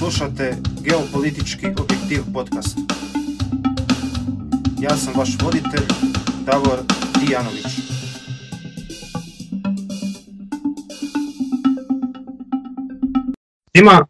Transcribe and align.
Slušate 0.00 0.56
Geopolitički 0.82 1.66
objektiv 1.66 2.20
podcast. 2.34 2.78
Ja 4.80 4.96
sam 4.96 5.14
vaš 5.16 5.28
voditelj, 5.42 5.86
Davor 6.46 6.78
Dijanović. 7.20 7.66
Svima 13.76 14.06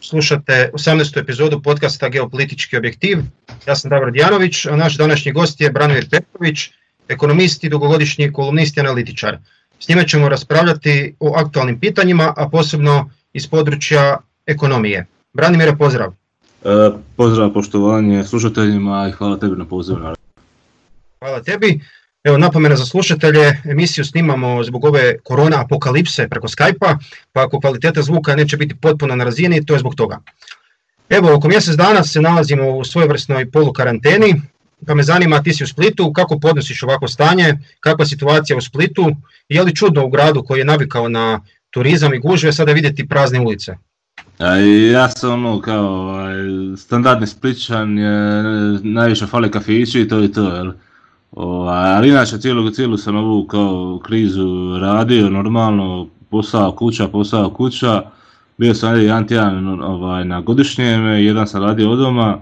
slušate 0.00 0.70
18. 0.74 1.20
epizodu 1.20 1.62
podcasta 1.62 2.08
Geopolitički 2.08 2.76
objektiv. 2.76 3.18
Ja 3.66 3.76
sam 3.76 3.88
Davor 3.90 4.12
Dijanović, 4.12 4.66
a 4.66 4.76
naš 4.76 4.96
današnji 4.96 5.32
gost 5.32 5.60
je 5.60 5.70
Branimir 5.70 6.10
Petrović, 6.10 6.70
ekonomist 7.08 7.64
i 7.64 7.68
dugogodišnji 7.68 8.32
kolumnist 8.32 8.76
i 8.76 8.80
analitičar. 8.80 9.38
S 9.80 9.88
njime 9.88 10.08
ćemo 10.08 10.28
raspravljati 10.28 11.14
o 11.20 11.34
aktualnim 11.36 11.80
pitanjima, 11.80 12.34
a 12.36 12.48
posebno 12.48 13.10
iz 13.32 13.46
područja 13.46 14.18
ekonomije. 14.48 15.06
Branimire, 15.32 15.76
pozdrav. 15.76 16.12
E, 16.64 16.90
pozdrav 17.16 17.52
poštovanje 17.52 18.24
slušateljima 18.24 19.08
i 19.08 19.12
hvala 19.12 19.36
tebi 19.36 19.56
na 19.56 19.64
pozivu. 19.64 19.98
Hvala 21.18 21.42
tebi. 21.42 21.80
Evo 22.24 22.38
napomena 22.38 22.76
za 22.76 22.86
slušatelje, 22.86 23.62
emisiju 23.64 24.04
snimamo 24.04 24.64
zbog 24.64 24.84
ove 24.84 25.18
korona 25.24 25.60
apokalipse 25.60 26.28
preko 26.28 26.48
Skype-a, 26.48 26.98
pa 27.32 27.44
ako 27.44 27.60
kvaliteta 27.60 28.02
zvuka 28.02 28.36
neće 28.36 28.56
biti 28.56 28.74
potpuno 28.74 29.16
na 29.16 29.24
razini, 29.24 29.66
to 29.66 29.74
je 29.74 29.78
zbog 29.78 29.94
toga. 29.94 30.18
Evo, 31.08 31.34
oko 31.34 31.48
mjesec 31.48 31.76
dana 31.76 32.04
se 32.04 32.20
nalazimo 32.20 32.70
u 32.70 32.84
svojevrsnoj 32.84 33.50
polukaranteni, 33.50 34.34
pa 34.86 34.94
me 34.94 35.02
zanima, 35.02 35.42
ti 35.42 35.52
si 35.52 35.64
u 35.64 35.66
Splitu, 35.66 36.12
kako 36.12 36.38
podnosiš 36.38 36.82
ovako 36.82 37.08
stanje, 37.08 37.58
kakva 37.80 38.02
je 38.02 38.08
situacija 38.08 38.56
u 38.56 38.60
Splitu, 38.60 39.10
je 39.48 39.62
li 39.62 39.74
čudno 39.74 40.06
u 40.06 40.10
gradu 40.10 40.42
koji 40.42 40.58
je 40.58 40.64
navikao 40.64 41.08
na 41.08 41.40
turizam 41.70 42.14
i 42.14 42.18
gužve 42.18 42.52
sada 42.52 42.72
vidjeti 42.72 43.08
prazne 43.08 43.40
ulice? 43.40 43.76
Ja 44.92 45.08
sam 45.08 45.32
ono 45.32 45.60
kao 45.60 45.86
ovaj, 45.86 46.36
standardni 46.76 47.26
spličan, 47.26 47.98
najviše 48.82 49.26
fale 49.26 49.50
kafići 49.50 50.00
i 50.00 50.08
to 50.08 50.18
je 50.18 50.32
to. 50.32 50.54
Jel? 50.54 50.72
Ovaj, 51.32 51.94
ali 51.94 52.08
inače 52.08 52.38
cijelu, 52.38 52.70
cijelu 52.70 52.96
sam 52.96 53.16
ovu 53.16 53.46
kao 53.46 54.00
krizu 54.04 54.78
radio 54.80 55.30
normalno, 55.30 56.08
posao 56.30 56.72
kuća, 56.72 57.08
posao 57.08 57.50
kuća. 57.50 58.02
Bio 58.58 58.74
sam 58.74 59.00
jedan 59.00 59.26
tjedan 59.26 59.80
ovaj, 59.82 60.24
na 60.24 60.40
godišnjem, 60.40 61.06
jedan 61.06 61.46
sam 61.46 61.62
radio 61.62 61.90
od 61.90 61.98
doma. 61.98 62.38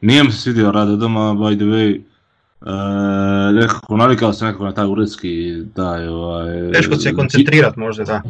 Nije 0.00 0.24
mi 0.24 0.32
se 0.32 0.40
svidio 0.40 0.72
rad 0.72 0.88
od 0.88 0.98
doma, 0.98 1.20
by 1.20 1.56
the 1.56 1.64
way. 1.64 2.00
E, 2.66 3.52
nekako 3.52 3.96
navikao 3.96 4.32
sam 4.32 4.46
nekako 4.46 4.64
na 4.64 4.72
taj 4.72 4.86
uredski, 4.86 5.62
taj 5.74 6.08
ovaj... 6.08 6.72
Teško 6.72 6.96
se 6.96 7.14
koncentrirat 7.14 7.76
možda, 7.76 8.04
da. 8.04 8.22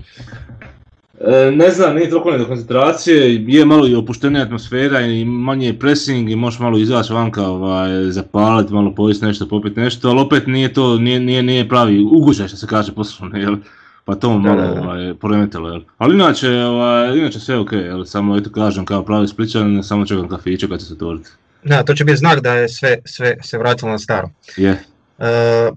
E, 1.20 1.50
ne 1.50 1.70
znam, 1.70 1.94
nije 1.94 2.10
toliko 2.10 2.38
do 2.38 2.46
koncentracije, 2.46 3.44
je 3.46 3.64
malo 3.64 3.88
i 3.88 3.94
opuštenija 3.94 4.42
atmosfera 4.42 5.00
i 5.00 5.24
manje 5.24 5.78
pressing 5.78 6.30
i 6.30 6.36
možeš 6.36 6.60
malo 6.60 6.78
izaći 6.78 7.12
vanka, 7.12 7.46
ovaj, 7.46 8.10
zapaliti, 8.10 8.72
malo 8.72 8.94
pojesti 8.94 9.26
nešto, 9.26 9.48
popiti 9.48 9.80
nešto, 9.80 10.08
ali 10.08 10.20
opet 10.20 10.46
nije 10.46 10.72
to, 10.72 10.98
nije, 10.98 11.20
nije, 11.20 11.42
nije 11.42 11.68
pravi 11.68 12.04
ugušaj 12.12 12.48
što 12.48 12.56
se 12.56 12.66
kaže 12.66 12.92
poslovno, 12.92 13.38
jel? 13.38 13.56
Pa 14.04 14.14
to 14.14 14.38
malo 14.38 14.62
ovaj, 14.62 15.14
poremetilo, 15.14 15.68
jel? 15.68 15.80
Ali 15.98 16.14
inače, 16.14 16.50
ovaj, 16.50 17.18
inače 17.18 17.40
sve 17.40 17.58
ok, 17.58 17.72
jel? 17.72 18.04
Samo 18.04 18.36
eto 18.36 18.50
kažem 18.50 18.84
kao 18.84 19.02
pravi 19.02 19.28
spličan, 19.28 19.82
samo 19.82 20.06
čekam 20.06 20.28
kafiće 20.28 20.68
kad 20.68 20.80
će 20.80 20.86
se 20.86 20.92
otvoriti. 20.92 21.28
Da, 21.64 21.82
to 21.82 21.94
će 21.94 22.04
biti 22.04 22.16
znak 22.16 22.40
da 22.40 22.52
je 22.52 22.68
sve, 22.68 22.96
sve 23.04 23.36
se 23.42 23.58
vratilo 23.58 23.90
na 23.90 23.98
staro. 23.98 24.30
Je. 24.56 24.70
Uh, 24.70 24.97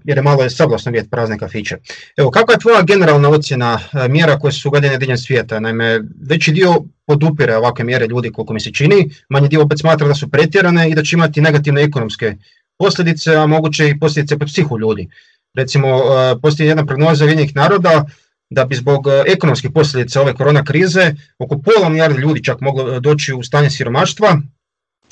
jer 0.04 0.18
je 0.18 0.22
malo 0.22 0.42
je 0.42 0.50
sablasno 0.50 0.90
vidjeti 0.92 1.10
prazne 1.10 1.38
kafiće. 1.38 1.76
Evo, 2.16 2.30
kakva 2.30 2.54
je 2.54 2.58
tvoja 2.58 2.82
generalna 2.82 3.28
ocjena 3.28 3.74
uh, 3.74 4.08
mjera 4.08 4.38
koje 4.38 4.52
su 4.52 4.68
uvedene 4.68 4.98
diljem 4.98 5.18
svijeta? 5.18 5.60
Naime, 5.60 6.00
veći 6.28 6.52
dio 6.52 6.82
podupire 7.06 7.56
ovakve 7.56 7.84
mjere 7.84 8.06
ljudi 8.06 8.32
koliko 8.32 8.52
mi 8.52 8.60
se 8.60 8.72
čini, 8.72 9.10
manji 9.28 9.48
dio 9.48 9.62
opet 9.62 9.78
smatra 9.78 10.08
da 10.08 10.14
su 10.14 10.30
pretjerane 10.30 10.90
i 10.90 10.94
da 10.94 11.02
će 11.02 11.16
imati 11.16 11.40
negativne 11.40 11.82
ekonomske 11.82 12.36
posljedice, 12.78 13.36
a 13.36 13.46
moguće 13.46 13.88
i 13.88 13.98
posljedice 13.98 14.38
po 14.38 14.46
psihu 14.46 14.78
ljudi. 14.78 15.08
Recimo, 15.54 15.96
uh, 15.96 16.02
postoji 16.42 16.68
jedna 16.68 16.86
prognoza 16.86 17.24
Ujedinjenih 17.24 17.56
naroda 17.56 18.04
da 18.50 18.64
bi 18.64 18.74
zbog 18.74 19.06
ekonomskih 19.26 19.70
posljedica 19.74 20.20
ove 20.20 20.34
korona 20.34 20.64
krize 20.64 21.14
oko 21.38 21.58
pola 21.58 21.88
milijarde 21.88 22.18
ljudi 22.18 22.44
čak 22.44 22.60
moglo 22.60 23.00
doći 23.00 23.34
u 23.34 23.42
stanje 23.42 23.70
siromaštva, 23.70 24.40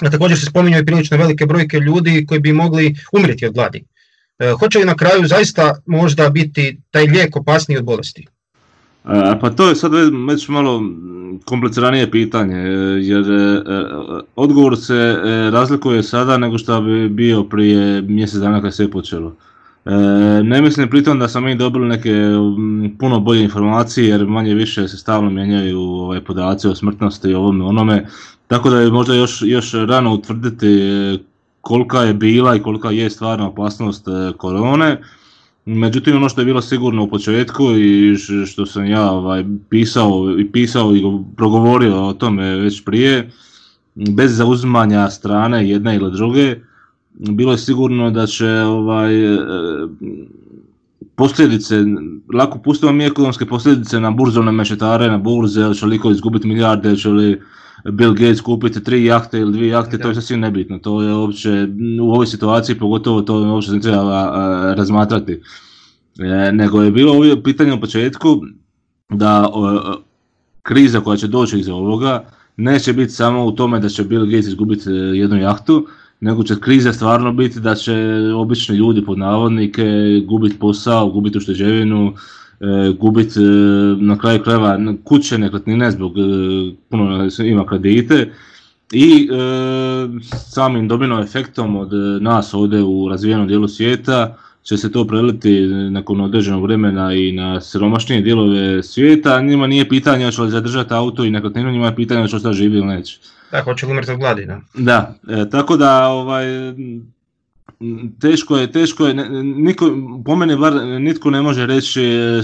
a 0.01 0.11
također 0.11 0.39
se 0.39 0.47
spominju 0.47 0.79
i 0.79 0.87
prilično 0.87 1.17
velike 1.17 1.47
brojke 1.47 1.79
ljudi 1.79 2.27
koji 2.27 2.41
bi 2.41 2.53
mogli 2.53 2.97
umrijeti 3.13 3.47
od 3.47 3.55
gladi. 3.55 3.85
E, 4.41 4.53
hoće 4.59 4.79
li 4.79 4.85
na 4.85 4.95
kraju 4.95 5.27
zaista 5.27 5.75
možda 5.87 6.29
biti 6.29 6.81
taj 6.91 7.05
lijek 7.05 7.37
opasniji 7.37 7.79
od 7.79 7.85
bolesti? 7.85 8.27
A, 9.05 9.39
pa 9.41 9.51
to 9.51 9.69
je 9.69 9.75
sad 9.75 9.93
već 10.29 10.49
malo 10.49 10.83
kompliciranije 11.45 12.11
pitanje, 12.11 12.57
jer 13.01 13.31
e, 13.33 13.63
odgovor 14.37 14.77
se 14.77 14.95
e, 14.95 15.51
razlikuje 15.51 16.03
sada 16.03 16.39
nego 16.39 16.59
što 16.59 16.81
bi 16.81 17.09
bio 17.09 17.45
prije 17.45 18.03
mjesec 18.03 18.41
dana 18.41 18.63
kad 18.63 18.75
se 18.75 18.83
je 18.83 18.91
počelo. 18.91 19.37
E, 19.85 19.91
ne 20.43 20.63
mislim 20.63 20.91
pritom 20.91 21.19
da 21.19 21.29
smo 21.29 21.41
mi 21.41 21.55
dobili 21.55 21.89
neke 21.89 22.15
puno 22.99 23.21
bolje 23.21 23.43
informacije 23.43 24.09
jer 24.09 24.27
manje 24.27 24.55
više 24.55 24.89
se 24.89 24.97
stalno 24.97 25.31
mijenjaju 25.31 25.81
ovaj, 25.81 26.21
podaci 26.21 26.69
o 26.69 26.75
smrtnosti 26.75 27.29
i 27.29 27.35
ovome 27.35 27.65
onome, 27.65 28.07
tako 28.47 28.71
da 28.71 28.81
je 28.81 28.91
možda 28.91 29.15
još, 29.15 29.43
još 29.43 29.73
rano 29.73 30.15
utvrditi 30.15 30.69
kolika 31.61 32.03
je 32.03 32.15
bila 32.15 32.57
i 32.57 32.63
kolika 32.63 32.91
je 32.91 33.11
stvarna 33.11 33.49
opasnost 33.49 34.09
e, 34.09 34.33
korone. 34.37 35.01
Međutim, 35.65 36.17
ono 36.17 36.29
što 36.29 36.41
je 36.41 36.45
bilo 36.45 36.63
sigurno 36.63 37.03
u 37.03 37.09
početku 37.09 37.65
i 37.77 38.17
što 38.47 38.67
sam 38.67 38.87
ja 38.87 39.11
ovaj, 39.11 39.45
pisao 39.69 40.37
i 40.39 40.53
pisao 40.53 40.97
i 40.97 41.03
progovorio 41.37 42.07
o 42.07 42.13
tome 42.13 42.57
već 42.57 42.85
prije, 42.85 43.31
bez 43.95 44.37
zauzimanja 44.37 45.11
strane 45.11 45.69
jedne 45.69 45.97
ili 45.97 46.13
druge, 46.13 46.57
bilo 47.13 47.53
je 47.53 47.59
sigurno 47.59 48.11
da 48.11 48.27
će 48.27 48.49
ovaj, 48.49 49.35
e, 49.35 49.39
posljedice, 51.15 51.85
lako 52.35 52.59
pustimo 52.59 52.93
mi 52.93 53.05
ekonomske 53.05 53.47
posljedice 53.47 54.01
na 54.01 54.11
burzovne 54.11 54.53
mešetare, 54.53 55.11
na 55.11 55.19
burze, 55.19 55.75
će 55.75 55.87
li 55.87 56.01
izgubiti 56.11 56.49
milijarde, 56.49 56.97
će 56.97 57.09
li 57.09 57.41
Bill 57.85 58.15
Gates 58.15 58.41
kupiti 58.41 58.85
tri 58.85 59.05
jahte 59.05 59.39
ili 59.39 59.53
dvije 59.53 59.71
jahte, 59.71 59.99
to 59.99 60.09
je 60.09 60.15
sasvim 60.15 60.41
nebitno. 60.41 60.79
To 60.79 61.03
je 61.03 61.15
uopće 61.15 61.69
u 62.03 62.13
ovoj 62.13 62.27
situaciji 62.27 62.79
pogotovo 62.79 63.23
to 63.23 63.53
uopće 63.53 63.73
ne 63.73 63.81
treba 63.81 64.31
razmatrati. 64.75 65.41
E, 66.19 66.53
nego 66.53 66.83
je 66.83 66.91
bilo 66.91 67.13
ovdje 67.13 67.43
pitanje 67.43 67.73
u 67.73 67.81
početku 67.81 68.41
da 69.09 69.49
kriza 70.63 71.01
koja 71.01 71.17
će 71.17 71.27
doći 71.27 71.59
iz 71.59 71.69
ovoga 71.69 72.25
neće 72.57 72.93
biti 72.93 73.13
samo 73.13 73.45
u 73.45 73.53
tome 73.53 73.81
da 73.81 73.89
će 73.89 74.05
Bill 74.05 74.27
Gates 74.27 74.47
izgubiti 74.47 74.91
e, 74.91 74.93
jednu 74.93 75.37
jahtu, 75.37 75.87
nego 76.21 76.43
će 76.43 76.61
kriza 76.61 76.93
stvarno 76.93 77.33
biti 77.33 77.61
da 77.61 77.75
će 77.75 77.95
obični 78.37 78.77
ljudi 78.77 79.05
pod 79.05 79.19
navodnike 79.19 79.85
gubiti 80.27 80.59
posao, 80.59 81.11
gubiti 81.11 81.39
ušteđevinu, 81.39 82.15
E, 82.15 82.40
gubiti 82.99 83.41
e, 83.41 83.43
na 84.01 84.19
kraju 84.19 84.43
krajeva 84.43 84.79
kuće, 85.05 85.39
nekretnine 85.39 85.91
zbog 85.91 86.19
e, 86.19 86.23
puno 86.89 87.29
ima 87.45 87.67
kredite 87.67 88.33
i 88.93 89.29
samim 90.31 90.89
domino 90.89 91.23
efektom 91.23 91.77
od 91.77 91.91
nas 92.21 92.55
ovdje 92.55 92.83
u 92.83 93.09
razvijenom 93.09 93.49
dijelu 93.49 93.69
svijeta 93.69 94.37
će 94.63 94.77
se 94.77 94.93
to 94.93 95.07
preliti 95.07 95.61
nakon 95.91 96.21
određenog 96.21 96.63
vremena 96.63 97.15
i 97.15 97.33
na 97.33 97.61
siromašnije 97.61 98.23
dijelove 98.23 98.83
svijeta. 98.83 99.41
Njima 99.41 99.67
nije 99.67 99.89
pitanje 99.89 100.25
hoće 100.25 100.43
li 100.43 100.51
zadržati 100.51 100.95
auto 100.95 101.25
i 101.25 101.31
nekretninu, 101.31 101.73
njima 101.73 101.87
je 101.87 101.97
pitanje 101.97 102.29
hoće 102.31 102.49
li 102.49 102.55
živi 102.55 102.77
ili 102.77 102.87
neće. 102.87 103.19
Da, 103.53 103.63
hoće 103.63 103.87
li 103.87 103.93
umrti 103.93 104.11
od 104.11 104.19
gladi, 104.19 104.47
da. 104.47 104.61
Da, 104.75 105.15
tako 105.51 105.77
da 105.77 106.09
ovaj, 106.09 106.45
teško 108.21 108.57
je, 108.57 108.73
teško 108.73 109.07
je, 109.07 109.15
niko, 109.43 109.91
po 110.25 110.37
meni 110.37 110.57
bar 110.57 110.73
nitko 111.01 111.31
ne 111.31 111.43
može 111.43 111.67
reći 111.67 112.03
e, 112.05 112.43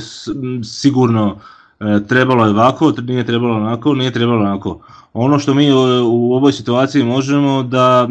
sigurno 0.65 1.39
e, 1.81 2.01
trebalo 2.09 2.45
je 2.45 2.51
ovako, 2.51 2.93
nije 3.03 3.27
trebalo 3.27 3.57
onako, 3.57 3.95
nije 3.95 4.11
trebalo 4.11 4.41
onako. 4.41 4.81
Ono 5.13 5.39
što 5.39 5.55
mi 5.55 5.73
u 6.03 6.33
ovoj 6.33 6.53
situaciji 6.53 7.05
možemo 7.05 7.63
da 7.63 8.09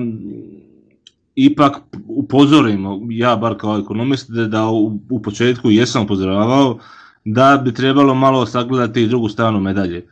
ipak 1.36 1.78
upozorimo, 2.08 3.02
ja 3.10 3.36
bar 3.36 3.58
kao 3.58 3.78
ekonomist, 3.78 4.30
da 4.32 4.70
u, 5.10 5.22
početku 5.24 5.72
jesam 5.72 6.04
upozoravao 6.04 6.78
da 7.26 7.62
bi 7.64 7.74
trebalo 7.74 8.14
malo 8.16 8.46
sagledati 8.46 9.08
drugu 9.08 9.30
stranu 9.30 9.60
medalje. 9.60 9.98
E, 9.98 10.06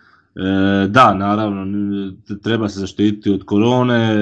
da, 0.87 1.13
naravno, 1.13 1.65
treba 2.43 2.69
se 2.69 2.79
zaštititi 2.79 3.31
od 3.31 3.45
korone, 3.45 4.15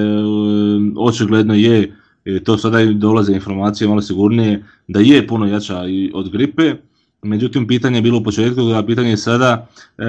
očigledno 0.96 1.54
je 1.54 2.01
i 2.24 2.44
to 2.44 2.58
sada 2.58 2.84
dolaze 2.84 3.32
informacije 3.32 3.88
malo 3.88 4.02
sigurnije 4.02 4.64
da 4.88 5.00
je 5.00 5.26
puno 5.26 5.46
jača 5.46 5.86
i 5.86 6.10
od 6.14 6.30
gripe. 6.30 6.74
Međutim, 7.22 7.66
pitanje 7.66 7.98
je 7.98 8.02
bilo 8.02 8.18
u 8.18 8.22
početku, 8.22 8.60
a 8.60 8.82
pitanje 8.82 9.10
je 9.10 9.16
sada 9.16 9.68
e, 9.98 10.04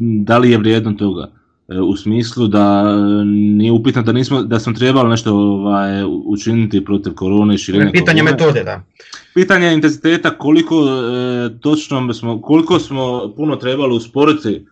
da 0.00 0.38
li 0.38 0.50
je 0.50 0.58
vrijedno 0.58 0.92
toga. 0.92 1.30
E, 1.68 1.80
u 1.80 1.96
smislu 1.96 2.48
da 2.48 2.96
nije 3.34 3.72
upitno 3.72 4.02
da, 4.02 4.12
nismo, 4.12 4.42
da 4.42 4.60
smo 4.60 4.72
trebali 4.72 5.10
nešto 5.10 5.34
ovaj, 5.36 6.04
učiniti 6.24 6.84
protiv 6.84 7.14
korone 7.14 7.54
i 7.54 7.58
širenja 7.58 7.90
Pitanje 7.92 8.22
metode, 8.22 8.64
da. 8.64 8.82
Pitanje 9.34 9.72
intenziteta 9.72 10.38
koliko 10.38 10.74
e, 10.76 11.50
točno 11.60 12.14
smo, 12.14 12.42
koliko 12.42 12.78
smo 12.78 13.32
puno 13.36 13.56
trebali 13.56 13.96
usporiti 13.96 14.66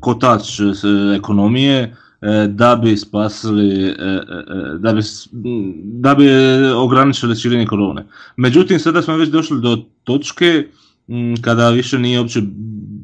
kotač 0.00 0.60
ekonomije 1.16 1.96
da 2.48 2.76
bi 2.76 2.96
spasili, 2.96 3.94
da 4.78 4.92
bi, 4.92 5.00
da 5.82 6.14
bi 6.14 6.28
ograničili 6.76 7.36
širenje 7.36 7.66
korone. 7.66 8.06
Međutim, 8.36 8.78
sada 8.78 9.02
smo 9.02 9.16
već 9.16 9.28
došli 9.28 9.60
do 9.60 9.78
točke 10.04 10.66
kada 11.40 11.70
više 11.70 11.98
nije 11.98 12.20
uopće 12.20 12.40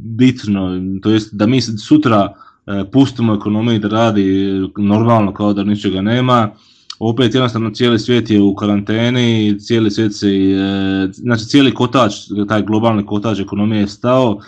bitno, 0.05 0.81
to 1.03 1.11
jest 1.11 1.35
da 1.35 1.47
mi 1.47 1.61
sutra 1.61 2.35
pustimo 2.93 3.35
ekonomiju 3.35 3.79
da 3.79 3.89
radi 3.89 4.53
normalno 4.79 5.35
kao 5.35 5.53
da 5.53 5.65
ničega 5.65 6.03
nema, 6.03 6.51
opet 6.99 7.35
jednostavno 7.35 7.71
cijeli 7.71 7.99
svijet 7.99 8.31
je 8.31 8.41
u 8.41 8.55
karanteni, 8.55 9.59
cijeli 9.61 9.91
svijet 9.91 10.15
se, 10.15 10.29
znači 11.13 11.45
cijeli 11.45 11.75
kotač, 11.75 12.13
taj 12.49 12.63
globalni 12.63 13.07
kotač 13.07 13.39
ekonomije 13.39 13.81
je 13.81 13.89
stao 13.89 14.41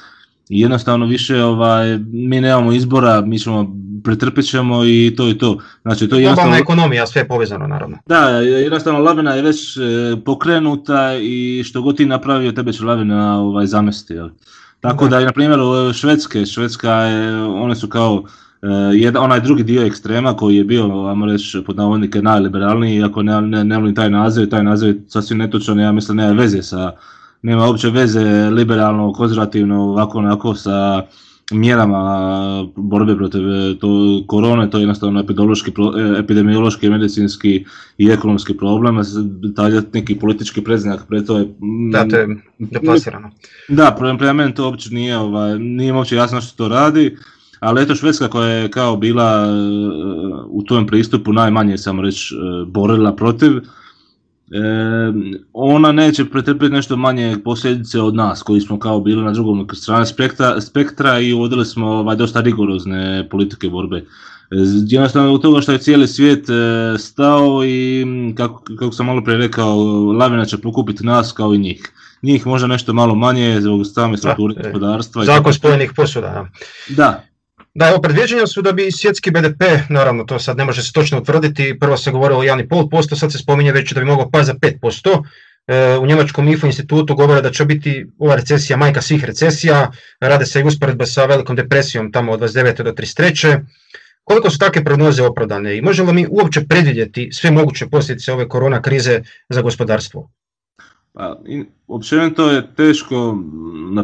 jednostavno 0.49 1.07
više 1.07 1.43
ovaj, 1.43 1.99
mi 2.13 2.41
nemamo 2.41 2.73
izbora, 2.73 3.21
mi 3.21 3.39
ćemo 3.39 3.77
pretrpit 4.05 4.47
ćemo 4.47 4.85
i 4.85 5.15
to 5.17 5.29
i 5.29 5.39
to. 5.39 5.59
Znači, 5.83 6.09
to 6.09 6.17
je 6.17 6.23
jednostavno... 6.23 6.57
ekonomija, 6.57 7.07
sve 7.07 7.21
je 7.21 7.29
povezano 7.29 7.67
naravno. 7.67 7.99
Da, 8.07 8.29
jednostavno 8.41 9.01
lavina 9.01 9.35
je 9.35 9.43
već 9.43 9.77
e, 9.77 9.81
pokrenuta 10.25 11.15
i 11.15 11.63
što 11.65 11.83
god 11.83 11.97
ti 11.97 12.07
napravio, 12.07 12.53
tebe 12.53 12.73
će 12.73 12.85
lavina 12.85 13.41
ovaj, 13.41 13.67
zamesti. 13.67 14.15
Jel? 14.15 14.29
Tako 14.81 15.09
da, 15.09 15.19
da 15.19 15.25
na 15.25 15.33
primjer, 15.33 15.61
Švedske, 15.95 16.47
Švedska 16.47 16.93
je, 16.93 17.45
one 17.45 17.75
su 17.75 17.89
kao 17.89 18.25
Uh, 18.63 18.69
jedan, 18.93 19.25
onaj 19.25 19.41
drugi 19.41 19.63
dio 19.63 19.87
ekstrema 19.87 20.37
koji 20.37 20.57
je 20.57 20.65
bio, 20.65 21.07
ajmo 21.09 21.27
reći, 21.27 21.63
pod 21.67 21.77
navodnike 21.77 22.23
najliberalniji, 22.23 22.97
iako 22.97 23.23
ne, 23.23 23.41
ne, 23.41 23.65
ne 23.65 23.79
volim 23.79 23.95
taj 23.95 24.11
naziv, 24.11 24.49
taj 24.49 24.63
naziv 24.63 24.89
je 24.89 25.03
sasvim 25.09 25.39
netočan, 25.39 25.81
ja 25.81 25.93
mislim 25.93 26.17
nema 26.17 26.33
veze 26.33 26.63
sa, 26.63 26.93
nema 27.43 27.67
uopće 27.67 27.91
veze 27.91 28.51
liberalno, 28.51 29.13
konzervativno, 29.13 29.83
ovako 29.83 30.19
onako 30.19 30.55
sa 30.55 31.03
mjerama 31.51 32.67
borbe 32.77 33.17
protiv 33.17 33.41
e, 33.51 33.79
to, 33.79 34.23
korone, 34.27 34.71
to 34.71 34.79
je 34.79 34.83
jednostavno 34.83 35.21
epidemiološki, 35.21 35.71
e, 35.71 36.19
epidemiološki, 36.19 36.91
medicinski 36.91 37.65
i 37.99 38.09
ekonomski 38.09 38.57
problem, 38.57 39.01
taj 39.57 39.71
neki 39.93 40.15
politički 40.15 40.65
preznak 40.65 41.07
pre 41.09 41.25
to 41.25 41.39
je... 41.39 41.45
Mm, 41.45 41.91
da, 41.91 42.09
to 42.09 42.17
je 42.17 42.27
deplasirano. 42.59 43.31
Da, 43.69 43.97
prema 44.19 44.33
meni 44.33 44.55
to 44.55 44.65
uopće 44.65 44.95
nije, 44.95 45.19
ovaj, 45.19 45.59
nije 45.59 45.93
uopće 45.93 46.17
jasno 46.17 46.41
što 46.41 46.57
to 46.57 46.69
radi, 46.69 47.17
ali 47.61 47.83
eto 47.83 47.95
Švedska 47.95 48.29
koja 48.29 48.49
je 48.49 48.71
kao 48.71 48.97
bila 48.97 49.47
e, 49.47 49.51
u 50.47 50.63
tom 50.63 50.87
pristupu 50.87 51.33
najmanje, 51.33 51.79
samo 51.79 52.03
reći, 52.03 52.35
borila 52.67 53.17
protiv, 53.17 53.53
ona 55.53 55.93
neće 55.93 56.25
pretrpiti 56.25 56.73
nešto 56.73 56.97
manje 56.97 57.37
posljedice 57.45 58.01
od 58.01 58.15
nas 58.15 58.43
koji 58.43 58.61
smo 58.61 58.79
kao 58.79 59.01
bili 59.01 59.25
na 59.25 59.33
drugom 59.33 59.69
strani 59.73 60.07
spektra, 60.07 60.61
spektra 60.61 61.19
i 61.19 61.33
uvodili 61.33 61.67
smo 61.67 61.87
ovaj, 61.87 62.17
dosta 62.17 62.41
rigorozne 62.41 63.29
politike 63.31 63.69
borbe. 63.69 64.05
Jednostavno 64.87 65.35
od 65.35 65.43
toga 65.43 65.61
što 65.61 65.73
je 65.73 65.79
cijeli 65.79 66.09
svijet 66.09 66.49
e, 66.49 66.99
stao 66.99 67.65
i 67.65 68.05
kako, 68.37 68.63
kako 68.79 68.93
sam 68.93 69.07
malo 69.07 69.25
prije 69.25 69.39
rekao, 69.39 69.77
lavina 70.13 70.45
će 70.45 70.59
pokupiti 70.59 71.07
nas 71.07 71.33
kao 71.33 71.55
i 71.55 71.59
njih. 71.59 71.93
Njih 72.23 72.47
možda 72.47 72.67
nešto 72.67 72.93
malo 72.93 73.15
manje 73.15 73.61
zbog 73.61 73.87
same 73.87 74.17
strukture 74.17 74.55
e, 74.59 74.63
gospodarstva. 74.63 75.25
Zakon 75.25 75.53
spojenih 75.53 75.93
posuda. 75.97 76.49
Da, 76.89 77.23
da, 77.75 77.89
evo 77.89 78.01
predviđenja 78.01 78.47
su 78.47 78.63
da 78.63 78.73
bi 78.73 78.93
svjetski 78.93 79.31
BDP, 79.31 79.63
naravno 79.89 80.25
to 80.25 80.39
sad 80.39 80.57
ne 80.57 80.65
može 80.65 80.83
se 80.83 80.93
točno 80.93 81.19
utvrditi, 81.19 81.79
prvo 81.81 81.97
se 81.97 82.11
govorilo 82.11 82.41
o 82.41 82.45
1,5%, 82.45 83.19
sad 83.19 83.33
se 83.33 83.39
spominje 83.39 83.73
već 83.73 83.93
da 83.93 84.01
bi 84.01 84.07
mogao 84.07 84.31
pasti 84.31 84.47
za 84.47 84.55
5%. 84.55 85.23
E, 85.67 85.99
u 85.99 86.07
Njemačkom 86.07 86.49
IFO 86.49 86.67
institutu 86.67 87.15
govore 87.15 87.43
da 87.43 87.51
će 87.51 87.65
biti 87.65 88.07
ova 88.19 88.35
recesija 88.37 88.77
majka 88.77 89.03
svih 89.03 89.25
recesija, 89.25 89.91
rade 90.21 90.47
se 90.47 90.61
i 90.61 90.65
usporedba 90.65 91.07
sa 91.07 91.25
velikom 91.25 91.57
depresijom 91.57 92.13
tamo 92.13 92.33
od 92.33 92.41
29. 92.41 92.83
do 92.83 92.93
33. 92.93 93.61
Koliko 94.25 94.51
su 94.51 94.59
takve 94.59 94.85
prognoze 94.85 95.23
opravdane 95.23 95.77
i 95.77 95.83
možemo 95.83 96.13
mi 96.13 96.27
uopće 96.31 96.67
predvidjeti 96.69 97.29
sve 97.33 97.51
moguće 97.51 97.87
posljedice 97.87 98.33
ove 98.33 98.49
korona 98.49 98.83
krize 98.83 99.21
za 99.49 99.63
gospodarstvo? 99.63 100.31
Pa, 101.21 101.37
općenito 101.89 102.51
je 102.51 102.75
teško 102.77 103.39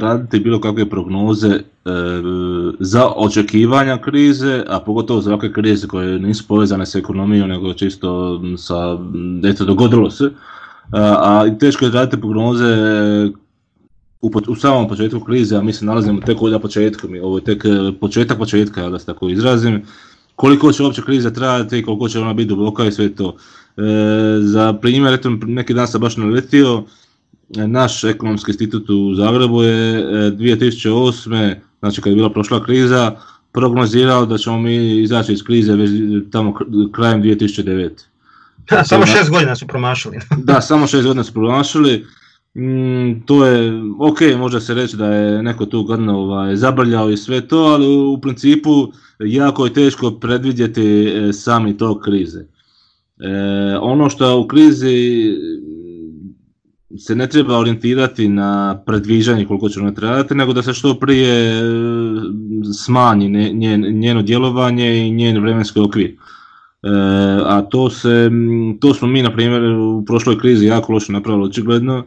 raditi 0.01 0.41
bilo 0.41 0.61
kakve 0.61 0.91
prognoze 0.91 1.49
e, 1.49 1.61
za 2.81 3.07
očekivanja 3.17 3.99
krize, 3.99 4.65
a 4.69 4.81
pogotovo 4.81 5.21
za 5.21 5.31
ovakve 5.31 5.53
krize 5.53 5.87
koje 5.87 6.19
nisu 6.19 6.45
povezane 6.49 6.87
sa 6.87 6.99
ekonomijom, 6.99 7.49
nego 7.49 7.75
čisto 7.75 8.41
sa, 8.57 8.99
eto, 9.45 9.65
dogodilo 9.65 10.11
se. 10.11 10.25
A, 10.93 11.01
a 11.01 11.59
teško 11.59 11.85
je 11.85 11.91
raditi 11.91 12.21
prognoze 12.21 12.77
u, 14.23 14.31
u 14.49 14.55
samom 14.55 14.89
početku 14.89 15.21
krize, 15.21 15.57
a 15.57 15.63
mi 15.63 15.73
se 15.73 15.85
nalazimo 15.85 16.21
tek 16.21 16.43
ovdje 16.43 16.59
početku, 16.59 17.09
ovo 17.23 17.39
je 17.39 17.45
tek 17.45 17.65
e, 17.65 17.93
početak 18.01 18.39
početka, 18.39 18.91
da 18.91 18.99
se 18.99 19.07
tako 19.07 19.29
izrazim. 19.29 19.83
Koliko 20.35 20.73
će 20.73 20.83
uopće 20.83 21.03
kriza 21.03 21.31
trajati, 21.31 21.83
koliko 21.83 22.09
će 22.09 22.21
ona 22.21 22.35
biti 22.35 22.49
duboka 22.49 22.85
i 22.85 22.93
sve 22.93 23.15
to. 23.15 23.37
E, 23.77 23.83
za 24.41 24.73
primjer, 24.73 25.15
eto, 25.15 25.31
neki 25.47 25.75
dan 25.75 25.89
sam 25.89 26.01
baš 26.01 26.17
naletio, 26.17 26.85
naš 27.49 28.05
ekonomski 28.05 28.51
institut 28.51 28.91
u 28.91 29.15
Zagrebu 29.15 29.63
je 29.63 30.05
2008. 30.33 31.35
E, 31.35 31.61
znači 31.81 32.01
kad 32.01 32.11
je 32.11 32.17
bila 32.17 32.31
prošla 32.31 32.65
kriza, 32.65 33.17
prognozirao 33.53 34.27
da 34.27 34.39
ćemo 34.39 34.59
mi 34.59 35.03
izaći 35.03 35.33
iz 35.33 35.43
krize 35.43 35.75
već 35.75 35.91
tamo 36.31 36.55
krajem 36.93 37.23
2009. 37.23 37.91
Da, 38.71 38.85
samo 38.85 39.07
šest 39.07 39.31
godina 39.31 39.57
su 39.57 39.67
promašili. 39.67 40.19
da, 40.49 40.61
samo 40.61 40.87
šest 40.87 41.05
godina 41.05 41.25
su 41.25 41.33
promašili. 41.33 42.07
Mm, 42.55 43.21
to 43.27 43.47
je, 43.47 43.73
ok, 44.01 44.19
može 44.39 44.61
se 44.61 44.75
reći 44.75 44.97
da 44.97 45.07
je 45.07 45.43
neko 45.43 45.67
tu 45.67 45.85
gadno 45.85 46.19
ovaj, 46.19 46.57
zabrljao 46.57 47.11
i 47.11 47.17
sve 47.17 47.49
to, 47.49 47.59
ali 47.59 47.87
u 47.87 48.21
principu 48.21 48.93
jako 49.19 49.65
je 49.65 49.73
teško 49.73 50.11
predvidjeti 50.11 51.09
e, 51.09 51.33
sami 51.33 51.77
to 51.77 52.01
krize. 52.01 52.41
E, 52.41 52.49
ono 53.81 54.11
što 54.11 54.41
u 54.41 54.47
krizi 54.47 55.31
se 56.99 57.17
ne 57.17 57.27
treba 57.27 57.59
orijentirati 57.59 58.29
na 58.29 58.83
predviđanje 58.87 59.45
koliko 59.47 59.69
će 59.69 59.81
ona 59.81 59.95
trajati, 59.95 60.35
nego 60.35 60.53
da 60.53 60.63
se 60.63 60.73
što 60.73 60.99
prije 60.99 61.59
e, 61.59 61.63
smanji 62.85 63.29
njeno 63.93 64.23
djelovanje 64.23 65.07
i 65.07 65.11
njen 65.11 65.43
vremenski 65.43 65.81
okvir. 65.81 66.07
E, 66.07 66.17
a 67.45 67.63
to, 67.71 67.91
se, 67.91 68.31
to 68.81 68.95
smo 68.95 69.09
mi, 69.09 69.23
na 69.23 69.33
primjer, 69.33 69.63
u 69.63 70.05
prošloj 70.05 70.39
krizi 70.39 70.67
jako 70.67 70.93
loše 70.93 71.13
napravili 71.13 71.47
očigledno, 71.47 72.05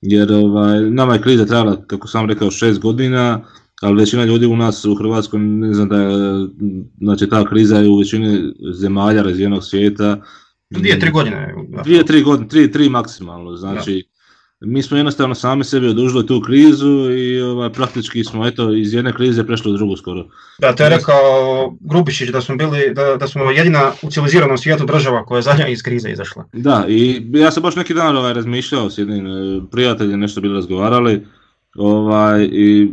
jer 0.00 0.32
ovaj, 0.32 0.90
nama 0.90 1.14
je 1.14 1.22
kriza 1.22 1.46
trajala, 1.46 1.82
kako 1.86 2.08
sam 2.08 2.28
rekao, 2.28 2.50
šest 2.50 2.80
godina, 2.80 3.40
ali 3.82 4.00
većina 4.00 4.24
ljudi 4.24 4.46
u 4.46 4.56
nas 4.56 4.84
u 4.84 4.94
Hrvatskoj 4.94 5.40
ne 5.40 5.74
znam 5.74 5.88
da 5.88 5.96
je, 5.96 6.46
znači 7.00 7.28
ta 7.28 7.44
kriza 7.44 7.78
je 7.78 7.88
u 7.88 7.98
većini 7.98 8.52
zemalja 8.72 9.22
razvijenog 9.22 9.64
svijeta. 9.64 10.22
Dvije, 10.70 11.00
tri 11.00 11.10
godine. 11.10 11.54
Dvije, 11.84 12.04
tri 12.04 12.22
godine, 12.22 12.48
tri, 12.48 12.72
tri 12.72 12.88
maksimalno, 12.88 13.56
znači 13.56 14.08
mi 14.60 14.82
smo 14.82 14.96
jednostavno 14.96 15.34
sami 15.34 15.64
sebi 15.64 15.88
odužili 15.88 16.26
tu 16.26 16.40
krizu 16.40 17.10
i 17.10 17.40
ovaj, 17.40 17.72
praktički 17.72 18.24
smo 18.24 18.46
eto 18.46 18.72
iz 18.72 18.94
jedne 18.94 19.12
krize 19.12 19.46
prešli 19.46 19.72
u 19.72 19.76
drugu 19.76 19.96
skoro. 19.96 20.24
Da, 20.58 20.74
to 20.74 20.82
je 20.82 20.88
rekao 20.88 21.16
Grubišić 21.80 22.30
da 22.30 22.40
smo 22.40 22.56
bili, 22.56 22.94
da, 22.94 23.16
da 23.16 23.28
smo 23.28 23.50
jedina 23.50 23.92
u 24.02 24.10
civiliziranom 24.10 24.58
svijetu 24.58 24.86
država 24.86 25.24
koja 25.24 25.38
je 25.38 25.42
zadnja 25.42 25.68
iz 25.68 25.82
krize 25.82 26.10
izašla. 26.10 26.44
Da, 26.52 26.84
i 26.88 27.22
ja 27.32 27.50
sam 27.50 27.62
baš 27.62 27.76
neki 27.76 27.94
dan 27.94 28.16
ovaj, 28.16 28.32
razmišljao 28.34 28.90
s 28.90 28.98
jednim 28.98 29.26
e, 29.26 29.60
prijateljem, 29.70 30.20
nešto 30.20 30.40
bili 30.40 30.54
razgovarali, 30.54 31.26
ovaj, 31.76 32.48
i 32.52 32.92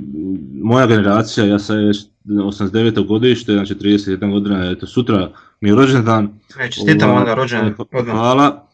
moja 0.61 0.87
generacija, 0.87 1.45
ja 1.45 1.59
sam 1.59 1.87
već 1.87 1.97
89. 2.25 3.07
godište, 3.07 3.53
znači 3.53 3.75
31 3.75 4.31
godina, 4.31 4.71
eto 4.71 4.87
sutra 4.87 5.29
mi 5.61 5.69
je 5.69 5.75
rođendan. 5.75 6.29
E, 6.59 6.71
čestitam 6.71 7.09
ovaj, 7.09 7.21
onda 7.21 7.33
rođendan. 7.33 7.75
Hvala. 8.11 8.64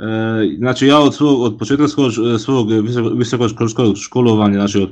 E, 0.00 0.56
znači 0.58 0.86
ja 0.86 0.98
od, 0.98 1.14
svog, 1.14 1.40
od 1.40 1.58
početka 1.58 1.88
svog, 1.88 2.12
svog 2.38 2.68
visokog 3.16 3.50
školovanja, 3.96 4.54
znači 4.54 4.78
od 4.78 4.90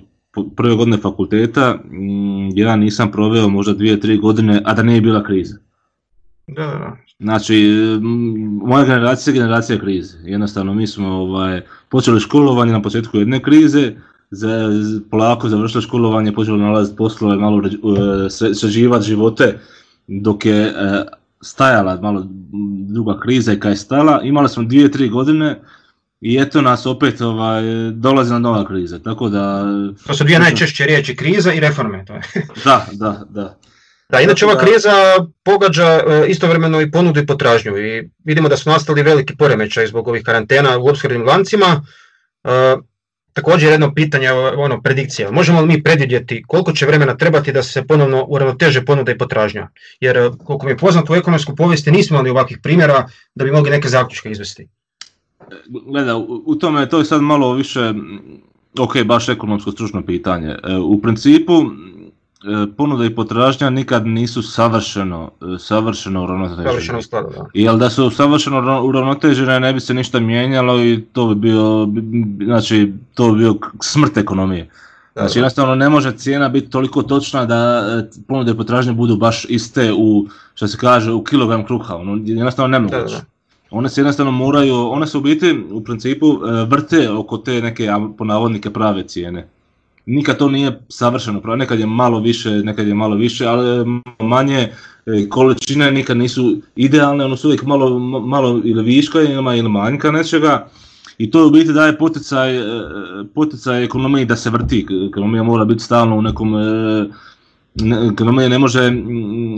prve 0.57 0.75
godine 0.75 0.97
fakulteta, 0.99 1.75
mm, 1.75 2.59
ja 2.59 2.77
nisam 2.77 3.11
proveo 3.11 3.49
možda 3.49 3.73
dvije, 3.75 4.00
tri 4.00 4.17
godine, 4.17 4.62
a 4.65 4.75
da 4.75 4.83
nije 4.83 5.00
bila 5.00 5.23
kriza. 5.23 5.57
Da, 6.47 6.62
da. 6.62 6.97
Znači, 7.19 7.77
moja 8.62 8.85
generacija 8.85 9.35
je 9.35 9.41
generacija 9.41 9.79
krize. 9.79 10.19
Jednostavno, 10.25 10.75
mi 10.75 10.87
smo 10.87 11.09
ovaj, 11.09 11.61
počeli 11.88 12.21
školovanje 12.21 12.73
na 12.73 12.83
početku 12.83 13.19
jedne 13.19 13.43
krize, 13.43 13.93
za, 14.31 14.71
polako 15.11 15.49
završili 15.49 15.83
školovanje, 15.83 16.33
počeli 16.33 16.59
nalaziti 16.59 16.97
poslove, 16.97 17.37
malo 17.37 17.57
uh, 17.57 17.65
sređivati 18.55 19.07
živote, 19.07 19.59
dok 20.07 20.45
je 20.45 20.62
e, 20.62 21.05
stajala 21.42 22.00
malo 22.00 22.26
druga 22.88 23.21
kriza 23.21 23.52
i 23.52 23.61
kad 23.61 23.73
je 23.73 23.76
stala, 23.76 24.21
imali 24.23 24.49
smo 24.49 24.62
dvije, 24.62 24.90
tri 24.90 25.09
godine 25.09 25.61
i 26.21 26.38
eto 26.40 26.61
nas 26.61 26.87
opet 26.87 27.21
ovaj, 27.21 27.62
dolazi 27.92 28.33
na 28.33 28.38
nova 28.38 28.66
kriza, 28.66 28.99
tako 28.99 29.28
da... 29.28 29.64
To 30.07 30.14
su 30.14 30.25
dvije 30.25 30.38
najčešće 30.38 30.85
riječi, 30.85 31.16
kriza 31.16 31.52
i 31.52 31.61
reforme. 31.61 32.04
To 32.04 32.12
je. 32.12 32.21
da, 32.64 32.87
da, 32.92 33.25
da. 33.30 33.59
Da, 34.11 34.21
inače 34.21 34.47
ova 34.47 34.59
kriza 34.59 34.92
pogađa 35.45 35.87
e, 35.87 36.26
istovremeno 36.28 36.80
i 36.80 36.90
ponudu 36.90 37.21
i 37.21 37.26
potražnju 37.26 37.78
i 37.78 38.11
vidimo 38.25 38.49
da 38.49 38.57
su 38.57 38.71
nastali 38.71 39.02
veliki 39.02 39.37
poremećaj 39.37 39.87
zbog 39.87 40.09
ovih 40.09 40.23
karantena 40.25 40.78
u 40.78 40.88
opskrbnim 40.88 41.26
lancima. 41.26 41.83
E, 43.38 43.40
Također 43.40 43.71
jedno 43.71 43.95
pitanje, 43.95 44.33
ono, 44.33 44.80
predikcija. 44.83 45.30
Možemo 45.30 45.61
li 45.61 45.66
mi 45.66 45.83
predvidjeti 45.83 46.42
koliko 46.47 46.73
će 46.73 46.87
vremena 46.87 47.16
trebati 47.16 47.52
da 47.52 47.62
se 47.62 47.87
ponovno 47.87 48.25
uravnoteže 48.28 48.85
ponuda 48.85 49.12
i 49.12 49.18
potražnja? 49.18 49.68
Jer 50.00 50.30
koliko 50.45 50.66
mi 50.66 50.73
je 50.73 50.76
poznato 50.76 51.12
u 51.12 51.16
ekonomskoj 51.16 51.54
povijesti 51.57 51.90
nismo 51.90 52.16
imali 52.16 52.30
ovakvih 52.30 52.59
primjera 52.62 53.07
da 53.35 53.45
bi 53.45 53.50
mogli 53.50 53.71
neke 53.71 53.88
zaključke 53.88 54.30
izvesti. 54.30 54.68
Gleda, 55.66 56.16
u 56.47 56.54
tome 56.54 56.88
to 56.88 56.99
je 56.99 57.04
sad 57.04 57.23
malo 57.23 57.54
više, 57.54 57.95
ok, 58.78 59.04
baš 59.04 59.28
ekonomsko 59.28 59.73
stručno 59.73 60.02
pitanje. 60.07 60.57
E, 60.64 60.76
u 60.76 61.00
principu, 61.02 61.52
e, 61.52 61.98
ponuda 62.76 63.04
i 63.04 63.14
potražnja 63.14 63.71
nikad 63.71 64.07
nisu 64.07 64.42
savršeno, 64.42 65.30
e, 65.54 65.59
savršeno 65.59 66.25
uravnotežene. 66.25 66.68
Savršeno 66.68 67.02
skladu, 67.02 67.28
da. 67.37 67.47
Jel 67.54 67.78
da 67.78 67.90
su 67.90 68.11
savršeno 68.11 68.83
uravnotežene 68.85 69.61
ne 69.61 69.73
bi 69.73 69.80
se 69.80 69.95
ništa 69.95 70.21
mijenjalo 70.21 70.80
i 70.80 71.04
to 71.12 71.26
bi 71.26 71.35
bio, 71.35 71.88
znači, 72.45 72.92
to 73.14 73.33
bi 73.33 73.38
bio 73.38 73.54
smrt 73.80 74.16
ekonomije. 74.16 74.71
Znači 75.14 75.38
jednostavno 75.38 75.75
ne 75.75 75.88
može 75.88 76.12
cijena 76.12 76.49
biti 76.49 76.71
toliko 76.71 77.02
točna 77.02 77.47
da 77.47 77.83
ponude 78.28 78.52
i 78.52 78.57
potražnje 78.57 78.92
budu 78.92 79.16
baš 79.16 79.45
iste 79.45 79.92
u, 79.92 80.26
što 80.54 80.68
se 80.68 80.78
kaže, 80.78 81.12
u 81.12 81.25
kilogram 81.25 81.66
kruha. 81.66 81.97
Ono, 81.97 82.21
jednostavno 82.25 82.78
nemoguće 82.78 83.16
one 83.71 83.88
se 83.88 84.00
jednostavno 84.00 84.33
moraju, 84.33 84.90
one 84.90 85.07
se 85.07 85.18
u 85.18 85.21
biti 85.21 85.64
u 85.71 85.85
principu 85.85 86.26
e, 86.26 86.64
vrte 86.64 87.11
oko 87.11 87.38
te 87.38 87.62
neke 87.62 87.90
po 88.18 88.25
navodnike 88.25 88.71
prave 88.71 89.02
cijene. 89.02 89.49
Nikad 90.11 90.38
to 90.38 90.49
nije 90.49 90.81
savršeno 90.88 91.41
pravo, 91.41 91.57
nekad 91.57 91.79
je 91.79 91.87
malo 91.87 92.21
više, 92.21 92.50
nekad 92.50 92.87
je 92.87 92.95
malo 92.95 93.17
više, 93.17 93.47
ali 93.47 94.00
manje 94.21 94.69
e, 95.07 95.29
količine 95.29 95.91
nikad 95.93 96.17
nisu 96.17 96.57
idealne, 96.77 97.25
ono 97.25 97.37
su 97.37 97.49
uvijek 97.49 97.62
malo, 97.62 97.99
malo 98.21 98.61
ili 98.65 98.83
viška 98.83 99.21
ili 99.21 99.69
manjka 99.69 100.11
nečega. 100.11 100.69
I 101.19 101.31
to 101.31 101.47
u 101.47 101.50
biti 101.50 101.73
daje 101.73 101.99
poticaj, 101.99 102.57
e, 102.57 102.62
poticaj 103.35 103.85
ekonomiji 103.85 104.25
da 104.25 104.37
se 104.37 104.50
vrti, 104.50 104.87
ekonomija 105.09 105.43
mora 105.43 105.65
biti 105.65 105.83
stalno 105.85 106.17
u 106.17 106.23
nekom, 106.23 106.55
ekonomija 108.12 108.49
ne 108.49 108.59
može 108.59 108.93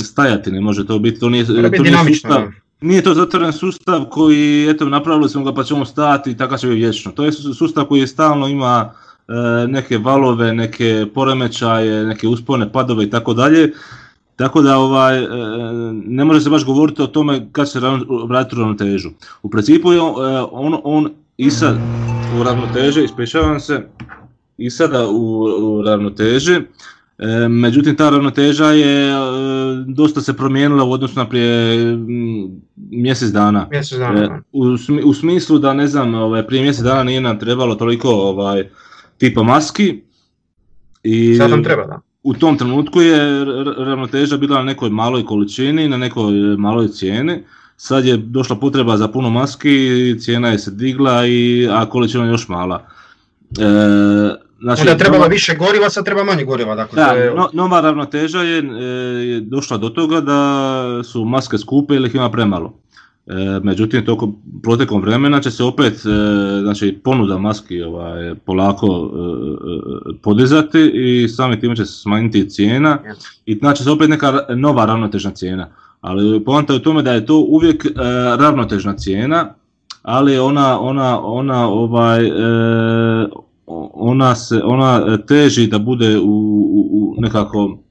stajati, 0.03 0.53
ne 0.53 0.61
može 0.61 0.87
to 0.87 0.99
biti, 0.99 1.21
to 1.21 1.29
nije, 1.29 1.47
to 1.47 1.53
nije 1.53 2.15
sustav, 2.15 2.43
nije 2.81 3.03
to 3.03 3.15
zatvoren 3.15 3.53
sustav 3.53 4.05
koji, 4.05 4.69
eto, 4.71 4.89
napravili 4.89 5.29
smo 5.29 5.45
ga 5.45 5.55
pa 5.55 5.65
ćemo 5.65 5.85
stati 5.85 6.31
i 6.31 6.37
tako 6.37 6.57
će 6.57 6.67
biti 6.67 6.79
vječno. 6.79 7.13
To 7.13 7.25
je 7.25 7.33
sustav 7.33 7.85
koji 7.85 8.07
stalno 8.07 8.49
ima 8.49 8.93
e, 8.93 9.10
neke 9.69 9.99
valove, 9.99 10.55
neke 10.55 11.07
poremećaje, 11.15 12.05
neke 12.05 12.29
uspone, 12.29 12.73
padove 12.73 13.05
i 13.05 13.11
tako 13.11 13.35
dalje. 13.35 13.73
Tako 14.37 14.63
da 14.63 14.79
ovaj, 14.79 15.19
e, 15.19 15.29
ne 15.93 16.25
može 16.25 16.41
se 16.41 16.51
baš 16.51 16.65
govoriti 16.65 17.03
o 17.03 17.07
tome 17.07 17.47
kad 17.53 17.71
se 17.71 17.81
vratiti 18.29 18.57
u 18.57 18.59
ravnotežu. 18.59 19.11
U 19.43 19.51
principu 19.51 19.93
je 19.93 20.01
on, 20.51 20.81
on 20.85 21.11
i 21.37 21.51
sad 21.51 21.79
u 22.41 22.43
ravnoteži, 22.43 23.05
ispričavam 23.05 23.61
se, 23.61 23.87
i 24.59 24.71
sada 24.71 25.09
u, 25.09 25.43
u 25.43 25.83
ravnoteži, 25.83 26.61
E, 27.21 27.49
međutim, 27.49 27.97
ta 27.97 28.11
ravnoteža 28.11 28.67
je 28.67 29.11
e, 29.11 29.15
dosta 29.87 30.21
se 30.21 30.37
promijenila 30.37 30.85
u 30.85 30.93
odnosu 30.93 31.19
na 31.19 31.29
prije 31.29 31.77
mjesec 32.77 33.29
dana. 33.29 33.67
Mjesec 33.71 33.99
dana. 33.99 34.23
E, 34.23 34.29
u, 35.05 35.15
smislu 35.15 35.59
da 35.59 35.75
ne 35.75 35.87
znam, 35.87 36.15
ovaj, 36.15 36.47
prije 36.47 36.63
mjesec 36.63 36.85
dana 36.85 37.03
nije 37.03 37.21
nam 37.21 37.39
trebalo 37.39 37.75
toliko 37.75 38.09
ovaj, 38.09 38.69
tipa 39.21 39.43
maski. 39.43 40.03
I 41.03 41.35
Sad 41.35 41.51
nam 41.51 41.65
treba, 41.65 41.87
da. 41.87 42.01
U 42.23 42.35
tom 42.35 42.59
trenutku 42.59 43.01
je 43.01 43.45
ravnoteža 43.79 44.37
bila 44.37 44.59
na 44.59 44.65
nekoj 44.65 44.91
maloj 44.91 45.25
količini, 45.25 45.89
na 45.89 45.97
nekoj 45.97 46.33
maloj 46.59 46.89
cijeni. 46.89 47.43
Sad 47.77 48.05
je 48.05 48.17
došla 48.17 48.57
potreba 48.57 48.97
za 48.97 49.09
puno 49.09 49.31
maski, 49.31 50.17
cijena 50.21 50.49
je 50.49 50.59
se 50.59 50.71
digla, 50.71 51.27
i, 51.27 51.69
a 51.71 51.87
količina 51.87 52.25
je 52.25 52.31
još 52.31 52.49
mala. 52.49 52.87
E, 53.59 54.51
Znači, 54.61 54.81
Onda 54.81 54.97
trebalo 54.97 55.27
više 55.27 55.57
goriva, 55.57 55.91
sad 55.91 56.05
treba 56.05 56.25
manje 56.25 56.45
goriva. 56.45 56.75
Dakle, 56.75 57.05
da, 57.05 57.11
je... 57.11 57.35
nova 57.53 57.81
ravnoteža 57.81 58.41
je, 58.41 58.59
e, 58.59 58.85
je, 59.25 59.41
došla 59.41 59.77
do 59.77 59.89
toga 59.89 60.21
da 60.21 61.05
su 61.05 61.25
maske 61.25 61.59
skupe 61.59 61.95
ili 61.95 62.09
ih 62.09 62.15
ima 62.15 62.31
premalo. 62.31 62.75
E, 63.27 63.61
međutim, 63.63 64.05
tokom 64.05 64.37
protekom 64.63 65.03
vremena 65.03 65.41
će 65.41 65.51
se 65.51 65.65
opet 65.65 65.95
e, 65.95 66.01
znači, 66.63 66.99
ponuda 67.05 67.39
maski 67.39 67.83
ovaj, 67.83 68.35
polako 68.35 68.87
e, 68.87 70.15
podizati 70.23 70.91
i 70.95 71.29
sami 71.29 71.61
time 71.61 71.77
će 71.77 71.85
se 71.85 71.93
smanjiti 71.93 72.49
cijena 72.49 72.99
i 73.47 73.55
znači 73.55 73.83
se 73.83 73.91
opet 73.91 74.11
neka 74.11 74.41
nova 74.57 74.87
ravnotežna 74.87 75.31
cijena. 75.31 75.69
Ali 76.01 76.45
poanta 76.45 76.73
je 76.73 76.77
u 76.77 76.83
tome 76.83 77.03
da 77.03 77.13
je 77.13 77.27
to 77.27 77.39
uvijek 77.39 77.87
ravnotežna 78.39 78.97
cijena, 78.97 79.55
ali 80.03 80.39
ona, 80.39 80.81
ona, 80.81 81.21
ona 81.25 81.69
ovaj, 81.69 82.31
ona, 83.95 84.35
se, 84.35 84.61
ona 84.65 85.07
e, 85.07 85.27
teži 85.27 85.67
da 85.67 85.79
bude 85.79 86.19
u, 86.19 86.25
u, 86.93 87.15
nekako 87.19 87.79
e, 87.79 87.90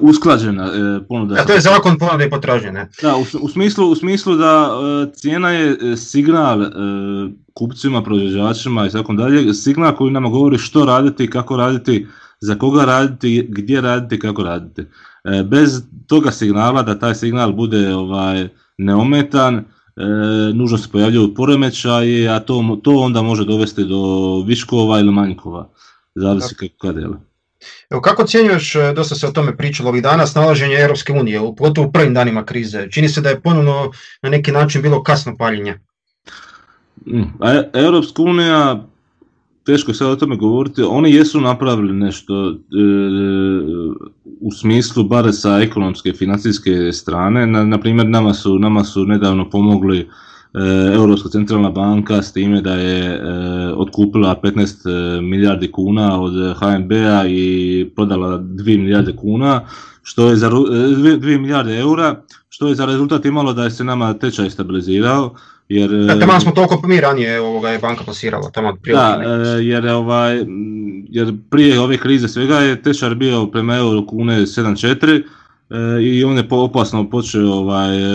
usklađena 0.00 0.64
e, 0.66 1.06
ponuda. 1.08 1.34
A 1.34 1.44
to 1.44 1.52
je 1.52 1.60
zakon 1.60 1.98
ponude 1.98 2.26
i 2.26 2.30
potražnje, 2.30 2.72
ne? 2.72 2.88
Da, 3.02 3.16
u, 3.16 3.24
u, 3.40 3.48
smislu, 3.48 3.90
u 3.90 3.94
smislu 3.94 4.36
da 4.36 4.70
cijena 5.14 5.50
je 5.50 5.96
signal 5.96 6.60
kupcima, 7.54 8.02
proizvođačima 8.02 8.86
i 8.86 8.90
tako 8.90 9.12
dalje, 9.12 9.54
signal 9.54 9.96
koji 9.96 10.12
nam 10.12 10.30
govori 10.30 10.58
što 10.58 10.84
raditi, 10.84 11.30
kako 11.30 11.56
raditi, 11.56 12.06
za 12.40 12.54
koga 12.54 12.84
raditi, 12.84 13.46
gdje 13.48 13.80
raditi, 13.80 14.18
kako 14.18 14.42
raditi. 14.42 14.82
Bez 15.44 15.82
toga 16.06 16.30
signala, 16.30 16.82
da 16.82 16.98
taj 16.98 17.14
signal 17.14 17.52
bude 17.52 17.94
ovaj 17.94 18.48
neometan, 18.78 19.54
e, 19.56 19.64
nužno 20.54 20.78
se 20.78 20.88
pojavljuju 20.92 21.34
poremećaje, 21.34 22.28
a 22.28 22.40
to, 22.40 22.78
to 22.82 22.96
onda 22.96 23.22
može 23.22 23.44
dovesti 23.44 23.84
do 23.84 24.42
viškova 24.46 25.00
ili 25.00 25.12
manjkova, 25.12 25.68
zavisi 26.14 26.54
kako 26.54 26.74
kada 26.78 27.00
je. 27.00 27.08
Evo, 27.90 28.00
kako 28.00 28.22
ocjenjuješ, 28.22 28.74
e, 28.74 28.92
dosta 28.96 29.14
se 29.14 29.26
o 29.26 29.30
tome 29.30 29.56
pričalo 29.56 29.88
ovih 29.88 30.02
dana, 30.02 30.26
snalaženje 30.26 30.74
Europske 30.74 31.12
unije, 31.12 31.40
pogotovo 31.56 31.88
u 31.88 31.92
prvim 31.92 32.14
danima 32.14 32.44
krize? 32.44 32.88
Čini 32.90 33.08
se 33.08 33.20
da 33.20 33.28
je 33.28 33.40
ponovno 33.40 33.92
na 34.22 34.30
neki 34.30 34.52
način 34.52 34.82
bilo 34.82 35.02
kasno 35.02 35.36
paljenje. 35.36 35.74
Mm, 37.06 37.22
a 37.40 37.62
Europska 37.74 38.22
unija 38.22 38.86
teško 39.66 39.90
je 39.90 39.94
sad 39.94 40.08
o 40.08 40.16
tome 40.16 40.36
govoriti, 40.36 40.82
oni 40.82 41.12
jesu 41.12 41.40
napravili 41.40 41.92
nešto 41.92 42.50
e, 42.50 42.54
u 44.40 44.52
smislu 44.52 45.04
bare 45.04 45.32
sa 45.32 45.58
ekonomske 45.58 46.12
financijske 46.12 46.92
strane, 46.92 47.46
na, 47.46 47.64
na 47.64 47.80
primjer 47.80 48.08
nama 48.08 48.34
su, 48.34 48.58
nama 48.58 48.84
su 48.84 49.04
nedavno 49.04 49.50
pomogli 49.50 50.00
e, 50.00 50.06
Europska 50.94 51.28
centralna 51.28 51.70
banka 51.70 52.22
s 52.22 52.32
time 52.32 52.60
da 52.60 52.74
je 52.74 53.14
e, 53.14 53.20
otkupila 53.76 54.40
15 54.42 55.20
milijardi 55.20 55.72
kuna 55.72 56.22
od 56.22 56.56
HNB-a 56.58 57.26
i 57.28 57.90
prodala 57.96 58.38
2 58.38 58.78
milijarde 58.78 59.16
kuna, 59.16 59.60
što 60.02 60.30
je 60.30 60.36
za 60.36 60.50
2 60.50 61.38
milijarde 61.38 61.78
eura, 61.78 62.22
što 62.48 62.68
je 62.68 62.74
za 62.74 62.84
rezultat 62.86 63.24
imalo 63.24 63.52
da 63.52 63.64
je 63.64 63.70
se 63.70 63.84
nama 63.84 64.14
tečaj 64.14 64.50
stabilizirao 64.50 65.34
jer, 65.68 65.90
da, 65.90 66.20
tamo 66.20 66.40
smo 66.40 66.52
toliko 66.52 66.82
mi 66.88 67.00
ranije 67.00 67.40
ovoga 67.40 67.68
je 67.68 67.78
banka 67.78 68.04
plasirala, 68.04 68.50
tamo 68.50 68.76
prije 68.82 68.96
Da, 68.96 69.22
e, 69.24 69.64
jer, 69.64 69.88
ovaj, 69.88 70.44
jer 71.08 71.34
prije 71.50 71.80
ove 71.80 71.98
krize 71.98 72.28
svega 72.28 72.58
je 72.58 72.82
tečar 72.82 73.14
bio 73.14 73.46
prema 73.46 73.76
euro 73.76 74.06
kune 74.06 74.40
7.4 74.40 75.20
e, 75.20 75.22
i 76.02 76.24
on 76.24 76.36
je 76.36 76.46
opasno 76.50 77.10
počeo 77.10 77.52
ovaj, 77.52 77.96
e, 77.96 78.08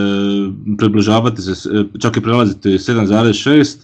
približavati 0.78 1.42
se, 1.42 1.70
čak 2.00 2.18
i 2.18 2.22
prelaziti 2.22 2.70
7.6 2.70 3.78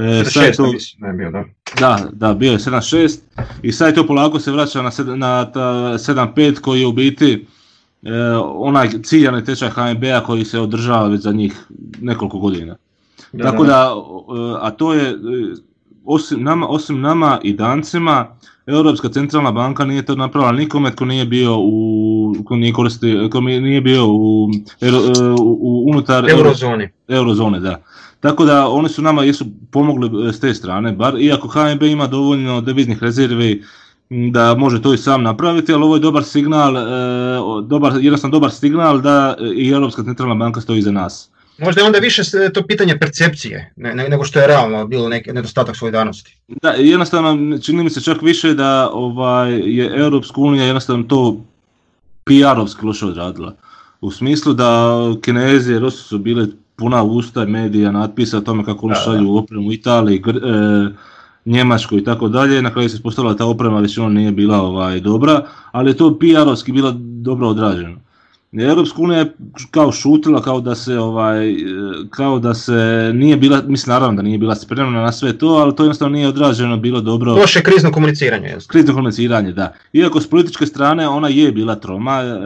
E, 0.00 0.24
sad 0.24 0.56
to, 0.56 0.72
ne 0.98 1.12
bio, 1.12 1.30
da. 1.30 1.44
Da, 1.78 2.08
da, 2.12 2.34
bio 2.34 2.52
je 2.52 2.58
7.6 2.58 3.18
i 3.62 3.72
sad 3.72 3.94
to 3.94 4.06
polako 4.06 4.40
se 4.40 4.52
vraća 4.52 4.82
na, 4.82 4.90
na 5.16 5.50
7.5 5.54 6.60
koji 6.60 6.80
je 6.80 6.86
u 6.86 6.92
biti 6.92 7.46
e, 8.02 8.12
onaj 8.44 8.88
ciljani 9.02 9.44
tečaj 9.44 9.70
HNB-a 9.70 10.24
koji 10.26 10.44
se 10.44 10.60
održava 10.60 11.08
već 11.08 11.20
za 11.20 11.32
njih 11.32 11.66
nekoliko 12.00 12.38
godina. 12.38 12.76
Tako 13.42 13.64
da, 13.64 13.94
a 14.60 14.70
to 14.70 14.94
je, 14.94 15.10
e, 15.10 15.14
osim 16.04 16.42
nama, 16.42 16.66
osim 16.68 17.00
nama 17.00 17.40
i 17.42 17.52
dancima, 17.52 18.36
Europska 18.66 19.08
centralna 19.08 19.52
banka 19.52 19.84
nije 19.84 20.02
to 20.02 20.14
napravila 20.14 20.52
nikome 20.52 20.90
tko 20.90 21.04
nije 21.04 21.24
bio 21.24 21.56
u, 21.58 22.34
ko 22.44 22.56
nije, 22.56 22.72
koristi, 22.72 23.28
ko 23.32 23.40
nije 23.40 23.80
bio 23.80 24.06
u, 24.06 24.48
e, 24.80 24.90
u, 25.40 25.84
unutar 25.90 26.30
eurozone. 26.30 26.92
eurozone. 27.08 27.60
da. 27.60 27.82
Tako 28.20 28.44
da 28.44 28.68
oni 28.68 28.88
su 28.88 29.02
nama 29.02 29.24
jesu 29.24 29.44
pomogli 29.70 30.28
e, 30.28 30.32
s 30.32 30.40
te 30.40 30.54
strane, 30.54 30.92
bar 30.92 31.20
iako 31.20 31.48
HNB 31.48 31.82
ima 31.82 32.06
dovoljno 32.06 32.60
deviznih 32.60 33.02
rezervi 33.02 33.62
da 34.10 34.54
može 34.54 34.82
to 34.82 34.94
i 34.94 34.98
sam 34.98 35.22
napraviti, 35.22 35.72
ali 35.72 35.84
ovo 35.84 35.96
je 35.96 36.00
dobar 36.00 36.24
signal, 36.24 36.74
dobar, 37.62 37.92
jednostavno 38.00 38.32
dobar 38.32 38.50
signal 38.50 39.00
da 39.00 39.36
i 39.54 39.68
Europska 39.68 40.04
centralna 40.04 40.34
banka 40.34 40.60
stoji 40.60 40.78
iza 40.78 40.90
nas. 40.90 41.30
Možda 41.60 41.80
je 41.80 41.86
onda 41.86 41.98
više 41.98 42.22
to 42.54 42.66
pitanje 42.66 42.98
percepcije 42.98 43.72
nego 43.76 44.24
što 44.24 44.40
je 44.40 44.46
realno 44.46 44.86
bilo 44.86 45.08
neki 45.08 45.32
nedostatak 45.32 45.76
solidarnosti. 45.76 46.36
Da, 46.48 46.70
jednostavno 46.70 47.58
čini 47.58 47.84
mi 47.84 47.90
se 47.90 48.00
čak 48.00 48.22
više 48.22 48.54
da 48.54 48.90
ovaj, 48.92 49.52
je 49.52 49.92
Europska 49.96 50.40
unija 50.40 50.64
jednostavno 50.64 51.04
to 51.04 51.36
PR-ovski 52.24 52.86
loše 52.86 53.06
odradila. 53.06 53.54
U 54.00 54.10
smislu 54.10 54.52
da 54.52 54.98
Kinezi 55.22 55.72
i 55.74 55.90
su 55.90 56.18
bile 56.18 56.46
puna 56.76 57.02
usta 57.02 57.44
medija 57.44 57.90
natpisa 57.90 58.38
o 58.38 58.40
tome 58.40 58.64
kako 58.64 58.86
oni 58.86 58.94
šalju 59.04 59.36
opremu 59.36 59.68
u 59.68 59.72
Italiji, 59.72 60.22
e, 60.26 60.88
Njemačkoj 61.44 61.98
i 61.98 62.04
tako 62.04 62.28
dalje, 62.28 62.62
na 62.62 62.72
kraju 62.72 62.88
se 62.88 62.96
ispostavila 62.96 63.36
ta 63.36 63.46
oprema 63.46 63.80
većinom 63.80 64.14
nije 64.14 64.32
bila 64.32 64.62
ovaj, 64.62 65.00
dobra, 65.00 65.46
ali 65.72 65.90
je 65.90 65.96
to 65.96 66.18
PR-ovski 66.20 66.72
bilo 66.72 66.94
dobro 66.98 67.48
odrađeno. 67.48 67.96
Europska 68.52 69.02
unija 69.02 69.18
je 69.18 69.32
kao 69.70 69.92
šutila, 69.92 70.42
kao 70.42 70.60
da 70.60 70.74
se 70.74 70.98
ovaj, 70.98 71.54
kao 72.10 72.38
da 72.38 72.54
se 72.54 73.10
nije 73.14 73.36
bila, 73.36 73.62
mislim 73.66 73.92
naravno 73.92 74.16
da 74.16 74.22
nije 74.22 74.38
bila 74.38 74.54
spremna 74.54 75.02
na 75.02 75.12
sve 75.12 75.38
to, 75.38 75.46
ali 75.46 75.76
to 75.76 75.82
jednostavno 75.82 76.12
nije 76.12 76.28
odrađeno 76.28 76.76
bilo 76.76 77.00
dobro. 77.00 77.34
Loše 77.34 77.62
krizno 77.62 77.92
komuniciranje. 77.92 78.48
Jest. 78.48 78.70
Krizno 78.70 78.94
komuniciranje, 78.94 79.52
da. 79.52 79.72
Iako 79.92 80.20
s 80.20 80.30
političke 80.30 80.66
strane 80.66 81.08
ona 81.08 81.28
je 81.28 81.52
bila 81.52 81.74
troma, 81.74 82.22
e, 82.22 82.36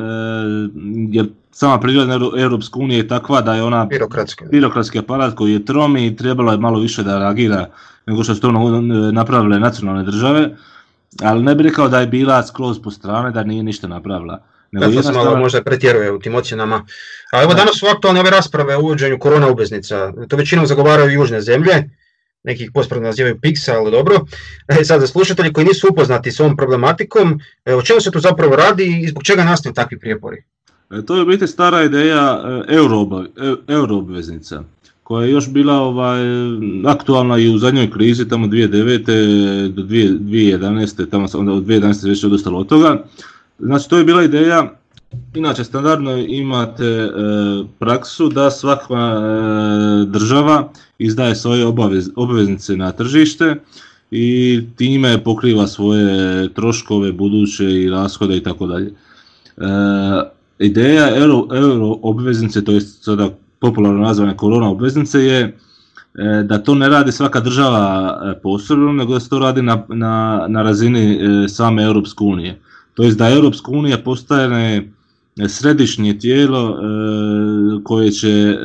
jer 1.10 1.26
sama 1.52 1.80
priroda 1.80 2.18
Europske 2.38 2.78
unije 2.78 2.98
je 2.98 3.08
takva 3.08 3.40
da 3.40 3.54
je 3.54 3.62
ona 3.62 3.84
birokratski, 3.84 4.44
birokratski 4.50 4.98
aparat 4.98 5.34
koji 5.34 5.52
je 5.52 5.64
trom 5.64 5.96
i 5.96 6.16
trebalo 6.16 6.52
je 6.52 6.58
malo 6.58 6.80
više 6.80 7.02
da 7.02 7.18
reagira 7.18 7.66
nego 8.06 8.24
što 8.24 8.34
su 8.34 8.40
to 8.40 8.50
napravile 9.12 9.58
nacionalne 9.58 10.02
države, 10.02 10.56
ali 11.22 11.42
ne 11.42 11.54
bih 11.54 11.66
rekao 11.66 11.88
da 11.88 12.00
je 12.00 12.06
bila 12.06 12.46
skroz 12.46 12.78
po 12.82 12.90
strane, 12.90 13.30
da 13.30 13.44
nije 13.44 13.62
ništa 13.62 13.88
napravila. 13.88 14.42
Nego 14.80 14.92
da, 14.92 14.96
to 14.96 15.02
se 15.02 15.12
malo 15.12 15.36
možda 15.36 15.62
pretjeruje 15.62 16.12
u 16.12 16.18
tim 16.18 16.34
ocjenama. 16.34 16.86
A 17.32 17.42
evo 17.42 17.54
danas 17.54 17.78
su 17.78 17.86
aktualne 17.86 18.20
ove 18.20 18.30
rasprave 18.30 18.76
o 18.76 18.80
uvođenju 18.80 19.18
korona 19.18 19.48
obveznica. 19.48 20.12
To 20.28 20.36
većinom 20.36 20.66
zagovaraju 20.66 21.10
južne 21.10 21.40
zemlje, 21.40 21.90
nekih 22.44 22.70
pospredno 22.74 23.08
nazivaju 23.08 23.38
Pixa, 23.42 23.72
ali 23.72 23.90
dobro. 23.90 24.16
E, 24.68 24.84
sad 24.84 25.00
za 25.00 25.06
slušatelji 25.06 25.52
koji 25.52 25.66
nisu 25.66 25.88
upoznati 25.90 26.32
s 26.32 26.40
ovom 26.40 26.56
problematikom, 26.56 27.40
e, 27.64 27.74
o 27.74 27.82
čemu 27.82 28.00
se 28.00 28.10
tu 28.10 28.20
zapravo 28.20 28.56
radi 28.56 29.00
i 29.02 29.08
zbog 29.08 29.22
čega 29.22 29.44
nastaju 29.44 29.72
takvi 29.72 29.98
prijepori? 29.98 30.42
E, 30.90 31.06
to 31.06 31.16
je 31.16 31.22
u 31.22 31.26
biti 31.26 31.46
stara 31.46 31.82
ideja 31.82 32.42
e, 32.68 32.74
euro, 33.68 33.96
obveznica 33.96 34.62
koja 35.02 35.26
je 35.26 35.32
još 35.32 35.48
bila 35.48 35.74
ovaj, 35.74 36.20
aktualna 36.86 37.38
i 37.38 37.48
u 37.48 37.58
zadnjoj 37.58 37.90
krizi 37.90 38.28
tamo 38.28 38.46
2009. 38.46 39.68
do 39.68 39.82
2011. 39.82 41.10
tamo 41.10 41.26
onda 41.34 41.52
od 41.52 41.64
2011. 41.64 42.08
već 42.08 42.24
odostalo 42.24 42.58
od 42.58 42.68
toga. 42.68 43.04
Znači 43.58 43.88
to 43.88 43.98
je 43.98 44.04
bila 44.04 44.22
ideja, 44.22 44.72
inače 45.34 45.64
standardno 45.64 46.16
imate 46.16 46.84
e, 46.84 47.10
praksu 47.78 48.28
da 48.28 48.50
svaka 48.50 48.94
e, 48.94 50.04
država 50.06 50.68
izdaje 50.98 51.34
svoje 51.34 51.66
obveznice 52.16 52.76
na 52.76 52.92
tržište 52.92 53.56
i 54.10 54.60
time 54.76 55.24
pokriva 55.24 55.66
svoje 55.66 56.48
troškove 56.54 57.12
buduće 57.12 57.82
i 57.82 57.90
rashode 57.90 58.36
i 58.36 58.42
tako 58.42 58.66
dalje. 58.66 58.86
E, 58.86 58.92
ideja 60.58 61.16
euro, 61.16 61.46
euro 61.52 61.98
obveznice, 62.02 62.64
to 62.64 62.72
je 62.72 62.80
sada 62.80 63.28
popularno 63.58 64.00
nazvane 64.00 64.36
korona 64.36 64.70
obveznice 64.70 65.24
je 65.24 65.58
da 66.44 66.58
to 66.58 66.74
ne 66.74 66.88
radi 66.88 67.12
svaka 67.12 67.40
država 67.40 68.34
posebno, 68.42 68.92
nego 68.92 69.12
da 69.12 69.20
se 69.20 69.28
to 69.28 69.38
radi 69.38 69.62
na, 69.62 69.84
na, 69.88 70.44
na 70.48 70.62
razini 70.62 71.18
same 71.48 71.82
Europske 71.82 72.24
unije 72.24 72.60
to 72.94 73.02
jest 73.02 73.18
da 73.18 73.30
Europska 73.30 73.70
unija 73.70 73.98
postane 73.98 74.88
središnje 75.48 76.18
tijelo 76.18 76.70
e, 76.70 76.74
koje 77.84 78.10
će 78.10 78.28
e, 78.28 78.56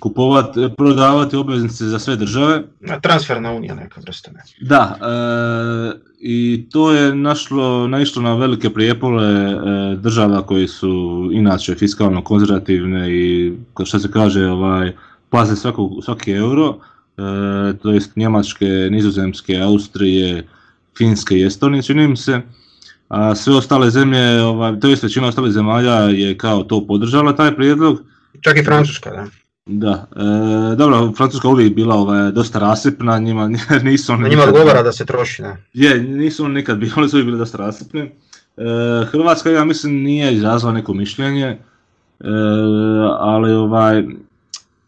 kupovati, 0.00 0.68
prodavati 0.76 1.36
obveznice 1.36 1.84
za 1.84 1.98
sve 1.98 2.16
države. 2.16 2.62
Transferna 3.02 3.52
unija 3.52 3.74
neka 3.74 4.00
vrsta. 4.00 4.30
Da, 4.60 4.98
e, 5.00 6.12
i 6.20 6.66
to 6.70 6.92
je 6.92 7.14
našlo, 7.14 7.88
naišlo 7.88 8.22
na 8.22 8.34
velike 8.34 8.70
prijepole 8.70 9.56
država 9.96 10.46
koji 10.46 10.68
su 10.68 11.30
inače 11.32 11.74
fiskalno 11.74 12.24
konzervativne 12.24 13.12
i 13.12 13.52
što 13.84 13.98
se 13.98 14.10
kaže 14.10 14.46
ovaj, 14.46 14.92
paze 15.30 15.56
svaki 16.02 16.32
euro, 16.32 16.78
to 17.82 17.90
jest 17.90 18.16
Njemačke, 18.16 18.66
Nizozemske, 18.90 19.58
Austrije, 19.60 20.46
Finske 20.98 21.38
i 21.38 21.44
Estonije, 21.44 21.82
čini 21.82 22.08
mi 22.08 22.16
se 22.16 22.40
a 23.12 23.34
sve 23.34 23.56
ostale 23.56 23.90
zemlje, 23.90 24.42
ovaj, 24.42 24.80
to 24.80 24.88
je 24.88 24.96
većina 25.02 25.26
ostalih 25.26 25.52
zemalja 25.52 25.94
je 25.94 26.38
kao 26.38 26.62
to 26.62 26.86
podržala 26.86 27.36
taj 27.36 27.56
prijedlog. 27.56 28.02
Čak 28.40 28.56
i 28.56 28.64
Francuska, 28.64 29.10
da. 29.10 29.26
Da, 29.66 30.06
e, 30.16 30.76
dobro, 30.76 31.12
Francuska 31.16 31.48
uvijek 31.48 31.74
bila 31.74 31.94
ovaj, 31.94 32.30
dosta 32.30 32.58
rasipna, 32.58 33.18
njima 33.18 33.48
nisu 33.84 34.12
oni... 34.12 34.28
Njima 34.28 34.42
odgovara 34.42 34.82
da 34.82 34.92
se 34.92 35.06
troši, 35.06 35.42
da. 35.42 35.56
Je, 35.72 36.02
nisu 36.02 36.44
oni 36.44 36.54
nikad 36.54 36.78
bili, 36.78 36.92
oni 36.96 37.08
su 37.08 37.16
uvijek 37.16 37.26
bili 37.26 37.38
dosta 37.38 37.58
rasipni. 37.58 38.00
E, 38.00 38.10
Hrvatska, 39.10 39.50
ja 39.50 39.64
mislim, 39.64 39.94
nije 39.94 40.34
izrazila 40.34 40.72
neko 40.72 40.94
mišljenje, 40.94 41.46
e, 41.46 41.58
ali 43.18 43.52
ovaj, 43.52 44.04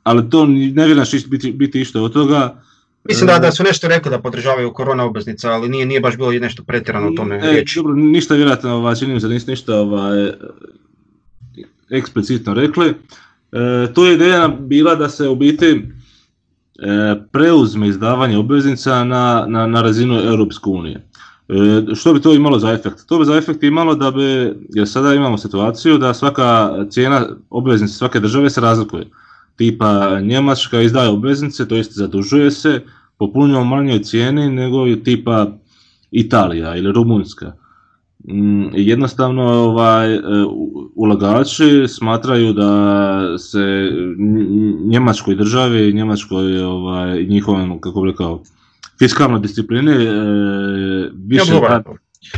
ali 0.03 0.31
to 0.31 0.47
ne 0.47 0.87
vjerujem 0.87 1.07
biti, 1.27 1.53
biti 1.53 1.81
išta 1.81 2.03
od 2.03 2.13
toga. 2.13 2.63
Mislim 3.09 3.27
da, 3.27 3.39
da 3.39 3.53
su 3.53 3.63
nešto 3.63 3.89
rekli 3.89 4.11
da 4.11 4.19
podržavaju 4.19 4.73
korona 4.73 5.05
obveznica, 5.05 5.51
ali 5.51 5.69
nije, 5.69 5.87
nije 5.87 6.01
baš 6.01 6.17
bilo 6.17 6.33
nešto 6.33 6.63
pretjerano 6.65 7.09
o 7.09 7.13
tome 7.17 7.37
e. 7.37 7.65
Dobro, 7.77 7.95
ništa 7.95 8.35
vjerojatno, 8.35 8.75
ovaj, 8.75 8.95
čini 8.95 9.15
mi 9.15 9.21
se 9.21 9.29
da 9.29 9.35
nisu 9.35 9.51
ništa 9.51 9.77
ovaj, 9.77 10.33
eksplicitno 11.91 12.55
rekli. 12.55 12.89
E, 12.89 13.93
tu 13.95 14.05
je 14.05 14.15
ideja 14.15 14.49
bila 14.49 14.95
da 14.95 15.09
se 15.09 15.29
u 15.29 15.37
biti 15.37 15.67
e, 15.67 15.81
preuzme 17.33 17.89
izdavanje 17.89 18.39
obveznica 18.39 19.05
na, 19.05 19.45
na, 19.49 19.67
na 19.67 19.83
razinu 19.83 20.21
Europske 20.21 20.71
unije. 20.71 21.07
E, 21.49 21.95
što 21.95 22.15
bi 22.15 22.21
to 22.21 22.35
imalo 22.35 22.59
za 22.59 22.73
efekt? 22.73 23.07
To 23.07 23.19
bi 23.19 23.25
za 23.25 23.37
efekt 23.37 23.63
imalo 23.63 23.95
da 23.95 24.11
bi, 24.11 24.55
jer 24.69 24.89
sada 24.89 25.15
imamo 25.15 25.39
situaciju 25.39 25.99
da 25.99 26.15
svaka 26.15 26.71
cijena 26.91 27.27
obveznice 27.51 27.95
svake 27.95 28.21
države 28.21 28.51
se 28.51 28.61
razlikuje 28.61 29.07
tipa 29.57 30.21
Njemačka 30.21 30.81
izdaje 30.81 31.09
obveznice, 31.09 31.69
to 31.69 31.77
jest 31.77 31.97
zadužuje 31.97 32.51
se 32.51 32.81
po 33.19 33.33
puno 33.33 33.65
manjoj 33.65 34.03
cijeni 34.03 34.51
nego 34.51 34.97
tipa 34.97 35.47
Italija 36.11 36.77
ili 36.77 36.93
Rumunjska. 36.93 37.53
Mm, 38.29 38.65
jednostavno 38.73 39.43
ovaj, 39.43 40.15
e, 40.15 40.21
ulagači 40.95 41.89
smatraju 41.89 42.53
da 42.53 43.39
se 43.39 43.91
Njemačkoj 44.87 45.35
državi, 45.35 45.93
Njemačkoj 45.93 46.63
ovaj, 46.63 47.25
njihovom, 47.25 47.81
kako 47.81 48.01
bi 48.01 48.11
rekao, 48.11 48.43
fiskalnoj 48.99 49.41
disciplini 49.41 49.93
e, 49.93 50.11
više, 51.15 51.53
da, 51.61 51.83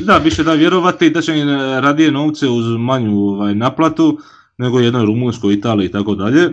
da, 0.00 0.18
više 0.18 0.44
da 0.44 0.52
vjerovati 0.52 1.10
da 1.10 1.20
će 1.20 1.32
radije 1.80 2.10
novce 2.10 2.48
uz 2.48 2.66
manju 2.78 3.18
ovaj, 3.18 3.54
naplatu 3.54 4.18
nego 4.58 4.80
jednoj 4.80 5.06
Rumunjskoj, 5.06 5.54
Italiji 5.54 5.86
i 5.86 5.90
tako 5.90 6.14
dalje 6.14 6.52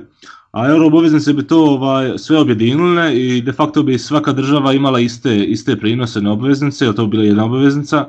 a 0.54 0.70
euro 0.70 0.88
obveznice 0.88 1.34
bi 1.34 1.48
to 1.48 1.66
ovaj, 1.66 2.18
sve 2.18 2.38
objedinile 2.38 3.16
i 3.16 3.42
de 3.42 3.52
facto 3.52 3.84
bi 3.84 4.00
svaka 4.00 4.34
država 4.34 4.74
imala 4.74 5.00
iste, 5.00 5.44
iste 5.46 5.76
prinose 5.76 6.22
na 6.22 6.32
obveznice, 6.32 6.86
jer 6.86 6.96
to 6.96 7.06
bi 7.06 7.12
bila 7.12 7.24
jedna 7.24 7.46
obveznica. 7.46 8.08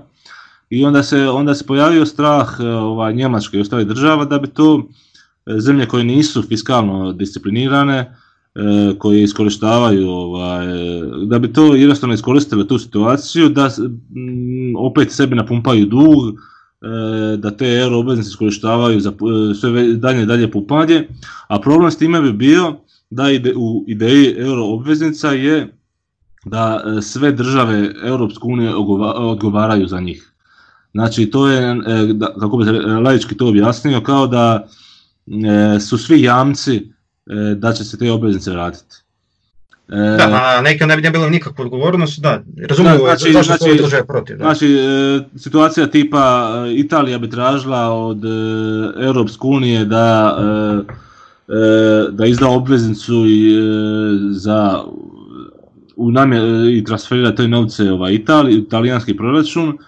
I 0.71 0.85
onda 0.85 1.03
se, 1.03 1.29
onda 1.29 1.55
se 1.55 1.67
pojavio 1.67 2.07
strah 2.07 2.61
ovaj, 2.61 3.15
Njemačke 3.15 3.57
i 3.57 3.61
ostalih 3.61 3.87
država 3.87 4.25
da 4.25 4.39
bi 4.39 4.49
to 4.49 4.89
e, 5.47 5.61
zemlje 5.61 5.87
koje 5.87 6.05
nisu 6.05 6.43
fiskalno 6.43 7.13
disciplinirane, 7.13 7.99
e, 7.99 8.09
koje 8.99 9.23
iskorištavaju, 9.23 10.09
ovaj, 10.09 10.67
da 11.27 11.39
bi 11.39 11.53
to 11.53 11.75
jednostavno 11.75 12.15
iskoristile 12.15 12.69
tu 12.69 12.79
situaciju, 12.79 13.49
da 13.49 13.71
opet 14.79 15.13
sebi 15.13 15.37
napumpaju 15.37 15.87
dug, 15.87 16.35
da 17.39 17.51
te 17.51 17.67
euro 17.67 17.99
obveznice 17.99 18.29
iskorištavaju 18.29 19.01
za 19.01 19.11
e, 19.11 19.55
sve 19.55 19.93
dalje 19.93 20.27
dalje 20.27 20.51
pumpanje, 20.51 21.09
a 21.49 21.61
problem 21.61 21.91
s 21.91 21.99
time 21.99 22.21
bi 22.21 22.33
bio 22.33 22.77
da 23.11 23.31
ide, 23.31 23.53
u 23.57 23.85
ideji 23.89 24.35
euro 24.39 24.65
obveznica 24.65 25.29
je 25.29 25.77
da 26.45 26.83
e, 26.99 27.03
sve 27.03 27.33
države 27.33 27.95
Europske 28.05 28.45
unije 28.45 28.75
odgovaraju 29.17 29.89
za 29.89 30.01
njih. 30.01 30.31
Znači 30.93 31.27
to 31.27 31.49
je, 31.49 31.77
kako 32.41 32.57
bi 32.57 32.65
se 32.65 32.73
laički 32.73 33.37
to 33.37 33.49
objasnio, 33.49 34.01
kao 34.01 34.27
da 34.27 34.69
su 35.81 35.99
svi 35.99 36.23
jamci 36.23 36.93
da 37.57 37.73
će 37.73 37.85
se 37.85 37.99
te 37.99 38.13
obveznice 38.13 38.51
vratiti. 38.51 39.04
E, 39.89 39.97
da, 39.97 40.57
a 40.59 40.63
neka 40.63 40.87
ne 40.87 40.97
bi 40.97 41.11
bilo 41.11 41.29
nikakvu 41.29 41.63
odgovornost, 41.63 42.21
da, 42.21 42.43
razumiju 42.69 42.99
znači, 42.99 43.33
zašto 43.33 43.57
znači, 43.57 43.91
se 43.91 44.05
protiv. 44.07 44.37
Da. 44.37 44.45
Znači, 44.45 44.67
e, 44.67 45.39
situacija 45.39 45.87
tipa 45.87 46.55
e, 46.67 46.75
Italija 46.75 47.19
bi 47.19 47.31
tražila 47.31 47.91
od 47.91 48.23
Europske 49.01 49.47
unije 49.47 49.85
da, 49.85 50.39
da 52.11 52.27
izda 52.27 52.49
obveznicu 52.49 53.27
i, 53.27 53.57
za 54.31 54.85
u 55.97 56.11
namjer, 56.11 56.43
i 56.69 56.85
transferira 56.85 57.35
te 57.35 57.49
novce 57.49 57.93
ovaj, 57.93 58.13
Itali, 58.15 58.55
italijanski 58.55 59.17
proračun, 59.17 59.79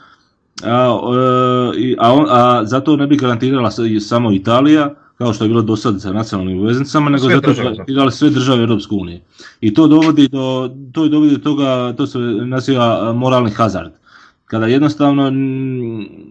a, 0.64 0.70
a, 0.70 1.72
a, 1.98 2.24
a 2.28 2.64
zato 2.64 2.96
ne 2.96 3.06
bi 3.06 3.16
garantirala 3.16 3.70
samo 4.00 4.32
Italija, 4.32 4.94
kao 5.18 5.32
što 5.32 5.44
je 5.44 5.48
bilo 5.48 5.62
do 5.62 5.76
sad 5.76 6.02
sa 6.02 6.12
nacionalnim 6.12 6.60
obveznicama, 6.60 7.10
nego 7.10 7.28
zato 7.28 7.54
što 7.54 8.10
sve 8.10 8.30
države 8.30 8.60
Europske 8.60 8.94
unije. 8.94 9.20
I 9.60 9.74
to 9.74 9.86
dovodi 9.86 10.28
do, 10.28 10.70
to 10.92 11.08
dovodi 11.08 11.32
do 11.32 11.38
toga, 11.38 11.94
to 11.96 12.06
se 12.06 12.18
naziva 12.18 13.12
moralni 13.12 13.50
hazard. 13.50 13.92
Kada 14.44 14.66
jednostavno 14.66 15.30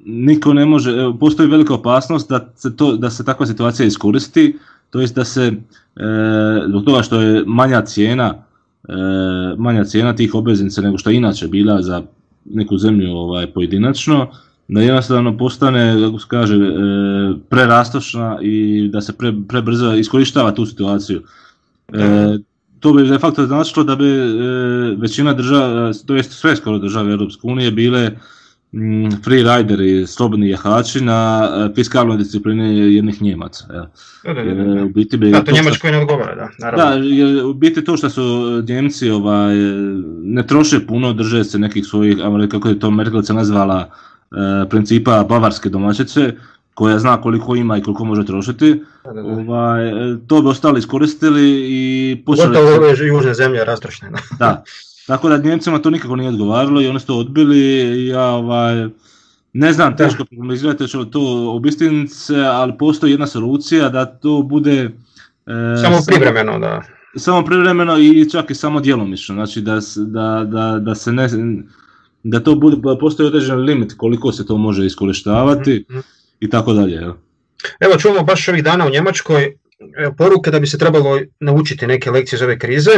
niko 0.05 0.53
ne 0.53 0.65
može, 0.65 0.91
postoji 1.19 1.49
velika 1.49 1.73
opasnost 1.73 2.29
da 2.29 2.49
se, 2.55 2.75
to, 2.75 2.95
da 2.97 3.09
se 3.09 3.25
takva 3.25 3.45
situacija 3.45 3.85
iskoristi, 3.85 4.57
to 4.89 5.01
jest 5.01 5.15
da 5.15 5.25
se 5.25 5.41
e, 5.43 5.53
zbog 6.67 6.85
toga 6.85 7.01
što 7.03 7.21
je 7.21 7.43
manja 7.45 7.81
cijena 7.81 8.45
manja 9.57 9.83
cijena 9.83 10.15
tih 10.15 10.35
obveznica 10.35 10.81
nego 10.81 10.97
što 10.97 11.09
je 11.09 11.15
inače 11.15 11.47
bila 11.47 11.81
za 11.81 12.01
neku 12.45 12.77
zemlju 12.77 13.11
ovaj, 13.11 13.47
pojedinačno, 13.47 14.27
da 14.67 14.81
jednostavno 14.81 15.37
postane, 15.37 15.95
kako 16.05 16.19
se 16.19 16.25
kaže, 16.29 16.55
e, 16.55 16.69
prerastošna 17.49 18.37
i 18.41 18.87
da 18.93 19.01
se 19.01 19.13
pre, 19.13 19.33
prebrzo 19.49 19.93
iskorištava 19.93 20.51
tu 20.51 20.65
situaciju. 20.65 21.21
E, 21.93 22.37
to 22.79 22.93
bi 22.93 23.07
de 23.09 23.19
facto 23.19 23.45
značilo 23.45 23.83
da 23.83 23.95
bi 23.95 24.07
e, 24.07 24.25
većina 24.97 25.33
država, 25.33 25.91
to 26.05 26.15
jest 26.15 26.31
sve 26.31 26.55
skoro 26.55 26.79
države 26.79 27.11
Europske 27.11 27.41
unije 27.43 27.71
bile 27.71 28.11
mm, 28.71 29.09
free 29.23 29.43
rideri, 29.43 30.07
slobodni 30.07 30.49
jahači 30.49 31.01
na 31.01 31.49
fiskalnoj 31.75 32.17
disciplini 32.17 32.95
jednih 32.95 33.21
Njemaca. 33.21 33.65
Ja. 33.73 33.89
Da, 34.23 34.33
da, 34.33 34.63
da, 34.63 34.83
u 34.83 34.89
biti 34.89 35.17
bi 35.17 35.31
da 35.31 35.43
to 35.43 35.51
Njemačkoj 35.51 35.91
ne 35.91 35.97
odgovara, 35.97 36.35
da. 36.35 36.49
Naravno. 36.59 36.85
Da, 36.85 37.05
jer 37.15 37.45
u 37.45 37.53
biti 37.53 37.83
to 37.83 37.97
što 37.97 38.09
su 38.09 38.63
Njemci 38.67 39.09
ovaj, 39.09 39.55
ne 40.23 40.47
troše 40.47 40.79
puno, 40.87 41.13
drže 41.13 41.43
se 41.43 41.59
nekih 41.59 41.85
svojih, 41.85 42.17
kako 42.51 42.69
je 42.69 42.79
to 42.79 42.91
Merkelica 42.91 43.33
nazvala, 43.33 43.89
E, 43.89 44.14
principa 44.69 45.23
bavarske 45.23 45.69
domaćice 45.69 46.33
koja 46.73 46.99
zna 46.99 47.21
koliko 47.21 47.55
ima 47.55 47.77
i 47.77 47.81
koliko 47.81 48.05
može 48.05 48.25
trošiti, 48.25 48.83
Ovaj, 49.05 49.87
e, 49.87 50.17
to 50.27 50.41
bi 50.41 50.47
ostali 50.47 50.79
iskoristili 50.79 51.65
i 51.69 52.23
počeli... 52.25 52.47
Gotovo 52.47 52.75
ove 52.75 53.07
južne 53.07 53.33
zemlje 53.33 53.65
rastrošne. 53.65 54.11
da, 54.39 54.63
tako 55.07 55.29
da 55.29 55.37
Njemcima 55.37 55.79
to 55.79 55.89
nikako 55.89 56.15
nije 56.15 56.29
odgovaralo 56.29 56.81
i 56.81 56.87
oni 56.87 56.99
su 56.99 57.07
to 57.07 57.17
odbili. 57.17 58.07
Ja 58.07 58.25
ovaj, 58.25 58.87
ne 59.53 59.73
znam, 59.73 59.97
teško 59.97 60.25
prognozirati 60.25 60.87
će 60.87 60.97
to 61.11 61.51
obistince, 61.55 62.35
ali 62.35 62.77
postoji 62.77 63.11
jedna 63.11 63.27
solucija 63.27 63.89
da 63.89 64.05
to 64.05 64.41
bude... 64.41 64.91
E, 65.45 65.81
samo 65.81 65.97
privremeno, 66.07 66.59
da. 66.59 66.81
Samo 67.17 67.45
privremeno 67.45 67.97
i 67.97 68.29
čak 68.29 68.51
i 68.51 68.55
samo 68.55 68.79
djelomično, 68.79 69.35
znači 69.35 69.61
da, 69.61 69.79
da, 69.97 70.43
da, 70.43 70.79
da 70.79 70.95
se 70.95 71.11
ne 71.11 71.29
da 72.27 72.39
to 72.39 72.55
bude, 72.55 72.77
postoji 72.99 73.27
određen 73.27 73.59
limit 73.59 73.93
koliko 73.97 74.31
se 74.31 74.45
to 74.45 74.57
može 74.57 74.85
iskorištavati 74.85 75.85
mm 75.89 75.99
i 76.39 76.49
tako 76.49 76.73
dalje. 76.73 76.95
Evo 77.79 77.97
čujemo 77.99 78.23
baš 78.23 78.47
ovih 78.47 78.63
dana 78.63 78.87
u 78.87 78.89
Njemačkoj 78.89 79.57
poruke 80.17 80.51
da 80.51 80.59
bi 80.59 80.67
se 80.67 80.77
trebalo 80.77 81.19
naučiti 81.39 81.87
neke 81.87 82.11
lekcije 82.11 82.37
iz 82.37 82.41
ove 82.41 82.59
krize. 82.59 82.91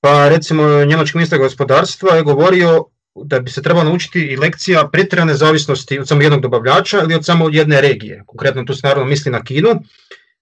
Pa 0.00 0.28
recimo 0.28 0.84
njemački 0.84 1.18
ministar 1.18 1.38
gospodarstva 1.38 2.16
je 2.16 2.22
govorio 2.22 2.84
da 3.24 3.40
bi 3.40 3.50
se 3.50 3.62
trebalo 3.62 3.84
naučiti 3.84 4.20
i 4.20 4.36
lekcija 4.36 4.88
pretjerane 4.92 5.34
zavisnosti 5.34 5.98
od 5.98 6.08
samo 6.08 6.22
jednog 6.22 6.40
dobavljača 6.40 7.02
ili 7.02 7.14
od 7.14 7.24
samo 7.24 7.48
jedne 7.52 7.80
regije. 7.80 8.22
Konkretno 8.26 8.64
tu 8.64 8.74
se 8.74 8.86
naravno 8.86 9.08
misli 9.08 9.32
na 9.32 9.44
Kinu. 9.44 9.68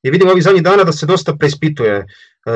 I 0.03 0.11
vidimo 0.11 0.31
ovih 0.31 0.45
zadnjih 0.45 0.63
dana 0.63 0.85
da 0.85 0.93
se 0.93 1.07
dosta 1.07 1.37
preispituje 1.37 1.95
e, 1.97 2.05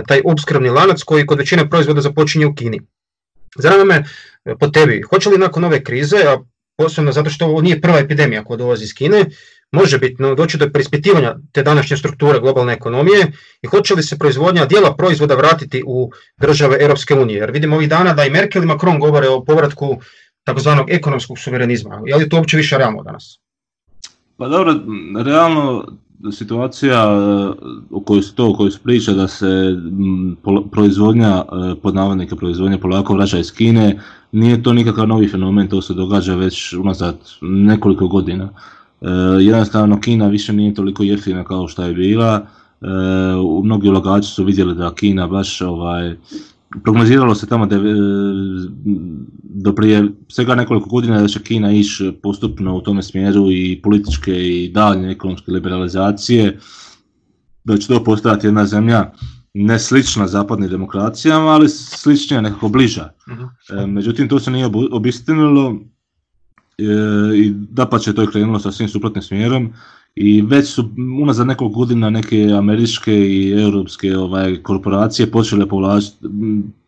taj 0.09 0.21
opskrbni 0.25 0.69
lanac 0.69 1.03
koji 1.03 1.27
kod 1.27 1.39
većine 1.39 1.71
proizvoda 1.71 2.01
započinje 2.01 2.47
u 2.47 2.55
Kini. 2.55 2.81
Zanima 3.59 3.85
me 3.85 4.05
e, 4.45 4.55
po 4.61 4.69
tebi, 4.69 5.03
hoće 5.03 5.31
li 5.31 5.39
nakon 5.39 5.65
ove 5.65 5.85
krize, 5.85 6.17
a 6.17 6.39
posebno 6.77 7.13
zato 7.13 7.31
što 7.31 7.47
ovo 7.47 7.61
nije 7.61 7.81
prva 7.81 7.99
epidemija 7.99 8.45
koja 8.45 8.57
dolazi 8.57 8.85
iz 8.85 8.95
Kine, 8.95 9.25
može 9.73 9.99
biti 9.99 10.23
doći 10.37 10.59
do 10.59 10.71
preispitivanja 10.71 11.37
te 11.53 11.63
današnje 11.63 11.97
strukture 11.97 12.41
globalne 12.41 12.73
ekonomije 12.73 13.33
i 13.63 13.67
hoće 13.67 13.95
li 13.95 14.03
se 14.03 14.19
proizvodnja 14.19 14.67
dijela 14.67 14.97
proizvoda 14.97 15.35
vratiti 15.35 15.83
u 15.87 16.11
države 16.41 16.77
Europske 16.81 17.15
unije. 17.15 17.39
Jer 17.39 17.51
vidimo 17.51 17.77
ovih 17.77 17.89
dana 17.89 18.15
da 18.15 18.25
i 18.25 18.31
Merkel 18.31 18.63
i 18.63 18.67
Macron 18.67 18.99
govore 18.99 19.29
o 19.29 19.45
povratku 19.45 20.01
takozvanog 20.45 20.91
ekonomskog 20.91 21.39
suverenizma. 21.39 22.03
Je 22.07 22.17
li 22.17 22.29
to 22.29 22.37
uopće 22.37 22.57
više 22.57 22.79
realno 22.79 23.03
danas? 23.03 23.41
Pa 24.37 24.49
dobro, 24.49 24.75
realno 25.25 25.87
situacija 26.33 27.07
o 27.91 28.01
kojoj 28.01 28.23
se 28.23 28.35
to 28.35 28.49
o 28.51 28.55
kojoj 28.55 28.71
se 28.71 28.79
priča 28.83 29.13
da 29.13 29.29
se 29.29 29.77
proizvodnja 30.71 31.45
e, 31.45 31.75
pod 31.83 31.95
navodnike 31.95 32.37
proizvodnja 32.37 32.79
polako 32.79 33.15
vraća 33.15 33.39
iz 33.39 33.53
Kine 33.53 34.01
nije 34.33 34.63
to 34.63 34.73
nikakav 34.73 35.09
novi 35.09 35.29
fenomen 35.29 35.69
to 35.69 35.83
se 35.83 35.95
događa 35.95 36.35
već 36.35 36.73
unazad 36.73 37.17
nekoliko 37.41 38.09
godina. 38.09 38.49
E, 39.01 39.07
jednostavno 39.41 40.01
Kina 40.01 40.29
više 40.29 40.53
nije 40.53 40.75
toliko 40.75 41.03
jeftina 41.03 41.45
kao 41.45 41.69
što 41.69 41.85
je 41.85 41.95
bila. 41.95 42.47
E, 42.81 42.87
mnogi 43.65 43.89
ulagači 43.89 44.29
su 44.29 44.45
vidjeli 44.45 44.75
da 44.75 44.95
Kina 44.95 45.27
baš 45.27 45.61
ovaj 45.61 46.17
prognoziralo 46.83 47.35
se 47.35 47.47
tamo 47.47 47.67
da, 47.67 47.77
e, 47.77 47.81
do 49.43 49.75
prije 49.75 50.09
svega 50.29 50.55
nekoliko 50.55 50.89
godina 50.89 51.21
da 51.21 51.29
će 51.29 51.43
Kina 51.43 51.73
ići 51.73 52.13
postupno 52.23 52.77
u 52.77 52.81
tome 52.81 53.03
smjeru 53.03 53.51
i 53.51 53.81
političke 53.83 54.33
i 54.33 54.71
daljnje 54.73 55.11
ekonomske 55.11 55.53
liberalizacije, 55.53 56.59
da 57.65 57.79
će 57.79 57.89
to 57.89 58.05
postati 58.05 58.47
jedna 58.47 58.67
zemlja 58.67 59.13
ne 59.55 59.79
slična 59.79 60.27
zapadnim 60.27 60.71
demokracijama, 60.71 61.47
ali 61.47 61.69
sličnija, 61.69 62.41
nekako 62.41 62.69
bliža. 62.69 63.11
uh 63.27 63.87
Međutim, 63.87 64.29
to 64.29 64.41
se 64.41 64.51
nije 64.51 64.71
obistinilo 64.93 65.77
e, 66.79 66.85
i 67.37 67.51
da 67.55 67.87
pa 67.87 67.99
će 67.99 68.15
to 68.15 68.23
je 68.23 68.31
krenulo 68.31 68.59
sa 68.59 68.73
svim 68.73 68.89
suprotnim 68.89 69.23
smjerom 69.23 69.73
i 70.15 70.43
već 70.43 70.69
su 70.69 70.91
unazad 71.23 71.47
nekoliko 71.47 71.79
godina 71.79 72.11
neke 72.11 72.53
američke 72.59 73.15
i 73.15 73.53
europske 73.63 74.17
ovaj, 74.17 74.63
korporacije 74.63 75.31
počele 75.31 75.67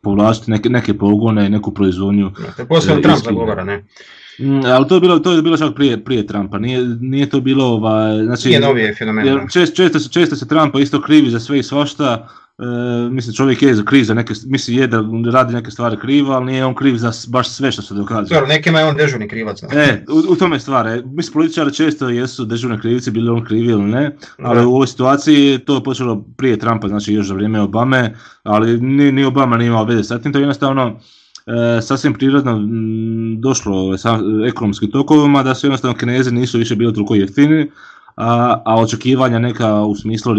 povlačiti, 0.00 0.50
neke, 0.50 0.68
neke 0.68 0.98
pogone 0.98 1.46
i 1.46 1.50
neku 1.50 1.74
proizvodnju. 1.74 2.30
Posebno 2.68 2.98
e, 2.98 3.02
Trump 3.02 3.24
zagovara, 3.24 3.64
ne? 3.64 3.84
Mm, 4.40 4.60
ali 4.64 4.88
to 4.88 4.94
je 4.94 5.00
bilo, 5.00 5.18
to 5.18 5.32
je 5.32 5.42
bilo 5.42 5.56
čak 5.56 5.74
prije, 5.74 6.04
prije 6.04 6.26
Trumpa, 6.26 6.58
nije, 6.58 6.84
nije 7.00 7.28
to 7.28 7.40
bilo, 7.40 7.64
ovaj, 7.64 8.24
znači, 8.24 8.48
nije 8.48 8.60
novije 8.60 8.94
fenomen. 8.94 9.48
Često, 9.52 9.98
često 10.10 10.36
se 10.36 10.48
Trumpa 10.48 10.80
isto 10.80 11.02
krivi 11.02 11.30
za 11.30 11.40
sve 11.40 11.58
i 11.58 11.62
svašta, 11.62 12.28
E, 12.62 13.10
mislim 13.10 13.34
čovjek 13.34 13.62
je 13.62 13.84
kriv 13.84 14.04
za 14.04 14.14
neke, 14.14 14.34
mislim 14.46 14.78
je 14.78 14.86
da 14.86 15.04
radi 15.32 15.54
neke 15.54 15.70
stvari 15.70 15.96
krivo, 15.96 16.32
ali 16.32 16.46
nije 16.46 16.64
on 16.64 16.74
kriv 16.74 16.96
za 16.96 17.12
baš 17.28 17.48
sve 17.48 17.72
što 17.72 17.82
se 17.82 17.94
događa. 17.94 18.34
Dobro, 18.34 18.46
nekima 18.46 18.78
je 18.78 18.84
on 18.84 18.96
dežurni 18.96 19.28
krivac. 19.28 19.62
E, 19.62 20.04
u, 20.08 20.32
u 20.32 20.36
tome 20.36 20.60
stvar, 20.60 20.86
e, 20.86 21.02
mislim 21.04 21.32
političari 21.32 21.74
često 21.74 22.08
jesu 22.08 22.44
dežurni 22.44 22.80
krivci, 22.80 23.10
bili 23.10 23.30
on 23.30 23.44
krivi 23.44 23.66
ili 23.66 23.82
ne, 23.82 24.16
ali 24.38 24.66
u 24.66 24.74
ovoj 24.74 24.86
situaciji 24.86 25.58
to 25.58 25.74
je 25.74 25.82
počelo 25.82 26.24
prije 26.36 26.58
Trumpa, 26.58 26.88
znači 26.88 27.12
još 27.12 27.26
za 27.26 27.34
vrijeme 27.34 27.60
Obame, 27.60 28.14
ali 28.42 28.80
ni, 28.80 29.12
ni 29.12 29.24
Obama 29.24 29.56
nije 29.56 29.68
imao 29.68 29.84
veze 29.84 30.04
sa 30.04 30.18
tim, 30.18 30.32
to 30.32 30.38
je 30.38 30.42
jednostavno 30.42 31.00
e, 31.46 31.82
sasvim 31.82 32.14
prirodno 32.14 32.60
došlo 33.38 33.98
sa 33.98 34.18
ekonomskim 34.46 34.90
tokovima 34.90 35.42
da 35.42 35.54
su 35.54 35.66
jednostavno 35.66 35.96
kinezi 35.96 36.32
nisu 36.32 36.58
više 36.58 36.76
bili 36.76 36.94
toliko 36.94 37.14
jeftini, 37.14 37.70
a, 38.16 38.62
a 38.64 38.80
očekivanja 38.80 39.38
neka 39.38 39.80
u 39.80 39.96
smislu 39.96 40.34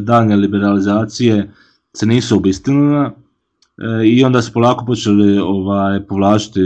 daljnje 0.00 0.36
liberalizacije 0.36 1.50
se 1.96 2.06
nisu 2.06 2.36
obistinila 2.36 3.04
e, 3.04 4.06
i 4.06 4.24
onda 4.24 4.42
su 4.42 4.52
polako 4.52 4.84
počeli 4.84 5.38
ovaj, 5.38 6.06
povlačiti 6.06 6.60
e, 6.60 6.64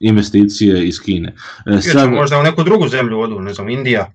investicije 0.00 0.88
iz 0.88 1.00
Kine. 1.00 1.34
E, 1.66 1.80
sad, 1.80 2.10
možda 2.10 2.38
u 2.38 2.42
neku 2.42 2.62
drugu 2.64 2.88
zemlju 2.88 3.20
odu, 3.20 3.40
ne 3.40 3.54
znam, 3.54 3.68
Indija. 3.68 4.12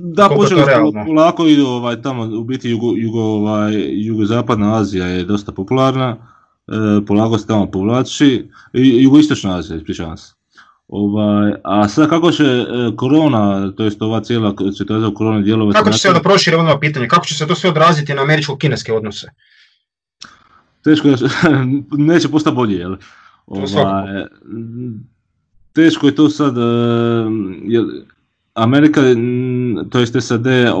Da, 0.00 0.28
počeli 0.28 0.62
polako 1.06 1.46
idu 1.46 1.66
ovaj, 1.66 2.02
tamo, 2.02 2.24
u 2.24 2.44
biti 2.44 2.70
jugo, 2.70 2.92
jugo, 2.96 3.20
ovaj, 3.20 3.72
jugozapadna 4.06 4.78
Azija 4.78 5.06
je 5.06 5.24
dosta 5.24 5.52
popularna, 5.52 6.16
polako 7.06 7.38
se 7.38 7.46
tamo 7.46 7.70
povlači, 7.70 8.48
jugoistočna 8.72 9.58
Azija, 9.58 9.76
ispričavam 9.76 10.16
se. 10.16 10.41
Ovaj, 10.88 11.52
a 11.64 11.88
sad 11.88 12.08
kako 12.08 12.30
će 12.30 12.44
e, 12.44 12.66
korona, 12.96 13.72
to 13.76 13.84
jest 13.84 14.02
ova 14.02 14.20
cijela 14.20 14.54
situacija 14.76 15.14
korona 15.14 15.40
djelovati... 15.40 15.78
Kako 15.78 15.90
će 15.90 15.98
se 15.98 16.08
onda 16.08 16.20
proširi 16.20 16.56
ono 16.56 16.80
pitanje, 16.80 17.08
kako 17.08 17.26
će 17.26 17.34
se 17.34 17.46
to 17.46 17.54
sve 17.54 17.70
odraziti 17.70 18.14
na 18.14 18.22
američko-kineske 18.22 18.92
odnose? 18.92 19.28
Teško 20.84 21.08
je, 21.08 21.16
neće 22.10 22.28
postati 22.28 22.56
bolje, 22.56 22.76
jel? 22.76 22.96
Ovaj, 23.46 24.24
teško 25.72 26.06
je 26.06 26.14
to 26.14 26.30
sad, 26.30 26.58
e, 26.58 26.62
jel, 27.64 27.84
Amerika, 28.54 29.00
to 29.90 29.98
jest 29.98 30.16
SAD, 30.20 30.46
e, 30.46 30.72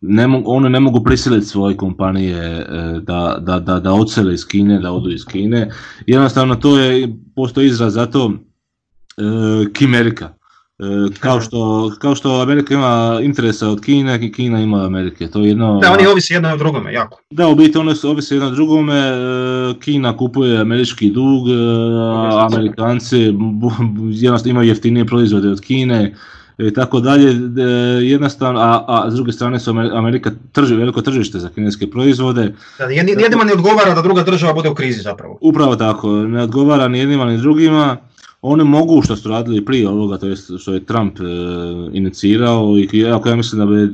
ne 0.00 0.26
mogu, 0.26 0.50
one 0.52 0.68
ne 0.68 0.80
mogu 0.80 1.04
prisiliti 1.04 1.46
svoje 1.46 1.76
kompanije 1.76 2.66
da, 3.02 3.38
da, 3.40 3.58
da, 3.58 3.80
da 3.80 3.92
odsele 3.92 4.34
iz 4.34 4.46
Kine, 4.46 4.80
da 4.80 4.92
odu 4.92 5.10
iz 5.10 5.24
Kine. 5.24 5.70
Jednostavno 6.06 6.54
to 6.54 6.78
je, 6.78 7.16
postoji 7.34 7.66
izraz 7.66 7.94
za 7.94 8.06
to 8.06 8.32
E, 9.18 9.72
Kimerika. 9.72 10.28
E, 10.78 10.84
kao 11.20 11.40
što, 11.40 11.92
kao 11.98 12.14
što 12.14 12.40
Amerika 12.40 12.74
ima 12.74 13.20
interesa 13.22 13.68
od 13.68 13.80
Kine, 13.80 14.18
i 14.22 14.32
Kina 14.32 14.60
ima 14.60 14.86
Amerike. 14.86 15.28
To 15.28 15.40
je 15.40 15.48
jedno... 15.48 15.78
Da, 15.82 15.92
oni 15.92 16.06
ovisi 16.06 16.34
jedno 16.34 16.52
od 16.52 16.58
drugome, 16.58 16.92
jako. 16.92 17.20
Da, 17.30 17.48
u 17.48 17.54
biti 17.54 17.78
oni 17.78 17.94
ovisi 18.04 18.34
jedno 18.34 18.48
od 18.48 18.54
drugome. 18.54 18.98
E, 18.98 19.74
Kina 19.80 20.16
kupuje 20.16 20.60
američki 20.60 21.10
dug, 21.10 21.48
Amerikanci 22.38 23.34
jednostavno 24.10 24.50
imaju 24.50 24.68
jeftinije 24.68 25.06
proizvode 25.06 25.48
od 25.48 25.60
Kine 25.60 26.14
i 26.58 26.74
tako 26.74 27.00
dalje. 27.00 27.34
Jednostavno, 28.02 28.60
a, 28.60 28.84
a 28.88 29.10
s 29.10 29.14
druge 29.14 29.32
strane 29.32 29.60
su 29.60 29.70
Amerika 29.70 30.30
trži, 30.52 30.74
veliko 30.74 31.02
tržište 31.02 31.38
za 31.38 31.48
kineske 31.48 31.90
proizvode. 31.90 32.54
Da, 32.78 32.84
jednima 32.84 33.44
ne 33.44 33.52
odgovara 33.52 33.94
da 33.94 34.02
druga 34.02 34.22
država 34.22 34.52
bude 34.52 34.68
u 34.68 34.74
krizi 34.74 35.02
zapravo. 35.02 35.38
Upravo 35.40 35.76
tako, 35.76 36.10
ne 36.12 36.42
odgovara 36.42 36.88
ni 36.88 36.98
jednima 36.98 37.24
ni 37.24 37.38
drugima 37.38 37.96
oni 38.42 38.64
mogu 38.64 39.02
što 39.02 39.16
su 39.16 39.28
radili 39.28 39.64
prije 39.64 39.88
ovoga, 39.88 40.18
to 40.18 40.26
jest 40.26 40.50
što 40.58 40.72
je 40.74 40.84
Trump 40.84 41.20
e, 41.20 41.24
inicirao 41.92 42.78
i 42.92 43.06
ako 43.06 43.28
ja 43.28 43.36
mislim 43.36 43.58
da, 43.58 43.66
bi, 43.66 43.86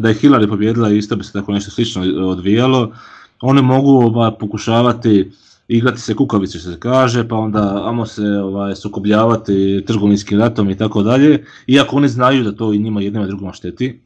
da 0.00 0.08
je 0.08 0.14
Hillary 0.14 0.48
pobjedila 0.48 0.90
isto 0.90 1.16
bi 1.16 1.24
se 1.24 1.32
tako 1.32 1.52
nešto 1.52 1.70
slično 1.70 2.02
odvijalo, 2.28 2.92
One 3.40 3.62
mogu 3.62 3.90
ovaj, 3.90 4.30
pokušavati 4.40 5.30
igrati 5.68 6.00
se 6.00 6.14
kukavice 6.14 6.58
što 6.58 6.70
se 6.70 6.80
kaže, 6.80 7.28
pa 7.28 7.36
onda 7.36 7.82
amo 7.88 8.06
se 8.06 8.22
ovaj, 8.22 8.74
sukobljavati 8.74 9.84
trgovinskim 9.86 10.40
ratom 10.40 10.70
i 10.70 10.76
tako 10.76 11.02
dalje, 11.02 11.44
iako 11.66 11.96
oni 11.96 12.08
znaju 12.08 12.44
da 12.44 12.52
to 12.52 12.72
i 12.72 12.78
njima 12.78 13.00
jednima 13.00 13.26
drugom 13.26 13.52
šteti. 13.52 14.00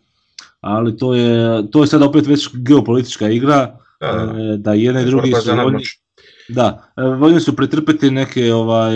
Ali 0.61 0.97
to 0.97 1.15
je, 1.15 1.71
to 1.71 1.83
je 1.83 1.87
sad 1.87 2.03
opet 2.03 2.27
već 2.27 2.49
geopolitička 2.53 3.29
igra, 3.29 3.79
da, 4.01 4.35
e, 4.39 4.57
da 4.57 4.75
jedne 4.75 5.03
i 5.03 5.07
drugi 5.07 5.33
su 5.33 5.51
da, 6.49 6.93
e, 6.97 7.03
voljni 7.03 7.41
su 7.41 7.57
pretrpiti 7.57 8.11
neke 8.11 8.53
ovaj, 8.55 8.95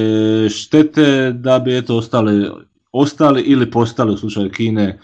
štete 0.49 1.33
da 1.33 1.59
bi 1.59 1.79
eto 1.79 1.97
ostali, 1.97 2.51
ostali 2.93 3.43
ili 3.43 3.71
postali 3.71 4.13
u 4.13 4.17
slučaju 4.17 4.51
Kine 4.51 4.85
e, 4.85 4.99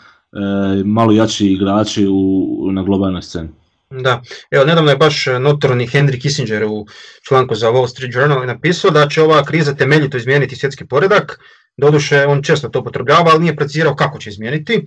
malo 0.84 1.12
jači 1.12 1.46
igrači 1.46 2.06
u, 2.10 2.68
na 2.72 2.82
globalnoj 2.82 3.22
sceni. 3.22 3.48
Da, 3.90 4.22
evo 4.50 4.64
nedavno 4.64 4.90
je 4.90 4.96
baš 4.96 5.26
notorni 5.40 5.86
Henry 5.86 6.20
Kissinger 6.22 6.64
u 6.64 6.86
članku 7.28 7.54
za 7.54 7.70
Wall 7.70 7.88
Street 7.88 8.14
Journal 8.14 8.46
napisao 8.46 8.90
da 8.90 9.08
će 9.08 9.22
ova 9.22 9.44
kriza 9.44 9.74
temeljito 9.74 10.16
izmijeniti 10.16 10.56
svjetski 10.56 10.86
poredak, 10.86 11.40
doduše 11.76 12.26
on 12.26 12.42
često 12.42 12.68
to 12.68 12.84
potrebljava, 12.84 13.30
ali 13.30 13.40
nije 13.40 13.56
precizirao 13.56 13.96
kako 13.96 14.18
će 14.18 14.30
izmijeniti. 14.30 14.86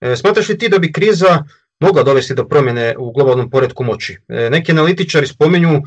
E, 0.00 0.16
smatraš 0.16 0.48
li 0.48 0.58
ti 0.58 0.68
da 0.68 0.78
bi 0.78 0.92
kriza 0.92 1.44
mogla 1.80 2.02
dovesti 2.02 2.34
do 2.34 2.48
promjene 2.48 2.94
u 2.98 3.12
globalnom 3.12 3.50
poredku 3.50 3.84
moći? 3.84 4.18
Neki 4.28 4.72
analitičari 4.72 5.26
spominju 5.26 5.82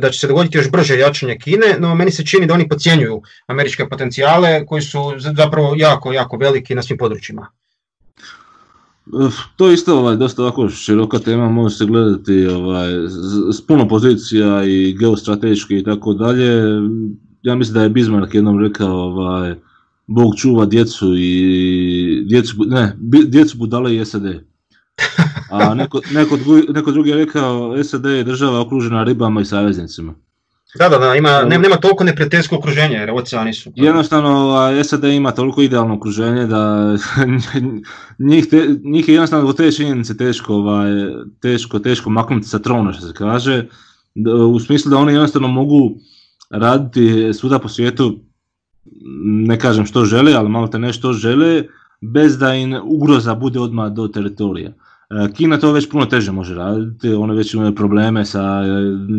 da 0.00 0.10
će 0.10 0.18
se 0.18 0.26
dogoditi 0.26 0.58
još 0.58 0.70
brže 0.70 0.98
jačanje 0.98 1.38
Kine, 1.38 1.76
no 1.78 1.94
meni 1.94 2.10
se 2.10 2.26
čini 2.26 2.46
da 2.46 2.54
oni 2.54 2.68
podcjenjuju 2.68 3.22
američke 3.46 3.88
potencijale 3.88 4.66
koji 4.66 4.82
su 4.82 4.98
zapravo 5.36 5.74
jako, 5.76 6.12
jako 6.12 6.36
veliki 6.36 6.74
na 6.74 6.82
svim 6.82 6.98
područjima. 6.98 7.46
To 9.56 9.68
je 9.68 9.74
isto 9.74 9.98
ovaj, 9.98 10.16
dosta 10.16 10.42
ovako 10.42 10.68
široka 10.68 11.18
tema, 11.18 11.48
može 11.48 11.76
se 11.76 11.86
gledati 11.86 12.46
ovaj, 12.46 12.90
s 13.52 13.66
puno 13.66 13.88
pozicija 13.88 14.64
i 14.64 14.96
geostrateški 14.98 15.78
i 15.78 15.84
tako 15.84 16.14
dalje. 16.14 16.62
Ja 17.42 17.54
mislim 17.54 17.74
da 17.74 17.82
je 17.82 17.88
Bismarck 17.88 18.34
jednom 18.34 18.60
rekao 18.60 18.96
ovaj, 18.96 19.54
Bog 20.06 20.36
čuva 20.36 20.66
djecu 20.66 21.14
i 21.16 22.24
djecu, 22.28 22.56
ne, 22.66 22.96
djecu 23.26 23.58
budale 23.58 23.96
i 23.96 24.04
SAD. 24.04 24.22
A 25.50 25.74
neko, 25.74 26.00
neko, 26.10 26.38
neko 26.68 26.92
drugi 26.92 27.10
je 27.10 27.16
rekao 27.16 27.84
SAD 27.84 28.04
je 28.04 28.24
država 28.24 28.60
okružena 28.60 29.04
ribama 29.04 29.40
i 29.40 29.44
saveznicima. 29.44 30.14
Da, 30.78 30.88
da, 30.88 30.98
da, 30.98 31.14
ima, 31.14 31.42
nema 31.44 31.76
toliko 31.76 32.04
neprijateljsko 32.04 32.56
okruženje 32.56 32.96
jer 32.96 33.10
oceani 33.10 33.54
su. 33.54 33.72
Jednostavno 33.74 34.84
SAD 34.84 35.04
ima 35.04 35.32
toliko 35.32 35.62
idealno 35.62 35.94
okruženje 35.94 36.46
da 36.46 36.94
njih, 38.30 38.46
te, 38.46 38.68
njih 38.84 39.08
je 39.08 39.14
jednostavno 39.14 39.52
te 39.52 39.72
činjenice 39.72 40.16
teško, 40.16 40.54
ovaj, 40.54 40.90
teško, 41.42 41.78
teško 41.78 42.10
maknuti 42.10 42.48
sa 42.48 42.58
trona 42.58 42.92
što 42.92 43.06
se 43.06 43.12
kaže. 43.12 43.66
U 44.50 44.60
smislu 44.60 44.90
da 44.90 44.96
oni 44.96 45.12
jednostavno 45.12 45.48
mogu 45.48 45.90
raditi 46.50 47.34
svuda 47.34 47.58
po 47.58 47.68
svijetu, 47.68 48.18
ne 49.24 49.58
kažem 49.58 49.86
što 49.86 50.04
žele, 50.04 50.34
ali 50.34 50.48
malo 50.48 50.68
te 50.68 50.78
nešto 50.78 51.12
žele, 51.12 51.62
bez 52.00 52.38
da 52.38 52.54
im 52.54 52.80
ugroza 52.84 53.34
bude 53.34 53.60
odmah 53.60 53.92
do 53.92 54.08
teritorija. 54.08 54.72
E, 55.10 55.32
Kina 55.32 55.58
to 55.58 55.72
već 55.72 55.90
puno 55.90 56.06
teže 56.06 56.32
može 56.32 56.54
raditi, 56.54 57.14
one 57.14 57.34
već 57.34 57.54
imaju 57.54 57.74
probleme 57.74 58.24
sa 58.24 58.62
e, 58.64 58.68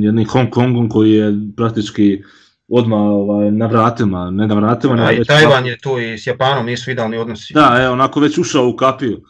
jednim 0.06 0.28
Hong 0.28 0.50
Kongom 0.50 0.90
koji 0.90 1.12
je 1.12 1.34
praktički 1.58 2.22
odmah 2.68 3.00
ovaj, 3.00 3.52
na 3.52 3.66
vratima, 3.66 4.32
ne 4.32 4.48
na 4.48 4.56
vratima. 4.56 4.96
A 4.96 5.12
i 5.12 5.26
Tajvan 5.26 5.66
je 5.66 5.78
tu 5.78 6.00
i 6.00 6.18
s 6.18 6.28
Japanom 6.28 6.66
nisu 6.66 6.92
idealni 6.92 7.18
odnosi. 7.18 7.54
Da, 7.54 7.78
evo, 7.82 7.94
onako 7.94 8.20
već 8.20 8.38
ušao 8.38 8.68
u 8.68 8.76
kapiju. 8.76 9.22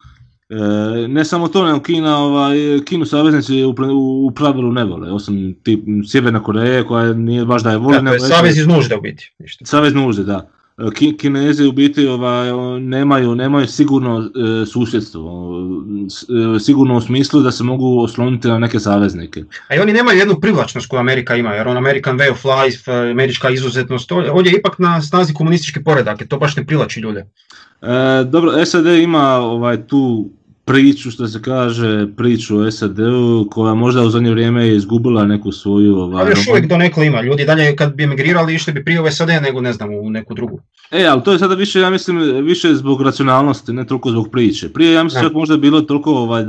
E, 0.50 1.08
ne 1.08 1.26
samo 1.26 1.48
to, 1.48 1.66
nego 1.66 1.80
Kina, 1.80 2.18
ovaj, 2.18 2.58
Kinu 2.86 3.06
saveznici 3.06 3.64
u, 3.64 3.76
u, 4.26 4.32
pravilu 4.32 4.72
ne 4.72 4.84
vole, 4.84 5.12
osim 5.12 5.60
tip 5.64 5.80
Sjeverna 6.12 6.44
Koreje 6.44 6.84
koja 6.84 7.14
nije 7.14 7.46
baš 7.46 7.64
da 7.64 7.72
je 7.72 7.78
vole. 7.78 8.02
Da, 8.02 8.20
savez 8.20 8.58
iz 8.58 8.68
nužde 8.68 8.96
u 8.96 9.02
biti. 9.02 9.34
Savez 9.64 9.94
nužde, 9.94 10.24
da. 10.24 10.50
Kinezi 11.18 11.66
u 11.66 11.72
biti 11.72 12.08
ovaj, 12.08 12.80
nemaju, 12.80 13.36
nemaju 13.36 13.68
sigurno 13.68 14.20
e, 14.20 14.66
susjedstvo, 14.66 15.52
e, 16.56 16.60
sigurno 16.60 16.98
u 16.98 17.02
smislu 17.02 17.42
da 17.42 17.52
se 17.52 17.64
mogu 17.64 18.00
osloniti 18.00 18.48
na 18.48 18.60
neke 18.60 18.80
saveznike. 18.80 19.44
A 19.68 19.76
i 19.76 19.80
oni 19.80 19.94
nemaju 19.94 20.20
jednu 20.20 20.40
privlačnost 20.42 20.88
koju 20.88 21.00
Amerika 21.00 21.36
ima, 21.36 21.54
jer 21.54 21.68
on 21.68 21.78
American 21.78 22.18
way 22.18 22.32
of 22.32 22.46
life, 22.46 22.92
e, 22.92 23.12
američka 23.12 23.50
izuzetnost, 23.50 24.12
ovdje 24.12 24.52
je 24.52 24.60
ipak 24.60 24.80
na 24.80 25.02
snazi 25.02 25.34
komunistički 25.34 25.84
poredak, 25.84 26.28
to 26.28 26.38
baš 26.38 26.56
ne 26.56 26.66
privlači 26.66 27.00
ljude. 27.00 27.26
E, 27.82 28.24
dobro, 28.24 28.66
SAD 28.66 28.86
ima 28.86 29.36
ovaj, 29.36 29.88
tu 29.88 30.30
priču, 30.68 31.12
što 31.12 31.28
se 31.28 31.42
kaže, 31.42 32.08
priču 32.18 32.58
o 32.58 32.72
SAD-u 32.72 33.48
koja 33.52 33.74
možda 33.74 34.02
u 34.02 34.10
zadnje 34.10 34.32
vrijeme 34.32 34.68
je 34.68 34.76
izgubila 34.76 35.26
neku 35.26 35.52
svoju... 35.52 35.98
Ovaj, 35.98 36.22
ali 36.22 36.32
još 36.32 36.48
uvijek 36.48 36.68
donekle 36.68 37.08
ima, 37.08 37.22
ljudi 37.22 37.46
dalje 37.46 37.76
kad 37.76 37.96
bi 37.96 38.04
emigrirali 38.04 38.56
išli 38.56 38.74
bi 38.74 38.84
prije 38.84 39.02
u 39.02 39.12
SAD 39.12 39.30
nego 39.30 39.62
ne 39.62 39.74
znam 39.74 39.90
u 39.94 40.10
neku 40.10 40.34
drugu. 40.34 40.60
E, 40.92 41.06
ali 41.06 41.24
to 41.24 41.32
je 41.32 41.40
sada 41.40 41.56
više, 41.56 41.80
ja 41.80 41.90
mislim, 41.90 42.46
više 42.46 42.76
zbog 42.76 43.02
racionalnosti, 43.02 43.74
ne 43.74 43.86
toliko 43.86 44.12
zbog 44.12 44.30
priče. 44.32 44.74
Prije 44.74 44.94
ja 44.94 45.04
mislim 45.04 45.24
čak 45.24 45.34
možda 45.34 45.54
je 45.54 45.60
bilo 45.60 45.82
toliko 45.82 46.12
ovaj, 46.12 46.44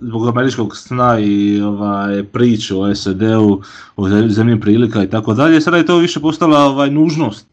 zbog 0.00 0.28
američkog 0.28 0.76
sna 0.76 1.18
i 1.20 1.60
ovaj, 1.60 2.24
priče 2.24 2.74
o 2.74 2.94
SAD-u, 2.94 3.62
o 3.96 4.08
zemlji 4.28 4.60
prilika 4.60 5.02
i 5.02 5.10
tako 5.10 5.34
dalje, 5.34 5.60
sada 5.60 5.76
je 5.76 5.86
to 5.86 5.96
više 5.96 6.20
postala 6.20 6.58
ovaj, 6.58 6.90
nužnost. 6.90 7.46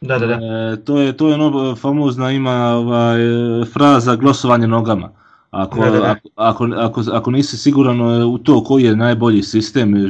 Da, 0.00 0.18
da, 0.18 0.26
da. 0.26 0.34
E, 0.34 0.76
to 0.84 0.98
je, 0.98 1.12
to 1.12 1.28
je 1.28 1.34
ono 1.34 1.76
famozna 1.76 2.30
ima 2.30 2.56
ovaj, 2.56 3.18
fraza 3.72 4.16
glosovanje 4.16 4.66
nogama. 4.66 5.10
Ako, 5.50 5.80
ako, 6.36 6.68
ako, 6.76 7.02
ako, 7.12 7.30
nisi 7.30 7.56
siguran 7.56 8.00
e, 8.00 8.24
u 8.24 8.38
to 8.38 8.64
koji 8.64 8.84
je 8.84 8.96
najbolji 8.96 9.42
sistem, 9.42 9.96
e, 9.96 10.00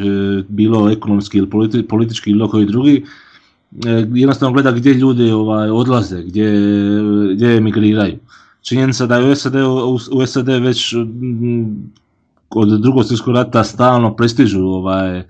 bilo 0.48 0.90
ekonomski 0.90 1.38
ili 1.38 1.51
politički 1.88 2.31
ili 2.31 2.48
koji 2.48 2.66
drugi, 2.66 3.05
e, 3.87 4.07
jednostavno 4.14 4.53
gleda 4.53 4.72
gdje 4.72 4.94
ljudi 4.94 5.31
ovaj, 5.31 5.70
odlaze, 5.70 6.22
gdje, 6.22 6.53
gdje 7.35 7.57
emigriraju. 7.57 8.18
Činjenica 8.62 9.07
da 9.07 9.16
je 9.16 9.33
u 9.33 9.35
SAD, 9.35 9.55
u, 10.12 10.27
SAD 10.27 10.48
već 10.48 10.94
od 12.51 12.81
drugog 12.81 13.05
svjetskog 13.05 13.35
rata 13.35 13.64
stalno 13.64 14.16
prestižu 14.16 14.61
ovaj, 14.61 15.22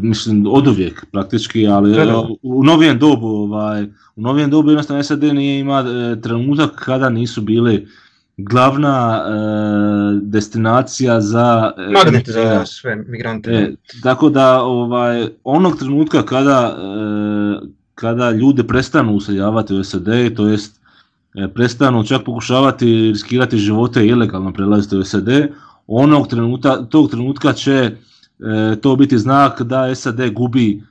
mislim 0.00 0.46
od 0.46 0.66
uvijek 0.66 1.06
praktički, 1.12 1.66
ali 1.66 1.96
u 2.42 2.64
novijem 2.64 2.98
dobu, 2.98 3.28
ovaj, 3.28 3.82
u 4.16 4.20
novijem 4.20 4.50
dobu 4.50 4.70
jednostavno 4.70 5.02
SAD 5.02 5.22
nije 5.22 5.60
ima 5.60 5.84
trenutak 6.22 6.70
kada 6.84 7.10
nisu 7.10 7.42
bili 7.42 7.86
glavna 8.36 9.24
e, 9.26 9.32
destinacija 10.22 11.20
za 11.20 11.72
e, 11.78 11.90
magnet 11.90 12.28
za 12.28 12.66
sve 12.66 12.96
migrante. 12.96 13.50
E, 13.50 13.74
tako 14.02 14.28
da 14.28 14.62
ovaj 14.62 15.28
onog 15.44 15.78
trenutka 15.78 16.22
kada 16.22 16.76
e, 16.78 17.66
kada 17.94 18.30
ljude 18.30 18.64
prestanu 18.64 19.12
useljavati 19.12 19.74
u 19.74 19.84
SAD, 19.84 20.34
to 20.36 20.46
jest 20.46 20.80
prestanu 21.54 22.04
čak 22.04 22.24
pokušavati 22.24 22.86
riskirati 22.86 23.56
živote 23.56 24.04
i 24.04 24.08
ilegalno 24.08 24.52
prelaziti 24.52 24.96
u 24.96 25.04
SAD, 25.04 25.28
onog 25.86 26.28
trenutka, 26.28 26.76
tog 26.76 27.10
trenutka 27.10 27.52
će 27.52 27.90
to 28.80 28.96
biti 28.96 29.18
znak 29.18 29.62
da 29.62 29.94
SAD 29.94 30.32
gubi 30.32 30.82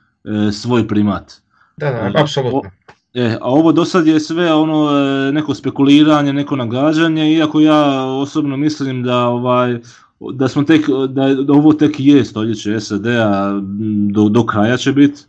svoj 0.52 0.88
primat. 0.88 1.32
Da, 1.76 1.90
da, 1.90 2.20
apsolutno. 2.22 2.70
E, 3.16 3.36
a 3.40 3.50
ovo 3.50 3.72
do 3.72 3.84
sad 3.84 4.06
je 4.06 4.20
sve 4.20 4.54
ono 4.54 4.90
e, 4.90 5.32
neko 5.32 5.54
spekuliranje, 5.54 6.32
neko 6.32 6.56
nagađanje, 6.56 7.32
iako 7.32 7.60
ja 7.60 8.04
osobno 8.04 8.56
mislim 8.56 9.02
da 9.02 9.26
ovaj 9.26 9.78
da 10.20 10.48
smo 10.48 10.62
tek, 10.62 10.86
da, 11.08 11.52
ovo 11.52 11.72
tek 11.72 11.94
je 11.98 12.24
stoljeće 12.24 12.80
SAD-a, 12.80 13.60
do, 14.10 14.28
do 14.28 14.46
kraja 14.46 14.76
će 14.76 14.92
biti. 14.92 15.22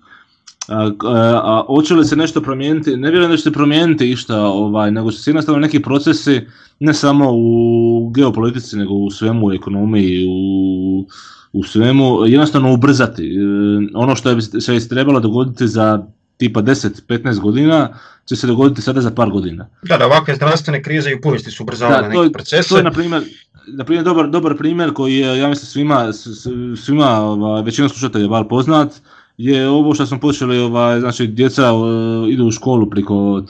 A, 0.67 0.91
a, 1.03 1.63
hoće 1.67 1.93
li 1.93 2.05
se 2.05 2.15
nešto 2.15 2.41
promijeniti? 2.41 2.97
Ne 2.97 3.09
vjerujem 3.09 3.31
da 3.31 3.37
će 3.37 3.43
se 3.43 3.51
promijeniti 3.51 4.11
išta, 4.11 4.41
ovaj, 4.45 4.91
nego 4.91 5.11
će 5.11 5.17
se 5.17 5.29
jednostavno 5.29 5.59
neki 5.59 5.81
procesi, 5.81 6.41
ne 6.79 6.93
samo 6.93 7.29
u 7.31 8.11
geopolitici, 8.15 8.77
nego 8.77 8.93
u 8.93 9.11
svemu, 9.11 9.47
u 9.47 9.53
ekonomiji, 9.53 10.25
u, 10.29 11.05
u 11.53 11.63
svemu, 11.63 12.25
jednostavno 12.25 12.73
ubrzati. 12.73 13.35
E, 13.35 13.39
ono 13.93 14.15
što 14.15 14.29
je 14.29 14.41
se 14.81 14.89
trebalo 14.89 15.19
dogoditi 15.19 15.67
za 15.67 16.07
tipa 16.37 16.61
10-15 16.61 17.39
godina 17.39 17.89
će 18.25 18.35
se 18.35 18.47
dogoditi 18.47 18.81
sada 18.81 19.01
za 19.01 19.11
par 19.11 19.29
godina. 19.29 19.67
Da, 19.83 19.97
da, 19.97 20.05
ovakve 20.05 20.35
zdravstvene 20.35 20.83
krize 20.83 21.11
i 21.11 21.15
u 21.15 21.21
povijesti 21.21 21.51
su 21.51 21.63
ubrzavale 21.63 22.09
neke 22.09 22.31
procese. 22.33 22.69
To 22.69 22.77
je, 22.77 22.83
na 22.83 22.91
primjer, 22.91 23.23
na 23.67 23.83
primjer 23.83 24.05
dobar, 24.05 24.29
dobar 24.29 24.57
primjer 24.57 24.93
koji 24.93 25.15
je, 25.15 25.39
ja 25.39 25.47
mislim, 25.47 25.65
svima, 25.65 26.13
svima 26.77 27.19
ova, 27.19 27.61
većina 27.61 27.89
slušatelja 27.89 28.27
bar 28.27 28.45
poznat, 28.49 28.89
je 29.37 29.69
ovo 29.69 29.93
što 29.93 30.05
smo 30.05 30.19
počeli, 30.19 30.59
ovaj, 30.59 30.99
znači 30.99 31.27
djeca 31.27 31.71
idu 32.29 32.45
u 32.45 32.51
školu 32.51 32.89
preko 32.89 33.43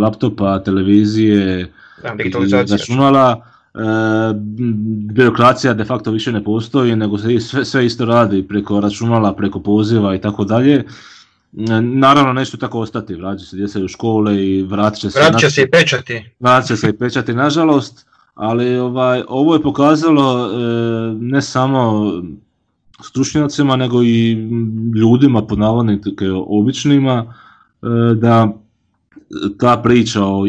laptopa, 0.00 0.58
televizije, 0.58 1.72
računala, 2.70 3.46
e, 3.74 3.78
birokracija 5.12 5.74
de 5.74 5.84
facto 5.84 6.10
više 6.10 6.32
ne 6.32 6.44
postoji, 6.44 6.96
nego 6.96 7.18
se 7.18 7.40
sve, 7.40 7.64
sve 7.64 7.86
isto 7.86 8.04
radi 8.04 8.48
preko 8.48 8.80
računala, 8.80 9.34
preko 9.34 9.60
poziva 9.60 10.14
i 10.14 10.20
tako 10.20 10.44
dalje. 10.44 10.84
Naravno 11.82 12.32
nešto 12.32 12.56
tako 12.56 12.80
ostati, 12.80 13.14
vraća 13.14 13.44
se 13.44 13.56
djeca 13.56 13.84
u 13.84 13.88
škole 13.88 14.46
i 14.46 14.62
vratit 14.62 15.00
će 15.00 15.10
se... 15.10 15.18
Vratit 15.20 15.40
će 15.40 15.50
se 15.50 15.62
i 15.62 15.70
pečati. 15.70 16.24
Vratit 16.40 16.68
će 16.68 16.76
se 16.76 16.88
i 16.88 16.92
pečati, 16.92 17.34
nažalost, 17.34 18.06
ali 18.34 18.78
ovaj, 18.78 19.22
ovo 19.28 19.54
je 19.54 19.62
pokazalo 19.62 20.50
e, 20.50 20.56
ne 21.20 21.42
samo 21.42 22.12
stručnjacima, 23.04 23.76
nego 23.76 24.02
i 24.02 24.32
ljudima, 24.96 25.46
pod 25.46 25.58
običnima, 26.46 27.34
da 28.16 28.52
ta 29.58 29.76
priča 29.76 30.24
o 30.24 30.44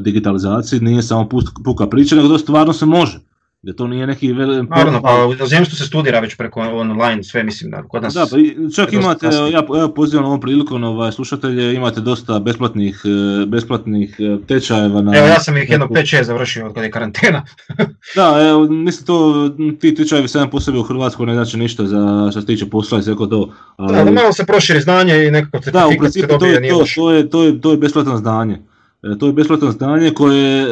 digitalizaciji 0.00 0.80
nije 0.80 1.02
samo 1.02 1.28
puka 1.64 1.86
priča, 1.86 2.16
nego 2.16 2.28
da 2.28 2.38
stvarno 2.38 2.72
se 2.72 2.86
može 2.86 3.20
da 3.62 3.72
to 3.72 3.86
nije 3.86 4.06
neki 4.06 4.32
veli... 4.32 4.62
Naravno, 4.62 5.02
pa 5.02 5.26
u 5.26 5.32
inozemstvu 5.32 5.76
se 5.76 5.84
studira 5.84 6.20
već 6.20 6.36
preko 6.36 6.60
online 6.60 7.24
sve, 7.24 7.42
mislim 7.42 7.70
da 7.70 7.82
kod 7.82 8.02
nas... 8.02 8.14
Da, 8.14 8.26
pa 8.30 8.36
čak 8.76 8.92
imate, 8.92 9.26
ja, 9.26 9.62
ja 9.80 9.88
pozivam 9.88 10.24
ovom 10.24 10.40
prilikom 10.40 10.84
ovaj, 10.84 11.12
slušatelje, 11.12 11.74
imate 11.74 12.00
dosta 12.00 12.38
besplatnih, 12.38 13.02
e, 13.04 13.46
besplatnih 13.46 14.16
e, 14.18 14.46
tečajeva 14.46 15.02
na... 15.02 15.18
Evo 15.18 15.26
ja 15.26 15.40
sam 15.40 15.56
ih 15.56 15.70
jedno 15.70 15.86
5-6 15.86 16.22
završio 16.22 16.66
od 16.66 16.74
kada 16.74 16.84
je 16.84 16.90
karantena. 16.90 17.44
da, 18.16 18.48
evo, 18.48 18.68
mislim 18.68 19.06
to, 19.06 19.48
ti 19.80 19.94
tečajevi 19.94 20.28
sam 20.28 20.50
po 20.50 20.60
sebi 20.60 20.78
u 20.78 20.82
Hrvatskoj 20.82 21.26
ne 21.26 21.34
znači 21.34 21.56
ništa 21.56 21.86
za 21.86 22.28
što 22.30 22.40
se 22.40 22.46
tiče 22.46 22.66
posla 22.70 22.98
i 22.98 23.02
sve 23.02 23.14
to. 23.16 23.52
Ali... 23.76 23.96
Da, 23.96 24.04
da 24.04 24.10
malo 24.10 24.32
se 24.32 24.46
proširi 24.46 24.80
znanje 24.80 25.24
i 25.24 25.30
nekako 25.30 25.70
da, 25.70 25.86
u 25.86 25.92
principu, 25.98 26.38
to, 26.38 26.46
je, 26.46 26.68
to, 26.68 26.84
to, 26.94 27.12
je, 27.12 27.30
to, 27.30 27.42
je, 27.42 27.60
to 27.60 27.70
je 27.70 27.76
besplatno 27.76 28.16
znanje. 28.16 28.58
E, 29.02 29.18
to 29.18 29.26
je 29.26 29.32
besplatno 29.32 29.70
znanje 29.70 30.10
koje, 30.10 30.62
e, 30.62 30.66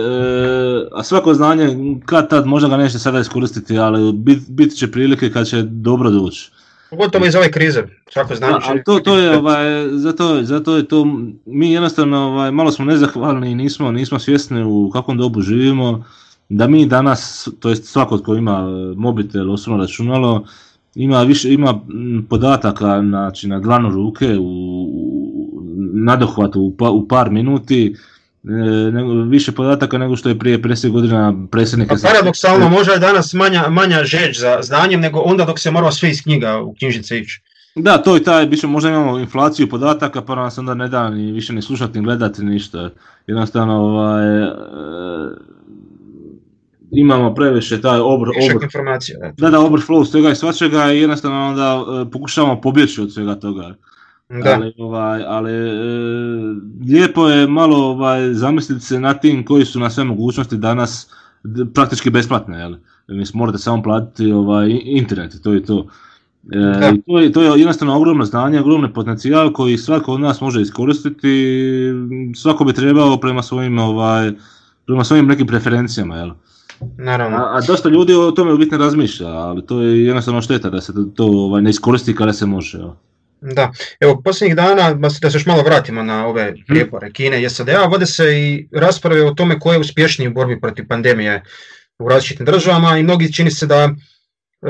a 0.92 1.04
svako 1.04 1.34
znanje 1.34 1.76
kad 2.04 2.30
tad 2.30 2.46
možda 2.46 2.68
ga 2.68 2.76
neće 2.76 2.98
sada 2.98 3.20
iskoristiti, 3.20 3.78
ali 3.78 4.12
bit, 4.12 4.38
bit 4.48 4.76
će 4.76 4.90
prilike 4.90 5.32
kad 5.32 5.46
će 5.46 5.62
dobro 5.62 6.10
doći. 6.10 6.50
Pogotovo 6.90 7.26
iz 7.26 7.34
ove 7.34 7.50
krize, 7.50 7.82
svako 8.12 8.34
znanje 8.34 8.54
ali 8.62 8.84
to, 8.84 9.00
to 9.00 9.18
je, 9.18 9.38
ovaj, 9.38 9.88
zato, 9.90 10.42
zato 10.42 10.76
je 10.76 10.88
to, 10.88 11.06
mi 11.46 11.72
jednostavno 11.72 12.18
ovaj, 12.18 12.50
malo 12.50 12.72
smo 12.72 12.84
nezahvalni 12.84 13.50
i 13.50 13.54
nismo, 13.54 13.92
nismo 13.92 14.18
svjesni 14.18 14.62
u 14.62 14.90
kakvom 14.92 15.18
dobu 15.18 15.40
živimo, 15.40 16.04
da 16.48 16.66
mi 16.66 16.86
danas, 16.86 17.48
to 17.60 17.68
jest 17.68 17.84
svako 17.84 18.18
tko 18.18 18.34
ima 18.34 18.66
mobitel, 18.96 19.52
osobno 19.52 19.78
računalo, 19.78 20.44
ima 20.94 21.22
više 21.22 21.52
ima 21.52 21.80
podataka 22.28 23.00
znači, 23.00 23.48
na 23.48 23.60
dlanu 23.60 23.90
ruke 23.90 24.36
u, 24.40 24.86
nadohvatu 25.94 26.60
u, 26.60 26.76
pa, 26.76 26.90
u 26.90 27.08
par 27.08 27.30
minuti 27.30 27.94
E, 27.94 28.19
nego, 28.92 29.12
više 29.12 29.52
podataka 29.52 29.98
nego 29.98 30.16
što 30.16 30.28
je 30.28 30.38
prije 30.38 30.62
50 30.62 30.90
godina 30.90 31.34
predsjednika. 31.50 31.94
Pa 32.02 32.08
paradoksalno, 32.08 32.68
možda 32.68 32.92
je 32.92 32.98
danas 32.98 33.32
manja, 33.32 33.68
manja 33.68 34.04
žeđ 34.04 34.38
za 34.38 34.58
znanjem 34.62 35.00
nego 35.00 35.20
onda 35.20 35.44
dok 35.44 35.58
se 35.58 35.70
morao 35.70 35.92
sve 35.92 36.10
iz 36.10 36.22
knjiga 36.22 36.60
u 36.60 36.74
knjižnice 36.74 37.18
ići. 37.18 37.42
Da, 37.74 37.98
to 37.98 38.14
je 38.14 38.22
taj, 38.22 38.46
više 38.46 38.66
možda 38.66 38.90
imamo 38.90 39.18
inflaciju 39.18 39.68
podataka 39.68 40.22
pa 40.22 40.34
nam 40.34 40.50
se 40.50 40.60
onda 40.60 40.74
ne 40.74 40.88
da 40.88 41.10
ni 41.10 41.32
više 41.32 41.52
ni 41.52 41.62
slušati 41.62 41.98
ni 41.98 42.04
gledati 42.04 42.44
ništa. 42.44 42.90
Jednostavno 43.26 43.74
ovaj, 43.76 44.42
e, 44.42 44.50
imamo 46.90 47.34
previše 47.34 47.80
taj 47.80 48.00
obr, 48.00 48.28
obr 48.28 48.64
informacija. 48.64 49.32
Da, 49.36 49.50
da, 49.50 49.58
overflow 49.58 50.04
svega 50.04 50.30
i 50.30 50.34
svačega 50.34 50.92
i 50.92 51.00
jednostavno 51.00 51.48
onda 51.48 51.84
e, 52.06 52.10
pokušavamo 52.10 52.60
pobjeći 52.60 53.00
od 53.00 53.12
svega 53.12 53.34
toga. 53.34 53.74
Da. 54.30 54.54
Ali, 54.54 54.72
ovaj, 54.78 55.24
ali 55.26 55.52
e, 55.52 55.72
lijepo 56.88 57.28
je 57.28 57.46
malo 57.46 57.76
ovaj, 57.76 58.34
zamisliti 58.34 58.84
se 58.84 59.00
na 59.00 59.14
tim 59.14 59.44
koji 59.44 59.64
su 59.64 59.80
na 59.80 59.90
sve 59.90 60.04
mogućnosti 60.04 60.56
danas 60.56 61.10
praktički 61.74 62.10
besplatne. 62.10 62.58
Jel? 62.58 62.74
Mislim, 63.08 63.38
morate 63.38 63.58
samo 63.58 63.82
platiti 63.82 64.32
ovaj, 64.32 64.80
internet, 64.84 65.42
to 65.42 65.52
je 65.52 65.64
to. 65.64 65.86
E, 66.52 66.92
to, 67.06 67.18
je, 67.18 67.32
to 67.32 67.42
je 67.42 67.48
jednostavno 67.48 67.96
ogromno 67.96 68.24
znanje, 68.24 68.60
ogromni 68.60 68.92
potencijal 68.92 69.52
koji 69.52 69.78
svako 69.78 70.12
od 70.12 70.20
nas 70.20 70.40
može 70.40 70.62
iskoristiti. 70.62 71.54
Svako 72.36 72.64
bi 72.64 72.72
trebao 72.72 73.16
prema 73.16 73.42
svojim, 73.42 73.78
ovaj, 73.78 74.32
prema 74.86 75.04
svojim 75.04 75.26
nekim 75.26 75.46
preferencijama. 75.46 76.16
Jel? 76.16 76.30
Naravno. 76.98 77.36
A, 77.36 77.56
a, 77.56 77.60
dosta 77.66 77.88
ljudi 77.88 78.14
o 78.14 78.30
tome 78.30 78.52
u 78.52 78.58
biti 78.58 78.70
ne 78.70 78.78
razmišlja, 78.78 79.28
ali 79.28 79.66
to 79.66 79.82
je 79.82 80.04
jednostavno 80.04 80.42
šteta 80.42 80.70
da 80.70 80.80
se 80.80 80.92
to 81.14 81.24
ovaj, 81.24 81.62
ne 81.62 81.70
iskoristi 81.70 82.14
kada 82.14 82.32
se 82.32 82.46
može. 82.46 82.78
Jel? 82.78 82.90
Da, 83.40 83.72
evo 84.00 84.22
posljednjih 84.22 84.56
dana, 84.56 84.94
da 84.94 85.10
se 85.10 85.36
još 85.36 85.46
malo 85.46 85.62
vratimo 85.62 86.02
na 86.02 86.26
ove 86.26 86.50
mhm. 86.50 86.62
prijepore 86.68 87.12
Kine 87.12 87.42
i 87.42 87.50
SAD-a, 87.50 87.84
vode 87.84 88.06
se 88.06 88.24
i 88.24 88.68
rasprave 88.72 89.24
o 89.24 89.34
tome 89.34 89.58
ko 89.58 89.72
je 89.72 89.78
uspješniji 89.78 90.28
u 90.28 90.32
borbi 90.32 90.60
protiv 90.60 90.86
pandemije 90.88 91.42
u 91.98 92.08
različitim 92.08 92.46
državama 92.46 92.98
i 92.98 93.02
mnogi 93.02 93.32
čini 93.32 93.50
se 93.50 93.66
da 93.66 93.84
e, 93.84 93.92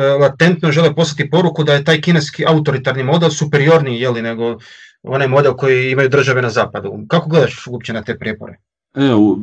latentno 0.03 0.73
žele 0.73 0.95
poslati 0.95 1.31
poruku 1.31 1.65
da 1.65 1.75
je 1.75 1.85
taj 1.85 2.01
kineski 2.01 2.45
autoritarni 2.47 3.03
model 3.03 3.31
superiorniji 3.31 4.01
jeli, 4.01 4.23
nego 4.23 4.59
onaj 5.03 5.29
model 5.29 5.55
koji 5.55 5.91
imaju 5.91 6.09
države 6.09 6.43
na 6.43 6.51
zapadu. 6.51 7.05
Kako 7.09 7.29
gledaš 7.29 7.67
uopće 7.67 7.93
na 7.93 8.03
te 8.03 8.19
prijepore? 8.19 8.57
Evo, 8.95 9.39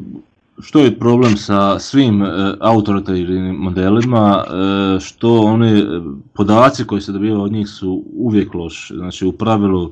što 0.62 0.80
je 0.80 1.00
problem 1.00 1.38
sa 1.38 1.80
svim 1.80 2.24
e, 2.24 2.28
autoritarnim 2.60 3.56
modelima, 3.56 4.44
e, 4.48 5.00
što 5.00 5.40
oni 5.40 5.84
podaci 6.34 6.84
koji 6.84 7.02
se 7.02 7.12
dobivaju 7.12 7.44
od 7.44 7.52
njih 7.52 7.70
su 7.70 8.04
uvijek 8.14 8.54
loši. 8.54 8.94
Znači 8.96 9.26
u 9.26 9.32
pravilu 9.32 9.92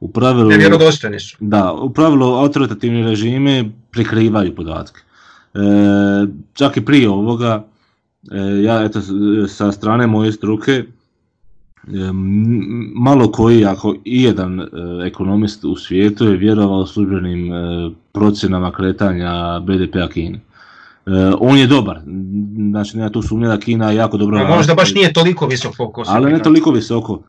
u 0.00 0.08
pravilu, 0.08 0.48
Nevjerodostojni 0.48 1.20
su. 1.20 1.36
Da, 1.40 1.72
u 1.72 1.90
pravilu 1.90 2.26
autoritativni 2.26 3.02
režimi 3.02 3.72
prikrivaju 3.90 4.54
podatke. 4.54 5.00
E, 5.54 5.58
čak 6.52 6.76
i 6.76 6.84
prije 6.84 7.08
ovoga, 7.10 7.64
e, 8.32 8.38
ja 8.62 8.84
eto 8.84 9.00
sa 9.48 9.72
strane 9.72 10.06
moje 10.06 10.32
struke, 10.32 10.84
malo 12.94 13.32
koji, 13.32 13.64
ako 13.64 13.94
i 14.04 14.22
jedan 14.22 14.60
e, 14.60 14.66
ekonomist 15.06 15.64
u 15.64 15.76
svijetu 15.76 16.24
je 16.24 16.36
vjerovao 16.36 16.86
službenim 16.86 17.52
e, 17.52 17.90
procjenama 18.12 18.72
kretanja 18.72 19.60
BDP-a 19.60 20.08
Kine. 20.08 20.38
E, 20.38 21.10
on 21.40 21.58
je 21.58 21.66
dobar, 21.66 22.00
znači 22.70 22.96
nema 22.96 23.10
tu 23.10 23.22
sumnje 23.22 23.48
da 23.48 23.58
Kina 23.58 23.90
jako 23.90 24.16
dobro... 24.16 24.46
Možda 24.48 24.74
baš 24.74 24.94
nije 24.94 25.12
toliko 25.12 25.46
visoko. 25.46 26.02
Ali 26.06 26.32
ne 26.32 26.42
toliko 26.42 26.70
visoko. 26.70 27.22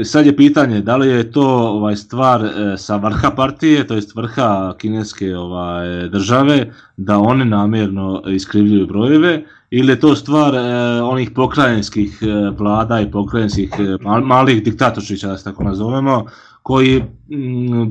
E, 0.00 0.04
sad 0.04 0.26
je 0.26 0.36
pitanje 0.36 0.80
da 0.80 0.96
li 0.96 1.08
je 1.08 1.32
to 1.32 1.46
ovaj, 1.48 1.96
stvar 1.96 2.44
e, 2.44 2.76
sa 2.76 2.96
vrha 2.96 3.30
partije, 3.30 3.86
to 3.86 3.94
jest 3.94 4.16
vrha 4.16 4.74
kineske 4.78 5.36
ovaj, 5.36 6.08
države, 6.08 6.72
da 6.96 7.18
oni 7.18 7.44
namjerno 7.44 8.22
iskrivljuju 8.26 8.86
brojeve, 8.86 9.44
ili 9.76 9.92
je 9.92 10.00
to 10.00 10.16
stvar 10.16 10.54
e, 10.54 10.60
onih 11.02 11.30
pokrajinskih 11.30 12.18
vlada 12.58 13.00
i 13.00 13.10
pokrajinskih 13.10 13.70
malih 14.22 14.62
diktatorčića, 14.62 15.28
da 15.28 15.38
se 15.38 15.44
tako 15.44 15.64
nazovemo, 15.64 16.26
koji 16.62 17.02
mm, 17.30 17.84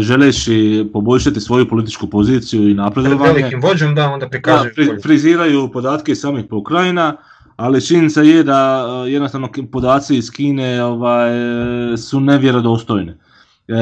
želeći 0.00 0.90
poboljšati 0.92 1.40
svoju 1.40 1.68
političku 1.68 2.06
poziciju 2.06 2.68
i 2.68 2.74
napredovanje, 2.74 3.32
velikim 3.32 3.60
vođom 3.62 3.94
da 3.94 4.10
onda 4.10 4.28
prikazuju 4.28 5.00
friziraju 5.02 5.70
podatke 5.72 6.14
samih 6.14 6.44
pokrajina, 6.50 7.16
ali 7.56 7.86
činjenica 7.86 8.22
je 8.22 8.42
da 8.42 8.86
e, 9.06 9.10
jednostavno 9.10 9.48
podaci 9.72 10.16
iz 10.16 10.30
Kine 10.30 10.84
ovaj, 10.84 11.30
su 11.96 12.20
nevjerodostojne. 12.20 13.18
E, 13.68 13.74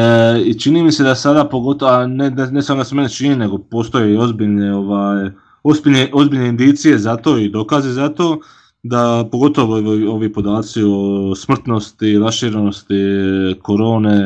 I 0.44 0.59
čini 0.61 0.83
mi 0.83 0.92
se 0.92 1.03
da 1.03 1.14
sada 1.14 1.44
pogotovo, 1.44 1.92
a 1.92 2.07
ne, 2.07 2.31
ne 2.31 2.62
samo 2.62 2.79
da 2.79 2.85
se 2.85 2.94
mene 2.94 3.09
čini, 3.09 3.37
nego 3.37 3.59
postoje 3.59 4.14
i 4.14 4.16
ozbiljne, 4.16 4.75
ovaj, 4.75 5.31
ozbiljne, 5.64 6.11
ozbiljne 6.12 6.48
indicije 6.48 6.98
za 6.98 7.16
to 7.16 7.38
i 7.38 7.48
dokaze 7.48 7.92
za 7.92 8.09
to, 8.09 8.40
da 8.83 9.29
pogotovo 9.33 9.77
ovi, 9.77 10.07
ovi 10.07 10.33
podaci 10.33 10.83
o 10.87 11.35
smrtnosti, 11.35 12.18
raširenosti 12.18 12.94
korone 13.62 14.16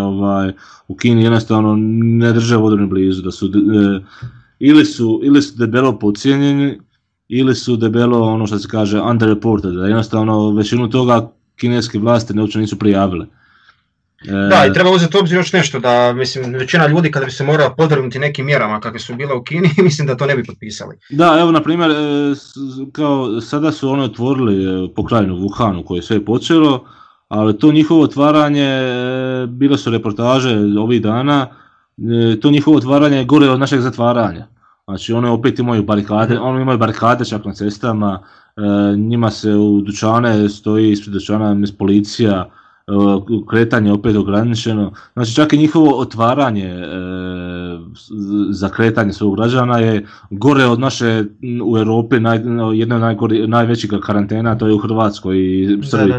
ovaj, 0.00 0.52
u 0.88 0.96
Kini 0.96 1.22
jednostavno 1.22 1.76
ne 2.18 2.32
drže 2.32 2.56
vodu 2.56 2.86
blizu, 2.86 3.22
da 3.22 3.30
su 3.30 3.46
e, 3.46 3.50
ili 4.58 4.84
su, 4.84 5.20
ili 5.24 5.42
su 5.42 5.56
debelo 5.58 5.98
podcijenjeni 5.98 6.78
ili 7.28 7.54
su 7.54 7.76
debelo 7.76 8.22
ono 8.22 8.46
što 8.46 8.58
se 8.58 8.68
kaže 8.68 9.00
underreported, 9.00 9.72
da 9.72 9.86
jednostavno 9.86 10.50
većinu 10.50 10.90
toga 10.90 11.30
kineske 11.56 11.98
vlasti 11.98 12.38
uopće 12.40 12.58
nisu 12.58 12.78
prijavile. 12.78 13.26
E, 14.26 14.48
da, 14.50 14.66
i 14.66 14.72
treba 14.72 14.90
uzeti 14.90 15.16
u 15.16 15.20
obzir 15.20 15.36
još 15.36 15.52
nešto, 15.52 15.78
da 15.78 16.12
mislim, 16.12 16.52
većina 16.52 16.86
ljudi 16.86 17.10
kada 17.10 17.24
bi 17.26 17.32
se 17.32 17.44
morala 17.44 17.74
podvrgnuti 17.74 18.18
nekim 18.18 18.46
mjerama 18.46 18.80
kakve 18.80 19.00
su 19.00 19.14
bile 19.14 19.34
u 19.34 19.42
Kini, 19.42 19.70
mislim 19.82 20.06
da 20.06 20.16
to 20.16 20.26
ne 20.26 20.36
bi 20.36 20.44
potpisali. 20.44 20.96
Da, 21.10 21.36
evo 21.40 21.52
na 21.52 21.62
primjer, 21.62 21.90
e, 21.90 21.94
kao 22.92 23.40
sada 23.40 23.72
su 23.72 23.90
oni 23.90 24.04
otvorili 24.04 24.64
e, 24.64 24.94
pokrajinu 24.94 25.36
Wuhanu 25.36 25.84
koje 25.84 25.98
je 25.98 26.02
sve 26.02 26.24
počelo, 26.24 26.84
ali 27.28 27.58
to 27.58 27.72
njihovo 27.72 28.02
otvaranje, 28.02 28.82
bile 29.48 29.78
su 29.78 29.90
reportaže 29.90 30.58
ovih 30.78 31.02
dana, 31.02 31.46
to 32.42 32.50
njihovo 32.50 32.76
otvaranje 32.76 33.16
je 33.16 33.24
gore 33.24 33.50
od 33.50 33.60
našeg 33.60 33.80
zatvaranja. 33.80 34.46
Znači 34.84 35.12
one 35.12 35.30
opet 35.30 35.58
imaju 35.58 35.82
barikade, 35.82 36.34
mhm. 36.34 36.44
oni 36.44 36.62
imaju 36.62 36.78
barikade 36.78 37.24
čak 37.24 37.44
na 37.44 37.54
cestama, 37.54 38.22
e, 38.56 38.96
njima 38.96 39.30
se 39.30 39.54
u 39.54 39.80
dućane 39.80 40.48
stoji 40.48 40.90
ispred 40.90 41.12
dućana 41.12 41.56
policija, 41.78 42.46
e, 42.46 42.67
kretanje 43.50 43.92
opet 43.92 44.16
ograničeno. 44.16 44.92
Znači 45.12 45.34
čak 45.34 45.52
i 45.52 45.58
njihovo 45.58 45.98
otvaranje 45.98 46.66
e, 46.66 46.86
za 48.50 48.68
kretanje 48.68 49.12
svog 49.12 49.36
građana 49.36 49.78
je 49.78 50.06
gore 50.30 50.64
od 50.64 50.80
naše 50.80 51.24
u 51.64 51.78
Europi 51.78 52.20
naj, 52.20 52.40
jedna 52.74 53.16
od 53.20 53.48
najvećih 53.48 53.90
karantena, 54.02 54.58
to 54.58 54.66
je 54.66 54.74
u 54.74 54.78
Hrvatskoj 54.78 55.38
i 55.38 55.78
Srbiji. 55.90 56.14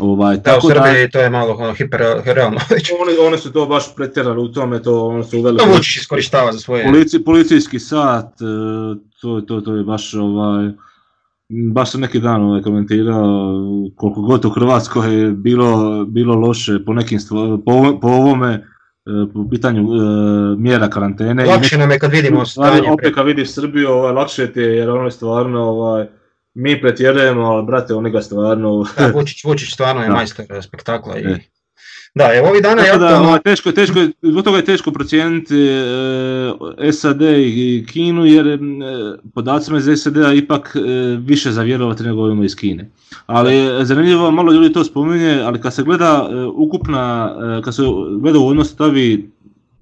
Ovaj, 0.00 0.36
da, 0.36 0.58
u 0.58 0.60
Srbiji 0.60 1.10
to 1.10 1.20
je 1.20 1.30
malo 1.30 1.54
ono, 1.54 1.74
hiperrealno. 1.74 2.60
oni, 3.02 3.26
oni 3.26 3.38
su 3.38 3.52
to 3.52 3.66
baš 3.66 3.94
pretjerali 3.96 4.42
u 4.42 4.48
tome, 4.48 4.82
to 4.82 5.06
oni 5.06 5.24
su 5.24 5.38
uveli... 5.38 5.58
To 5.58 5.64
Vučić 5.64 5.96
iskorištava 5.96 6.52
za 6.52 6.58
svoje... 6.58 6.84
Polici, 6.84 7.24
policijski 7.24 7.78
sat, 7.78 8.32
e, 8.40 8.44
to, 9.20 9.40
to, 9.40 9.60
to 9.60 9.74
je 9.74 9.84
baš 9.84 10.14
ovaj... 10.14 10.70
baš 11.48 11.90
sam 11.90 12.00
neki 12.00 12.20
dan 12.20 12.42
ovaj, 12.42 12.62
komentirao 12.62 13.54
koliko 13.96 14.20
god 14.20 14.44
u 14.44 14.50
Hrvatskoj 14.50 15.20
je 15.20 15.30
bilo, 15.30 16.04
bilo 16.04 16.34
loše 16.34 16.84
po 16.86 16.94
nekim 16.94 17.20
stvar, 17.20 17.58
po, 17.66 17.98
po 18.00 18.08
ovome 18.08 18.52
e, 18.52 18.60
po 19.34 19.48
pitanju 19.50 19.80
e, 19.80 19.98
mjera 20.58 20.90
karantene. 20.90 21.44
Lakše 21.44 21.78
nam 21.78 21.90
je 21.90 21.98
kad 21.98 22.10
vidimo 22.10 22.46
stanje. 22.46 22.90
Opet 22.90 23.14
kad 23.14 23.26
vidiš 23.26 23.52
Srbiju, 23.52 23.88
ovaj, 23.88 24.12
lakše 24.12 24.52
ti 24.52 24.60
je 24.60 24.76
jer 24.76 24.90
ono 24.90 25.04
je 25.04 25.10
stvarno, 25.10 25.60
ovaj, 25.60 26.06
mi 26.54 26.80
pretjerujemo, 26.80 27.42
ali 27.42 27.66
brate, 27.66 27.94
oni 27.94 28.10
ga 28.10 28.22
stvarno... 28.22 28.84
Da, 28.98 29.10
Vučić, 29.14 29.44
Vučić 29.44 29.72
stvarno 29.72 30.02
je 30.02 30.10
majstor 30.10 30.46
spektakla 30.62 31.18
i... 31.18 31.24
Da, 32.14 32.34
evo 32.34 32.48
ovih 32.48 32.62
dana 32.62 32.82
je 32.82 32.98
da, 32.98 33.20
ovaj, 33.20 33.40
teško, 33.40 33.72
teško, 33.72 34.00
zbog 34.22 34.44
toga 34.44 34.56
je 34.56 34.64
teško 34.64 34.90
procijeniti 34.90 35.56
e, 36.78 36.92
SAD 36.92 37.22
i 37.22 37.86
Kinu 37.92 38.26
jer 38.26 38.46
e, 38.46 38.58
podacima 39.34 39.78
iz 39.78 40.02
SAD-a 40.02 40.32
ipak 40.32 40.76
e, 40.76 40.80
više 41.18 41.52
zavjerovati 41.52 42.02
nego 42.02 42.22
ovima 42.22 42.44
iz 42.44 42.56
Kine. 42.56 42.90
Ali 43.26 43.84
zanimljivo, 43.84 44.30
malo 44.30 44.52
ljudi 44.52 44.72
to 44.72 44.84
spominje, 44.84 45.40
ali 45.44 45.60
kad 45.60 45.74
se 45.74 45.82
gleda 45.82 46.28
e, 46.30 46.44
ukupna, 46.44 47.34
e, 47.58 47.62
kad 47.62 47.74
se 47.74 47.82
gleda 48.20 48.38
u 48.38 48.46
odnos 48.46 48.70
stavi 48.70 49.30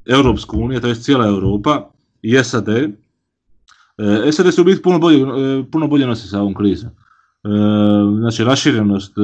Europsku 0.07 0.59
uniju, 0.59 0.81
to 0.81 0.87
je 0.87 0.95
cijela 0.95 1.27
Europa 1.27 1.91
i 2.23 2.45
SAD, 2.45 2.69
e, 2.69 2.89
SAD 4.33 4.55
su 4.55 4.65
biti 4.65 4.83
puno 4.83 4.99
bolje, 4.99 5.27
puno 5.73 5.87
bolje 5.89 6.07
nosi 6.07 6.29
sa 6.29 6.41
ovom 6.41 6.55
krizom. 6.55 6.91
E, 7.45 7.49
znači 8.19 8.45
raširenost 8.45 9.19
e, 9.19 9.23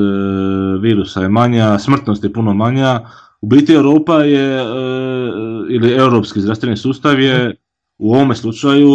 virusa 0.80 1.22
je 1.22 1.28
manja, 1.28 1.78
smrtnost 1.78 2.24
je 2.24 2.32
puno 2.32 2.54
manja. 2.54 3.00
U 3.40 3.46
biti 3.46 3.72
Europa 3.72 4.14
je, 4.14 4.60
e, 4.60 4.64
ili 5.70 5.92
europski 5.92 6.40
zdravstveni 6.40 6.76
sustav 6.76 7.20
je 7.20 7.56
u 7.98 8.14
ovome 8.14 8.34
slučaju 8.34 8.90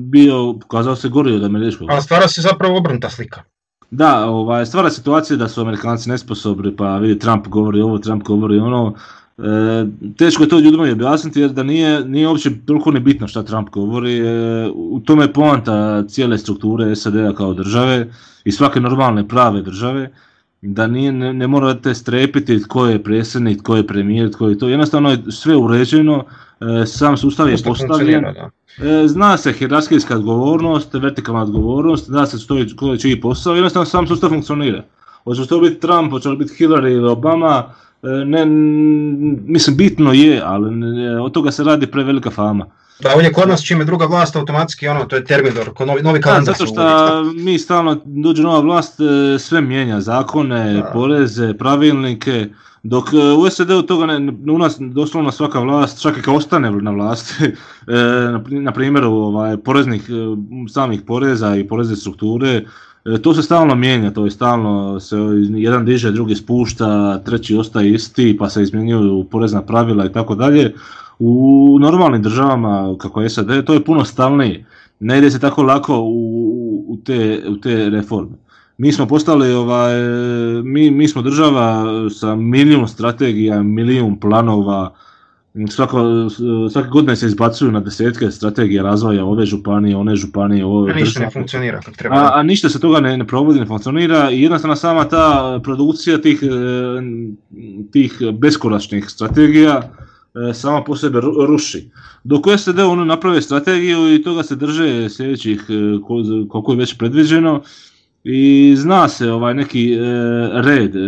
bio, 0.00 0.54
pokazao 0.60 0.96
se 0.96 1.08
gori 1.08 1.34
od 1.34 1.44
američkog. 1.44 1.90
A 1.90 2.00
stvara 2.00 2.28
se 2.28 2.40
zapravo 2.40 2.78
obrnuta 2.78 3.10
slika. 3.10 3.42
Da, 3.90 4.26
ovaj, 4.26 4.66
stvara 4.66 4.90
situacija 4.90 5.36
da 5.36 5.48
su 5.48 5.60
Amerikanci 5.60 6.10
nesposobni, 6.10 6.76
pa 6.76 6.98
vidi 6.98 7.18
Trump 7.18 7.46
govori 7.46 7.80
ovo, 7.80 7.98
Trump 7.98 8.22
govori 8.22 8.58
ono, 8.58 8.94
E, 9.38 9.86
teško 10.16 10.42
je 10.42 10.48
to 10.48 10.58
ljudima 10.58 10.92
objasniti 10.92 11.40
jer 11.40 11.50
da 11.50 11.62
nije, 11.62 12.04
nije 12.04 12.28
uopće 12.28 12.50
toliko 12.66 12.90
ni 12.90 13.00
bitno 13.00 13.28
šta 13.28 13.42
Trump 13.42 13.70
govori. 13.70 14.18
E, 14.18 14.70
u 14.74 15.00
tome 15.00 15.24
je 15.24 15.32
poanta 15.32 16.04
cijele 16.08 16.38
strukture 16.38 16.96
SAD-a 16.96 17.34
kao 17.34 17.54
države 17.54 18.08
i 18.44 18.52
svake 18.52 18.80
normalne 18.80 19.28
prave 19.28 19.62
države 19.62 20.10
da 20.62 20.86
nije, 20.86 21.12
ne, 21.12 21.32
ne 21.32 21.46
morate 21.46 21.94
strepiti 21.94 22.62
tko 22.62 22.86
je 22.86 23.02
predsjednik, 23.02 23.62
tko 23.62 23.76
je 23.76 23.86
premijer, 23.86 24.32
tko 24.32 24.48
je 24.48 24.58
to. 24.58 24.68
Jednostavno 24.68 25.10
je 25.10 25.18
sve 25.28 25.56
uređeno, 25.56 26.24
e, 26.60 26.86
sam 26.86 27.16
sustav 27.16 27.48
je 27.48 27.56
postavljen. 27.64 28.24
E, 28.24 29.08
zna 29.08 29.36
se 29.36 29.52
hierarhijska 29.52 30.16
odgovornost, 30.16 30.94
vertikalna 30.94 31.42
odgovornost, 31.42 32.06
zna 32.06 32.26
se 32.26 32.38
što 32.38 32.56
je, 32.56 32.66
je 32.82 32.98
čiji 32.98 33.20
posao, 33.20 33.54
jednostavno 33.54 33.86
sam 33.86 34.06
sustav 34.06 34.30
funkcionira. 34.30 34.84
Hoće 35.24 35.46
to 35.46 35.60
biti 35.60 35.80
Trump, 35.80 36.10
hoće 36.10 36.28
biti 36.28 36.64
Hillary 36.64 36.92
ili 36.92 37.08
Obama, 37.08 37.64
ne, 38.02 38.46
mislim 39.46 39.76
bitno 39.76 40.12
je, 40.12 40.42
ali 40.44 40.68
od 41.18 41.32
toga 41.32 41.50
se 41.50 41.64
radi 41.64 41.86
prevelika 41.86 42.30
fama. 42.30 42.66
Da, 43.00 43.14
ovdje 43.14 43.32
kod 43.32 43.48
nas 43.48 43.64
čime 43.64 43.84
druga 43.84 44.06
vlast 44.06 44.36
automatski 44.36 44.88
ono, 44.88 45.04
to 45.04 45.16
je 45.16 45.24
terminor, 45.24 45.74
ko 45.74 45.84
novi, 45.84 46.02
novi 46.02 46.20
kalendar. 46.20 46.54
Zato 46.54 46.66
što 46.66 47.22
mi 47.24 47.58
stalno 47.58 48.00
dođe 48.04 48.42
nova 48.42 48.60
vlast, 48.60 49.00
e, 49.00 49.38
sve 49.38 49.60
mijenja, 49.60 50.00
zakone, 50.00 50.74
da. 50.74 50.90
poreze, 50.92 51.54
pravilnike, 51.54 52.46
dok 52.82 53.12
e, 53.12 53.16
u 53.16 53.50
SAD-u 53.50 53.82
toga 53.82 54.06
ne, 54.06 54.32
u 54.52 54.58
nas 54.58 54.76
doslovno 54.78 55.32
svaka 55.32 55.60
vlast, 55.60 56.02
čak 56.02 56.18
i 56.18 56.22
kao 56.22 56.34
ostane 56.34 56.70
na 56.70 56.90
vlasti, 56.90 57.52
na 58.66 58.72
primjeru 58.72 59.12
ovaj, 59.12 59.56
poreznih, 59.56 60.02
samih 60.72 61.02
poreza 61.06 61.56
i 61.56 61.68
porezne 61.68 61.96
strukture, 61.96 62.48
E, 62.48 62.64
to 63.22 63.34
se 63.34 63.42
stalno 63.42 63.74
mijenja, 63.74 64.10
to 64.10 64.24
je 64.24 64.30
stalno 64.30 65.00
se 65.00 65.16
jedan 65.54 65.84
diže, 65.84 66.10
drugi 66.10 66.34
spušta, 66.34 67.18
treći 67.18 67.56
ostaje 67.56 67.94
isti, 67.94 68.36
pa 68.38 68.48
se 68.48 68.62
izmjenjuju 68.62 69.24
porezna 69.30 69.62
pravila 69.62 70.06
i 70.06 70.12
tako 70.12 70.34
dalje. 70.34 70.74
U 71.18 71.78
normalnim 71.80 72.22
državama 72.22 72.94
kako 72.98 73.22
je 73.22 73.30
SAD 73.30 73.64
to 73.64 73.74
je 73.74 73.84
puno 73.84 74.04
stalnije. 74.04 74.66
Ne 75.00 75.18
ide 75.18 75.30
se 75.30 75.40
tako 75.40 75.62
lako 75.62 76.00
u, 76.00 76.84
u, 76.88 76.96
te, 77.04 77.42
u 77.48 77.56
te 77.56 77.90
reforme. 77.90 78.36
Mi 78.78 78.92
smo 78.92 79.06
postali, 79.06 79.52
ovaj, 79.52 79.94
mi, 80.64 80.90
mi 80.90 81.08
smo 81.08 81.22
država 81.22 81.84
sa 82.10 82.34
milijun 82.34 82.88
strategija, 82.88 83.62
milijun 83.62 84.20
planova, 84.20 84.94
Svako, 85.70 86.28
svake 86.72 86.88
godine 86.88 87.16
se 87.16 87.26
izbacuju 87.26 87.72
na 87.72 87.80
desetke 87.80 88.30
strategije 88.30 88.82
razvoja 88.82 89.24
ove 89.24 89.46
županije, 89.46 89.96
one 89.96 90.16
županije, 90.16 90.64
ove 90.64 90.92
a 90.92 90.94
ništa 90.94 91.20
ne 91.20 91.30
funkcionira 91.30 91.80
kako 91.80 91.96
treba. 91.96 92.16
A, 92.16 92.30
a 92.34 92.42
ništa 92.42 92.68
se 92.68 92.80
toga 92.80 93.00
ne, 93.00 93.16
ne 93.16 93.26
provodi, 93.26 93.60
ne 93.60 93.66
funkcionira 93.66 94.30
i 94.30 94.42
jednostavno 94.42 94.76
sama 94.76 95.08
ta 95.08 95.60
produkcija 95.64 96.20
tih, 96.20 96.42
e, 96.42 96.46
tih 97.92 98.18
beskoračnih 98.32 99.04
strategija 99.08 99.82
e, 100.50 100.54
sama 100.54 100.84
po 100.84 100.96
sebi 100.96 101.18
ruši. 101.48 101.90
Dok 102.24 102.46
u 102.46 102.58
SAD 102.58 102.78
ono 102.78 103.04
naprave 103.04 103.42
strategiju 103.42 104.14
i 104.14 104.22
toga 104.22 104.42
se 104.42 104.56
drže 104.56 105.08
sljedećih 105.08 105.64
e, 105.68 105.72
koliko 106.48 106.72
je 106.72 106.78
već 106.78 106.98
predviđeno, 106.98 107.62
i 108.24 108.74
zna 108.76 109.08
se 109.08 109.32
ovaj 109.32 109.54
neki 109.54 109.94
e, 109.94 109.98
red, 110.62 110.96
e, 110.96 111.00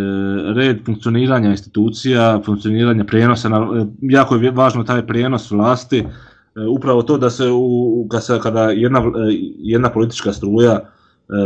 red 0.55 0.79
funkcioniranja 0.87 1.51
institucija, 1.51 2.41
funkcioniranja 2.45 3.05
prijenosa, 3.05 3.49
na, 3.49 3.57
e, 3.57 3.87
jako 4.03 4.37
je 4.37 4.51
važno 4.51 4.85
taj 4.85 5.07
prijenos 5.07 5.51
vlasti, 5.51 6.05
upravo 6.71 7.03
to 7.03 7.19
da 7.19 7.31
se, 7.31 7.49
u, 7.51 8.09
kada 8.43 8.71
jedna, 8.71 9.03
jedna 9.59 9.91
politička 9.91 10.33
struja 10.33 10.81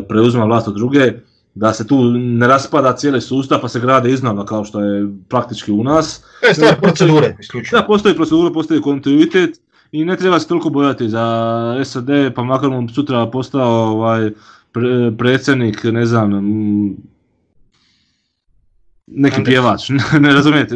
preuzima 0.09 0.45
vlast 0.45 0.69
od 0.69 0.75
druge, 0.75 1.13
da 1.55 1.73
se 1.73 1.87
tu 1.87 2.05
ne 2.15 2.47
raspada 2.47 2.93
cijeli 2.97 3.21
sustav 3.21 3.61
pa 3.61 3.69
se 3.69 3.81
grade 3.81 4.11
iznova 4.11 4.45
kao 4.45 4.65
što 4.65 4.81
je 4.81 5.09
praktički 5.29 5.73
u 5.73 5.85
nas. 5.85 6.25
To 6.41 6.47
je 6.47 6.55
stvar 6.55 6.81
procedure, 6.81 7.37
isključivo. 7.41 7.81
Da, 7.81 7.87
postoji 7.87 8.15
procedura, 8.15 8.53
postoji 8.53 8.81
kontinuitet 8.81 9.61
i 9.93 10.05
ne 10.05 10.17
treba 10.17 10.39
se 10.39 10.49
toliko 10.49 10.71
bojati 10.71 11.09
za 11.09 11.85
SAD, 11.85 12.09
pa 12.35 12.43
makar 12.43 12.71
mu 12.71 12.89
sutra 12.89 13.27
postao 13.27 13.71
ovaj, 13.71 14.31
predsjednik, 15.19 15.85
ne 15.85 16.07
znam, 16.07 16.31
neki 19.07 19.45
pjevač, 19.45 19.89
ne 20.21 20.33
razumijete, 20.33 20.75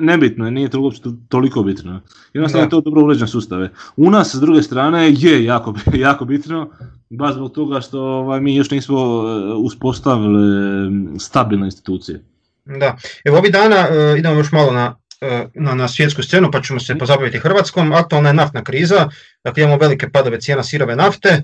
nebitno 0.00 0.44
je, 0.44 0.50
nije 0.50 0.68
to 0.68 0.92
toliko 1.28 1.62
bitno. 1.62 2.00
Jednostavno 2.32 2.66
je 2.66 2.70
to 2.70 2.80
dobro 2.80 3.04
uređen 3.04 3.28
sustave. 3.28 3.70
U 3.96 4.10
nas 4.10 4.34
s 4.34 4.40
druge 4.40 4.62
strane 4.62 5.12
je 5.12 5.44
jako, 5.44 5.74
jako 5.94 6.24
bitno, 6.24 6.70
baš 7.10 7.34
zbog 7.34 7.52
toga 7.52 7.80
što 7.80 8.00
ovaj, 8.00 8.40
mi 8.40 8.56
još 8.56 8.70
nismo 8.70 8.98
e, 8.98 9.54
uspostavili 9.54 11.18
stabilne 11.18 11.66
institucije. 11.66 12.22
Da, 12.64 12.96
evo 13.24 13.38
ovih 13.38 13.52
dana 13.52 13.76
uh, 13.76 14.18
idemo 14.18 14.34
još 14.34 14.52
malo 14.52 14.72
na, 14.72 14.96
e, 15.20 15.46
na, 15.54 15.74
na 15.74 15.88
svjetsku 15.88 16.22
scenu 16.22 16.50
pa 16.52 16.62
ćemo 16.62 16.80
se 16.80 16.98
pozabaviti 16.98 17.38
Hrvatskom. 17.38 17.92
Aktualna 17.92 18.28
je 18.28 18.34
naftna 18.34 18.64
kriza, 18.64 19.08
dakle 19.44 19.62
imamo 19.62 19.78
velike 19.78 20.08
padove 20.08 20.40
cijena 20.40 20.62
sirove 20.62 20.96
nafte, 20.96 21.42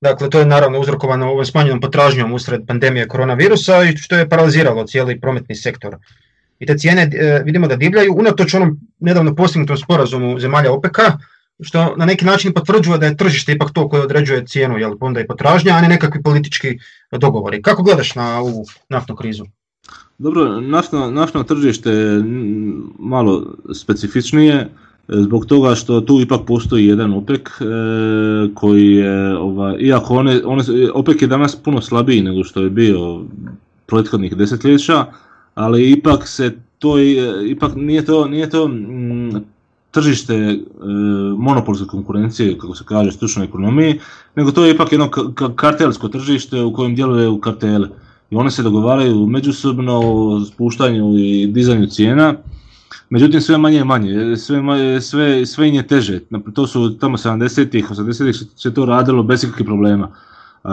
Dakle, 0.00 0.30
to 0.30 0.38
je 0.38 0.46
naravno 0.46 0.80
uzrokovano 0.80 1.30
ovom 1.30 1.44
smanjenom 1.44 1.80
potražnjom 1.80 2.32
usred 2.32 2.66
pandemije 2.66 3.08
koronavirusa 3.08 3.84
i 3.84 3.96
što 3.96 4.16
je 4.16 4.28
paraliziralo 4.28 4.86
cijeli 4.86 5.20
prometni 5.20 5.54
sektor. 5.54 5.96
I 6.58 6.66
te 6.66 6.78
cijene 6.78 7.02
e, 7.02 7.42
vidimo 7.44 7.66
da 7.68 7.76
divljaju, 7.76 8.14
unatoč 8.14 8.54
onom 8.54 8.80
nedavno 9.00 9.34
postignutom 9.34 9.76
sporazumu 9.76 10.38
zemalja 10.38 10.72
OPK, 10.72 10.98
što 11.62 11.94
na 11.96 12.04
neki 12.04 12.24
način 12.24 12.52
potvrđuje 12.52 12.98
da 12.98 13.06
je 13.06 13.16
tržište 13.16 13.52
ipak 13.52 13.68
to 13.74 13.88
koje 13.88 14.02
određuje 14.02 14.46
cijenu, 14.46 14.78
jel, 14.78 14.96
onda 15.00 15.20
i 15.20 15.26
potražnja, 15.26 15.74
a 15.74 15.80
ne 15.80 15.88
nekakvi 15.88 16.22
politički 16.22 16.78
dogovori. 17.12 17.62
Kako 17.62 17.82
gledaš 17.82 18.14
na 18.14 18.40
ovu 18.40 18.64
naftnu 18.88 19.16
krizu? 19.16 19.44
Dobro, 20.18 20.60
naftno, 20.60 21.10
naftno 21.10 21.42
tržište 21.42 21.90
je 21.90 22.22
malo 22.98 23.56
specifičnije, 23.74 24.68
zbog 25.12 25.46
toga 25.46 25.74
što 25.74 26.00
tu 26.00 26.20
ipak 26.20 26.40
postoji 26.46 26.86
jedan 26.86 27.12
OPEC 27.12 27.40
e, 27.40 27.64
koji 28.54 28.92
je, 28.92 29.36
ovaj, 29.38 29.76
iako 29.80 30.14
one, 30.14 30.40
one, 30.44 30.64
OPEC 30.94 31.22
je 31.22 31.28
danas 31.28 31.56
puno 31.56 31.80
slabiji 31.80 32.22
nego 32.22 32.44
što 32.44 32.62
je 32.62 32.70
bio 32.70 33.22
prethodnih 33.86 34.36
desetljeća, 34.36 35.04
ali 35.54 35.90
ipak 35.90 36.28
se 36.28 36.56
to, 36.78 36.98
ipak 37.46 37.72
nije 37.76 38.04
to, 38.04 38.28
nije 38.28 38.50
to 38.50 38.68
mm, 38.68 39.30
tržište 39.90 40.34
e, 40.34 40.56
monopolske 41.38 41.86
konkurencije, 41.86 42.58
kako 42.58 42.74
se 42.74 42.84
kaže, 42.84 43.12
stručnoj 43.12 43.44
ekonomiji, 43.44 43.98
nego 44.36 44.50
to 44.50 44.64
je 44.64 44.74
ipak 44.74 44.92
jedno 44.92 45.10
kartelsko 45.56 46.08
tržište 46.08 46.62
u 46.62 46.72
kojem 46.72 46.94
djeluje 46.94 47.28
u 47.28 47.40
kartele. 47.40 47.88
I 48.30 48.36
one 48.36 48.50
se 48.50 48.62
dogovaraju 48.62 49.26
međusobno 49.26 50.00
o 50.04 50.44
spuštanju 50.44 51.18
i 51.18 51.46
dizanju 51.46 51.86
cijena, 51.86 52.34
Međutim, 53.10 53.40
sve 53.40 53.58
manje 53.58 53.78
i 53.78 53.84
manje, 53.84 54.36
sve, 54.36 55.00
sve, 55.00 55.46
sve 55.46 55.68
im 55.68 55.74
je 55.74 55.86
teže. 55.86 56.20
To 56.54 56.66
su 56.66 56.98
tamo 56.98 57.16
70-ih, 57.16 57.90
80-ih 57.90 58.36
se 58.56 58.74
to 58.74 58.86
radilo 58.86 59.22
bez 59.22 59.44
ikakvih 59.44 59.66
problema. 59.66 60.08
E, 60.64 60.68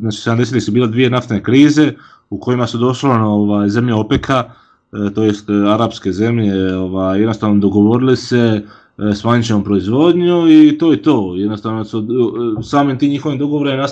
znači, 0.00 0.30
70-ih 0.30 0.62
su 0.62 0.72
bile 0.72 0.88
dvije 0.88 1.10
naftne 1.10 1.42
krize 1.42 1.92
u 2.30 2.38
kojima 2.38 2.66
su 2.66 2.78
doslovno 2.78 3.30
ovaj, 3.30 3.68
zemlje 3.68 3.94
OPEC-a, 3.94 4.44
e, 4.92 5.14
to 5.14 5.24
jest 5.24 5.50
arapske 5.50 6.12
zemlje, 6.12 6.76
ovaj, 6.76 7.20
jednostavno 7.20 7.60
dogovorili 7.60 8.16
se 8.16 8.62
smanjit 9.14 9.46
ćemo 9.46 9.64
proizvodnju 9.64 10.48
i 10.48 10.78
to 10.78 10.92
je 10.92 11.02
to. 11.02 11.34
Jednostavno 11.36 11.84
su 11.84 12.06
samim 12.62 12.98
tim 12.98 13.10
njihovim 13.10 13.38
dogovorima 13.38 13.88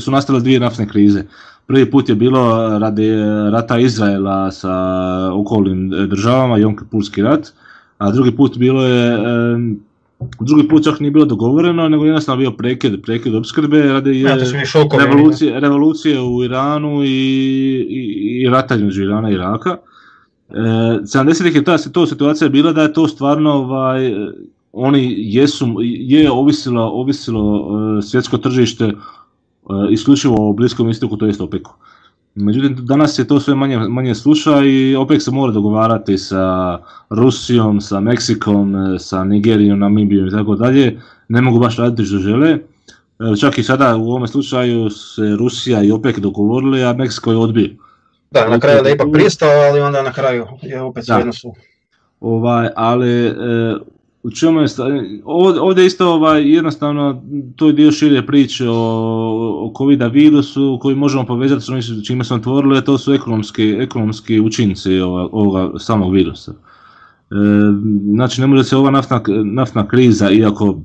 su 0.00 0.10
nastale 0.10 0.40
dvije 0.40 0.60
naftne 0.60 0.88
krize. 0.88 1.24
Prvi 1.66 1.90
put 1.90 2.08
je 2.08 2.14
bilo 2.14 2.78
radi 2.78 3.10
rata 3.52 3.78
Izraela 3.78 4.50
sa 4.50 4.74
okolnim 5.34 5.90
državama, 6.08 6.58
Jom 6.58 6.76
Kipurski 6.76 7.22
rat, 7.22 7.52
a 7.98 8.10
drugi 8.10 8.36
put 8.36 8.58
bilo 8.58 8.82
je 8.82 9.18
Drugi 10.40 10.68
put 10.68 10.84
čak 10.84 11.00
nije 11.00 11.10
bilo 11.10 11.24
dogovoreno, 11.24 11.88
nego 11.88 12.04
jednostavno 12.04 12.38
bio 12.38 12.50
prekid, 12.50 13.02
prekid 13.02 13.34
opskrbe 13.34 13.82
radi 13.82 14.24
revolucije, 14.98 15.60
revolucije 15.60 16.20
u 16.20 16.44
Iranu 16.44 17.04
i, 17.04 17.08
i, 17.88 18.42
i 18.42 18.48
rata 18.48 18.74
između 18.74 19.02
Irana 19.02 19.30
i 19.30 19.34
Iraka. 19.34 19.76
E, 20.50 20.54
70-ih 21.02 21.54
je 21.54 21.64
ta 21.64 21.78
to 21.78 22.06
situacija 22.06 22.48
bila 22.48 22.72
da 22.72 22.82
je 22.82 22.92
to 22.92 23.08
stvarno 23.08 23.52
ovaj, 23.52 24.14
oni 24.72 25.14
jesu, 25.18 25.76
je 25.82 26.30
ovisilo, 26.30 26.82
ovisilo 26.84 27.68
e, 27.98 28.02
svjetsko 28.02 28.38
tržište 28.38 28.84
e, 28.84 28.92
isključivo 29.90 30.48
o 30.48 30.52
Bliskom 30.52 30.90
istoku, 30.90 31.16
to 31.16 31.26
jest 31.26 31.40
OPEC-u. 31.40 31.70
Međutim, 32.34 32.76
danas 32.86 33.18
je 33.18 33.28
to 33.28 33.40
sve 33.40 33.54
manje, 33.54 33.78
manje 33.78 34.14
sluša 34.14 34.64
i 34.64 34.96
opet 34.96 35.22
se 35.22 35.30
mora 35.30 35.52
dogovarati 35.52 36.18
sa 36.18 36.78
Rusijom, 37.10 37.80
sa 37.80 38.00
Meksikom, 38.00 38.74
sa 38.98 39.24
Nigerijom, 39.24 39.78
Namibijom 39.78 40.28
i 40.28 40.30
tako 40.30 40.54
dalje. 40.54 41.00
Ne 41.28 41.40
mogu 41.40 41.58
baš 41.58 41.76
raditi 41.76 42.04
što 42.04 42.18
žele. 42.18 42.58
Čak 43.40 43.58
i 43.58 43.62
sada 43.62 43.96
u 43.96 44.08
ovome 44.08 44.28
slučaju 44.28 44.90
se 44.90 45.36
Rusija 45.38 45.82
i 45.82 45.92
OPEC 45.92 46.16
dogovorili, 46.16 46.84
a 46.84 46.92
Meksiko 46.92 47.30
je 47.30 47.36
odbio. 47.36 47.70
Da, 48.30 48.48
na 48.48 48.60
kraju 48.60 48.84
je 48.84 48.92
ipak 48.92 49.08
pristao, 49.12 49.50
ali 49.70 49.80
onda 49.80 50.02
na 50.02 50.12
kraju 50.12 50.46
je 50.62 50.80
opet 50.80 51.04
sve 51.04 51.32
su. 51.32 51.54
Ovaj, 52.20 52.68
ali 52.76 53.26
e, 53.26 53.34
u 54.22 54.30
čemu 54.30 54.60
je 54.60 54.66
ovdje 55.60 55.86
isto 55.86 56.14
ovaj, 56.14 56.52
jednostavno 56.52 57.22
to 57.56 57.66
je 57.66 57.72
dio 57.72 57.92
šire 57.92 58.26
priče 58.26 58.68
o, 58.68 58.74
o 59.66 59.72
covid 59.78 60.02
virusu 60.12 60.78
koji 60.82 60.96
možemo 60.96 61.26
povezati 61.26 61.62
s 61.62 62.06
čime 62.06 62.24
smo 62.24 62.36
otvorili, 62.36 62.84
to 62.84 62.98
su 62.98 63.12
ekonomski, 63.12 63.76
ekonomski 63.80 64.40
učinci 64.40 65.00
ovoga, 65.00 65.78
samog 65.78 66.12
virusa. 66.12 66.52
E, 66.52 67.34
znači 68.14 68.40
ne 68.40 68.46
može 68.46 68.64
se 68.64 68.76
ova 68.76 68.90
naftna, 68.90 69.20
naftna 69.44 69.88
kriza, 69.88 70.30
iako 70.30 70.80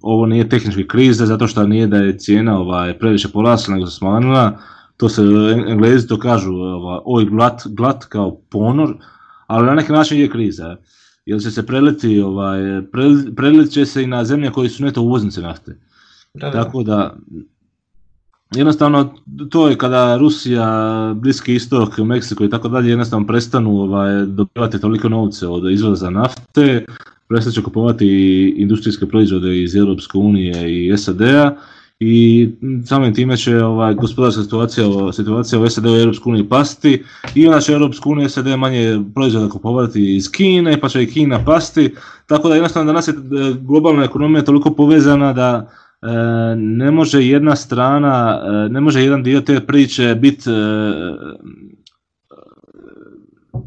ovo 0.00 0.26
nije 0.26 0.48
tehnički 0.48 0.88
kriza, 0.88 1.26
zato 1.26 1.46
što 1.46 1.66
nije 1.66 1.86
da 1.86 1.96
je 1.96 2.18
cijena 2.18 2.60
ovaj, 2.60 2.98
previše 2.98 3.28
porasla 3.28 3.74
nego 3.74 3.86
se 3.86 3.96
smanjila, 3.96 4.58
to 4.96 5.08
se 5.08 5.22
englezi 5.68 6.08
to 6.08 6.18
kažu, 6.18 6.52
ovaj, 6.54 6.98
oj 7.04 7.24
glat, 7.24 7.62
glat 7.66 8.04
kao 8.04 8.40
ponor, 8.50 8.96
ali 9.46 9.66
na 9.66 9.74
neki 9.74 9.92
način 9.92 10.20
je 10.20 10.30
kriza 10.30 10.76
jer 11.28 11.40
će 11.40 11.50
se 11.50 11.66
preliti, 11.66 12.20
ovaj, 12.20 12.60
prelit 13.36 13.70
će 13.70 13.86
se 13.86 14.02
i 14.02 14.06
na 14.06 14.24
zemlje 14.24 14.50
koji 14.50 14.68
su 14.68 14.84
neto 14.84 15.02
uvoznice 15.02 15.40
nafte. 15.40 15.76
Tako 16.40 16.82
da, 16.82 17.16
jednostavno 18.54 19.14
to 19.50 19.68
je 19.68 19.78
kada 19.78 20.16
Rusija, 20.16 20.66
Bliski 21.16 21.54
istok, 21.54 21.98
Meksiko 21.98 22.44
i 22.44 22.50
tako 22.50 22.68
dalje 22.68 22.88
jednostavno 22.88 23.26
prestanu 23.26 23.80
ovaj, 23.80 24.26
dobivati 24.26 24.80
toliko 24.80 25.08
novce 25.08 25.46
od 25.46 25.72
izvoza 25.72 26.10
nafte, 26.10 26.84
prestat 27.28 27.54
će 27.54 27.62
kupovati 27.62 28.08
industrijske 28.56 29.06
proizvode 29.06 29.62
iz 29.62 29.76
Europske 29.76 30.18
unije 30.18 30.86
i 30.86 30.96
SAD-a 30.96 31.56
i 32.00 32.48
samim 32.86 33.14
time 33.14 33.36
će 33.36 33.64
ovaj, 33.64 33.94
gospodarska 33.94 34.42
situacija, 34.42 34.86
situacija 35.12 35.60
u 35.60 35.68
SAD 35.70 35.86
u 35.86 35.96
Europskoj 35.96 36.30
uniji 36.30 36.48
pasti 36.48 37.04
i 37.34 37.46
onda 37.46 37.60
će 37.60 37.72
Europska 37.72 38.10
unija 38.10 38.28
SAD 38.28 38.46
manje 38.46 39.00
proizvoda 39.14 39.48
kupovati 39.48 40.16
iz 40.16 40.30
Kine 40.30 40.80
pa 40.80 40.88
će 40.88 41.02
i 41.02 41.10
Kina 41.10 41.44
pasti, 41.44 41.94
tako 42.26 42.48
da 42.48 42.54
jednostavno 42.54 42.92
danas 42.92 43.08
je 43.08 43.12
e, 43.12 43.16
globalna 43.60 44.04
ekonomija 44.04 44.44
toliko 44.44 44.74
povezana 44.74 45.32
da 45.32 45.70
e, 46.02 46.06
ne 46.56 46.90
može 46.90 47.26
jedna 47.26 47.56
strana, 47.56 48.40
e, 48.44 48.68
ne 48.68 48.80
može 48.80 49.02
jedan 49.02 49.22
dio 49.22 49.40
te 49.40 49.60
priče 49.60 50.14
biti 50.14 50.50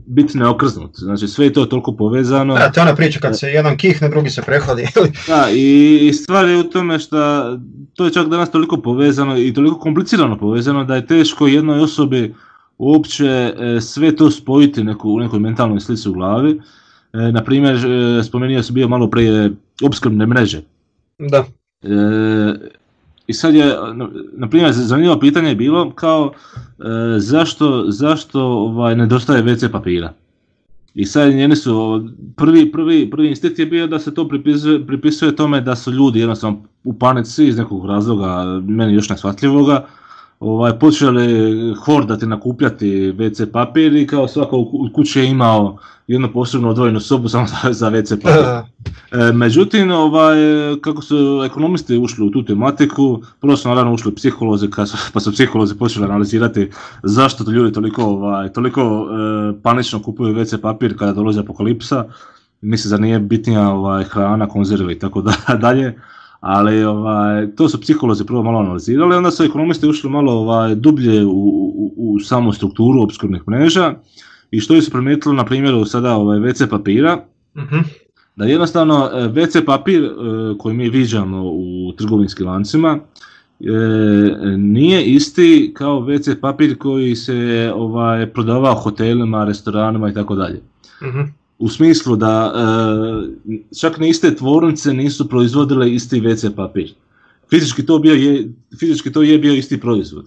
biti 0.06 0.38
neokrznut. 0.38 0.92
Znači 0.96 1.28
sve 1.28 1.46
je 1.46 1.54
to 1.54 1.66
toliko 1.66 1.96
povezano. 1.96 2.54
Da, 2.54 2.72
to 2.72 2.80
je 2.80 2.82
ona 2.82 2.96
priča 2.96 3.20
kad 3.20 3.40
se 3.40 3.48
jedan 3.48 3.78
kihne, 3.78 4.10
drugi 4.10 4.30
se 4.30 4.42
prehladi. 4.42 4.88
da, 5.28 5.48
i, 5.54 6.14
stvar 6.14 6.50
je 6.50 6.58
u 6.58 6.64
tome 6.64 7.00
što 7.00 7.18
to 7.96 8.06
je 8.06 8.14
čak 8.14 8.28
danas 8.28 8.52
toliko 8.52 8.78
povezano 8.78 9.38
i 9.38 9.54
toliko 9.54 9.80
komplicirano 9.80 10.38
povezano 10.38 10.84
da 10.84 10.96
je 10.96 11.06
teško 11.06 11.48
jednoj 11.48 11.80
osobi 11.80 12.34
uopće 12.78 13.26
e, 13.26 13.82
sve 13.82 14.16
to 14.16 14.32
spojiti 14.32 14.84
neku, 14.84 15.10
u 15.10 15.20
nekoj 15.20 15.40
mentalnoj 15.40 15.80
slici 15.80 16.10
u 16.10 16.14
glavi. 16.14 16.62
E, 17.14 17.32
na 17.32 17.44
primjer, 17.44 17.76
e, 17.76 18.24
spomenuo 18.24 18.64
sam 18.64 18.74
bio 18.76 18.88
malo 18.88 19.10
prije 19.10 19.52
opskrbne 19.84 20.26
mreže. 20.26 20.62
Da. 21.20 21.46
I 23.28 23.34
sad 23.34 23.56
je, 23.56 23.76
na 24.34 24.50
primjer, 24.50 24.74
zanimljivo 24.74 25.20
pitanje 25.20 25.50
je 25.50 25.56
bilo 25.56 25.92
kao 25.92 26.32
e, 26.34 26.84
zašto, 27.20 27.86
zašto 27.88 28.42
ovaj, 28.42 28.96
nedostaje 28.96 29.44
WC 29.44 29.72
papira. 29.72 30.14
I 30.94 31.06
sad 31.06 31.34
njeni 31.34 31.56
su, 31.56 32.04
prvi, 32.36 32.72
prvi, 32.72 33.10
prvi 33.10 33.28
instinkt 33.30 33.60
je 33.60 33.66
bio 33.66 33.88
da 33.88 34.00
se 34.00 34.14
to 34.14 34.28
pripisuje, 34.28 34.88
pripisuje 34.88 35.36
tome 35.36 35.62
da 35.62 35.76
su 35.76 35.92
ljudi 35.92 36.20
jednostavno 36.20 36.64
u 36.84 36.94
panici 36.94 37.48
iz 37.48 37.58
nekog 37.58 37.86
razloga, 37.86 38.62
meni 38.68 38.94
još 38.94 39.10
neshvatljivoga, 39.10 39.88
ovaj, 40.42 40.80
počeli 40.80 41.74
hordati, 41.86 42.26
nakupljati 42.26 43.14
WC 43.18 43.52
papir 43.52 43.96
i 43.96 44.08
kao 44.08 44.28
svako 44.28 44.58
u 44.58 44.90
kući 44.94 45.20
je 45.20 45.30
imao 45.30 45.78
jednu 46.08 46.34
posebnu 46.34 46.70
odvojenu 46.70 47.00
sobu 47.00 47.30
samo 47.34 47.48
za, 47.48 47.74
za 47.74 47.92
WC 47.92 48.22
papir. 48.22 48.46
E, 49.12 49.32
međutim, 49.32 49.92
ovaj, 49.92 50.38
kako 50.82 51.02
su 51.02 51.44
ekonomisti 51.46 51.98
ušli 51.98 52.26
u 52.26 52.32
tu 52.32 52.46
tematiku, 52.46 53.22
prvo 53.42 53.58
su 53.58 53.70
naravno 53.70 53.94
ušli 53.94 54.16
psiholozi, 54.16 54.70
pa 55.14 55.20
su 55.20 55.32
psiholozi 55.32 55.78
počeli 55.78 56.06
analizirati 56.06 56.70
zašto 57.04 57.44
to 57.44 57.52
ljudi 57.52 57.74
toliko, 57.74 58.04
ovaj, 58.04 58.54
toliko 58.54 58.82
e, 58.82 59.62
panično 59.64 60.02
kupuju 60.02 60.36
WC 60.36 60.62
papir 60.62 60.98
kada 60.98 61.14
dolazi 61.14 61.40
apokalipsa. 61.40 62.06
Mislim 62.62 62.92
da 62.92 62.98
nije 62.98 63.20
bitnija 63.20 63.70
ovaj, 63.70 64.04
hrana, 64.04 64.48
konzerve 64.48 64.94
i 64.94 65.00
tako 65.00 65.24
dalje 65.62 65.96
ali 66.42 66.84
ovaj, 66.84 67.56
to 67.56 67.70
su 67.70 67.82
psiholozi 67.82 68.26
prvo 68.26 68.44
malo 68.44 68.60
analizirali, 68.60 69.16
onda 69.16 69.32
su 69.32 69.44
ekonomisti 69.44 69.88
ušli 69.88 70.10
malo 70.10 70.34
ovaj, 70.34 70.76
dublje 70.76 71.26
u, 71.26 71.30
u, 71.30 71.94
u 71.98 72.20
samu 72.20 72.54
strukturu 72.54 73.04
opskrbnih 73.04 73.42
mreža 73.48 73.94
i 74.52 74.60
što 74.60 74.82
su 74.82 74.92
primijetili 74.92 75.36
na 75.36 75.46
primjeru 75.46 75.86
sada 75.86 76.16
ovaj, 76.16 76.40
WC 76.40 76.70
papira, 76.70 77.24
uh 77.56 77.62
da 78.36 78.46
jednostavno 78.46 79.10
e, 79.14 79.28
WC 79.30 79.66
papir 79.66 80.04
e, 80.04 80.10
koji 80.58 80.76
mi 80.76 80.90
viđamo 80.90 81.44
u 81.44 81.94
trgovinskim 81.98 82.48
lancima 82.48 83.00
e, 83.00 83.66
nije 84.58 85.06
isti 85.06 85.72
kao 85.76 86.00
WC 86.00 86.40
papir 86.42 86.78
koji 86.78 87.16
se 87.16 87.72
ovaj, 87.76 88.28
prodavao 88.28 88.76
hotelima, 88.76 89.46
restoranima 89.46 90.10
i 90.10 90.14
tako 90.14 90.36
dalje. 90.36 90.62
U 91.62 91.70
smislu 91.70 92.16
da 92.16 92.54
e, 92.56 93.60
čak 93.80 94.00
ni 94.00 94.10
iste 94.10 94.36
tvornice 94.36 94.94
nisu 94.94 95.30
proizvodile 95.30 95.92
isti 95.94 96.22
WC 96.22 96.56
papir. 96.56 96.94
Fizički 97.50 97.86
to, 97.86 98.00
bio 98.00 98.14
je, 98.14 98.50
fizički 98.80 99.12
to 99.12 99.22
je 99.22 99.38
bio 99.40 99.54
isti 99.54 99.80
proizvod. 99.80 100.26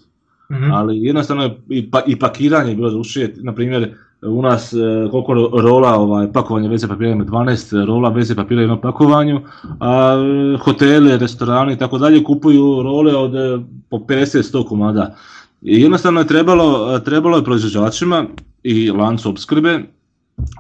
mm 0.51 0.73
Ali 0.73 1.03
jednostavno 1.03 1.43
je 1.43 1.57
i, 1.69 1.91
pa, 1.91 2.03
i 2.07 2.19
pakiranje 2.19 2.75
bilo 2.75 2.91
drugačije, 2.91 3.35
na 3.37 3.55
primjer 3.55 3.95
u 4.23 4.43
nas 4.43 4.73
e, 4.73 4.77
koliko 5.11 5.35
rola 5.61 5.95
ovaj, 5.95 6.33
pakovanje 6.33 6.69
WC 6.69 6.89
papira 6.89 7.11
ima 7.11 7.25
12 7.25 7.85
rola 7.87 8.11
WC 8.11 8.35
papira 8.35 8.67
na 8.67 8.81
pakovanju, 8.81 9.41
a 9.81 10.17
hotele, 10.61 11.19
restorani 11.19 11.73
i 11.73 11.79
tako 11.79 11.99
dalje 11.99 12.25
kupuju 12.25 12.83
role 12.83 13.17
od 13.17 13.35
e, 13.35 13.59
po 13.91 13.97
50-100 13.99 14.69
komada. 14.69 15.17
I 15.63 15.83
jednostavno 15.83 16.21
je 16.21 16.27
trebalo, 16.27 16.99
trebalo 16.99 17.37
je 17.37 17.45
proizvođačima 17.45 18.25
i 18.63 18.91
lancu 18.91 19.31
opskrbe 19.31 19.81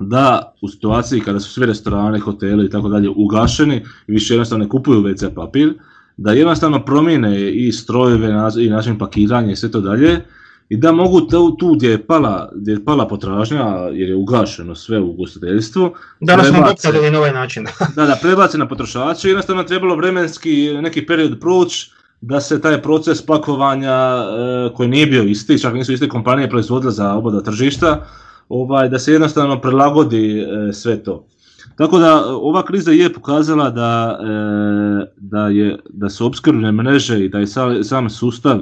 da 0.00 0.54
u 0.60 0.68
situaciji 0.68 1.20
kada 1.20 1.40
su 1.40 1.52
sve 1.52 1.66
restorane, 1.66 2.18
hoteli 2.18 2.66
i 2.66 2.70
tako 2.70 2.88
dalje 2.88 3.08
ugašeni 3.08 3.76
i 4.06 4.12
više 4.12 4.34
jednostavno 4.34 4.64
ne 4.64 4.68
kupuju 4.68 5.02
WC 5.02 5.34
papir, 5.34 5.74
da 6.16 6.32
jednostavno 6.32 6.84
promijene 6.84 7.52
i 7.52 7.72
strojeve 7.72 8.28
i 8.60 8.68
način 8.68 8.98
pakiranja 8.98 9.52
i 9.52 9.56
sve 9.56 9.70
to 9.70 9.80
dalje 9.80 10.20
i 10.68 10.76
da 10.76 10.92
mogu 10.92 11.20
tu, 11.20 11.56
tu 11.56 11.74
gdje, 11.74 11.90
je 11.90 12.06
pala, 12.06 12.50
gdje 12.54 12.72
je 12.72 12.84
pala 12.84 13.08
potražnja 13.08 13.64
jer 13.92 14.08
je 14.08 14.16
ugašeno 14.16 14.74
sve 14.74 15.00
u 15.00 15.10
ugostiteljstvu 15.10 15.94
Danas 16.20 16.48
smo 16.48 16.60
na 17.12 17.18
ovaj 17.18 17.32
način. 17.32 17.66
da, 17.96 18.06
da 18.06 18.18
prebace 18.22 18.58
na 18.58 18.68
potrošače 18.68 19.28
jednostavno 19.28 19.62
trebalo 19.62 19.96
vremenski 19.96 20.70
neki 20.82 21.06
period 21.06 21.40
proći 21.40 21.90
da 22.20 22.40
se 22.40 22.60
taj 22.60 22.82
proces 22.82 23.26
pakovanja 23.26 23.90
e, 23.90 24.74
koji 24.74 24.88
nije 24.88 25.06
bio 25.06 25.22
isti, 25.22 25.58
čak 25.58 25.74
nisu 25.74 25.92
iste 25.92 26.08
kompanije 26.08 26.50
proizvodile 26.50 26.92
za 26.92 27.14
oboda 27.14 27.42
tržišta, 27.42 28.06
ovaj, 28.48 28.88
da 28.88 28.98
se 28.98 29.12
jednostavno 29.12 29.60
prilagodi 29.60 30.40
e, 30.40 30.72
sve 30.72 31.02
to. 31.02 31.26
Tako 31.76 31.98
da 31.98 32.24
ova 32.26 32.64
kriza 32.64 32.90
je 32.90 33.12
pokazala 33.12 33.70
da, 33.70 34.18
e, 34.20 35.12
da, 35.16 35.48
je, 35.48 35.78
da 35.90 36.10
su 36.10 36.26
opskrbne 36.26 36.72
mreže 36.72 37.24
i 37.24 37.28
da 37.28 37.38
je 37.38 37.46
sam, 37.82 38.10
sustav 38.10 38.60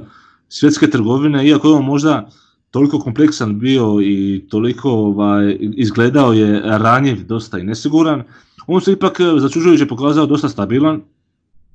svjetske 0.48 0.90
trgovine, 0.90 1.46
iako 1.46 1.68
je 1.68 1.74
on 1.74 1.84
možda 1.84 2.28
toliko 2.70 2.98
kompleksan 2.98 3.58
bio 3.58 3.98
i 4.02 4.44
toliko 4.50 4.90
ovaj, 4.90 5.56
izgledao 5.60 6.32
je 6.32 6.60
ranjiv, 6.64 7.26
dosta 7.26 7.58
i 7.58 7.64
nesiguran, 7.64 8.22
on 8.66 8.80
se 8.80 8.92
ipak 8.92 9.20
začuđujuće 9.38 9.86
pokazao 9.86 10.26
dosta 10.26 10.48
stabilan, 10.48 11.00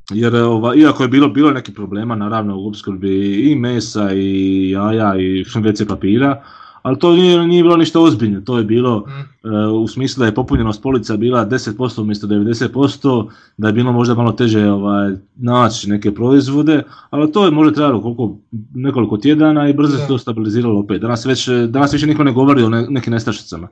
jer 0.10 0.36
ova, 0.36 0.76
iako 0.76 1.04
je 1.04 1.10
bilo 1.10 1.30
bilo 1.30 1.52
neki 1.52 1.74
problema 1.74 2.16
naravno 2.16 2.58
u 2.58 2.68
opskrbi 2.68 3.34
i 3.52 3.56
mesa 3.56 4.14
i 4.14 4.70
jaja 4.70 5.16
i 5.16 5.44
WC 5.64 5.88
papira, 5.88 6.44
ali 6.88 7.00
to 7.00 7.14
nije, 7.14 7.48
nije 7.48 7.64
bilo 7.64 7.78
ništa 7.78 8.00
ozbiljno, 8.00 8.42
to 8.42 8.58
je 8.58 8.64
bilo 8.64 9.00
mm. 9.00 9.50
uh, 9.50 9.84
u 9.84 9.88
smislu 9.88 10.20
da 10.20 10.26
je 10.26 10.36
popunjenost 10.36 10.82
polica 10.82 11.18
bila 11.18 11.46
10% 11.46 12.02
umjesto 12.02 12.28
90%, 12.28 13.30
da 13.58 13.68
je 13.68 13.74
bilo 13.74 13.92
možda 13.92 14.16
malo 14.16 14.32
teže 14.32 14.70
ovaj, 14.72 15.14
naći 15.36 15.90
neke 15.90 16.14
proizvode, 16.14 16.84
ali 17.10 17.32
to 17.32 17.46
je 17.46 17.52
možda 17.52 17.74
trebalo 17.74 18.02
koliko, 18.02 18.38
nekoliko 18.74 19.18
tjedana 19.18 19.70
i 19.70 19.74
brzo 19.74 19.98
se 19.98 20.08
to 20.08 20.18
stabiliziralo 20.18 20.80
opet. 20.80 21.02
Danas, 21.02 21.26
već, 21.26 21.50
danas 21.68 21.94
više 21.94 22.08
niko 22.08 22.24
ne 22.24 22.32
govori 22.32 22.64
o 22.64 22.70
ne, 22.70 22.86
nekim 22.90 23.14
nestašicama. 23.14 23.68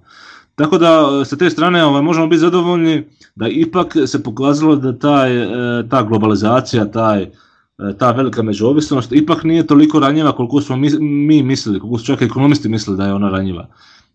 Tako 0.55 0.78
da 0.78 1.26
sa 1.26 1.36
te 1.36 1.49
strane 1.49 1.86
ovaj, 1.86 2.01
možemo 2.01 2.28
biti 2.28 2.39
zadovoljni 2.39 3.03
da 3.36 3.47
ipak 3.47 3.95
se 4.05 4.24
pokazalo 4.24 4.76
da 4.76 4.99
taj, 4.99 5.43
e, 5.43 5.47
ta 5.89 6.03
globalizacija, 6.03 6.91
taj 6.91 7.30
ta 7.97 8.11
velika 8.11 8.43
međuovisnost 8.43 9.11
ipak 9.11 9.43
nije 9.43 9.67
toliko 9.67 9.99
ranjiva 9.99 10.32
koliko 10.32 10.61
smo 10.61 10.76
mi, 10.76 10.89
mi 10.99 11.43
mislili, 11.43 11.80
koliko 11.80 11.99
su 11.99 12.05
čak 12.05 12.21
ekonomisti 12.21 12.69
mislili 12.69 12.97
da 12.97 13.05
je 13.05 13.13
ona 13.13 13.30
ranjiva. 13.30 13.67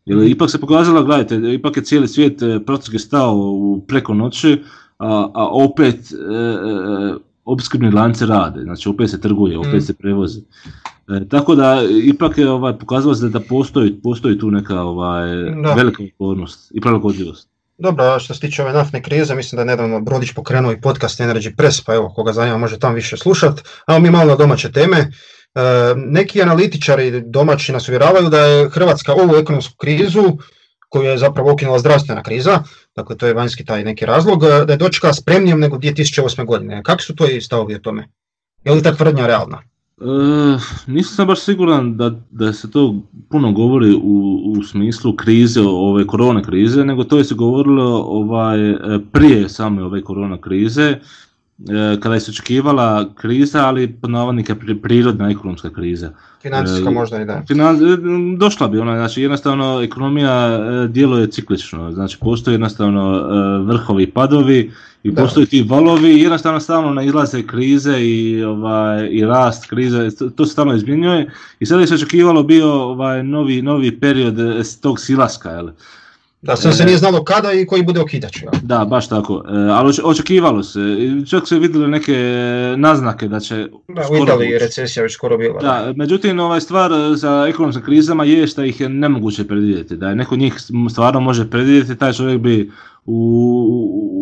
Jer 0.04 0.18
mhm. 0.18 0.26
ipak 0.26 0.50
se 0.50 0.60
pokazala, 0.60 1.02
gledajte, 1.02 1.54
ipak 1.54 1.76
je 1.76 1.82
cijeli 1.82 2.08
svijet 2.08 2.42
e, 2.42 2.60
praktički 2.66 2.98
stao 2.98 3.36
u 3.36 3.84
preko 3.88 4.14
noći, 4.14 4.62
a, 4.98 5.30
a 5.34 5.48
opet 5.48 6.12
e, 6.12 6.16
e, 6.16 7.14
opskrbni 7.44 7.90
lance 7.90 8.26
rade, 8.26 8.62
znači 8.62 8.88
opet 8.88 9.10
se 9.10 9.20
trguje, 9.20 9.58
opet 9.58 9.72
mhm. 9.72 9.80
se 9.80 9.94
prevozi. 9.94 10.40
E, 11.08 11.28
tako 11.28 11.54
da 11.54 11.82
ipak 12.04 12.38
je 12.38 12.50
ovaj, 12.50 12.78
pokazalo 12.78 13.14
se 13.14 13.28
da 13.28 13.40
postoji, 13.40 14.00
postoji 14.02 14.38
tu 14.38 14.50
neka 14.50 14.82
ovaj, 14.82 15.28
velika 15.76 16.02
otpornost 16.02 16.72
i 16.74 16.80
prilagodljivost. 16.80 17.49
Dobro, 17.82 18.18
što 18.18 18.34
se 18.34 18.40
tiče 18.40 18.62
ove 18.62 18.72
naftne 18.72 19.02
krize, 19.02 19.34
mislim 19.34 19.56
da 19.56 19.62
je 19.62 19.66
nedavno 19.66 20.00
Brodić 20.00 20.32
pokrenuo 20.32 20.72
i 20.72 20.80
podcast 20.80 21.20
Energy 21.20 21.56
Press, 21.56 21.84
pa 21.84 21.94
evo, 21.94 22.12
koga 22.14 22.32
zanima 22.32 22.58
može 22.58 22.78
tamo 22.78 22.94
više 22.94 23.16
slušat. 23.16 23.60
A 23.86 23.98
mi 23.98 24.10
malo 24.10 24.24
na 24.24 24.36
domaće 24.36 24.72
teme. 24.72 24.98
E, 24.98 25.08
neki 25.96 26.42
analitičari 26.42 27.22
domaći 27.26 27.72
nas 27.72 27.88
uvjeravaju 27.88 28.28
da 28.28 28.40
je 28.40 28.70
Hrvatska 28.70 29.12
ovu 29.12 29.36
ekonomsku 29.36 29.74
krizu, 29.76 30.24
koju 30.88 31.04
je 31.04 31.18
zapravo 31.18 31.52
ukinula 31.52 31.78
zdravstvena 31.78 32.22
kriza, 32.22 32.62
dakle 32.96 33.16
to 33.16 33.26
je 33.26 33.34
vanjski 33.34 33.64
taj 33.64 33.84
neki 33.84 34.06
razlog, 34.06 34.40
da 34.40 34.72
je 34.72 34.76
dočekala 34.76 35.12
spremnijom 35.12 35.60
nego 35.60 35.76
2008. 35.76 36.46
godine. 36.46 36.82
Kako 36.84 37.02
su 37.02 37.16
to 37.16 37.26
i 37.26 37.40
stavovi 37.40 37.74
o 37.74 37.78
tome? 37.78 38.08
Je 38.64 38.72
li 38.72 38.82
ta 38.82 38.94
tvrdnja 38.94 39.26
realna? 39.26 39.62
E, 40.00 40.58
nisam 40.86 41.14
sam 41.14 41.26
baš 41.26 41.40
siguran 41.40 41.96
da, 41.96 42.20
da 42.30 42.52
se 42.52 42.70
to 42.70 42.94
puno 43.28 43.52
govori 43.52 43.94
u, 44.02 44.42
u 44.58 44.62
smislu 44.62 45.16
krize, 45.16 45.60
ove 45.60 46.06
korona 46.06 46.42
krize, 46.42 46.84
nego 46.84 47.04
to 47.04 47.18
je 47.18 47.24
se 47.24 47.34
govorilo 47.34 48.02
ovaj, 48.02 48.58
prije 49.12 49.48
same 49.48 49.84
ove 49.84 50.02
korona 50.02 50.40
krize, 50.40 50.82
e, 50.82 51.00
kada 52.02 52.14
je 52.14 52.20
se 52.20 52.30
očekivala 52.30 53.14
kriza, 53.14 53.66
ali 53.66 53.92
pod 53.92 54.10
navodnika 54.10 54.56
prirodna 54.82 55.30
ekonomska 55.30 55.70
kriza. 55.70 56.10
Financijska 56.42 56.90
e, 56.90 56.92
možda 56.92 57.20
i 57.20 57.24
da. 57.24 57.42
došla 58.36 58.68
bi 58.68 58.78
ona, 58.78 58.96
znači 58.96 59.22
jednostavno 59.22 59.80
ekonomija 59.82 60.58
djeluje 60.86 61.30
ciklično, 61.30 61.92
znači 61.92 62.18
postoje 62.20 62.54
jednostavno 62.54 63.22
vrhovi 63.64 64.02
i 64.02 64.10
padovi, 64.10 64.70
i 65.02 65.14
postoji 65.14 65.46
ti 65.46 65.66
valovi 65.68 66.10
i 66.10 66.22
jednostavno 66.22 66.60
stalno 66.60 66.94
nailaze 66.94 67.42
krize 67.42 68.00
i, 68.00 68.44
ovaj, 68.44 69.08
i 69.10 69.24
rast 69.24 69.66
krize, 69.66 70.08
to 70.36 70.46
se 70.46 70.52
stalno 70.52 70.74
izmjenjuje 70.74 71.30
i 71.60 71.66
sada 71.66 71.80
je 71.80 71.86
se 71.86 71.94
očekivalo 71.94 72.42
bio 72.42 72.72
ovaj, 72.72 73.22
novi, 73.22 73.62
novi 73.62 74.00
period 74.00 74.36
tog 74.80 75.00
silaska. 75.00 75.50
Jel? 75.50 75.68
Da, 76.42 76.56
sam 76.56 76.72
se 76.72 76.84
nije 76.84 76.98
znalo 76.98 77.24
kada 77.24 77.52
i 77.52 77.66
koji 77.66 77.82
bude 77.82 78.00
okidač. 78.00 78.42
Ja. 78.42 78.50
Da, 78.62 78.84
baš 78.84 79.08
tako. 79.08 79.42
E, 79.48 79.52
ali 79.52 79.92
očekivalo 80.04 80.62
se. 80.62 80.80
Čak 81.30 81.48
se 81.48 81.58
vidjeli 81.58 81.88
neke 81.88 82.14
naznake 82.76 83.28
da 83.28 83.40
će... 83.40 83.68
Da, 83.88 84.02
u 84.10 84.24
Italiji 84.24 84.58
recesija 84.58 85.02
već 85.02 85.14
skoro 85.14 85.38
bila. 85.38 85.60
Da, 85.60 85.92
međutim, 85.96 86.40
ovaj 86.40 86.60
stvar 86.60 86.90
sa 87.20 87.46
ekonomskim 87.48 87.84
krizama 87.84 88.24
je 88.24 88.46
što 88.46 88.64
ih 88.64 88.80
je 88.80 88.88
nemoguće 88.88 89.46
predvidjeti. 89.46 89.96
Da 89.96 90.08
je 90.08 90.14
neko 90.14 90.36
njih 90.36 90.54
stvarno 90.90 91.20
može 91.20 91.50
predvidjeti, 91.50 91.96
taj 91.96 92.12
čovjek 92.12 92.40
bi 92.40 92.70
u, 93.06 93.16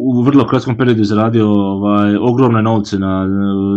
u 0.05 0.23
vrlo 0.23 0.47
kratkom 0.47 0.77
periodu 0.77 1.05
zaradio 1.05 1.51
ovaj, 1.51 2.16
ogromne 2.16 2.62
novce 2.62 2.99
na, 2.99 3.27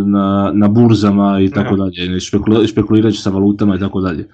na, 0.05 0.51
na 0.53 0.67
burzama 0.67 1.39
i 1.41 1.49
tako 1.49 1.75
dalje, 1.75 2.19
špekulirajući 2.67 3.21
sa 3.21 3.29
valutama 3.29 3.75
i 3.75 3.79
tako 3.79 4.01
dalje. 4.01 4.27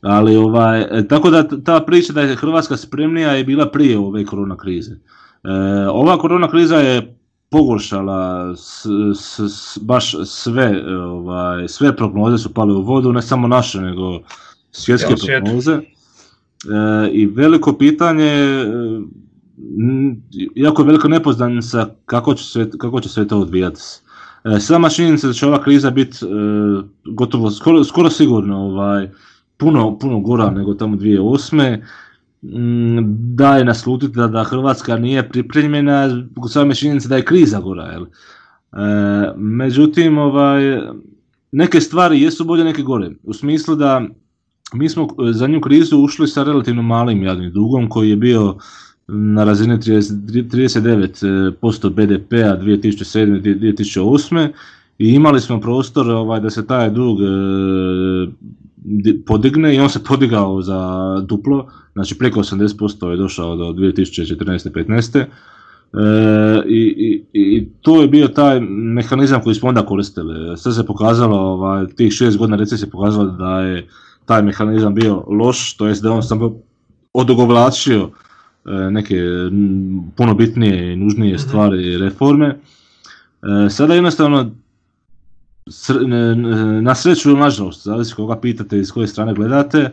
Ali 0.00 0.36
ovaj, 0.36 0.80
e, 0.80 1.08
tako 1.08 1.30
da 1.30 1.48
ta 1.64 1.80
priča 1.80 2.12
da 2.12 2.20
je 2.20 2.36
Hrvatska 2.36 2.76
spremnija 2.76 3.32
je 3.32 3.44
bila 3.44 3.70
prije 3.70 3.98
ove 3.98 4.24
korona 4.24 4.56
krize. 4.56 4.92
E, 4.92 4.98
ova 5.88 6.18
korona 6.18 6.50
kriza 6.50 6.76
je 6.76 7.16
pogoršala 7.50 8.52
s, 8.56 8.86
s, 9.14 9.78
baš 9.82 10.14
sve, 10.24 10.94
ovaj, 10.96 11.68
sve 11.68 11.96
prognoze 11.96 12.38
su 12.38 12.54
pale 12.54 12.74
u 12.74 12.82
vodu, 12.82 13.12
ne 13.12 13.22
samo 13.22 13.48
naše, 13.48 13.80
nego 13.80 14.20
svjetske 14.70 15.14
prognoze. 15.26 15.72
E, 15.72 15.80
I 17.12 17.26
veliko 17.26 17.72
pitanje, 17.72 18.64
jako 20.54 20.82
je 20.82 20.86
velika 20.86 21.08
nepoznanica 21.08 21.88
kako 22.06 22.34
će, 22.34 22.44
sve, 22.44 22.70
kako 22.78 23.00
će 23.00 23.08
sve 23.08 23.28
to 23.28 23.38
odvijati. 23.40 23.80
E, 24.44 24.60
sama 24.60 24.88
činjenica 24.88 25.26
da 25.26 25.32
će 25.32 25.46
ova 25.46 25.62
kriza 25.62 25.90
biti 25.90 26.16
e, 26.24 26.28
gotovo 27.04 27.50
skoro, 27.50 27.84
skoro 27.84 28.10
sigurno 28.10 28.58
ovaj, 28.58 29.08
puno, 29.60 29.98
puno 29.98 30.20
gora 30.20 30.50
nego 30.50 30.74
tamo 30.74 30.96
2008. 30.96 31.80
Mm, 32.42 32.98
daje 33.36 33.64
naslutiti 33.64 34.16
da, 34.16 34.26
da 34.26 34.44
Hrvatska 34.44 34.96
nije 34.96 35.28
pripremljena 35.28 36.24
same 36.48 36.74
činjenice 36.74 37.08
da 37.08 37.16
je 37.16 37.24
kriza 37.24 37.60
gora. 37.60 37.84
Jel? 37.84 38.02
E, 38.02 38.06
međutim, 39.36 40.18
ovaj, 40.18 40.62
neke 41.52 41.80
stvari 41.80 42.22
jesu 42.22 42.44
bolje, 42.44 42.64
neke 42.64 42.82
gore. 42.82 43.10
U 43.22 43.34
smislu 43.34 43.76
da 43.76 44.02
mi 44.74 44.88
smo 44.88 45.08
za 45.32 45.46
nju 45.46 45.60
krizu 45.60 45.98
ušli 45.98 46.28
sa 46.28 46.42
relativno 46.42 46.82
malim 46.82 47.22
javnim 47.22 47.52
dugom 47.52 47.88
koji 47.88 48.10
je 48.10 48.16
bio 48.16 48.56
na 49.08 49.44
razini 49.44 49.74
39% 49.74 51.90
BDP-a 51.90 52.58
2007-2008 52.62 54.48
i 54.98 55.08
imali 55.08 55.40
smo 55.40 55.60
prostor 55.60 56.10
ovaj, 56.10 56.40
da 56.40 56.50
se 56.50 56.66
taj 56.66 56.90
dug 56.90 57.18
e, 57.20 57.24
podigne 59.26 59.74
i 59.74 59.80
on 59.80 59.90
se 59.90 60.04
podigao 60.04 60.62
za 60.62 61.00
duplo, 61.26 61.68
znači 61.92 62.18
preko 62.18 62.40
80% 62.40 63.08
je 63.10 63.16
došao 63.16 63.56
do 63.56 63.64
2014-15. 63.64 65.18
E, 65.18 65.26
i, 66.66 66.78
i, 66.78 67.24
I 67.32 67.68
to 67.80 68.02
je 68.02 68.08
bio 68.08 68.28
taj 68.28 68.60
mehanizam 68.60 69.42
koji 69.42 69.54
smo 69.54 69.68
onda 69.68 69.86
koristili. 69.86 70.56
Sve 70.58 70.72
se 70.72 70.86
pokazalo, 70.86 71.36
ovaj, 71.36 71.86
tih 71.86 72.12
šest 72.12 72.38
godina 72.38 72.56
recesije 72.56 72.90
pokazalo 72.90 73.30
da 73.30 73.60
je 73.60 73.88
taj 74.24 74.42
mehanizam 74.42 74.94
bio 74.94 75.24
loš, 75.28 75.76
to 75.76 75.86
jest 75.86 76.02
da 76.02 76.12
on 76.12 76.22
samo 76.22 76.56
odogovlačio 77.12 78.10
E, 78.66 78.90
neke 78.90 79.16
puno 80.16 80.34
bitnije 80.34 80.92
i 80.92 80.96
nužnije 80.96 81.34
mhm. 81.34 81.42
stvari 81.42 81.92
i 81.92 81.98
reforme. 81.98 82.46
E, 82.46 83.70
sada 83.70 83.94
jednostavno 83.94 84.50
na 86.82 86.94
sreću 86.94 87.30
ili 87.30 87.38
nažalost, 87.38 87.84
zavisi 87.84 88.14
koga 88.14 88.36
pitate 88.36 88.78
i 88.78 88.84
s 88.84 88.90
koje 88.90 89.06
strane 89.06 89.34
gledate, 89.34 89.90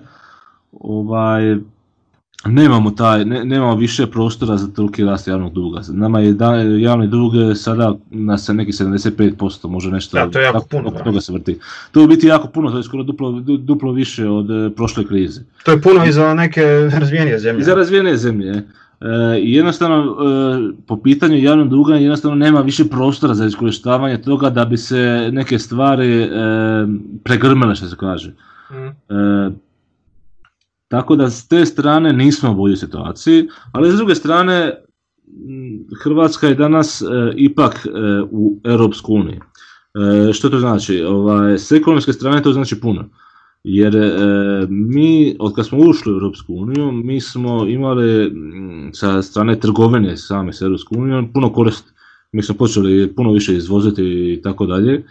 ovaj, 0.72 1.58
nemamo 2.46 2.92
taj, 2.92 3.26
ne, 3.26 3.46
nemamo 3.46 3.76
više 3.76 4.08
prostora 4.08 4.58
za 4.58 4.68
toliki 4.68 5.04
rast 5.04 5.28
javnog 5.28 5.54
duga. 5.54 5.82
Nama 5.90 6.20
je 6.20 6.34
da, 6.34 6.56
javni 6.56 7.08
dug 7.08 7.34
sada 7.56 7.96
na 8.10 8.38
se 8.38 8.54
neki 8.54 8.72
75%, 8.72 9.68
može 9.68 9.92
nešto 9.92 10.18
da, 10.18 10.32
to 10.32 10.40
je 10.40 10.46
jako 10.46 10.66
puno, 10.72 10.92
toga 11.04 11.22
se 11.22 11.34
vrti. 11.34 11.60
To 11.92 12.02
je 12.02 12.08
biti 12.08 12.28
jako 12.28 12.48
puno, 12.48 12.72
to 12.72 12.78
je 12.78 12.84
skoro 12.84 13.04
duplo, 13.04 13.32
duplo 13.42 13.92
više 13.92 14.28
od 14.30 14.52
e, 14.52 14.76
prošle 14.76 15.08
krize. 15.08 15.42
To 15.64 15.72
je 15.72 15.82
puno 15.82 16.06
i 16.06 16.12
za 16.12 16.34
neke 16.34 16.64
razvijenije 17.00 17.40
zemlje. 17.40 17.62
I 17.62 17.64
za 17.64 17.76
razvijenije 17.76 18.18
zemlje. 18.18 18.64
E, 19.02 19.08
jednostavno, 19.42 19.98
e, 19.98 20.74
po 20.88 21.02
pitanju 21.02 21.38
javnog 21.38 21.70
duga 21.70 21.96
jednostavno 21.96 22.36
nema 22.36 22.62
više 22.62 22.86
prostora 22.86 23.34
za 23.34 23.46
iskorištavanje 23.46 24.22
toga 24.22 24.50
da 24.50 24.66
bi 24.66 24.78
se 24.78 25.30
neke 25.32 25.60
stvari 25.60 26.22
e, 26.22 26.30
pregrmele, 27.24 27.76
što 27.76 27.88
se 27.88 27.96
kaže. 27.96 28.34
Mm. 28.72 29.14
E, 29.16 29.52
tako 30.88 31.16
da 31.16 31.30
s 31.30 31.48
te 31.48 31.66
strane 31.66 32.14
nismo 32.14 32.52
u 32.52 32.56
boljoj 32.56 32.78
situaciji, 32.78 33.48
ali 33.72 33.92
s 33.92 33.96
druge 33.96 34.16
strane 34.16 34.84
Hrvatska 36.04 36.48
je 36.48 36.56
danas 36.56 37.02
e, 37.02 37.06
ipak 37.36 37.86
e, 37.86 37.90
u 38.32 38.60
Europsku 38.64 39.14
uniju. 39.14 39.42
E, 40.30 40.34
što 40.34 40.50
to 40.50 40.60
znači? 40.60 41.04
Ovaj, 41.04 41.58
s 41.58 41.72
ekonomske 41.72 42.14
strane 42.14 42.44
to 42.44 42.54
znači 42.54 42.80
puno. 42.80 43.10
Jer 43.70 43.94
mi, 44.70 45.36
od 45.40 45.56
kad 45.56 45.66
smo 45.66 45.80
ušli 45.80 46.14
u 46.14 46.16
Europsku 46.16 46.54
uniju, 46.54 46.92
mi 46.92 47.22
smo 47.22 47.68
imali 47.68 48.32
sa 48.94 49.22
strane 49.22 49.60
trgovine 49.60 50.18
same 50.18 50.54
s 50.54 50.62
Europsku 50.62 50.96
unijom 50.98 51.34
puno 51.34 51.54
korist. 51.54 51.94
Mi 52.32 52.44
smo 52.44 52.56
počeli 52.56 53.16
puno 53.16 53.32
više 53.32 53.56
izvoziti 53.56 54.04
i 54.04 54.42
tako 54.44 54.66
dalje. 54.66 55.04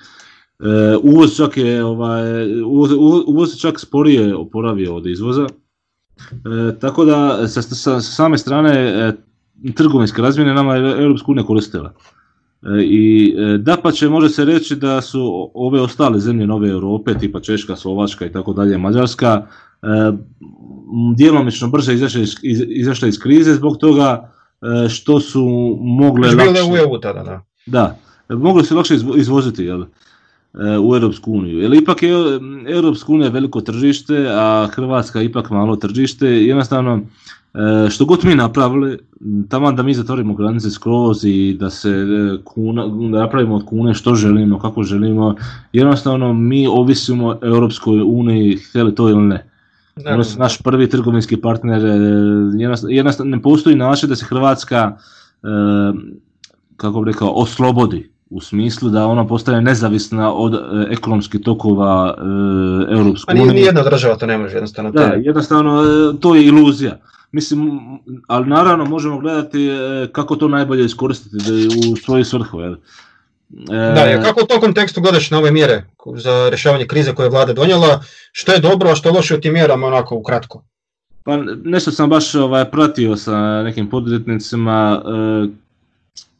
Uvoz 1.02 1.36
čak 1.36 1.56
je, 1.56 1.84
ovaj, 1.84 2.62
uvoz, 2.62 2.90
uvoz 3.26 3.56
čak 3.60 3.80
sporije 3.80 4.36
oporavio 4.36 4.96
od 4.96 5.06
izvoza. 5.06 5.46
E, 6.30 6.78
tako 6.80 7.04
da 7.04 7.48
sa, 7.48 7.62
sa, 7.62 8.00
same 8.00 8.38
strane 8.38 8.70
e, 8.70 9.12
trgovinske 9.74 10.22
razmjene 10.22 10.54
nama 10.54 10.76
je 10.76 11.02
Europska 11.02 11.32
unija 11.32 11.46
koristila. 11.46 11.92
E, 12.66 12.82
I 12.82 13.34
da 13.58 13.76
pa 13.82 13.92
će 13.92 14.08
može 14.08 14.28
se 14.28 14.44
reći 14.44 14.76
da 14.76 15.00
su 15.00 15.50
ove 15.54 15.80
ostale 15.80 16.18
zemlje 16.18 16.46
Nove 16.46 16.68
Europe, 16.68 17.14
tipa 17.14 17.40
Češka, 17.40 17.76
Slovačka 17.76 18.26
i 18.26 18.32
tako 18.32 18.52
dalje, 18.52 18.78
Mađarska, 18.78 19.46
djelomično 21.16 21.68
brže 21.68 21.94
izašle 21.94 22.22
iz, 22.22 22.34
izašle 22.68 23.08
iz 23.08 23.18
krize 23.18 23.54
zbog 23.54 23.76
toga 23.76 24.32
što 24.88 25.20
su 25.20 25.78
mogle... 25.80 26.28
lakše, 26.34 26.62
u 26.72 26.76
EU 26.76 27.00
tada, 27.00 27.22
da. 27.22 27.42
Da, 27.66 27.96
mogle 28.36 28.64
se 28.64 28.74
lakše 28.74 28.94
izvoziti, 29.16 29.64
jel? 29.64 29.84
u 30.82 30.94
Europsku 30.94 31.32
uniju. 31.32 31.58
Jer 31.58 31.74
ipak 31.74 32.02
je 32.02 32.10
Europska 32.68 33.12
unija 33.12 33.30
veliko 33.30 33.60
tržište, 33.60 34.26
a 34.30 34.68
Hrvatska 34.72 35.22
ipak 35.22 35.50
malo 35.50 35.76
tržište. 35.76 36.26
Jednostavno, 36.26 36.94
e, 36.94 37.00
što 37.90 38.04
god 38.04 38.24
mi 38.24 38.34
napravili, 38.34 38.98
tamo 39.48 39.72
da 39.72 39.82
mi 39.82 39.94
zatvorimo 39.94 40.34
granice 40.34 40.70
skroz 40.70 41.24
i 41.24 41.56
da 41.60 41.70
se 41.70 41.90
e, 41.90 42.38
kuna, 42.44 42.86
da 42.86 43.18
napravimo 43.18 43.54
od 43.54 43.64
kune 43.66 43.94
što 43.94 44.14
želimo, 44.14 44.58
kako 44.58 44.82
želimo, 44.82 45.34
jednostavno 45.72 46.32
mi 46.32 46.66
ovisimo 46.66 47.28
o 47.28 47.38
Europskoj 47.42 48.02
uniji, 48.02 48.56
htjeli 48.56 48.94
to 48.94 49.08
ili 49.08 49.22
ne. 49.22 49.46
Oni 50.06 50.24
su 50.24 50.38
naš 50.38 50.62
prvi 50.62 50.90
trgovinski 50.90 51.36
partner, 51.36 51.86
e, 51.86 51.98
jednostavno 52.88 53.36
ne 53.36 53.42
postoji 53.42 53.76
način 53.76 54.08
da 54.08 54.16
se 54.16 54.24
Hrvatska, 54.24 54.96
kako 56.76 57.00
bi 57.00 57.12
rekao, 57.12 57.28
oslobodi 57.28 58.10
u 58.30 58.40
smislu 58.40 58.90
da 58.90 59.06
ona 59.06 59.26
postaje 59.26 59.60
nezavisna 59.60 60.32
od 60.32 60.54
e, 60.54 60.58
ekonomskih 60.90 61.40
tokova 61.40 62.14
e, 62.18 62.22
Europske 62.98 63.32
unije. 63.32 63.50
A 63.50 63.52
ni 63.52 63.60
jedna 63.60 63.82
država 63.82 64.16
to 64.16 64.26
ne 64.26 64.38
može 64.38 64.54
jednostavno. 64.54 64.90
Da, 64.90 65.02
jednostavno 65.02 65.82
e, 65.82 66.20
to 66.20 66.34
je 66.34 66.46
iluzija. 66.46 66.98
Mislim, 67.32 67.80
ali 68.26 68.46
naravno 68.46 68.84
možemo 68.84 69.18
gledati 69.18 69.66
e, 69.68 70.08
kako 70.12 70.36
to 70.36 70.48
najbolje 70.48 70.84
iskoristiti 70.84 71.36
u 71.92 71.96
svoju 71.96 72.24
svrhu. 72.24 72.60
Jel? 72.60 72.76
Da, 73.68 74.00
jer 74.00 74.22
kako 74.22 74.40
u 74.44 74.46
tom 74.46 74.60
kontekstu 74.60 75.00
gledaš 75.00 75.30
na 75.30 75.38
ove 75.38 75.50
mjere 75.50 75.84
za 76.16 76.48
rješavanje 76.48 76.86
krize 76.86 77.14
koje 77.14 77.26
je 77.26 77.30
vlada 77.30 77.52
donijela, 77.52 78.02
što 78.32 78.52
je 78.52 78.60
dobro, 78.60 78.90
a 78.90 78.94
što 78.94 79.08
je 79.08 79.12
loše 79.12 79.34
u 79.34 79.40
tim 79.40 79.52
mjerama 79.52 79.86
onako 79.86 80.16
ukratko? 80.16 80.64
Pa 81.24 81.36
nešto 81.64 81.90
sam 81.90 82.10
baš 82.10 82.34
ovaj, 82.34 82.70
pratio 82.70 83.16
sa 83.16 83.62
nekim 83.62 83.90
poduzetnicima 83.90 85.02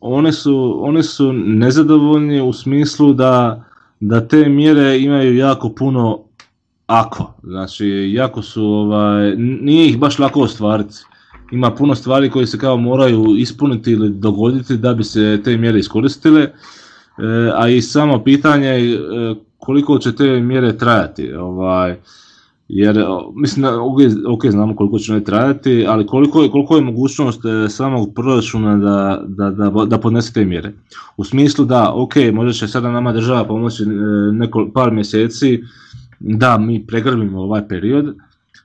one 0.00 0.32
su, 0.32 0.78
one 0.82 1.02
su 1.02 1.32
nezadovoljni 1.32 2.40
u 2.40 2.52
smislu 2.52 3.12
da, 3.12 3.64
da 4.00 4.28
te 4.28 4.48
mjere 4.48 4.98
imaju 4.98 5.36
jako 5.36 5.68
puno 5.68 6.25
ako. 6.86 7.34
Znači, 7.42 7.86
jako 8.14 8.42
su, 8.42 8.64
ovaj, 8.64 9.36
nije 9.36 9.86
ih 9.88 9.98
baš 9.98 10.18
lako 10.18 10.40
ostvariti. 10.40 10.94
Ima 11.52 11.70
puno 11.70 11.94
stvari 11.94 12.30
koje 12.30 12.46
se 12.46 12.58
kao 12.58 12.76
moraju 12.76 13.24
ispuniti 13.38 13.92
ili 13.92 14.10
dogoditi 14.10 14.76
da 14.76 14.94
bi 14.94 15.04
se 15.04 15.40
te 15.44 15.56
mjere 15.56 15.78
iskoristile, 15.78 16.42
e, 16.42 16.50
a 17.54 17.68
i 17.68 17.82
samo 17.82 18.24
pitanje 18.24 18.68
e, 18.68 18.98
koliko 19.58 19.98
će 19.98 20.16
te 20.16 20.40
mjere 20.40 20.78
trajati. 20.78 21.32
Ovaj, 21.32 21.96
jer 22.68 23.04
mislim 23.34 23.66
ok, 24.28 24.46
znamo 24.50 24.76
koliko 24.76 24.98
će 24.98 25.12
ne 25.12 25.24
trajati, 25.24 25.84
ali 25.88 26.06
koliko 26.06 26.42
je, 26.42 26.50
koliko 26.50 26.76
je 26.76 26.82
mogućnost 26.82 27.40
e, 27.44 27.68
samog 27.68 28.14
proračuna 28.14 28.76
da, 28.76 29.22
da, 29.26 29.50
da, 29.50 29.84
da 29.84 29.98
podnese 29.98 30.32
te 30.32 30.44
mjere. 30.44 30.72
U 31.16 31.24
smislu 31.24 31.64
da, 31.64 31.92
ok, 31.94 32.14
možda 32.32 32.52
će 32.52 32.68
sada 32.68 32.90
nama 32.90 33.12
država 33.12 33.44
pomoći 33.44 33.82
e, 33.82 33.86
neko, 34.32 34.70
par 34.74 34.92
mjeseci 34.92 35.62
da 36.18 36.58
mi 36.58 36.86
pregrbimo 36.86 37.42
ovaj 37.42 37.68
period, 37.68 38.16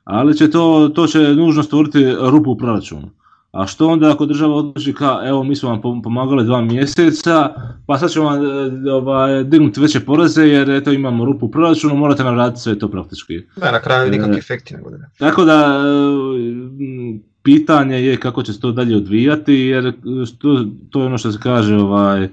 ali 0.03 0.37
će 0.37 0.51
to, 0.51 0.91
to 0.95 1.07
će 1.07 1.19
nužno 1.19 1.63
stvoriti 1.63 2.15
rupu 2.19 2.51
u 2.51 2.57
proračunu. 2.57 3.09
A 3.51 3.67
što 3.67 3.87
onda 3.87 4.11
ako 4.11 4.25
država 4.25 4.55
odluči 4.55 4.93
ka, 4.93 5.21
evo 5.25 5.43
mi 5.43 5.55
smo 5.55 5.69
vam 5.69 6.01
pomagali 6.01 6.45
dva 6.45 6.61
mjeseca, 6.61 7.49
pa 7.87 7.97
sad 7.97 8.11
ćemo 8.11 8.25
vam 8.25 8.45
e, 8.87 8.91
ovaj, 8.91 9.43
dignuti 9.43 9.81
veće 9.81 9.99
poreze 9.99 10.43
jer 10.43 10.69
eto 10.69 10.91
imamo 10.91 11.25
rupu 11.25 11.45
u 11.45 11.51
proračunu, 11.51 11.95
morate 11.95 12.23
nam 12.23 12.37
raditi 12.37 12.61
sve 12.61 12.79
to 12.79 12.87
praktički. 12.87 13.41
Da, 13.55 13.71
na 13.71 13.79
kraju 13.79 14.11
nikakvi 14.11 14.35
e, 14.35 14.37
efekti 14.37 14.73
ne 14.73 14.81
Tako 15.17 15.45
da 15.45 15.81
e, 15.83 17.19
pitanje 17.43 18.05
je 18.05 18.17
kako 18.17 18.43
će 18.43 18.53
se 18.53 18.59
to 18.59 18.71
dalje 18.71 18.97
odvijati 18.97 19.53
jer 19.53 19.93
to, 20.37 20.65
to 20.89 20.99
je 21.01 21.05
ono 21.05 21.17
što 21.17 21.31
se 21.31 21.39
kaže 21.43 21.75
ovaj, 21.75 22.29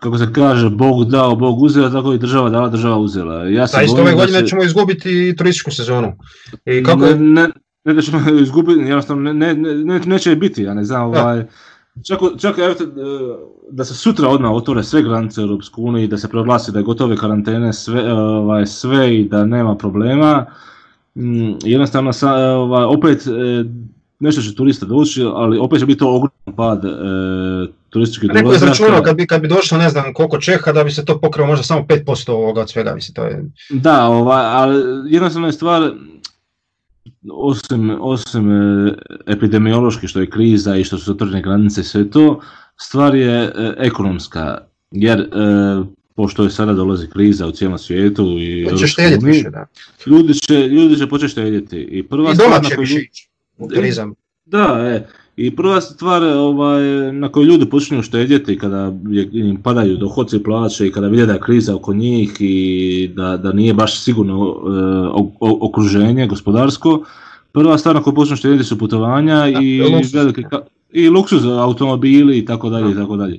kako 0.00 0.18
se 0.18 0.32
kaže, 0.32 0.70
Bog 0.70 1.10
dao, 1.10 1.36
Bog 1.36 1.62
uzeo, 1.62 1.90
tako 1.90 2.12
i 2.12 2.18
država 2.18 2.50
dala, 2.50 2.68
država 2.68 2.96
uzela. 2.96 3.44
Ja 3.44 3.66
se 3.66 3.76
da, 3.76 3.82
isto 3.82 4.00
ove 4.00 4.12
godine 4.12 4.46
ćemo 4.46 4.62
izgubiti 4.62 5.34
turističku 5.38 5.70
sezonu. 5.70 6.12
I 6.64 6.82
kako... 6.82 7.06
ne, 7.06 7.48
ne 7.84 7.94
da 7.94 8.02
ćemo 8.02 8.20
izgubiti, 8.42 8.80
jednostavno 8.80 9.32
ne, 9.32 9.54
ne, 9.54 9.74
ne, 9.74 10.00
neće 10.00 10.36
biti, 10.36 10.62
ja 10.62 10.74
ne 10.74 10.84
znam, 10.84 11.02
ovaj, 11.02 11.46
čak, 12.06 12.20
čak 12.38 12.58
evo, 12.58 12.74
da 13.70 13.84
se 13.84 13.94
sutra 13.94 14.28
odmah 14.28 14.50
otvore 14.50 14.84
sve 14.84 15.02
granice 15.02 15.40
Europske 15.40 15.80
unije 15.80 16.04
i 16.04 16.08
da 16.08 16.18
se 16.18 16.28
proglasi 16.28 16.72
da 16.72 16.78
je 16.78 16.84
gotove 16.84 17.16
karantene 17.16 17.72
sve, 17.72 18.12
ovaj, 18.12 18.66
sve 18.66 19.18
i 19.18 19.28
da 19.28 19.44
nema 19.44 19.76
problema, 19.76 20.46
mm, 21.14 21.52
jednostavno 21.64 22.12
sa, 22.12 22.34
ovaj, 22.34 22.84
opet 22.84 23.26
e, 23.26 23.64
nešto 24.20 24.42
će 24.42 24.54
turista 24.54 24.86
doći, 24.86 25.22
ali 25.34 25.58
opet 25.58 25.78
će 25.78 25.86
biti 25.86 25.98
to 25.98 26.14
ogroman 26.14 26.56
pad 26.56 26.84
e, 27.92 27.94
turističkih 27.94 28.28
dolazaka. 28.28 28.42
Neko 28.42 28.52
je 28.52 28.56
izračunao 28.56 29.02
kad 29.02 29.16
bi, 29.16 29.26
kad 29.26 29.42
bi 29.42 29.48
došlo 29.48 29.78
ne 29.78 29.90
znam 29.90 30.14
koliko 30.14 30.38
Čeha 30.38 30.72
da 30.72 30.84
bi 30.84 30.90
se 30.90 31.04
to 31.04 31.20
pokrilo 31.20 31.46
možda 31.46 31.62
samo 31.62 31.86
5% 31.88 32.30
ovoga 32.30 32.60
od 32.60 32.70
svega, 32.70 32.94
mislim 32.94 33.14
to 33.14 33.24
je... 33.24 33.44
Da, 33.70 34.06
ovaj, 34.06 34.44
ali 34.44 34.82
jednostavno 35.14 35.48
je 35.48 35.52
stvar, 35.52 35.92
osim, 37.32 37.96
osim 38.00 38.50
e, 38.52 38.94
epidemiološki 39.26 40.08
što 40.08 40.20
je 40.20 40.30
kriza 40.30 40.76
i 40.76 40.84
što 40.84 40.98
su 40.98 41.04
zatvorene 41.04 41.42
granice 41.42 41.80
i 41.80 41.84
sve 41.84 42.10
to, 42.10 42.40
stvar 42.76 43.14
je 43.14 43.42
e, 43.42 43.74
ekonomska, 43.78 44.58
jer 44.90 45.20
e, 45.20 45.26
pošto 46.14 46.44
je 46.44 46.50
sada 46.50 46.72
dolazi 46.72 47.06
kriza 47.06 47.46
u 47.46 47.52
cijelom 47.52 47.78
svijetu 47.78 48.38
i 48.38 48.66
da. 49.50 49.66
Ljudi 50.06 50.34
će, 50.34 50.68
ljudi 50.68 50.96
će 50.96 51.06
početi 51.06 51.32
štedjeti. 51.32 51.76
I, 51.76 52.02
prva 52.02 52.32
I 52.32 52.36
doma 52.36 52.60
će 52.68 52.74
više 52.78 52.98
ići 52.98 53.28
u 53.58 53.68
turizam. 53.68 54.14
Da, 54.44 54.78
e, 54.80 55.06
i 55.36 55.56
prva 55.56 55.80
stvar 55.80 56.22
ovaj, 56.22 57.12
na 57.12 57.28
kojoj 57.28 57.46
ljudi 57.46 57.70
počinju 57.70 58.02
štedjeti 58.02 58.58
kada 58.58 58.92
im 59.32 59.62
padaju 59.62 59.96
dohodci 59.96 60.42
plaće 60.42 60.86
i 60.86 60.92
kada 60.92 61.08
vide 61.08 61.26
da 61.26 61.32
je 61.32 61.40
kriza 61.40 61.74
oko 61.74 61.94
njih 61.94 62.36
i 62.40 63.10
da, 63.16 63.36
da 63.36 63.52
nije 63.52 63.74
baš 63.74 64.00
sigurno 64.00 64.34
e, 64.44 65.40
okruženje 65.40 66.26
gospodarsko, 66.26 67.04
prva 67.52 67.78
stvar 67.78 67.94
na 67.94 68.02
kojoj 68.02 68.14
počnu 68.14 68.36
štedjeti 68.36 68.64
su 68.64 68.78
putovanja 68.78 69.48
i, 69.62 69.82
velike, 70.14 70.42
i 70.92 71.08
luksuz 71.08 71.44
automobili 71.46 72.38
i 72.38 72.44
tako 72.44 72.70
dalje 72.70 72.92
i 72.92 72.94
tako 72.94 73.16
dalje. 73.16 73.38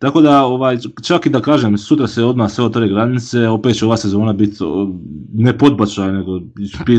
Tako 0.00 0.20
da, 0.20 0.44
ovaj, 0.44 0.78
čak 1.02 1.26
i 1.26 1.30
da 1.30 1.40
kažem, 1.40 1.78
sutra 1.78 2.06
se 2.06 2.24
odmah 2.24 2.50
sve 2.50 2.64
otvore 2.64 2.88
granice, 2.88 3.48
opet 3.48 3.76
će 3.76 3.84
ova 3.84 3.96
sezona 3.96 4.32
biti 4.32 4.56
ne 5.34 5.58
podbačaj, 5.58 6.12
nego 6.12 6.40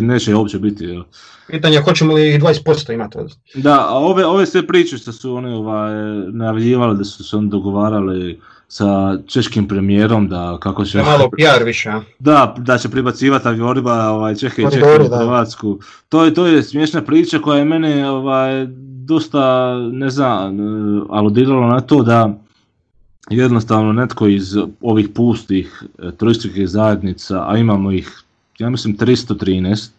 neće 0.01 0.35
uopće 0.35 0.59
biti. 0.59 0.83
Jel. 0.85 1.03
Pitanje 1.47 1.75
je 1.75 1.81
hoćemo 1.81 2.13
li 2.13 2.39
20% 2.39 2.93
imati 2.93 3.17
od... 3.17 3.35
Da, 3.55 3.85
a 3.89 3.97
ove, 3.97 4.25
ove 4.25 4.45
sve 4.45 4.67
priče 4.67 4.97
što 4.97 5.11
su 5.11 5.33
oni 5.35 5.53
ovaj, 5.53 5.93
najavljivali, 6.31 6.97
da 6.97 7.03
su 7.03 7.23
se 7.23 7.37
oni 7.37 7.49
dogovarali 7.49 8.39
sa 8.67 9.17
češkim 9.27 9.67
premijerom 9.67 10.27
da 10.27 10.57
kako 10.61 10.85
će... 10.85 10.97
Da 10.97 11.03
malo 11.03 11.29
PR 11.29 11.63
više, 11.63 11.89
a? 11.89 12.01
Da, 12.19 12.55
da 12.57 12.77
će 12.77 12.89
pribacivati 12.89 13.47
avionima 13.47 13.93
ovaj, 13.93 14.35
Čehe 14.35 14.61
i 14.61 14.71
Čehe 14.71 14.85
u 14.85 15.17
Hrvatsku. 15.17 15.79
To 16.09 16.25
je, 16.25 16.33
to 16.33 16.45
je 16.47 16.63
smiješna 16.63 17.01
priča 17.01 17.39
koja 17.39 17.59
je 17.59 17.65
mene 17.65 18.09
ovaj, 18.09 18.67
dosta, 19.05 19.75
ne 19.91 20.09
znam, 20.09 20.57
aludiralo 21.09 21.67
na 21.67 21.81
to 21.81 22.03
da 22.03 22.41
jednostavno 23.37 23.93
netko 23.93 24.27
iz 24.27 24.57
ovih 24.81 25.09
pustih 25.09 25.83
e, 25.99 26.11
turističkih 26.11 26.69
zajednica, 26.69 27.45
a 27.47 27.57
imamo 27.57 27.91
ih, 27.91 28.23
ja 28.59 28.69
mislim 28.69 28.97
313, 28.97 29.89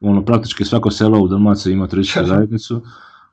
ono 0.00 0.24
praktički 0.24 0.64
svako 0.64 0.90
selo 0.90 1.20
u 1.20 1.28
Dalmaciji 1.28 1.72
ima 1.72 1.86
turističku 1.86 2.26
zajednicu, 2.34 2.82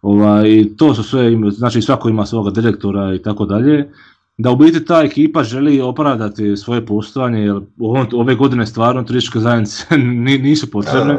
ovaj, 0.02 0.66
to 0.78 0.96
su 0.96 1.04
sve, 1.04 1.32
znači 1.52 1.82
svako 1.82 2.10
ima 2.10 2.26
svoga 2.26 2.52
direktora 2.52 3.16
i 3.16 3.20
tako 3.22 3.46
dalje, 3.46 3.90
da 4.38 4.52
u 4.52 4.56
biti 4.56 4.86
ta 4.86 5.02
ekipa 5.02 5.44
želi 5.44 5.82
opravdati 5.82 6.58
svoje 6.58 6.86
postojanje, 6.86 7.40
jer 7.40 7.60
ove 8.14 8.36
godine 8.36 8.66
stvarno 8.66 9.04
turističke 9.04 9.40
zajednice 9.40 9.98
nisu 10.48 10.72
potrebne. 10.72 11.18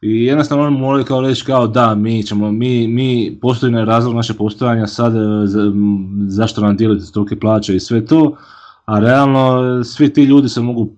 I 0.00 0.24
jednostavno 0.24 0.64
oni 0.64 0.78
moraju 0.78 1.04
kao 1.04 1.20
reći 1.20 1.44
kao 1.44 1.66
da, 1.66 1.94
mi 1.94 2.22
ćemo, 2.22 2.52
mi, 2.52 2.88
mi 2.88 3.38
postoji 3.40 3.72
na 3.72 3.84
razlog 3.84 4.14
naše 4.14 4.34
postojanja 4.34 4.86
sad, 4.86 5.16
e, 5.16 5.18
zašto 6.26 6.60
nam 6.60 6.76
dijeliti 6.76 7.12
tolike 7.12 7.36
plaće 7.36 7.76
i 7.76 7.80
sve 7.80 8.06
to, 8.06 8.36
a 8.84 8.98
realno 8.98 9.84
svi 9.84 10.12
ti 10.12 10.24
ljudi 10.24 10.48
se 10.48 10.60
mogu 10.60 10.96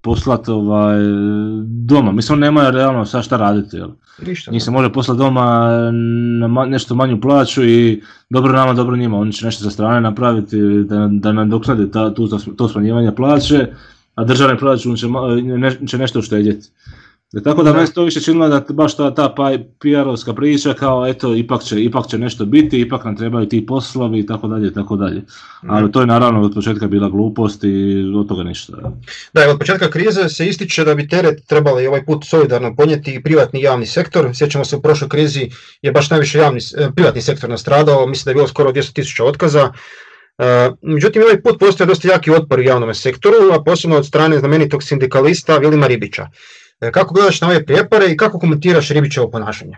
poslati 0.00 0.50
ovaj, 0.50 0.98
doma. 1.66 2.12
Mislim, 2.12 2.38
nemaju 2.38 2.70
realno 2.70 3.06
sad 3.06 3.24
šta 3.24 3.36
raditi. 3.36 3.76
Jel? 3.76 3.88
Ništa. 4.26 4.50
Njih 4.50 4.62
se 4.62 4.70
može 4.70 4.92
poslati 4.92 5.18
doma 5.18 5.70
na 6.40 6.64
nešto 6.64 6.94
manju 6.94 7.20
plaću 7.20 7.64
i 7.64 8.02
dobro 8.30 8.52
nama, 8.52 8.72
dobro 8.72 8.96
njima. 8.96 9.18
Oni 9.18 9.32
će 9.32 9.46
nešto 9.46 9.64
sa 9.64 9.70
strane 9.70 10.00
napraviti 10.00 10.60
da, 10.84 11.08
da 11.12 11.32
nam 11.32 11.50
doknade 11.50 11.90
ta, 11.90 12.14
tu, 12.14 12.28
to 12.56 12.68
smanjivanje 12.68 13.12
plaće, 13.14 13.66
a 14.14 14.24
državni 14.24 14.58
proračun 14.58 14.96
će, 14.96 15.06
će 15.86 15.98
nešto 15.98 16.18
uštedjeti. 16.18 16.68
Tako 17.44 17.62
da 17.62 17.72
meni 17.72 17.92
to 17.94 18.04
više 18.04 18.20
činilo 18.20 18.48
da 18.48 18.64
baš 18.70 18.96
ta, 18.96 19.14
ta 19.14 19.34
PR-ovska 19.80 20.34
priča 20.34 20.74
kao 20.74 21.06
eto 21.06 21.34
ipak 21.34 21.62
će, 21.62 21.84
ipak 21.84 22.06
će 22.06 22.18
nešto 22.18 22.44
biti, 22.44 22.80
ipak 22.80 23.04
nam 23.04 23.16
trebaju 23.16 23.48
ti 23.48 23.66
poslovi 23.66 24.18
i 24.18 24.26
tako 24.26 24.48
dalje 24.48 24.72
tako 24.72 24.96
dalje. 24.96 25.22
Ali 25.68 25.92
to 25.92 26.00
je 26.00 26.06
naravno 26.06 26.42
od 26.42 26.54
početka 26.54 26.86
bila 26.86 27.08
glupost 27.08 27.64
i 27.64 28.04
od 28.16 28.28
toga 28.28 28.42
ništa. 28.42 28.72
Da, 29.32 29.50
od 29.50 29.58
početka 29.58 29.90
krize 29.90 30.28
se 30.28 30.46
ističe 30.46 30.84
da 30.84 30.94
bi 30.94 31.08
teret 31.08 31.46
trebali 31.46 31.86
ovaj 31.86 32.04
put 32.04 32.24
solidarno 32.24 32.76
ponijeti 32.76 33.14
i 33.14 33.22
privatni 33.22 33.62
javni 33.62 33.86
sektor. 33.86 34.30
Sjećamo 34.34 34.64
se 34.64 34.76
u 34.76 34.82
prošloj 34.82 35.08
krizi 35.08 35.50
je 35.82 35.92
baš 35.92 36.10
najviše 36.10 36.38
javni, 36.38 36.60
e, 36.78 36.88
privatni 36.96 37.22
sektor 37.22 37.50
nastradao, 37.50 38.06
mislim 38.06 38.24
da 38.24 38.30
je 38.30 38.34
bilo 38.34 38.48
skoro 38.48 38.72
200.000 38.72 39.22
otkaza. 39.22 39.72
E, 40.38 40.70
međutim, 40.82 41.22
ovaj 41.22 41.42
put 41.42 41.58
postoje 41.58 41.86
dosta 41.86 42.08
jaki 42.08 42.30
otpor 42.30 42.58
u 42.58 42.62
javnom 42.62 42.94
sektoru, 42.94 43.36
a 43.52 43.62
posebno 43.64 43.96
od 43.96 44.06
strane 44.06 44.38
znamenitog 44.38 44.82
sindikalista 44.82 45.58
Vilima 45.58 45.86
Ribića. 45.86 46.26
E, 46.80 46.92
kako 46.92 47.14
gledaš 47.14 47.40
na 47.40 47.48
ove 47.48 47.64
prijepore 47.64 48.06
i 48.12 48.16
kako 48.16 48.38
komentiraš 48.38 48.88
Ribićevo 48.88 49.30
ponašanje? 49.30 49.76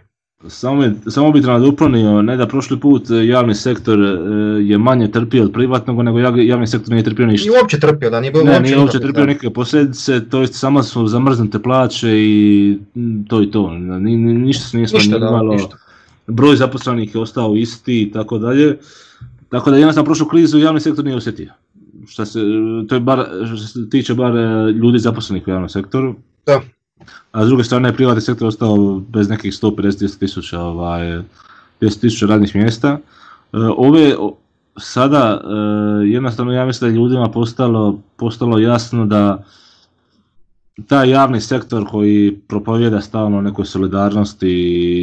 Samo, 0.49 0.84
samo 1.07 1.32
bi 1.32 1.40
nadopunio, 1.40 2.22
ne 2.22 2.36
da 2.36 2.46
prošli 2.46 2.80
put 2.80 3.11
e, 3.11 3.26
javni 3.26 3.55
sektor 3.55 3.99
e, 4.01 4.09
je 4.62 4.78
manje 4.78 5.11
trpio 5.11 5.44
od 5.44 5.53
privatnog, 5.53 6.03
nego 6.03 6.18
javni 6.18 6.66
sektor 6.66 6.90
nije 6.90 7.05
trpio 7.05 7.26
ništa. 7.26 7.51
Nije 7.51 7.61
uopće 7.61 7.80
trpio, 7.80 8.11
da 8.11 8.20
nije 8.20 8.32
bilo 8.32 8.44
Ne, 8.44 8.61
nije 8.61 8.78
uopće 8.78 9.01
trpio 9.01 9.26
nikakve 9.26 9.53
posljedice, 9.53 10.28
to 10.28 10.40
jest 10.40 10.55
samo 10.55 10.82
su 10.82 11.07
zamrznute 11.07 11.59
plaće 11.62 12.09
i 12.12 12.78
to 13.28 13.42
i 13.42 13.51
to. 13.51 13.70
Ni, 13.78 14.16
ništa 14.16 14.64
se 14.64 14.76
nije 14.76 14.88
smanjivalo, 14.88 15.70
broj 16.26 16.57
zaposlenih 16.57 17.14
je 17.14 17.20
ostao 17.20 17.57
isti 17.57 18.03
i 18.03 18.12
tako 18.12 18.38
dalje. 18.38 18.78
Tako 19.49 19.70
da 19.70 19.76
jednostavno 19.76 20.05
prošlu 20.05 20.26
krizu 20.26 20.59
javni 20.59 20.80
sektor 20.80 21.05
nije 21.05 21.16
osjetio. 21.16 21.53
Što 22.09 22.26
se, 22.26 22.40
to 22.88 22.94
je 22.94 23.01
bar, 23.01 23.26
što 23.46 23.57
se 23.57 23.90
tiče 23.90 24.14
bar 24.14 24.32
ljudi 24.74 24.99
zaposlenih 24.99 25.46
u 25.46 25.51
javnom 25.51 25.68
sektoru. 25.68 26.14
Da 26.46 26.61
a 27.32 27.44
s 27.44 27.49
druge 27.49 27.64
strane 27.64 27.96
privatni 27.96 28.20
sektor 28.20 28.49
ostao 28.49 29.01
bez 29.09 29.28
nekih 29.28 29.53
150 29.53 30.18
tisuća 30.18 30.61
ovaj, 30.61 31.22
tisuća 32.01 32.26
radnih 32.26 32.57
mjesta. 32.57 32.88
E, 32.88 32.99
ove 33.76 34.14
sada 34.76 35.40
e, 35.40 35.49
jednostavno 36.07 36.53
ja 36.53 36.66
mislim 36.66 36.90
da 36.90 36.94
je 36.94 37.01
ljudima 37.01 37.30
postalo, 37.30 37.99
postalo 38.16 38.59
jasno 38.59 39.07
da 39.07 39.44
taj 40.86 41.11
javni 41.11 41.40
sektor 41.40 41.86
koji 41.90 42.40
propovjeda 42.49 43.01
stalno 43.01 43.40
nekoj 43.40 43.66
solidarnosti 43.66 44.49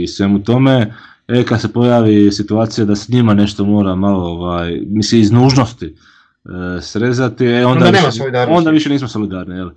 i 0.04 0.08
svemu 0.08 0.44
tome, 0.44 0.94
e 1.28 1.44
kad 1.44 1.62
se 1.62 1.74
pojavi 1.74 2.32
situacija 2.32 2.86
da 2.86 2.96
s 2.96 3.10
njima 3.10 3.34
nešto 3.34 3.66
mora 3.66 3.96
malo, 3.96 4.26
ovaj, 4.26 4.82
mislim 4.86 5.22
iz 5.22 5.32
nužnosti 5.32 5.86
e, 5.86 6.82
srezati, 6.82 7.46
e, 7.46 7.66
onda, 7.66 7.86
onda, 7.86 8.00
više, 8.00 8.22
onda 8.50 8.72
više 8.72 8.90
nismo 8.90 9.08
solidarni. 9.08 9.56
Jel? 9.56 9.70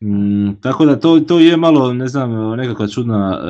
Mm, 0.00 0.54
tako 0.60 0.84
da 0.84 1.00
to, 1.00 1.20
to 1.20 1.38
je 1.38 1.56
malo, 1.56 1.92
ne 1.92 2.08
znam, 2.08 2.56
nekakva 2.56 2.88
čudna... 2.88 3.40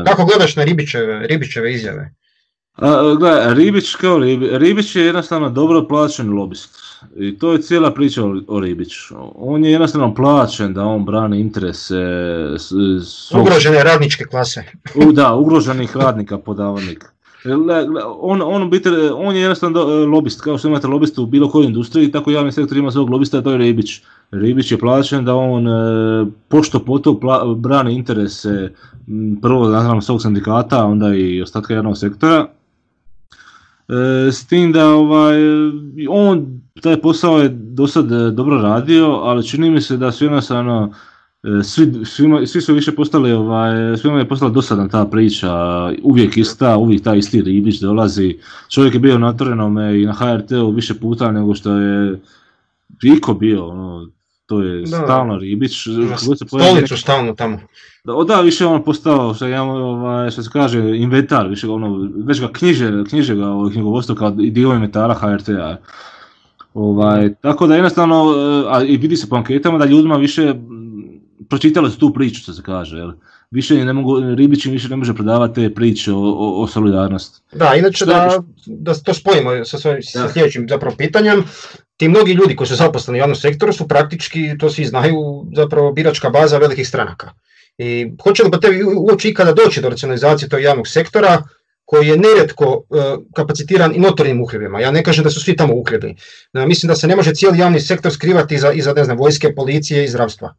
Uh... 0.00 0.06
Kako 0.06 0.24
gledaš 0.24 0.56
na 0.56 0.64
Ribićeve, 0.64 1.26
Ribićeve 1.26 1.74
izjave? 1.74 2.14
A, 2.74 3.14
gledaj, 3.18 3.54
Ribić 3.54 3.94
kao 3.94 4.18
Ribić 4.58 4.96
je 4.96 5.04
jednostavno 5.04 5.50
dobro 5.50 5.88
plaćen 5.88 6.32
lobist. 6.32 6.78
I 7.16 7.38
to 7.38 7.52
je 7.52 7.62
cijela 7.62 7.94
priča 7.94 8.24
o, 8.24 8.36
o 8.48 8.60
Ribiću. 8.60 9.14
On 9.34 9.64
je 9.64 9.70
jednostavno 9.72 10.14
plaćen 10.14 10.74
da 10.74 10.84
on 10.84 11.04
brani 11.04 11.40
interese... 11.40 11.96
Ugrožene 13.40 13.84
radničke 13.84 14.24
klase. 14.24 14.64
U, 14.94 15.12
da, 15.12 15.34
ugroženih 15.34 15.96
radnika, 15.96 16.38
podavodnika. 16.38 17.08
On, 18.20 18.42
on, 18.42 18.70
biti, 18.70 18.88
on 19.14 19.36
je 19.36 19.40
jednostavno 19.40 19.84
lobist, 20.06 20.40
kao 20.40 20.58
što 20.58 20.68
imate 20.68 20.86
lobista 20.86 21.22
u 21.22 21.26
bilo 21.26 21.48
kojoj 21.48 21.66
industriji, 21.66 22.12
tako 22.12 22.30
javni 22.30 22.52
sektor 22.52 22.78
ima 22.78 22.90
svog 22.90 23.10
lobista, 23.10 23.42
to 23.42 23.50
je 23.50 23.58
Ribić. 23.58 24.02
Ribić 24.30 24.72
je 24.72 24.78
plaćen 24.78 25.24
da 25.24 25.34
on 25.34 25.68
e, 25.68 26.26
pošto 26.48 26.84
poto 26.84 27.20
brani 27.56 27.94
interese 27.94 28.72
prvo 29.42 29.68
naravno 29.68 30.00
svog 30.00 30.22
sindikata, 30.22 30.84
onda 30.84 31.14
i 31.14 31.42
ostatka 31.42 31.74
javnog 31.74 31.98
sektora. 31.98 32.46
E, 33.88 34.32
s 34.32 34.46
tim 34.46 34.72
da 34.72 34.88
ovaj, 34.88 35.36
on 36.08 36.60
taj 36.82 37.00
posao 37.00 37.38
je 37.38 37.48
do 37.48 37.86
sad 37.86 38.12
e, 38.12 38.30
dobro 38.30 38.62
radio, 38.62 39.06
ali 39.06 39.46
čini 39.46 39.70
mi 39.70 39.80
se 39.80 39.96
da 39.96 40.12
su 40.12 40.24
jednostavno 40.24 40.92
svi, 41.64 42.04
svima, 42.04 42.46
svi 42.46 42.60
su 42.60 42.74
više 42.74 42.92
postali, 42.92 43.32
ovaj, 43.32 43.96
svima 43.96 44.18
je 44.18 44.28
postala 44.28 44.50
dosadna 44.50 44.88
ta 44.88 45.04
priča, 45.04 45.50
uvijek 46.02 46.36
ista, 46.36 46.76
uvijek 46.76 47.02
taj 47.02 47.18
isti 47.18 47.42
Ribić 47.42 47.80
dolazi. 47.80 48.38
Čovjek 48.68 48.94
je 48.94 49.00
bio 49.00 49.18
na 49.18 49.36
Torenome 49.36 50.02
i 50.02 50.06
na 50.06 50.12
HRT-u 50.12 50.70
više 50.70 50.94
puta 50.94 51.32
nego 51.32 51.54
što 51.54 51.72
je 51.72 52.20
iko 53.02 53.34
bio, 53.34 53.68
ono, 53.68 54.08
to 54.46 54.62
je 54.62 54.80
da. 54.80 54.86
stalno 54.86 55.38
Ribić. 55.38 55.86
Stolicu 56.16 56.96
stalno 56.96 57.34
tamo. 57.34 57.58
Da, 58.04 58.12
da, 58.34 58.40
više 58.40 58.66
on 58.66 58.84
postao, 58.84 59.34
što, 59.34 59.46
ja, 59.46 59.62
ovaj, 59.62 60.30
što 60.30 60.42
se 60.42 60.50
kaže, 60.52 60.96
inventar, 60.96 61.48
više 61.48 61.68
ono, 61.68 62.10
već 62.16 62.40
ga 62.40 62.48
knjiže, 62.52 63.04
knjiže 63.08 63.34
ga 63.34 63.44
knjigovodstvo 63.72 64.14
kao 64.14 64.30
dio 64.30 64.74
inventara 64.74 65.14
HRT-a. 65.14 65.76
Ovaj, 66.74 67.34
tako 67.34 67.66
da 67.66 67.74
jednostavno, 67.74 68.34
a 68.68 68.82
i 68.82 68.96
vidi 68.96 69.16
se 69.16 69.28
po 69.28 69.36
anketama 69.36 69.78
da 69.78 69.84
ljudima 69.84 70.16
više 70.16 70.54
pročitali 71.48 71.90
su 71.90 71.98
tu 71.98 72.12
priču, 72.14 72.40
što 72.40 72.52
se 72.52 72.62
kaže, 72.62 72.96
jel? 72.96 73.12
Više 73.50 73.84
ne 73.84 73.92
mogu, 73.92 74.20
Ribić 74.20 74.66
više 74.66 74.88
ne 74.88 74.96
može 74.96 75.14
prodavati 75.14 75.54
te 75.54 75.74
priče 75.74 76.12
o, 76.12 76.18
o, 76.18 76.62
o 76.62 76.66
solidarnosti. 76.66 77.40
Da, 77.52 77.74
inače 77.74 78.06
da, 78.06 78.42
da 78.66 78.94
to 78.94 79.14
spojimo 79.14 79.64
sa, 79.64 79.78
svojim, 79.78 80.02
sa 80.02 80.28
sljedećim 80.32 80.66
zapravo 80.68 80.96
pitanjem, 80.96 81.44
ti 81.96 82.08
mnogi 82.08 82.32
ljudi 82.32 82.56
koji 82.56 82.68
su 82.68 82.74
zaposleni 82.74 83.18
u 83.18 83.22
javnom 83.22 83.36
sektoru 83.36 83.72
su 83.72 83.88
praktički, 83.88 84.58
to 84.58 84.70
svi 84.70 84.84
znaju, 84.84 85.46
zapravo 85.56 85.92
biračka 85.92 86.30
baza 86.30 86.58
velikih 86.58 86.88
stranaka. 86.88 87.30
I 87.78 88.12
hoće 88.22 88.42
li 88.42 88.50
po 88.50 88.58
tebi 88.58 88.82
uopće 88.96 89.28
ikada 89.28 89.52
doći 89.52 89.80
do 89.80 89.88
racionalizacije 89.88 90.48
tog 90.48 90.62
javnog 90.62 90.88
sektora 90.88 91.42
koji 91.84 92.08
je 92.08 92.16
nerijetko 92.16 92.82
e, 92.90 93.16
kapacitiran 93.34 93.94
i 93.94 93.98
notornim 93.98 94.42
uhljebima. 94.42 94.80
Ja 94.80 94.90
ne 94.90 95.02
kažem 95.04 95.24
da 95.24 95.30
su 95.30 95.40
svi 95.40 95.56
tamo 95.56 95.74
uhljebi. 95.74 96.16
E, 96.54 96.66
mislim 96.66 96.88
da 96.88 96.96
se 96.96 97.06
ne 97.06 97.16
može 97.16 97.34
cijeli 97.34 97.58
javni 97.58 97.80
sektor 97.80 98.12
skrivati 98.12 98.54
iza, 98.54 98.72
iza 98.72 98.92
ne 98.92 99.04
znam, 99.04 99.18
vojske, 99.18 99.54
policije 99.54 100.04
i 100.04 100.08
zdravstva. 100.08 100.54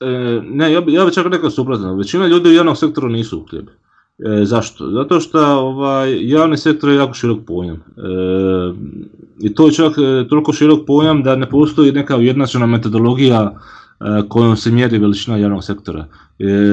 E, 0.00 0.40
ne, 0.44 0.72
ja, 0.72 0.82
ja 0.86 1.04
bih 1.04 1.14
čak 1.14 1.26
rekao 1.26 1.50
suprotno. 1.50 1.94
Većina 1.94 2.26
ljudi 2.26 2.48
u 2.48 2.52
javnom 2.52 2.76
sektoru 2.76 3.08
nisu 3.08 3.40
uhljebi. 3.40 3.72
E, 4.18 4.44
zašto? 4.44 4.90
Zato 4.90 5.20
što 5.20 5.40
ovaj, 5.58 6.28
javni 6.28 6.56
sektor 6.56 6.90
je 6.90 6.96
jako 6.96 7.14
širok 7.14 7.38
pojam. 7.46 7.76
E, 7.76 7.80
I 9.40 9.54
to 9.54 9.66
je 9.66 9.72
čak 9.72 9.92
e, 9.98 10.28
toliko 10.28 10.52
širok 10.52 10.86
pojam 10.86 11.22
da 11.22 11.36
ne 11.36 11.50
postoji 11.50 11.92
neka 11.92 12.16
ujednačena 12.16 12.66
metodologija 12.66 13.52
e, 13.52 14.22
kojom 14.28 14.56
se 14.56 14.70
mjeri 14.70 14.98
veličina 14.98 15.36
javnog 15.36 15.64
sektora. 15.64 16.06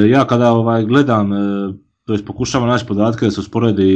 Ja 0.09 0.27
kada 0.27 0.51
ovaj, 0.51 0.85
gledam, 0.85 1.29
to 2.11 2.15
jest 2.15 2.25
pokušavam 2.25 2.69
naći 2.69 2.85
podatke 2.85 3.25
da 3.25 3.31
se 3.31 3.39
usporedi 3.39 3.93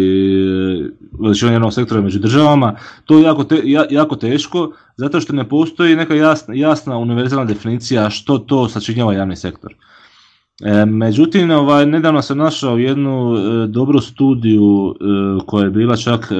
veličina 1.19 1.51
javnog 1.51 1.73
sektora 1.73 2.01
među 2.01 2.19
državama, 2.19 2.75
to 3.05 3.17
je 3.17 3.23
jako, 3.23 3.43
te, 3.43 3.61
jako 3.89 4.15
teško 4.15 4.71
zato 4.97 5.19
što 5.21 5.33
ne 5.33 5.49
postoji 5.49 5.95
neka 5.95 6.15
jasna, 6.15 6.53
jasna 6.53 6.97
univerzalna 6.97 7.45
definicija 7.45 8.09
što 8.09 8.37
to 8.37 8.69
sačinjava 8.69 9.13
javni 9.13 9.35
sektor. 9.35 9.73
E, 10.63 10.85
međutim, 10.85 11.51
ovaj, 11.51 11.85
nedavno 11.85 12.21
sam 12.21 12.37
našao 12.37 12.77
jednu 12.77 13.35
e, 13.35 13.67
dobru 13.67 13.99
studiju 14.01 14.95
e, 14.95 15.03
koja 15.45 15.63
je 15.63 15.71
bila 15.71 15.95
čak 15.97 16.31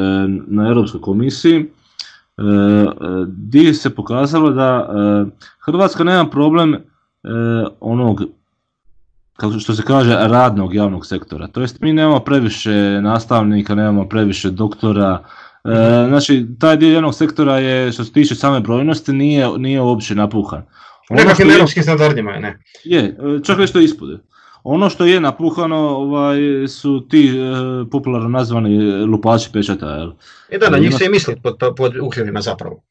na 0.48 0.68
Europskoj 0.68 1.02
komisiji, 1.02 1.66
gdje 3.28 3.74
se 3.74 3.96
pokazalo 3.96 4.50
da 4.50 4.90
Hrvatska 5.60 6.04
nema 6.04 6.30
problem 6.30 6.76
onog 7.80 8.22
kako 9.38 9.60
što 9.60 9.74
se 9.74 9.84
kaže 9.84 10.12
radnog 10.12 10.76
javnog 10.76 11.06
sektora. 11.06 11.48
To 11.48 11.62
jest 11.62 11.82
mi 11.82 11.94
nemamo 11.94 12.20
previše 12.20 12.72
nastavnika, 13.02 13.76
nemamo 13.76 14.10
previše 14.10 14.50
doktora. 14.52 15.24
E, 15.64 16.06
znači 16.08 16.48
taj 16.60 16.78
dio 16.78 16.94
javnog 16.94 17.16
sektora 17.16 17.60
je 17.60 17.92
što 17.92 18.04
se 18.04 18.12
tiče 18.12 18.36
same 18.36 18.60
brojnosti 18.60 19.14
nije, 19.14 19.50
nije 19.58 19.82
uopće 19.82 20.16
napuhan. 20.16 20.64
Ono 21.10 21.22
Nekakvim 21.22 21.52
europskim 21.52 21.84
standardima 21.84 22.32
je, 22.32 22.40
ne? 22.40 22.60
Je, 22.84 23.18
čak 23.44 23.58
nešto 23.58 23.80
ispod. 23.80 24.20
Ono 24.64 24.90
što 24.90 25.06
je 25.06 25.20
napuhano 25.20 25.78
ovaj, 25.78 26.38
su 26.68 27.08
ti 27.10 27.28
e, 27.28 27.90
popularno 27.92 28.30
nazvani 28.30 28.92
lupači 29.06 29.50
pečata. 29.54 29.90
Jel? 29.90 30.12
E 30.50 30.58
da, 30.58 30.70
na 30.70 30.78
njih 30.78 30.96
se 30.96 31.06
i 31.06 31.10
misli 31.10 31.36
pod, 31.44 31.58
pod 31.78 31.96
uhljebima 32.02 32.42
zapravo. 32.42 32.82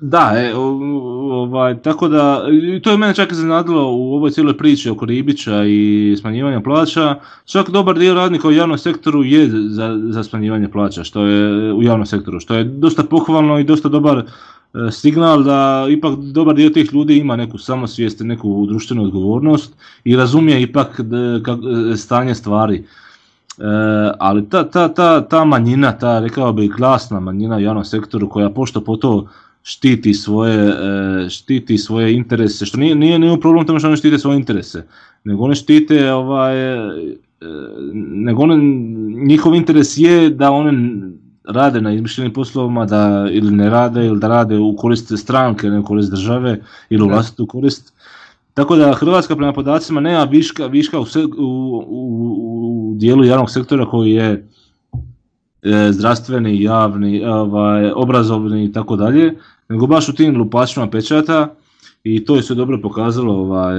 Da, 0.00 0.32
e, 0.36 0.54
ovaj, 0.54 1.82
tako 1.82 2.08
da, 2.08 2.42
to 2.82 2.90
je 2.90 2.96
mene 2.96 3.14
čak 3.14 3.32
iznenadilo 3.32 3.92
u 3.92 4.14
ovoj 4.14 4.30
cijeloj 4.30 4.56
priči 4.58 4.90
oko 4.90 5.04
Ribića 5.04 5.64
i 5.64 6.16
smanjivanja 6.20 6.60
plaća. 6.60 7.14
Čak 7.44 7.70
dobar 7.70 7.98
dio 7.98 8.14
radnika 8.14 8.48
u 8.48 8.52
javnom 8.52 8.78
sektoru 8.78 9.24
je 9.24 9.48
za, 9.48 10.00
za 10.10 10.22
smanjivanje 10.24 10.68
plaća, 10.68 11.04
što 11.04 11.24
je 11.24 11.72
u 11.72 11.82
javnom 11.82 12.06
sektoru, 12.06 12.40
što 12.40 12.54
je 12.54 12.64
dosta 12.64 13.02
pohvalno 13.02 13.58
i 13.58 13.64
dosta 13.64 13.88
dobar 13.88 14.24
E, 14.74 14.90
signal 14.90 15.42
da 15.42 15.86
ipak 15.90 16.18
dobar 16.18 16.54
dio 16.56 16.70
tih 16.70 16.92
ljudi 16.92 17.16
ima 17.18 17.36
neku 17.36 17.58
samosvijest, 17.58 18.20
neku 18.20 18.66
društvenu 18.66 19.02
odgovornost 19.02 19.74
i 20.04 20.16
razumije 20.16 20.62
ipak 20.62 21.00
e, 21.00 21.96
stanje 21.96 22.34
stvari. 22.34 22.76
E, 22.76 22.84
ali 24.18 24.48
ta, 24.48 24.70
ta, 24.70 24.88
ta, 24.88 25.28
ta 25.28 25.44
manjina, 25.44 25.92
ta 25.98 26.18
rekao 26.20 26.52
bih 26.52 26.70
glasna 26.76 27.20
manjina 27.20 27.56
u 27.56 27.60
javnom 27.60 27.84
sektoru 27.84 28.28
koja 28.28 28.50
pošto 28.50 28.80
po 28.80 28.96
to 28.96 29.26
štiti 29.62 30.14
svoje, 30.14 30.68
e, 30.68 31.28
štiti 31.28 31.78
svoje 31.78 32.14
interese, 32.14 32.66
što 32.66 32.78
nije, 32.78 32.94
nije, 32.94 33.18
nije 33.18 33.40
problem 33.40 33.66
tome 33.66 33.78
što 33.78 33.88
oni 33.88 33.96
štite 33.96 34.18
svoje 34.18 34.36
interese, 34.36 34.86
nego 35.24 35.44
oni 35.44 35.54
štite 35.54 36.12
ovaj, 36.12 36.56
nego 37.94 38.42
one, 38.42 38.56
njihov 39.26 39.54
interes 39.54 39.98
je 39.98 40.30
da 40.30 40.50
one 40.50 40.72
rade 41.44 41.80
na 41.80 41.92
izmišljenim 41.92 42.32
poslovima, 42.32 42.86
da 42.86 43.28
ili 43.30 43.50
ne 43.50 43.70
rade, 43.70 44.06
ili 44.06 44.20
da 44.20 44.28
rade 44.28 44.58
u 44.58 44.76
korist 44.76 45.12
stranke, 45.18 45.66
ne 45.66 45.78
u 45.78 45.84
korist 45.84 46.10
države, 46.10 46.60
ili 46.90 47.02
u 47.02 47.08
vlastitu 47.08 47.46
korist. 47.46 47.92
Tako 48.54 48.76
da 48.76 48.92
Hrvatska 48.92 49.36
prema 49.36 49.52
podacima 49.52 50.00
nema 50.00 50.24
viška, 50.24 50.66
viška 50.66 51.00
u, 51.00 51.04
u, 51.38 51.84
u, 51.88 52.94
dijelu 52.96 53.24
javnog 53.24 53.50
sektora 53.50 53.86
koji 53.86 54.10
je 54.10 54.24
e, 54.26 54.42
zdravstveni, 55.90 56.62
javni, 56.62 57.24
ovaj, 57.24 57.90
obrazovni 57.94 58.64
i 58.64 58.72
tako 58.72 58.96
dalje, 58.96 59.34
nego 59.68 59.86
baš 59.86 60.08
u 60.08 60.12
tim 60.12 60.36
lupačima 60.36 60.90
pečata 60.90 61.54
i 62.04 62.24
to 62.24 62.36
je 62.36 62.42
sve 62.42 62.56
dobro 62.56 62.78
pokazalo, 62.82 63.34
ovaj, 63.34 63.74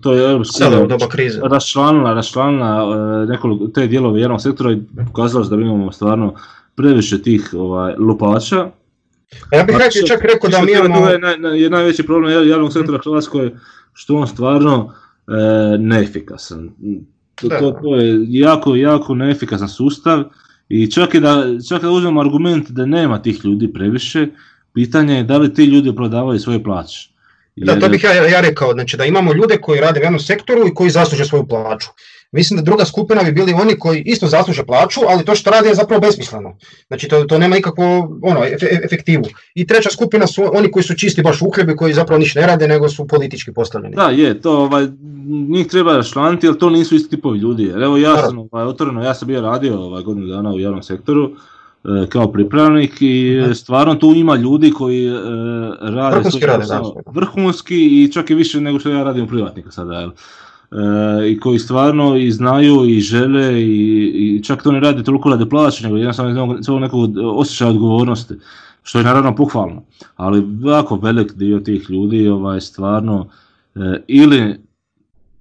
to 0.00 0.12
je 0.12 0.30
Europska 0.30 0.64
raščlanila, 1.42 2.14
raščlanila 2.14 2.96
e, 3.22 3.26
nekoliko 3.26 3.66
te 3.66 3.86
dijelove 3.86 4.20
javnog 4.20 4.42
sektora 4.42 4.72
i 4.72 4.80
pokazalo 5.06 5.44
se 5.44 5.56
da 5.56 5.62
imamo 5.62 5.92
stvarno 5.92 6.34
previše 6.74 7.22
tih 7.22 7.54
ovaj, 7.56 7.94
lupača. 7.98 8.70
Ja 9.52 9.64
bih 9.64 9.76
rekao, 9.76 10.08
čak 10.08 10.22
rekao 10.22 10.50
da 10.50 10.62
mi 10.62 10.72
imamo... 10.72 11.08
Je, 11.08 11.18
naj, 11.18 11.62
je 11.62 11.70
najveći 11.70 12.02
problem 12.02 12.48
javnog 12.48 12.72
sektora 12.72 12.98
Hrvatskoj 13.04 13.54
što 13.92 14.16
on 14.16 14.26
stvarno 14.26 14.92
e, 15.26 15.78
neefikasan. 15.78 16.70
To, 17.34 17.48
to, 17.48 17.70
to, 17.82 17.96
je 17.96 18.24
jako, 18.28 18.76
jako 18.76 19.14
neefikasan 19.14 19.68
sustav 19.68 20.24
i 20.68 20.90
čak 20.90 21.14
i 21.14 21.20
da, 21.20 21.44
čak 21.68 21.82
da 21.82 21.90
uzmemo 21.90 22.20
argument 22.20 22.70
da 22.70 22.86
nema 22.86 23.22
tih 23.22 23.40
ljudi 23.44 23.72
previše, 23.72 24.26
pitanje 24.74 25.14
je 25.14 25.24
da 25.24 25.38
li 25.38 25.54
ti 25.54 25.64
ljudi 25.64 25.94
prodavaju 25.96 26.38
svoje 26.38 26.62
plaće. 26.62 27.08
Da, 27.56 27.80
to 27.80 27.88
bih 27.88 28.04
ja, 28.04 28.12
ja 28.12 28.40
rekao, 28.40 28.72
znači 28.72 28.96
da 28.96 29.04
imamo 29.04 29.32
ljude 29.32 29.58
koji 29.60 29.80
rade 29.80 30.00
u 30.00 30.02
jednom 30.02 30.20
sektoru 30.20 30.68
i 30.68 30.74
koji 30.74 30.90
zasluže 30.90 31.24
svoju 31.24 31.46
plaću. 31.46 31.88
Mislim 32.32 32.56
da 32.56 32.62
druga 32.62 32.84
skupina 32.84 33.22
bi 33.22 33.32
bili 33.32 33.52
oni 33.52 33.78
koji 33.78 34.02
isto 34.06 34.26
zasluže 34.26 34.64
plaću, 34.64 35.00
ali 35.08 35.24
to 35.24 35.34
što 35.34 35.50
rade 35.50 35.68
je 35.68 35.74
zapravo 35.74 36.00
besmisleno. 36.00 36.56
Znači 36.88 37.08
to, 37.08 37.24
to 37.24 37.38
nema 37.38 37.56
nikakvu 37.56 37.84
ono, 38.22 38.40
efektivu. 38.84 39.24
I 39.54 39.66
treća 39.66 39.90
skupina 39.90 40.26
su 40.26 40.44
oni 40.52 40.70
koji 40.70 40.82
su 40.82 40.94
čisti 40.94 41.22
baš 41.22 41.42
uhljebi, 41.42 41.76
koji 41.76 41.94
zapravo 41.94 42.18
ništa 42.18 42.40
ne 42.40 42.46
rade, 42.46 42.68
nego 42.68 42.88
su 42.88 43.06
politički 43.06 43.52
postavljeni. 43.52 43.96
Da, 43.96 44.08
je, 44.08 44.40
to 44.40 44.58
ovaj, 44.58 44.86
njih 45.48 45.66
treba 45.66 46.02
šlanti, 46.02 46.48
ali 46.48 46.58
to 46.58 46.70
nisu 46.70 46.94
isti 46.94 47.16
tipovi 47.16 47.38
ljudi. 47.38 47.64
Jer 47.64 47.82
evo 47.82 47.96
ja 47.96 48.16
sam 48.16 48.38
ovaj, 48.38 48.64
otvoreno, 48.64 49.04
ja 49.04 49.14
sam 49.14 49.28
bio 49.28 49.40
radio 49.40 49.80
ovaj, 49.80 50.02
godinu 50.02 50.26
dana 50.26 50.50
u 50.50 50.60
javnom 50.60 50.82
sektoru, 50.82 51.30
e, 51.84 52.06
kao 52.08 52.32
pripravnik 52.32 52.92
i 53.00 53.42
stvarno 53.54 53.94
tu 53.94 54.12
ima 54.16 54.36
ljudi 54.36 54.70
koji 54.70 55.06
e, 55.06 55.12
rade 55.80 56.16
vrhunski, 56.16 56.46
rade, 56.46 56.64
vrhunski 57.06 58.04
i 58.04 58.12
čak 58.12 58.30
i 58.30 58.34
više 58.34 58.60
nego 58.60 58.78
što 58.78 58.90
ja 58.90 59.02
radim 59.02 59.24
u 59.24 59.28
privatnika 59.28 59.70
sada. 59.70 59.94
E, 59.94 60.08
i 61.28 61.40
koji 61.40 61.58
stvarno 61.58 62.16
i 62.16 62.30
znaju 62.30 62.84
i 62.88 63.00
žele 63.00 63.62
i, 63.62 64.36
i 64.36 64.44
čak 64.44 64.62
to 64.62 64.72
ne 64.72 64.80
rade 64.80 65.02
toliko 65.02 65.30
rade 65.30 65.46
plaće, 65.46 65.84
nego 65.84 65.96
jednostavno 65.96 66.58
iz 66.58 66.68
nekog 66.68 67.10
osjećaja 67.34 67.70
odgovornosti, 67.70 68.34
što 68.82 68.98
je 68.98 69.04
naravno 69.04 69.34
pohvalno. 69.34 69.82
Ali 70.16 70.46
jako 70.64 70.96
velik 70.96 71.32
dio 71.32 71.58
tih 71.58 71.90
ljudi 71.90 72.28
ovaj, 72.28 72.60
stvarno 72.60 73.28
e, 73.74 74.02
ili 74.06 74.56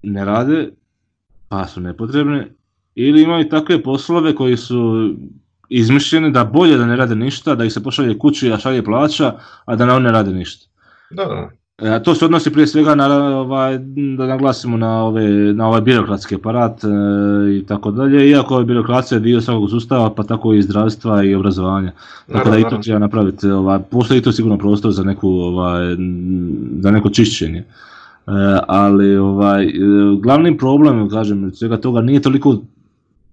ne 0.03 0.25
rade, 0.25 0.69
pa 1.49 1.67
su 1.67 1.81
nepotrebne, 1.81 2.51
ili 2.95 3.21
imaju 3.21 3.49
takve 3.49 3.83
poslove 3.83 4.35
koji 4.35 4.57
su 4.57 5.13
izmišljeni 5.69 6.31
da 6.31 6.43
bolje 6.43 6.77
da 6.77 6.85
ne 6.85 6.95
rade 6.95 7.15
ništa, 7.15 7.55
da 7.55 7.65
ih 7.65 7.73
se 7.73 7.83
pošalje 7.83 8.17
kući, 8.17 8.51
a 8.51 8.59
šalje 8.59 8.83
plaća, 8.83 9.35
a 9.65 9.75
da 9.75 9.85
na 9.85 9.99
ne 9.99 10.11
rade 10.11 10.31
ništa. 10.31 10.67
Da, 11.11 11.25
da. 11.25 11.49
E, 11.81 12.03
to 12.03 12.15
se 12.15 12.25
odnosi 12.25 12.51
prije 12.51 12.67
svega 12.67 12.95
na, 12.95 13.37
ovaj, 13.39 13.77
da 14.17 14.27
naglasimo 14.27 14.77
na, 14.77 15.03
ove, 15.03 15.53
na 15.53 15.67
ovaj 15.67 15.81
birokratski 15.81 16.35
aparat 16.35 16.83
e, 16.83 16.87
i 17.57 17.65
tako 17.65 17.91
dalje, 17.91 18.29
iako 18.29 18.59
je 18.59 18.65
birokracija 18.65 19.19
dio 19.19 19.41
svakog 19.41 19.69
sustava, 19.69 20.13
pa 20.13 20.23
tako 20.23 20.53
i 20.53 20.61
zdravstva 20.61 21.23
i 21.23 21.35
obrazovanja. 21.35 21.91
Tako 22.31 22.49
da 22.49 22.57
i 22.57 22.63
to 22.63 22.77
treba 22.77 22.99
napraviti, 22.99 23.47
ovaj, 23.47 23.79
postoji 23.79 24.21
to 24.21 24.31
sigurno 24.31 24.57
prostor 24.57 24.91
za, 24.91 25.03
neku, 25.03 25.29
ovaj, 25.29 25.95
za 26.79 26.91
neko 26.91 27.09
čišćenje. 27.09 27.59
E, 27.59 27.65
ali 28.67 29.17
ovaj, 29.17 29.65
e, 29.65 29.71
glavni 30.21 30.57
problem, 30.57 31.09
kažem, 31.09 31.51
svega 31.53 31.77
toga 31.77 32.01
nije 32.01 32.21
toliko 32.21 32.57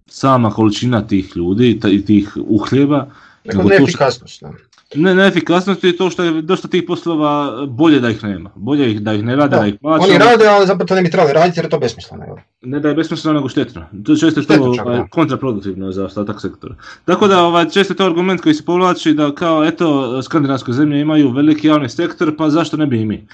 sama 0.07 0.51
količina 0.51 1.07
tih 1.07 1.33
ljudi 1.37 1.81
i 1.91 2.05
tih 2.05 2.37
uhljeba, 2.49 3.07
nego 3.45 3.63
neefikasnost. 3.63 4.43
Ne, 4.95 5.15
neefikasnost 5.15 5.85
je 5.85 5.97
to 5.97 6.11
što 6.11 6.23
je 6.23 6.43
dosta 6.43 6.69
tih 6.69 6.83
poslova 6.87 7.67
bolje 7.67 8.01
da 8.01 8.11
ih 8.11 8.25
nema. 8.25 8.51
Bolje 8.55 8.91
ih, 8.93 9.01
da 9.01 9.13
ih 9.13 9.25
ne 9.25 9.37
rade, 9.37 9.57
da, 9.57 9.67
ih 9.67 9.75
plaća. 9.81 10.05
Oni 10.05 10.19
rade, 10.19 10.47
ali 10.47 10.67
zapravo 10.67 10.87
to 10.87 10.95
ne 10.95 11.03
bi 11.03 11.11
trebali 11.11 11.33
raditi 11.33 11.59
jer 11.59 11.65
je 11.65 11.71
to 11.71 11.79
besmisleno. 11.79 12.25
Jel? 12.25 12.37
Ne 12.63 12.81
da 12.81 12.89
je 12.89 12.95
besmisleno, 12.95 13.39
nego 13.39 13.49
štetno. 13.49 13.85
To 14.07 14.13
je 14.13 14.19
često 14.19 14.43
to 14.43 14.55
ovaj, 14.65 15.03
kontraproduktivno 15.11 15.93
za 15.93 16.05
ostatak 16.05 16.41
sektora. 16.41 16.75
Tako 17.05 17.29
da 17.29 17.43
ovaj, 17.43 17.71
često 17.71 17.95
to 17.95 18.07
argument 18.07 18.41
koji 18.41 18.55
se 18.55 18.65
povlači 18.65 19.15
da 19.15 19.35
kao 19.35 19.65
eto 19.65 20.23
skandinavske 20.23 20.73
zemlje 20.73 21.01
imaju 21.01 21.31
veliki 21.31 21.67
javni 21.67 21.89
sektor, 21.89 22.37
pa 22.37 22.51
zašto 22.51 22.77
ne 22.77 22.87
bi 22.87 23.01
i 23.01 23.05
mi? 23.05 23.27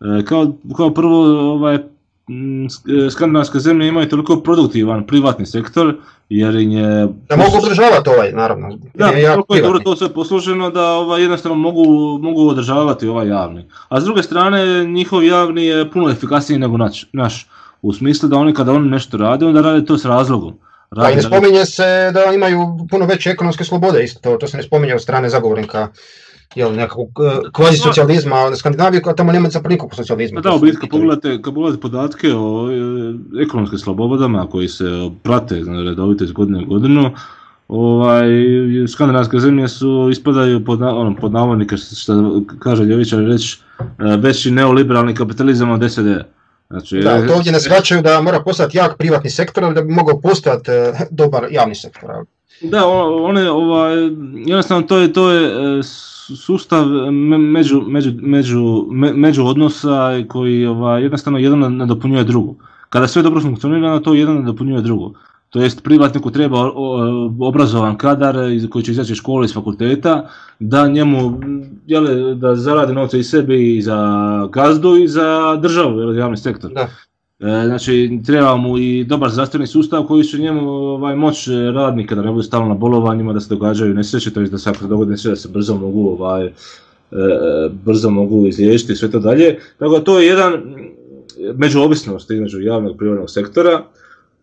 E, 0.00 0.24
kao, 0.24 0.56
kao 0.76 0.94
prvo 0.94 1.52
ovaj, 1.52 1.78
skandinavske 3.10 3.58
zemlje 3.58 3.88
imaju 3.88 4.08
toliko 4.08 4.40
produktivan 4.40 5.06
privatni 5.06 5.46
sektor 5.46 5.96
jer 6.28 6.54
je... 6.54 7.08
Da 7.28 7.36
mogu 7.36 7.56
održavati 7.62 8.10
ovaj, 8.10 8.32
naravno. 8.32 8.78
Da, 8.94 9.06
je 9.06 9.32
toliko 9.32 9.54
je 9.54 9.62
dobro 9.62 9.78
to 9.78 9.96
sve 9.96 10.08
posluženo 10.08 10.70
da 10.70 10.84
ovaj, 10.84 11.22
jednostavno 11.22 11.58
mogu, 11.58 12.18
mogu 12.22 12.48
održavati 12.48 13.08
ovaj 13.08 13.28
javni. 13.28 13.68
A 13.88 14.00
s 14.00 14.04
druge 14.04 14.22
strane, 14.22 14.84
njihov 14.84 15.24
javni 15.24 15.66
je 15.66 15.90
puno 15.90 16.10
efikasniji 16.10 16.58
nego 16.58 16.76
naš. 16.76 17.06
naš 17.12 17.46
u 17.82 17.92
smislu 17.92 18.28
da 18.28 18.36
oni 18.36 18.54
kada 18.54 18.72
oni 18.72 18.90
nešto 18.90 19.16
rade, 19.16 19.46
onda 19.46 19.60
rade 19.60 19.84
to 19.84 19.98
s 19.98 20.04
razlogom. 20.04 20.58
Rade, 20.90 21.06
pa 21.06 21.12
i 21.12 21.16
ne 21.16 21.22
spominje 21.22 21.66
se 21.66 22.10
da 22.14 22.32
imaju 22.34 22.86
puno 22.90 23.06
veće 23.06 23.30
ekonomske 23.30 23.64
slobode, 23.64 24.04
isto 24.04 24.20
to, 24.20 24.36
to 24.36 24.48
se 24.48 24.56
ne 24.56 24.62
spominje 24.62 24.94
od 24.94 25.02
strane 25.02 25.28
zagovornika 25.28 25.88
jel, 26.54 26.74
nekakvog 26.74 27.08
e, 27.08 27.50
kvazi 27.52 27.76
socijalizma 27.78 28.50
na 28.50 28.56
Skandinaviji, 28.56 29.00
a 29.04 29.12
tamo 29.12 29.32
nema 29.32 29.48
zapravo 29.48 29.72
nikakvog 29.72 29.94
socijalizma. 29.94 30.40
Da, 30.40 30.54
u 30.54 30.60
kad 30.80 30.90
pogledate, 30.90 31.42
kad 31.42 31.54
pogledate 31.54 31.80
podatke 31.80 32.34
o 32.34 32.68
e, 32.70 33.42
ekonomskim 33.42 33.78
slobodama 33.78 34.46
koji 34.50 34.68
se 34.68 34.84
prate 35.22 35.62
redovito 35.86 36.24
iz 36.24 36.32
godine 36.32 36.64
u 36.64 36.66
godinu, 36.66 37.10
ovaj, 37.68 38.26
skandinavske 38.88 39.40
zemlje 39.40 39.68
su 39.68 40.08
ispadaju 40.12 40.64
pod, 40.64 40.82
ono, 40.82 41.16
pod 41.20 41.32
navodnike 41.32 41.76
što 41.76 42.42
kaže 42.58 42.84
Ljevićar 42.84 43.18
reći 43.18 43.58
e, 43.80 44.16
veći 44.16 44.50
neoliberalni 44.50 45.14
kapitalizam 45.14 45.70
od 45.70 45.92
SED. 45.92 46.06
Znači, 46.70 46.98
da, 46.98 47.26
to 47.26 47.34
ovdje 47.34 47.52
ne 47.52 47.60
shvaćaju 47.60 48.02
da 48.02 48.20
mora 48.20 48.40
postati 48.42 48.76
jak 48.76 48.98
privatni 48.98 49.30
sektor 49.30 49.74
da 49.74 49.82
bi 49.82 49.92
mogao 49.92 50.20
postojati 50.20 50.70
dobar 51.10 51.46
javni 51.50 51.74
sektor. 51.74 52.10
Da, 52.60 52.86
one, 52.86 53.50
ovaj, 53.50 53.96
jednostavno 54.46 54.86
to 54.86 54.98
je, 54.98 55.12
to 55.12 55.30
je 55.30 55.82
sustav 56.34 56.86
među, 57.12 57.82
među, 57.86 58.12
među, 58.20 58.86
među 59.14 59.44
odnosa 59.46 60.24
koji 60.28 60.66
ovaj, 60.66 61.02
jednostavno 61.02 61.38
jedan 61.38 61.76
nadopunjuje 61.76 62.24
drugo. 62.24 62.54
Kada 62.88 63.08
sve 63.08 63.22
dobro 63.22 63.40
funkcionira, 63.40 64.00
to 64.00 64.14
jedan 64.14 64.36
nadopunjuje 64.36 64.82
drugo. 64.82 65.12
To 65.50 65.62
jest 65.62 65.82
privatniku 65.82 66.30
treba 66.30 66.70
obrazovan 67.40 67.96
kadar 67.96 68.36
koji 68.70 68.84
će 68.84 68.92
izaći 68.92 69.12
iz 69.12 69.18
škole 69.18 69.44
iz 69.44 69.54
fakulteta, 69.54 70.28
da 70.58 70.88
njemu 70.88 71.40
jele, 71.86 72.34
da 72.34 72.54
zaradi 72.54 72.94
novce 72.94 73.18
i 73.18 73.24
sebi 73.24 73.76
i 73.76 73.82
za 73.82 73.98
gazdu 74.52 74.96
i 74.96 75.08
za 75.08 75.56
državu, 75.56 76.14
javni 76.14 76.36
sektor. 76.36 76.72
Da. 76.72 76.88
E, 77.40 77.66
znači, 77.66 78.20
treba 78.26 78.56
mu 78.56 78.78
i 78.78 79.04
dobar 79.04 79.30
zdravstveni 79.30 79.66
sustav 79.66 80.02
koji 80.02 80.24
će 80.24 80.38
njemu 80.38 80.70
ovaj, 80.70 81.16
moć 81.16 81.48
radnika 81.74 82.14
da 82.14 82.22
ne 82.22 82.32
bude 82.32 82.44
stalno 82.44 82.68
na 82.68 82.74
bolovanjima, 82.74 83.32
da 83.32 83.40
se 83.40 83.48
događaju 83.48 83.94
nesreće, 83.94 84.30
to 84.30 84.40
je 84.40 84.48
da 84.48 84.58
se 84.58 84.70
ako 84.70 84.86
dogodi 84.86 85.10
nesreće 85.10 85.30
da 85.30 85.36
se 85.36 85.48
brzo 85.48 85.76
mogu 85.76 86.08
ovaj, 86.08 86.46
e, 86.46 86.52
brzo 87.84 88.10
mogu 88.10 88.46
izliječiti 88.46 88.92
i 88.92 88.96
sve 88.96 89.10
to 89.10 89.18
dalje. 89.18 89.58
Tako 89.78 90.00
to 90.00 90.18
je 90.20 90.26
jedan 90.26 90.52
međuovisnost 91.54 92.30
između 92.30 92.60
javnog 92.60 92.94
i 92.94 92.98
privatnog 92.98 93.30
sektora, 93.30 93.82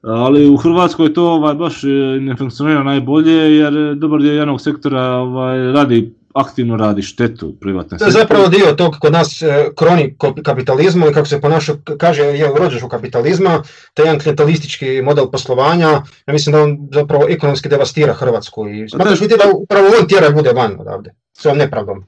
ali 0.02 0.50
u 0.50 0.58
Hrvatskoj 0.58 1.14
to 1.14 1.24
ovaj, 1.24 1.56
baš 1.56 1.84
ne 2.20 2.36
funkcionira 2.38 2.84
najbolje 2.84 3.58
jer 3.58 3.96
dobar 3.96 4.22
dio 4.22 4.34
javnog 4.34 4.62
sektora 4.62 5.02
ovaj, 5.02 5.58
radi 5.58 6.14
aktivno 6.34 6.78
radi 6.78 7.02
štetu 7.02 7.56
privatne 7.62 7.98
To 7.98 8.06
je 8.06 8.12
zapravo 8.12 8.48
dio 8.48 8.74
tog 8.78 8.96
kod 9.02 9.14
nas 9.14 9.42
e, 9.42 9.70
kroni 9.76 10.16
kapitalizmu 10.44 11.10
i 11.10 11.14
kako 11.14 11.28
se 11.28 11.42
ponaša, 11.42 11.74
kaže 11.98 12.24
je 12.24 12.48
rođeš 12.58 12.84
u 12.84 12.90
kapitalizma, 12.90 13.64
to 13.94 14.02
je 14.02 14.08
jedan 14.08 14.20
klijentalistički 14.20 15.02
model 15.02 15.32
poslovanja, 15.32 15.90
ja 16.28 16.34
mislim 16.34 16.54
da 16.54 16.62
on 16.62 16.78
zapravo 16.94 17.26
ekonomski 17.30 17.70
devastira 17.70 18.14
Hrvatsku 18.14 18.68
i 18.68 18.90
smatraš 18.90 19.20
da 19.20 19.52
upravo 19.56 19.88
on 20.02 20.08
tjera 20.08 20.30
ljude 20.30 20.52
van 20.52 20.80
odavde, 20.80 21.14
s 21.38 21.46
ovom 21.46 21.58
nepravdom. 21.58 22.06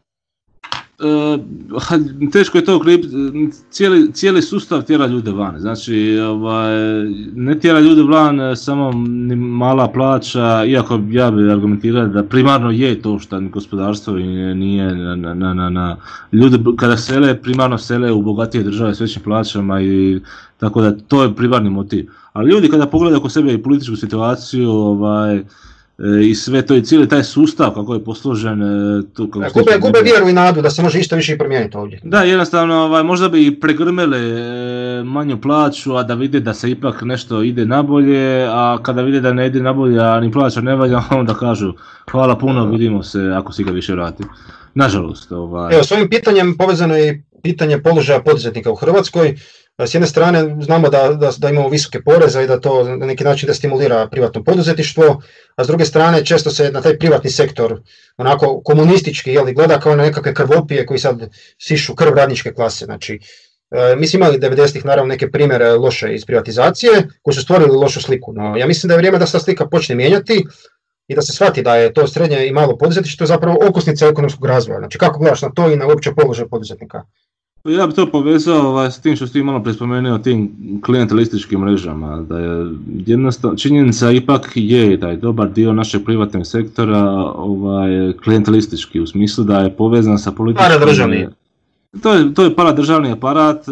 Uh, 1.00 1.42
teško 2.32 2.58
je 2.58 2.66
to 2.66 2.82
cijeli, 3.70 4.14
cijeli 4.14 4.42
sustav 4.42 4.84
tjera 4.84 5.08
ljude 5.08 5.32
van, 5.32 5.60
znači 5.60 6.20
ovaj, 6.20 6.76
ne 7.36 7.60
tjera 7.60 7.80
ljude 7.80 8.04
van 8.04 8.42
e, 8.42 8.56
samo 8.56 8.92
ni 9.08 9.36
mala 9.36 9.92
plaća, 9.92 10.66
iako 10.66 11.00
ja 11.10 11.32
bi 11.32 11.52
argumentirao 11.52 12.08
da 12.08 12.24
primarno 12.24 12.72
je 12.72 13.02
to 13.02 13.20
što 13.20 13.42
gospodarstvo 13.42 14.14
nije 14.56 14.96
na, 14.96 15.34
na, 15.34 15.54
na, 15.54 15.70
na, 15.70 15.98
ljude 16.32 16.60
kada 16.78 16.98
sele, 16.98 17.42
primarno 17.42 17.78
sele 17.78 18.12
u 18.12 18.22
bogatije 18.22 18.64
države 18.64 18.96
s 18.96 19.00
većim 19.00 19.24
plaćama 19.24 19.82
i 19.82 20.20
tako 20.58 20.82
da 20.82 20.98
to 20.98 21.24
je 21.24 21.36
primarni 21.36 21.70
motiv. 21.70 22.10
Ali 22.34 22.52
ljudi 22.52 22.70
kada 22.70 22.88
pogledaju 22.88 23.20
oko 23.20 23.30
sebe 23.30 23.54
i 23.54 23.64
političku 23.64 23.96
situaciju, 23.96 24.70
ovaj, 24.72 25.36
E, 25.38 25.44
i 26.24 26.36
sve 26.36 26.62
to 26.62 26.76
i 26.76 26.84
cijeli 26.84 27.10
taj 27.10 27.24
sustav 27.24 27.74
kako 27.74 27.94
je 27.94 28.04
posložen. 28.04 28.62
E, 28.64 29.02
tu, 29.14 29.30
kako 29.30 29.60
gube, 29.60 29.78
gube 29.82 30.00
vjeru 30.04 30.30
i 30.30 30.34
nadu 30.34 30.62
da 30.62 30.70
se 30.70 30.82
može 30.82 31.00
isto 31.00 31.16
više 31.16 31.34
i 31.34 31.38
promijeniti 31.38 31.78
ovdje. 31.78 32.00
Da, 32.04 32.22
jednostavno 32.22 32.76
ovaj, 32.76 33.04
možda 33.04 33.30
bi 33.30 33.48
i 33.48 33.60
pregrmele 33.60 34.18
e, 34.20 35.04
manju 35.04 35.42
plaću, 35.42 35.96
a 35.96 36.04
da 36.04 36.14
vide 36.14 36.40
da 36.40 36.54
se 36.54 36.72
ipak 36.72 37.02
nešto 37.02 37.44
ide 37.44 37.66
nabolje, 37.66 38.48
a 38.50 38.78
kada 38.84 39.02
vide 39.02 39.22
da 39.22 39.34
ne 39.34 39.48
ide 39.48 39.60
nabolje, 39.60 40.00
a 40.00 40.20
ni 40.20 40.32
plaća 40.32 40.62
ne 40.62 40.76
valja, 40.76 41.02
onda 41.20 41.34
kažu 41.34 41.74
hvala 42.12 42.38
puno, 42.38 42.66
vidimo 42.66 43.04
se 43.04 43.20
ako 43.38 43.54
si 43.54 43.64
ga 43.64 43.72
više 43.72 43.94
vrati. 43.94 44.24
Nažalost. 44.74 45.32
Ovaj... 45.32 45.74
Evo, 45.74 45.84
s 45.84 45.92
ovim 45.92 46.10
pitanjem 46.10 46.58
povezano 46.58 46.96
je 46.96 47.24
pitanje 47.44 47.82
položaja 47.82 48.22
poduzetnika 48.22 48.72
u 48.72 48.76
Hrvatskoj. 48.76 49.36
S 49.78 49.94
jedne 49.94 50.08
strane 50.08 50.56
znamo 50.62 50.90
da, 50.90 51.10
da, 51.10 51.32
da 51.38 51.50
imamo 51.50 51.70
visoke 51.70 52.02
poreze 52.04 52.44
i 52.44 52.48
da 52.48 52.60
to 52.60 52.84
na 52.84 53.06
neki 53.06 53.24
način 53.24 53.48
destimulira 53.48 54.08
privatno 54.12 54.44
poduzetništvo, 54.44 55.22
a 55.56 55.64
s 55.64 55.68
druge 55.68 55.86
strane 55.86 56.26
često 56.26 56.50
se 56.50 56.72
na 56.72 56.82
taj 56.82 56.98
privatni 57.00 57.30
sektor 57.30 57.82
onako 58.18 58.62
komunistički 58.64 59.32
jeli, 59.32 59.54
gleda 59.54 59.80
kao 59.80 59.96
na 59.96 60.04
nekakve 60.04 60.34
krvopije 60.34 60.86
koji 60.86 61.00
sad 61.00 61.30
sišu 61.62 61.96
krv 61.96 62.14
radničke 62.14 62.54
klase. 62.54 62.86
Znači, 62.86 63.20
e, 63.72 63.96
mi 63.96 64.08
smo 64.08 64.18
imali 64.18 64.40
90-ih 64.40 64.86
naravno 64.86 65.10
neke 65.10 65.32
primjere 65.32 65.70
loše 65.70 66.16
iz 66.16 66.26
privatizacije 66.26 67.08
koji 67.22 67.36
su 67.36 67.42
stvorili 67.42 67.78
lošu 67.78 68.02
sliku, 68.02 68.34
no 68.34 68.58
ja 68.58 68.68
mislim 68.68 68.88
da 68.88 68.94
je 68.94 68.98
vrijeme 68.98 69.20
da 69.20 69.26
se 69.26 69.32
ta 69.32 69.40
slika 69.40 69.68
počne 69.68 69.96
mijenjati 69.96 70.46
i 71.08 71.16
da 71.16 71.22
se 71.22 71.34
shvati 71.34 71.62
da 71.62 71.76
je 71.76 71.94
to 71.94 72.08
srednje 72.08 72.48
i 72.48 72.52
malo 72.52 72.78
poduzetništvo 72.78 73.28
zapravo 73.28 73.58
okosnica 73.70 74.08
ekonomskog 74.08 74.46
razvoja. 74.46 74.80
Znači 74.80 74.98
kako 74.98 75.20
gledaš 75.20 75.42
na 75.42 75.52
to 75.52 75.72
i 75.72 75.76
na 75.76 75.88
uopće 75.88 76.16
položaj 76.16 76.48
poduzetnika? 76.48 77.04
Ja 77.66 77.88
bih 77.88 77.96
to 77.96 78.06
povezao 78.06 78.68
ovaj, 78.68 78.92
s 78.92 79.00
tim 79.00 79.16
što 79.16 79.28
ste 79.28 79.44
malo 79.44 79.64
prespomenuo 79.64 80.18
tim 80.18 80.52
klijentelističkim 80.86 81.60
mrežama, 81.60 82.22
da 82.22 82.40
je 82.40 82.72
jednostavno, 83.06 83.58
činjenica 83.58 84.12
ipak 84.12 84.52
je 84.56 84.98
da 84.98 85.10
je 85.10 85.18
dobar 85.18 85.50
dio 85.50 85.74
našeg 85.74 86.06
privatnog 86.06 86.48
sektora 86.48 87.02
ovaj, 87.36 88.14
klijentelistički 88.24 89.00
u 89.00 89.08
smislu 89.08 89.44
da 89.44 89.60
je 89.60 89.76
povezan 89.76 90.20
sa 90.20 90.32
političkim... 90.32 90.72
Paradržavni. 90.72 91.28
To 92.02 92.14
je, 92.14 92.34
to 92.34 92.44
je 92.44 92.56
paradržavni 92.56 93.12
aparat 93.12 93.68
e, 93.68 93.72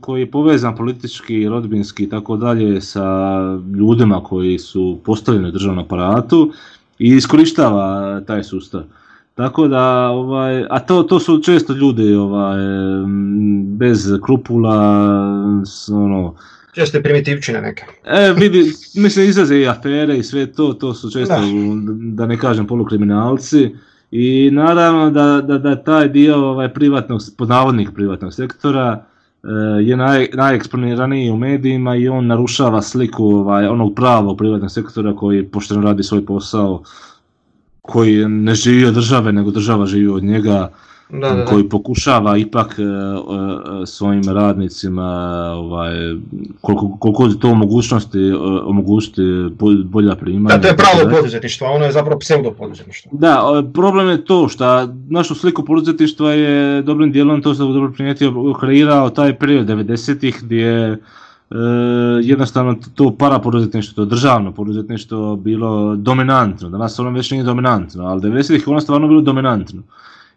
koji 0.00 0.20
je 0.20 0.30
povezan 0.30 0.76
politički, 0.76 1.48
rodbinski 1.48 2.04
i 2.04 2.08
tako 2.08 2.36
dalje 2.36 2.80
sa 2.80 3.38
ljudima 3.76 4.22
koji 4.24 4.58
su 4.58 4.98
postavljeni 5.04 5.48
u 5.48 5.52
državnom 5.52 5.84
aparatu 5.84 6.52
i 6.98 7.08
iskorištava 7.08 8.20
taj 8.20 8.42
sustav. 8.42 8.82
Tako 9.34 9.68
da, 9.68 10.08
ovaj, 10.08 10.64
a 10.70 10.78
to, 10.80 11.02
to 11.02 11.20
su 11.20 11.38
često 11.38 11.72
ljudi 11.72 12.14
ovaj, 12.14 12.58
bez 13.64 14.08
krupula, 14.24 14.78
ono... 15.92 16.34
Često 16.72 16.96
je 16.96 17.02
primitivčine 17.02 17.60
neke. 17.60 17.84
E, 18.04 18.32
vidi, 18.36 18.72
mislim, 18.94 19.28
izlaze 19.28 19.56
i 19.56 19.68
afere 19.68 20.18
i 20.18 20.22
sve 20.22 20.52
to, 20.52 20.72
to 20.72 20.94
su 20.94 21.10
često, 21.10 21.34
da, 22.00 22.26
ne 22.26 22.38
kažem, 22.38 22.66
polukriminalci. 22.66 23.74
I 24.10 24.50
naravno 24.52 25.10
da, 25.10 25.40
da, 25.40 25.58
da 25.58 25.76
taj 25.76 26.08
dio 26.08 26.36
ovaj, 26.36 26.74
privatnog, 26.74 27.20
podnavodnik 27.38 27.90
privatnog 27.94 28.34
sektora, 28.34 29.04
eh, 29.42 29.48
je 29.82 29.96
naj, 29.96 30.28
najeksponiraniji 30.32 31.30
u 31.30 31.36
medijima 31.36 31.96
i 31.96 32.08
on 32.08 32.26
narušava 32.26 32.82
sliku 32.82 33.24
ovaj, 33.24 33.66
onog 33.66 33.94
pravog 33.94 34.38
privatnog 34.38 34.70
sektora 34.70 35.16
koji 35.16 35.48
pošteno 35.48 35.80
radi 35.80 36.02
svoj 36.02 36.26
posao 36.26 36.82
koji 37.82 38.28
ne 38.28 38.54
živi 38.54 38.84
od 38.84 38.94
države, 38.94 39.32
nego 39.32 39.50
država 39.50 39.86
živi 39.86 40.08
od 40.08 40.24
njega, 40.24 40.70
da, 41.08 41.44
koji 41.44 41.68
pokušava 41.68 42.36
ipak 42.36 42.78
e, 42.78 42.82
e, 42.82 43.86
svojim 43.86 44.22
radnicima 44.28 45.02
ovaj, 45.56 45.94
koliko, 46.60 46.96
koliko 46.98 47.24
je 47.26 47.40
to 47.40 47.54
mogućnosti 47.54 48.18
e, 48.18 48.34
omogućiti 48.64 49.22
bolja 49.84 50.14
primanja. 50.14 50.56
Da, 50.56 50.62
to 50.62 50.68
je 50.68 50.76
pravo 50.76 51.16
poduzetništvo, 51.16 51.66
ono 51.66 51.84
je 51.84 51.92
zapravo 51.92 52.18
pseudo 52.18 52.50
poduzetništvo. 52.50 53.10
Da, 53.14 53.62
problem 53.74 54.08
je 54.08 54.24
to 54.24 54.48
što 54.48 54.88
našu 55.08 55.34
sliku 55.34 55.64
poduzetništva 55.64 56.32
je 56.32 56.82
dobrim 56.82 57.12
dijelom, 57.12 57.42
to 57.42 57.54
sam 57.54 57.72
dobro 57.72 57.92
primijetio, 57.92 58.54
kreirao 58.60 59.10
taj 59.10 59.38
period 59.38 59.66
90-ih 59.66 60.38
gdje 60.42 60.92
E, 60.92 60.96
jednostavno 62.22 62.76
to 62.94 63.16
para 63.16 63.38
poduzetništvo, 63.38 63.94
to 63.94 64.10
državno 64.10 64.52
poduzetništvo 64.52 65.36
bilo 65.36 65.96
dominantno. 65.96 66.68
Danas 66.68 66.98
ono 66.98 67.10
već 67.10 67.30
nije 67.30 67.44
dominantno, 67.44 68.04
ali 68.04 68.20
90-ih 68.20 68.68
ono 68.68 68.80
stvarno 68.80 69.08
bilo 69.08 69.20
dominantno. 69.20 69.82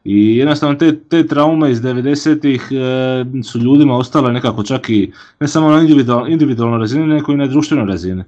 I 0.04 0.38
jednostavno 0.38 0.76
te, 0.76 1.00
te 1.00 1.28
traume 1.28 1.72
iz 1.72 1.82
90-ih 1.82 2.68
e, 2.72 3.44
su 3.44 3.60
ljudima 3.60 3.98
ostale 3.98 4.34
nekako 4.34 4.64
čak 4.64 4.90
i 4.90 5.12
ne 5.40 5.48
samo 5.48 5.70
na 5.70 5.82
individual, 5.82 6.32
individualnoj 6.32 6.80
razini, 6.80 7.08
nego 7.08 7.32
i 7.32 7.38
na 7.38 7.48
društvenoj 7.48 7.86
razini. 7.86 8.24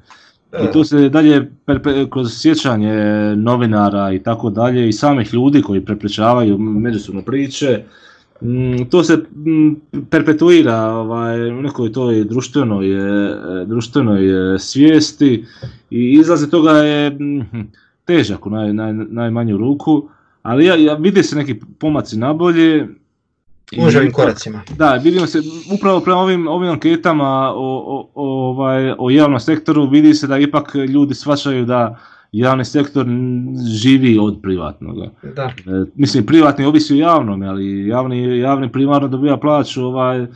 I 0.64 0.72
to 0.74 0.84
se 0.84 1.10
dalje 1.10 1.52
kroz 2.10 2.40
sjećanje 2.40 2.94
novinara 3.36 4.14
i 4.14 4.20
tako 4.20 4.50
dalje 4.50 4.90
i 4.90 4.94
samih 4.94 5.34
ljudi 5.34 5.62
koji 5.62 5.86
prepričavaju 5.86 6.58
međusobno 6.58 7.22
priče, 7.22 7.84
to 8.90 9.04
se 9.04 9.16
mm, 9.16 9.76
perpetuira 10.10 10.78
ovaj, 10.84 11.52
u 11.52 11.62
nekoj 11.62 11.92
toj 11.92 12.24
društvenoj, 12.24 12.88
društvenoj 13.66 14.24
svijesti 14.60 15.46
i 15.90 16.12
izlaze 16.12 16.50
toga 16.50 16.72
je 16.72 17.10
mm, 17.10 17.72
težak 18.06 18.46
u 18.46 18.50
naj, 18.50 18.74
naj, 18.74 18.94
najmanju 18.94 19.58
ruku, 19.58 20.10
ali 20.42 20.66
ja, 20.66 20.76
ja 20.76 20.94
vidi 20.94 21.24
se 21.24 21.36
neki 21.36 21.60
pomaci 21.80 22.18
nabolje. 22.18 22.88
Može 23.78 24.00
ovim 24.00 24.12
koracima. 24.12 24.62
Da, 24.78 24.94
vidimo 24.94 25.28
se 25.28 25.42
upravo 25.74 26.00
prema 26.00 26.20
ovim, 26.20 26.48
ovim 26.48 26.70
anketama 26.70 27.54
o, 27.56 28.10
o, 28.16 28.50
ovaj, 28.50 28.94
o 28.98 29.10
javnom 29.10 29.40
sektoru 29.40 29.90
vidi 29.90 30.14
se 30.14 30.28
da 30.28 30.38
ipak 30.38 30.76
ljudi 30.76 31.14
shvaćaju 31.14 31.66
da 31.66 32.00
javni 32.32 32.66
sektor 32.66 33.06
živi 33.82 34.18
od 34.20 34.40
privatnog. 34.42 34.98
Da. 35.36 35.44
E, 35.44 35.86
mislim, 35.96 36.26
privatni 36.26 36.66
ovisi 36.66 36.94
o 36.94 36.98
javnom, 36.98 37.42
ali 37.42 37.88
javni, 37.88 38.38
javni 38.38 38.72
primarno 38.72 39.08
dobija 39.08 39.38
plaću, 39.38 39.86
ovaj, 39.86 40.28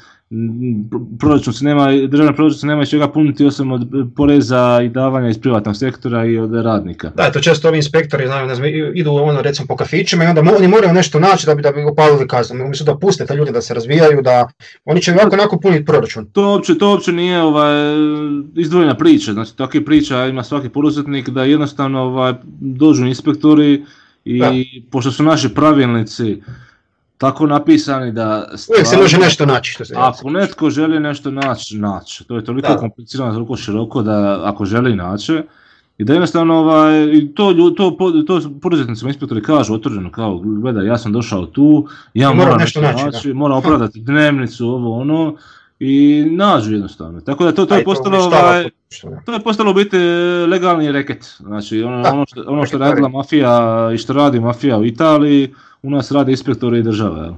proračun 1.19 1.53
se 1.53 1.65
nema, 1.65 1.91
državni 2.07 2.35
proračun 2.35 2.59
se 2.59 2.67
nema 2.67 2.85
čega 2.85 3.11
puniti 3.11 3.45
osim 3.45 3.71
od 3.71 3.87
poreza 4.15 4.81
i 4.83 4.89
davanja 4.89 5.29
iz 5.29 5.39
privatnog 5.39 5.77
sektora 5.77 6.25
i 6.25 6.37
od 6.37 6.53
radnika. 6.53 7.11
Da, 7.15 7.31
to 7.31 7.39
često 7.39 7.67
ovi 7.67 7.77
inspektori 7.77 8.27
znaju, 8.27 8.47
ne 8.47 8.55
znam, 8.55 8.67
idu 8.95 9.11
ono 9.11 9.41
recimo 9.41 9.67
po 9.67 9.75
kafićima 9.75 10.23
i 10.23 10.27
onda 10.27 10.41
oni 10.57 10.67
moraju 10.67 10.93
nešto 10.93 11.19
naći 11.19 11.45
da 11.45 11.55
bi 11.55 11.61
da 11.61 11.71
bi 11.71 11.83
opalili 11.83 12.27
kaznu. 12.27 12.63
Umjesto 12.65 12.85
da 12.85 12.97
puste 12.97 13.25
te 13.25 13.35
ljude 13.35 13.51
da 13.51 13.61
se 13.61 13.73
razvijaju, 13.73 14.21
da 14.21 14.47
oni 14.85 15.01
će 15.01 15.13
ovako 15.13 15.35
onako 15.35 15.59
puniti 15.59 15.85
proračun. 15.85 16.25
To 16.25 16.51
uopće, 16.51 16.77
to 16.77 16.89
uopće 16.89 17.11
nije 17.11 17.41
ovaj, 17.41 17.75
izdvojena 18.55 18.97
priča, 18.97 19.33
znači 19.33 19.57
takve 19.57 19.85
priča 19.85 20.25
ima 20.25 20.43
svaki 20.43 20.69
poduzetnik 20.69 21.29
da 21.29 21.43
jednostavno 21.43 22.01
ovaj, 22.01 22.33
dođu 22.59 23.05
inspektori 23.05 23.85
i 24.25 24.41
pošto 24.91 25.11
su 25.11 25.23
naši 25.23 25.49
pravilnici 25.49 26.41
tako 27.21 27.47
napisani 27.47 28.11
da... 28.11 28.47
Uvijek 28.69 28.87
se 28.87 28.97
može 28.97 29.17
nešto 29.17 29.45
naći. 29.45 29.71
Što 29.71 29.85
se 29.85 29.93
ako 29.97 30.29
netko 30.29 30.69
želi 30.69 30.99
nešto 30.99 31.31
naći, 31.31 31.77
naći. 31.77 32.23
To 32.23 32.35
je 32.35 32.43
toliko 32.43 32.67
da. 32.67 32.77
komplicirano, 32.77 33.33
toliko 33.33 33.55
široko 33.55 34.01
da 34.01 34.41
ako 34.43 34.65
želi 34.65 34.95
naći, 34.95 35.41
i 35.97 36.03
da 36.03 36.13
jednostavno 36.13 36.55
ovaj, 36.55 37.07
to, 37.35 37.53
to, 37.77 37.91
to, 38.27 38.41
poduzetnicima 38.61 39.09
inspektori 39.09 39.41
kažu 39.43 39.73
otvoreno 39.73 40.11
kao 40.11 40.39
gledaj 40.39 40.85
ja 40.85 40.97
sam 40.97 41.13
došao 41.13 41.45
tu, 41.45 41.87
ja 42.13 42.33
moram 42.33 42.57
nešto 42.57 42.81
naći, 42.81 43.05
naći 43.05 43.33
moram 43.33 43.57
opravdati 43.57 43.99
dnevnicu, 44.09 44.67
ovo 44.67 45.01
ono 45.01 45.35
i 45.79 46.25
nađu 46.31 46.73
jednostavno. 46.73 47.21
Tako 47.21 47.43
da 47.43 47.51
to, 47.51 47.65
to 47.65 47.75
je 47.75 47.83
postalo 47.83 48.17
ovaj, 48.17 48.69
to 49.25 49.33
je 49.33 49.39
postalo 49.39 49.73
biti 49.73 49.97
legalni 50.47 50.91
reket. 50.91 51.35
Znači 51.39 51.83
ono, 51.83 52.09
ono 52.09 52.25
što, 52.25 52.43
ono 52.47 52.65
što 52.65 52.77
radila 52.77 53.09
mafija 53.09 53.89
i 53.93 53.97
što 53.97 54.13
radi 54.13 54.39
mafija 54.39 54.77
u 54.77 54.85
Italiji, 54.85 55.53
u 55.83 55.89
nas 55.89 56.11
rade 56.11 56.31
inspektori 56.31 56.79
i 56.79 56.83
države. 56.83 57.33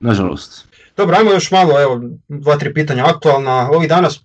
Nažalost. 0.00 0.66
Dobro, 0.96 1.16
ajmo 1.16 1.32
još 1.32 1.50
malo, 1.50 1.80
evo, 1.82 2.00
dva, 2.28 2.56
tri 2.56 2.74
pitanja 2.74 3.04
aktualna. 3.06 3.70
Ovih 3.70 3.88
danas 3.88 4.20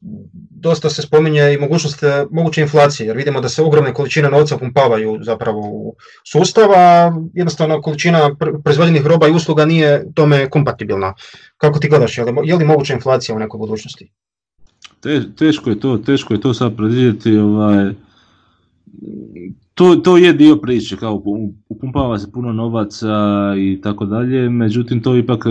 dosta 0.50 0.90
se 0.90 1.02
spominje 1.02 1.54
i 1.54 1.58
mogućnost 1.58 2.04
e, 2.04 2.26
moguće 2.32 2.62
inflacije, 2.62 3.08
jer 3.08 3.18
vidimo 3.18 3.42
da 3.42 3.50
se 3.50 3.64
ogromne 3.64 3.94
količine 3.94 4.30
novca 4.30 4.58
pumpavaju 4.58 5.20
zapravo 5.24 5.60
u 5.60 5.96
sustav, 6.32 6.72
a 6.76 7.12
jednostavno 7.34 7.82
količina 7.82 8.36
proizvedenih 8.64 9.06
roba 9.06 9.28
i 9.28 9.32
usluga 9.32 9.66
nije 9.66 10.06
tome 10.14 10.50
kompatibilna. 10.50 11.14
Kako 11.58 11.80
ti 11.80 11.90
gledaš, 11.90 12.18
je 12.18 12.24
li, 12.24 12.32
je 12.44 12.56
li 12.56 12.66
moguća 12.66 12.94
inflacija 12.94 13.36
u 13.36 13.40
nekoj 13.40 13.58
budućnosti? 13.58 14.12
teško 15.38 15.70
je 15.70 15.80
to, 15.80 15.98
teško 15.98 16.34
je 16.34 16.42
to 16.42 16.54
sad 16.54 16.76
predvidjeti, 16.78 17.38
ovaj, 17.38 17.92
to, 19.74 19.96
to 19.96 20.18
je 20.18 20.34
dio 20.34 20.56
priče, 20.56 20.98
kao 20.98 21.24
upumpava 21.70 22.20
se 22.20 22.32
puno 22.32 22.54
novaca 22.54 23.54
i 23.58 23.82
tako 23.84 24.06
dalje, 24.06 24.50
međutim 24.50 25.02
to 25.02 25.14
je 25.14 25.20
ipak 25.20 25.46
e, 25.46 25.50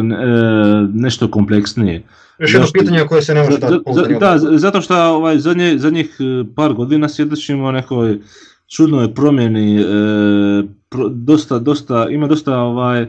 nešto 0.95 1.31
kompleksnije. 1.31 2.03
Još 2.39 2.55
jedno 2.55 2.69
pitanje 2.73 3.07
koje 3.09 3.23
se 3.23 3.35
ne 3.35 3.43
može 3.43 3.59
dati 3.59 4.15
Da, 4.21 4.39
zato 4.39 4.81
što 4.81 5.15
ovaj, 5.15 5.39
zadnje, 5.39 5.79
zadnjih 5.79 6.17
e, 6.21 6.45
par 6.57 6.73
godina 6.73 7.09
svjedočimo 7.09 7.73
nekoj 7.73 8.19
čudnoj 8.77 9.15
promjeni, 9.15 9.81
e, 9.81 9.85
dosta, 11.11 11.59
dosta, 11.59 12.09
ima 12.11 12.27
dosta 12.27 12.59
ovaj, 12.59 13.07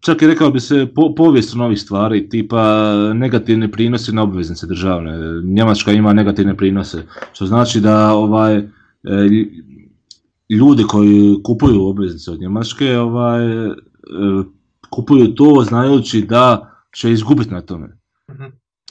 čak 0.00 0.22
i 0.22 0.26
rekao 0.26 0.50
bi 0.50 0.60
se 0.60 0.86
po, 0.94 1.14
povijest 1.14 1.54
novih 1.54 1.80
stvari, 1.80 2.28
tipa 2.28 2.92
negativni 3.14 3.70
prinosi 3.70 4.12
na 4.12 4.22
obveznice 4.22 4.66
državne. 4.66 5.42
Njemačka 5.44 5.92
ima 5.92 6.12
negativne 6.12 6.56
prinose, 6.56 7.02
što 7.32 7.46
znači 7.46 7.80
da 7.80 8.12
ovaj, 8.12 8.62
ljudi 10.50 10.84
koji 10.88 11.36
kupuju 11.42 11.86
obveznice 11.86 12.30
od 12.30 12.40
Njemačke 12.40 12.98
ovaj, 12.98 13.66
e, 13.66 13.74
kupuju 14.90 15.34
to 15.34 15.64
znajući 15.68 16.22
da 16.22 16.72
će 16.96 17.12
izgubiti 17.12 17.50
na 17.50 17.60
tome. 17.60 17.88
Mhm. 18.30 18.44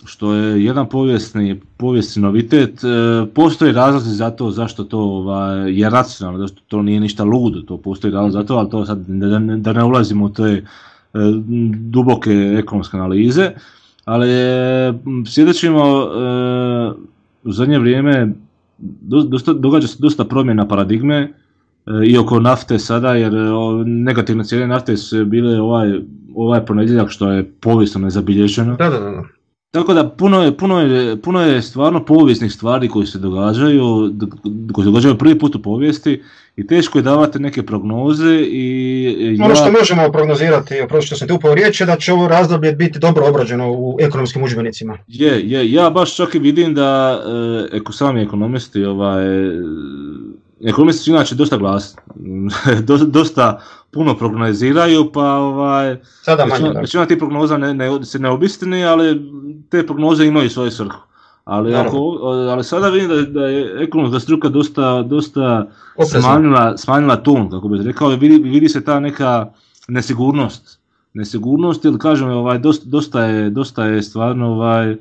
Što 0.06 0.34
je 0.34 0.64
jedan 0.64 0.90
povijesni, 0.90 1.62
povijesni 1.78 2.22
novitet. 2.22 2.84
E, 2.84 2.88
postoji 3.34 3.74
razlozi 3.74 4.16
za 4.16 4.32
to 4.32 4.52
zašto 4.52 4.84
to 4.84 5.00
ovaj, 5.00 5.80
je 5.80 5.90
racionalno, 5.90 6.40
zašto 6.40 6.62
to 6.68 6.82
nije 6.82 7.00
ništa 7.00 7.24
ludo, 7.24 7.62
to 7.62 7.78
postoji 7.78 8.14
razlog 8.14 8.32
za 8.32 8.44
to, 8.44 8.56
ali 8.56 8.70
to 8.70 8.86
sad 8.86 9.00
da, 9.08 9.40
da 9.40 9.74
ne 9.74 9.84
ulazimo 9.84 10.26
u 10.26 10.30
te 10.30 10.64
E, 11.16 11.20
duboke 11.76 12.32
ekonomske 12.60 12.98
analize, 12.98 13.52
ali 14.06 14.28
svjedočimo 15.28 15.82
e, 15.82 16.06
u 17.44 17.52
zadnje 17.52 17.80
vrijeme 17.80 18.34
dosta, 18.78 19.54
događa 19.54 19.88
se 19.88 19.98
dosta 20.00 20.26
promjena 20.26 20.68
paradigme 20.68 21.16
e, 21.16 21.32
i 22.06 22.18
oko 22.18 22.40
nafte 22.40 22.80
sada, 22.80 23.14
jer 23.14 23.34
negativne 23.86 24.44
cijene 24.44 24.68
nafte 24.68 24.98
su 24.98 25.26
bile 25.26 25.62
ovaj, 25.62 26.00
ovaj 26.36 26.66
ponedjeljak 26.66 27.10
što 27.10 27.32
je 27.32 27.52
povijesno 27.60 28.02
nezabilježeno. 28.02 28.76
Da, 28.76 28.90
da, 28.90 29.00
da. 29.00 29.24
Tako 29.76 29.94
da 29.94 30.10
puno 30.10 30.44
je, 30.44 30.58
puno, 30.58 30.82
je, 30.82 31.22
puno 31.22 31.42
je 31.42 31.62
stvarno 31.62 32.06
povijesnih 32.06 32.52
stvari 32.52 32.90
koji 32.90 33.08
se 33.08 33.18
događaju, 33.18 34.14
koji 34.74 34.86
se 34.86 34.90
događaju 34.90 35.18
prvi 35.18 35.40
put 35.40 35.56
u 35.56 35.62
povijesti 35.62 36.24
i 36.56 36.68
teško 36.68 36.98
je 36.98 37.02
davati 37.02 37.40
neke 37.40 37.64
prognoze 37.64 38.36
i... 38.36 39.38
Ono 39.42 39.56
što 39.56 39.72
možemo 39.72 40.12
prognozirati, 40.12 40.82
oprosti 40.82 41.08
što 41.08 41.16
sam 41.16 41.28
te 41.28 41.34
upao 41.34 41.56
riječ, 41.56 41.80
je 41.80 41.86
da 41.86 41.96
će 41.96 42.14
ovo 42.14 42.28
razdoblje 42.28 42.72
biti 42.72 43.00
dobro 43.00 43.28
obrađeno 43.28 43.72
u 43.72 43.98
ekonomskim 44.00 44.44
udžbenicima. 44.44 44.98
Je, 45.08 45.50
je, 45.50 45.72
ja 45.72 45.90
baš 45.90 46.16
čak 46.16 46.36
i 46.36 46.40
vidim 46.40 46.74
da 46.74 47.22
e, 47.74 47.80
sami 47.92 48.22
ekonomisti 48.22 48.84
ovaj, 48.84 49.26
ekonomisti 50.66 51.04
su 51.04 51.12
inače 51.12 51.36
dosta 51.36 51.58
glasni, 51.58 52.02
dosta 53.08 53.62
puno 53.96 54.18
prognoziraju, 54.18 55.12
pa 55.12 55.24
ovaj, 55.24 55.98
Sada 56.22 56.46
manje, 56.46 56.72
većina 56.82 57.06
tih 57.06 57.18
prognoza 57.18 57.58
ne, 57.58 57.74
ne, 57.74 58.06
se 58.06 58.20
ne 58.20 58.30
obistini, 58.30 58.86
ali 58.86 59.22
te 59.70 59.86
prognoze 59.86 60.26
imaju 60.26 60.50
svoju 60.50 60.72
svrhu. 60.72 61.00
Ali, 61.44 61.76
ako, 61.76 61.98
ali 62.52 62.64
sada 62.64 62.90
vidim 62.90 63.10
da, 63.10 63.22
da 63.22 63.48
je 63.48 63.84
ekonomska 63.84 64.20
struka 64.20 64.50
dosta, 64.50 65.04
dosta 65.04 65.68
smanjila, 66.22 66.78
smanjila 66.78 67.16
ton, 67.16 67.50
kako 67.50 67.68
bih 67.68 67.82
rekao, 67.86 68.10
vidi, 68.10 68.50
vidi 68.50 68.70
se 68.70 68.84
ta 68.84 69.00
neka 69.00 69.52
nesigurnost. 69.88 70.80
Nesigurnost, 71.14 71.86
ili 71.86 72.00
kažem, 72.00 72.30
ovaj, 72.30 72.60
dosta, 72.60 72.90
dosta, 72.90 73.24
je, 73.24 73.50
dosta 73.50 73.86
je 73.86 74.02
stvarno 74.02 74.48
ovaj, 74.48 74.96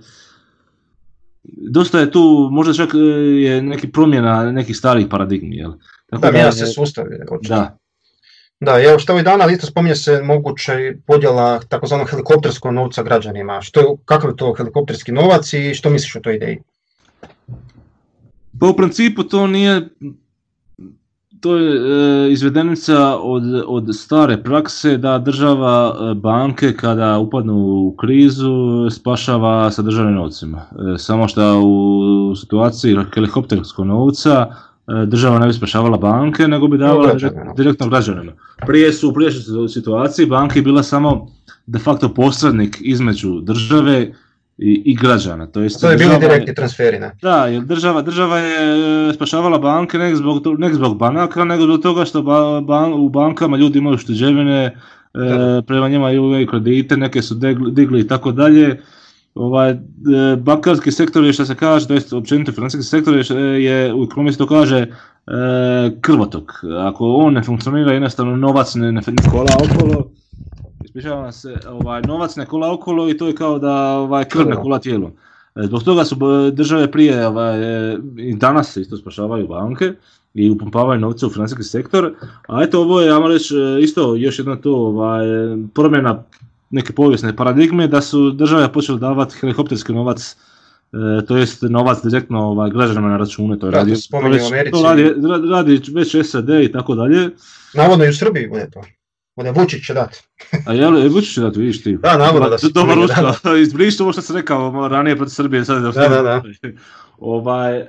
dosta 1.71 2.01
je 2.01 2.11
tu, 2.11 2.49
možda 2.53 2.73
čak 2.73 2.95
e, 2.95 2.99
je 3.43 3.63
neki 3.63 3.93
promjena 3.93 4.53
nekih 4.53 4.77
starih 4.77 5.07
paradigmi. 5.11 5.57
Jel? 5.57 5.73
Tako 6.11 6.23
da, 6.23 6.43
da 6.43 6.53
se 6.53 6.67
sustav. 6.67 7.05
Da. 7.49 7.79
Da, 8.65 8.83
evo 8.83 8.99
što 8.99 9.13
ovih 9.13 9.25
dana 9.25 9.51
isto 9.51 9.67
spominje 9.67 9.97
se 9.97 10.23
moguće 10.23 10.97
podjela 11.07 11.61
takozvanog 11.69 12.11
helikopterskog 12.11 12.73
novca 12.73 13.03
građanima. 13.03 13.61
Što, 13.63 13.97
kakav 14.05 14.31
je 14.31 14.37
to 14.37 14.55
helikopterski 14.57 15.13
novac 15.13 15.53
i 15.53 15.75
što 15.75 15.91
misliš 15.91 16.17
o 16.17 16.21
toj 16.21 16.37
ideji? 16.37 16.59
Pa 18.61 18.67
u 18.67 18.77
principu 18.77 19.23
to 19.23 19.47
nije 19.47 19.89
to 21.45 21.57
je 21.57 21.77
e, 21.77 22.33
izvedenica 22.33 23.17
od, 23.17 23.43
od 23.67 23.97
stare 23.97 24.43
prakse 24.43 24.97
da 24.97 25.19
država 25.19 25.95
e, 25.95 26.15
banke 26.15 26.73
kada 26.77 27.19
upadnu 27.19 27.55
u 27.57 27.97
krizu 28.01 28.91
spašava 28.91 29.71
sa 29.71 29.83
državnim 29.83 30.15
novcima. 30.15 30.59
E, 30.59 30.99
samo 30.99 31.29
što 31.29 31.61
u 31.61 32.37
situaciji 32.37 32.97
helikopterskog 33.15 33.87
novca 33.87 34.47
država 35.07 35.39
ne 35.39 35.47
bi 35.47 35.53
spašavala 35.53 35.97
banke, 35.99 36.49
nego 36.49 36.69
bi 36.69 36.79
davala 36.79 37.15
direktno 37.57 37.89
građanima. 37.89 38.33
Prije 38.67 38.93
su 38.93 39.11
u 39.11 39.13
priješnjoj 39.13 39.69
situaciji 39.69 40.27
banke 40.27 40.63
bila 40.63 40.83
samo 40.83 41.27
de 41.67 41.79
facto 41.79 42.15
posrednik 42.15 42.77
između 42.81 43.41
države 43.41 44.13
i, 44.59 44.83
i 44.85 44.95
građana. 44.95 45.47
To, 45.47 45.61
jest, 45.61 45.81
to 45.81 45.91
je 45.91 45.97
bili 45.97 46.19
direktni 46.21 46.55
transferi, 46.55 46.99
ne? 46.99 47.11
Da, 47.23 47.47
jer 47.47 47.63
država, 47.63 48.03
država 48.03 48.39
je 48.39 49.11
e, 49.11 49.13
spašavala 49.15 49.59
banke 49.59 49.99
ne 49.99 50.17
zbog, 50.17 50.43
ne 50.59 50.75
zbog 50.75 50.99
banaka, 50.99 51.45
nego 51.45 51.65
zbog 51.65 51.83
toga 51.83 52.05
što 52.05 52.23
ba, 52.63 52.87
u 52.95 53.09
bankama 53.09 53.57
ljudi 53.57 53.79
imaju 53.79 53.99
šteđevine, 53.99 54.65
e, 54.65 55.63
prema 55.67 55.89
njima 55.89 56.11
imaju 56.11 56.47
kredite, 56.47 56.97
neke 56.97 57.23
su 57.23 57.35
digli 57.71 58.01
i 58.01 58.09
tako 58.09 58.33
dalje. 58.33 58.81
Ovaj, 59.35 59.71
e, 59.71 59.77
bankarski 60.37 60.93
sektor 60.93 61.25
je 61.25 61.33
što 61.33 61.45
se 61.45 61.55
kaže, 61.55 61.87
to 61.87 61.95
jest 61.95 62.13
općenito 62.13 62.53
financijski 62.53 62.89
sektor 62.91 63.17
je, 63.17 63.65
je 63.65 63.95
u 63.95 64.05
ekonomiji 64.05 64.35
to 64.35 64.47
kaže 64.47 64.79
e, 64.79 64.87
krvotok. 66.01 66.53
Ako 66.79 67.15
on 67.15 67.33
ne 67.35 67.43
funkcionira, 67.43 67.93
jednostavno 67.93 68.37
novac 68.37 68.75
ne, 68.75 68.93
ne 68.93 69.03
kola 69.31 69.51
okolo, 69.65 70.11
ispričavam 70.85 71.33
se, 71.33 71.59
ovaj, 71.69 72.03
novac 72.03 72.37
ne 72.37 72.47
kola 72.47 72.73
okolo 72.73 73.11
i 73.11 73.17
to 73.17 73.27
je 73.27 73.35
kao 73.35 73.59
da 73.59 73.99
ovaj, 73.99 74.25
krv 74.25 74.49
ne 74.49 74.57
kola 74.57 74.79
tijelo. 74.79 75.11
E, 75.57 75.63
zbog 75.63 75.83
toga 75.83 76.05
su 76.05 76.17
države 76.53 76.91
prije, 76.91 77.27
ovaj, 77.27 77.59
i 78.17 78.35
danas 78.35 78.73
se 78.73 78.81
isto 78.81 78.97
spašavaju 78.97 79.49
banke 79.49 79.93
i 80.35 80.51
upumpavaju 80.51 81.01
novce 81.01 81.27
u 81.27 81.31
financijski 81.31 81.63
sektor, 81.63 82.15
a 82.49 82.63
eto 82.63 82.81
ovo 82.81 83.01
je, 83.01 83.07
ja 83.07 83.19
reći, 83.29 83.55
isto 83.81 84.15
još 84.15 84.39
jedna 84.39 84.57
to 84.57 84.75
ovaj, 84.75 85.27
promjena 85.75 86.23
neke 86.75 86.93
povijesne 86.93 87.37
paradigme 87.37 87.89
da 87.89 88.01
su 88.03 88.31
države 88.31 88.73
počele 88.73 88.99
davati 88.99 89.37
helikopterski 89.41 89.93
novac 89.93 90.37
E, 90.95 91.27
to 91.27 91.37
jest 91.37 91.63
novac 91.63 92.03
direktno 92.03 92.41
ovaj, 92.41 92.71
građanima 92.71 93.09
na 93.09 93.17
račune, 93.17 93.59
to, 93.59 93.71
radi, 93.71 93.95
to, 94.11 94.21
već, 94.29 94.43
to 94.73 94.83
radi, 94.83 95.15
radi 95.51 95.83
već 95.95 96.17
SAD 96.27 96.49
i 96.49 96.73
tako 96.73 96.95
dalje. 96.95 97.31
Navodno 97.75 98.05
i 98.05 98.09
u 98.09 98.15
Srbiji 98.15 98.49
bude 98.49 98.71
to. 98.71 98.83
Bude 99.37 99.51
Vučić 99.51 99.87
će 99.87 99.95
dati. 99.95 100.23
A 100.67 100.73
je 100.73 101.09
Vučić 101.09 101.35
će 101.35 101.41
dati, 101.41 101.59
vidiš 101.61 101.83
ti. 101.83 101.97
Da, 102.03 102.19
navodno 102.19 102.49
da 102.49 102.59
se 102.59 102.69
Dobar 102.75 102.99
usko, 102.99 103.57
izbriši 103.63 104.03
ovo 104.03 104.13
što 104.13 104.23
sam 104.23 104.37
rekao 104.37 104.89
ranije 104.89 105.17
protiv 105.17 105.33
Srbije. 105.33 105.65
Sad 105.65 105.83
da, 105.83 106.09
da, 106.09 106.23
da. 106.23 106.43
ovaj, 107.19 107.77
e, 107.79 107.87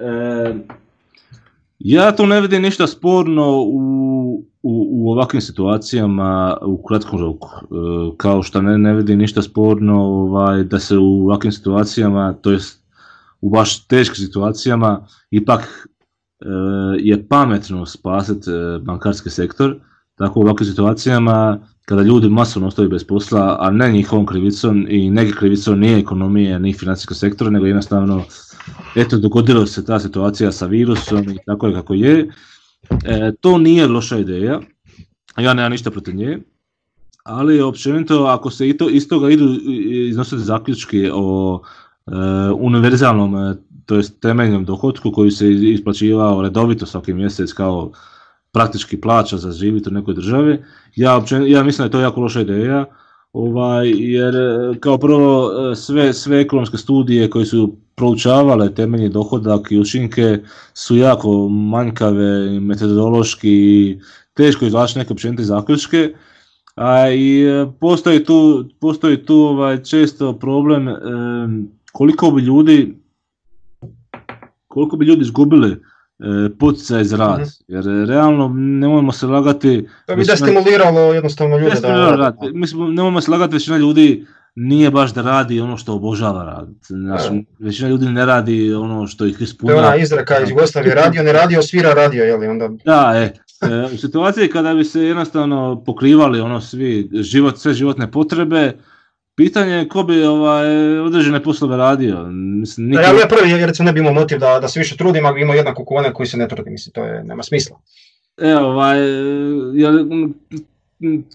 ja 1.80 2.16
tu 2.16 2.26
ne 2.26 2.42
vidim 2.42 2.62
ništa 2.62 2.88
sporno 2.88 3.62
u, 3.62 4.46
u, 4.64 4.88
u 4.92 5.12
ovakvim 5.12 5.42
situacijama 5.42 6.58
u 6.62 6.84
kratkom 6.84 7.20
roku. 7.20 7.50
E, 7.50 7.66
kao 8.18 8.44
što 8.44 8.62
ne, 8.62 8.78
ne 8.78 8.94
vidim 8.94 9.20
ništa 9.20 9.42
sporno 9.42 10.02
ovaj, 10.04 10.64
da 10.64 10.80
se 10.80 10.98
u 10.98 11.24
ovakvim 11.24 11.52
situacijama, 11.52 12.34
to 12.34 12.52
jest 12.52 12.84
u 13.42 13.50
baš 13.50 13.88
teškim 13.88 14.16
situacijama, 14.16 15.08
ipak 15.32 15.62
e, 15.62 16.46
je 17.00 17.28
pametno 17.28 17.86
spasiti 17.86 18.52
e, 18.52 18.80
bankarski 18.80 19.30
sektor 19.30 19.76
tako 20.16 20.40
u 20.40 20.44
ovakvim 20.44 20.70
situacijama, 20.70 21.60
kada 21.86 22.02
ljudi 22.02 22.30
masovno 22.30 22.68
ostaju 22.68 22.90
bez 22.90 23.04
posla, 23.04 23.58
a 23.60 23.72
ne 23.72 23.92
njihovom 23.92 24.26
krivicom 24.26 24.86
i 24.90 25.10
neki 25.10 25.32
krivicom 25.32 25.80
nije 25.80 26.00
ekonomije, 26.00 26.60
ni 26.60 26.74
financijskog 26.74 27.18
sektora, 27.18 27.50
nego 27.50 27.66
jednostavno, 27.66 28.24
eto, 28.96 29.18
dogodilo 29.18 29.66
se 29.66 29.86
ta 29.86 30.00
situacija 30.00 30.52
sa 30.52 30.66
virusom 30.66 31.30
i 31.30 31.38
tako 31.46 31.68
je 31.68 31.74
kako 31.74 31.94
je. 31.94 32.30
E, 33.06 33.32
to 33.42 33.58
nije 33.58 33.88
loša 33.88 34.18
ideja, 34.18 34.60
ja 35.38 35.54
nemam 35.54 35.72
ništa 35.72 35.92
protiv 35.92 36.16
nje, 36.16 36.40
ali 37.24 37.62
općenito 37.62 38.24
ako 38.24 38.50
se 38.52 38.70
i 38.70 38.78
to, 38.78 38.90
iz 38.90 39.08
toga 39.08 39.30
idu 39.30 39.46
iznositi 40.10 40.42
zaključki 40.42 41.10
o 41.14 41.62
e, 42.08 42.12
univerzalnom, 42.60 43.36
e, 43.36 43.56
to 43.86 43.96
jest 43.96 44.20
temeljnom 44.20 44.66
dohodku 44.66 45.12
koji 45.12 45.32
se 45.32 45.52
isplaćivao 45.52 46.42
redovito 46.42 46.86
svaki 46.86 47.14
mjesec 47.14 47.54
kao 47.54 47.92
praktički 48.52 49.02
plaća 49.02 49.38
za 49.38 49.52
živjeti 49.52 49.90
u 49.90 49.94
nekoj 49.94 50.14
državi. 50.14 50.64
Ja, 50.96 51.24
ja 51.48 51.64
mislim 51.64 51.78
da 51.78 51.84
je 51.84 51.92
to 51.92 52.00
jako 52.00 52.22
loša 52.22 52.42
ideja, 52.42 52.86
ovaj, 53.36 53.92
jer 53.96 54.36
e, 54.36 54.80
kao 54.80 54.98
prvo 54.98 55.52
e, 55.72 55.76
sve, 55.76 56.14
sve 56.14 56.42
ekonomske 56.42 56.78
studije 56.78 57.30
koje 57.30 57.46
su 57.46 57.76
proučavale 57.96 58.74
temeljni 58.74 59.10
dohodak 59.10 59.72
i 59.72 59.80
učinke 59.80 60.40
su 60.74 60.98
jako 60.98 61.50
manjkave 61.50 62.60
metodološki 62.60 63.50
i 63.50 64.00
teško 64.34 64.66
izvlačiti 64.66 65.00
neke 65.00 65.14
općenite 65.14 65.44
zaključke. 65.44 66.14
A 66.76 67.10
i 67.10 67.42
e, 67.42 67.68
postoji 67.80 68.24
tu, 68.24 68.66
postoji 68.80 69.26
tu 69.26 69.36
ovaj, 69.36 69.84
često 69.84 70.34
problem 70.34 70.88
koliko 71.92 72.32
bi 72.32 72.42
ljudi 72.42 72.96
koliko 74.68 74.98
bi 74.98 75.06
ljudi 75.06 75.22
izgubili 75.22 75.78
poticaj 76.60 77.04
za 77.04 77.18
rad. 77.18 77.40
Mhm. 77.40 77.50
Jer 77.68 78.08
realno 78.08 78.52
nemojmo 78.56 79.12
se 79.12 79.28
lagati... 79.28 79.88
To 80.06 80.16
bi 80.16 80.24
da 80.24 80.36
stimuliralo 80.36 81.14
jednostavno 81.14 81.58
ljude 81.58 81.80
da... 81.82 82.16
Rad. 82.16 82.38
Mislim, 82.54 82.96
nemojmo 82.96 83.22
se 83.22 83.32
lagati, 83.32 83.54
većina 83.54 83.78
ljudi 83.78 84.26
nije 84.56 84.92
baš 84.92 85.14
da 85.14 85.22
radi 85.22 85.62
ono 85.62 85.78
što 85.78 85.94
obožava 85.94 86.44
raditi. 86.44 86.88
Znači, 86.88 87.46
većina 87.60 87.90
ljudi 87.90 88.06
ne 88.06 88.26
radi 88.26 88.74
ono 88.74 89.08
što 89.08 89.26
ih 89.26 89.42
ispunja. 89.42 89.74
To 89.74 89.80
je 89.80 89.88
ona 89.88 89.96
izreka 89.96 90.40
iz 90.40 90.50
Jugoslavije, 90.50 90.96
radio, 90.96 91.24
ne 91.24 91.34
radio, 91.34 91.62
svira 91.62 91.94
radio, 91.94 92.24
jeli 92.24 92.48
onda... 92.48 92.70
Da, 92.86 93.14
e, 93.16 93.34
e, 93.68 93.94
u 93.94 93.98
situaciji 93.98 94.50
kada 94.50 94.74
bi 94.74 94.86
se 94.86 95.02
jednostavno 95.02 95.84
pokrivali 95.86 96.40
ono 96.40 96.62
svi 96.62 97.10
život, 97.14 97.58
sve 97.58 97.74
životne 97.74 98.12
potrebe, 98.12 98.74
Pitanje 99.36 99.74
je 99.74 99.88
ko 99.88 100.04
bi 100.04 100.24
ovaj, 100.24 101.00
određene 101.00 101.44
poslove 101.44 101.78
radio. 101.78 102.24
Mislim, 102.32 102.88
niko... 102.88 103.02
Ja, 103.02 103.08
ja 103.08 103.28
prvi 103.30 103.50
jer 103.50 103.72
ne 103.80 103.94
bi 103.94 104.00
imao 104.00 104.14
motiv 104.14 104.40
da, 104.40 104.60
da 104.60 104.68
se 104.68 104.80
više 104.80 104.98
trudim, 104.98 105.26
ali 105.26 105.36
bi 105.36 105.42
imao 105.42 105.56
jednako 105.56 105.86
kao 105.86 106.14
koji 106.14 106.28
se 106.28 106.38
ne 106.38 106.48
trudi, 106.48 106.70
mislim, 106.70 106.94
to 106.94 107.04
je, 107.04 107.24
nema 107.24 107.44
smisla. 107.44 107.80
E, 108.38 108.56
ovaj, 108.56 109.00
ja, 109.74 109.92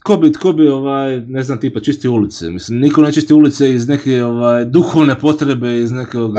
ko 0.02 0.16
bi, 0.16 0.32
ko 0.32 0.52
bi 0.52 0.68
ovaj, 0.68 1.20
ne 1.20 1.42
znam, 1.42 1.60
tipa 1.60 1.80
čisti 1.80 2.08
ulice. 2.08 2.50
Mislim, 2.50 2.80
niko 2.80 3.02
ne 3.02 3.12
čisti 3.12 3.34
ulice 3.34 3.74
iz 3.74 3.88
neke 3.88 4.24
ovaj, 4.24 4.64
duhovne 4.64 5.18
potrebe, 5.18 5.78
iz 5.78 5.92
nekog 5.92 6.34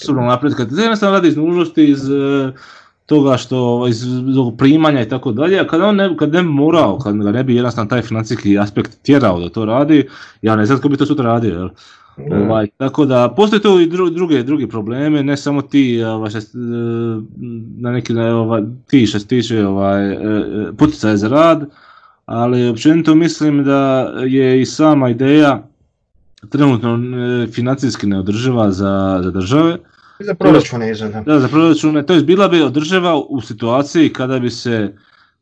osobnog 0.00 0.24
napretka. 0.24 0.66
To 0.66 0.80
jednostavno 0.80 1.16
radi 1.16 1.28
iz 1.28 1.36
nužnosti, 1.36 1.84
iz 1.84 2.00
toga 3.06 3.36
što 3.36 3.86
iz 3.88 4.04
primanja 4.58 5.02
i 5.02 5.08
tako 5.08 5.32
dalje, 5.32 5.60
a 5.60 5.66
kad 5.66 5.80
on 5.80 5.96
ne, 5.96 6.16
kad 6.16 6.32
ne 6.32 6.42
morao, 6.42 6.98
kad 6.98 7.16
ga 7.16 7.32
ne 7.32 7.44
bi 7.44 7.54
jednostavno 7.54 7.88
taj 7.88 8.02
financijski 8.02 8.58
aspekt 8.58 9.02
tjerao 9.02 9.40
da 9.40 9.48
to 9.48 9.64
radi, 9.64 10.08
ja 10.42 10.56
ne 10.56 10.66
znam 10.66 10.78
tko 10.78 10.88
bi 10.88 10.96
to 10.96 11.06
sutra 11.06 11.24
radio, 11.24 11.54
jel? 11.54 11.68
Ovaj, 12.16 12.66
tako 12.76 13.04
da 13.04 13.34
postoje 13.36 13.62
tu 13.62 13.80
i 13.80 13.86
druge, 13.86 14.42
drugi 14.42 14.68
probleme, 14.68 15.22
ne 15.22 15.36
samo 15.36 15.62
ti 15.62 16.02
ovaj, 16.02 16.30
e, 16.30 16.40
na 17.76 17.92
neki 17.92 18.16
ovaj, 18.16 18.62
ti 18.86 19.06
što 19.06 19.18
se 19.18 19.26
tiče 19.26 19.66
ovaj, 19.66 20.12
e, 20.12 20.14
e, 20.14 20.72
poticaje 20.78 21.16
za 21.16 21.28
rad, 21.28 21.70
ali 22.26 22.68
općenito 22.68 23.14
mislim 23.14 23.64
da 23.64 24.12
je 24.26 24.60
i 24.60 24.66
sama 24.66 25.10
ideja 25.10 25.62
trenutno 26.50 26.98
financijski 27.52 28.06
neodrživa 28.06 28.70
za, 28.70 29.20
za 29.24 29.30
države. 29.30 29.78
Za 30.18 30.34
proračune 30.34 30.94
Da, 31.26 31.40
za 31.40 31.48
proračune. 31.48 32.06
To 32.06 32.14
je 32.14 32.22
bila 32.22 32.48
bi 32.48 32.62
održava 32.62 33.16
u 33.28 33.40
situaciji 33.40 34.12
kada 34.12 34.38
bi 34.38 34.50
se 34.50 34.94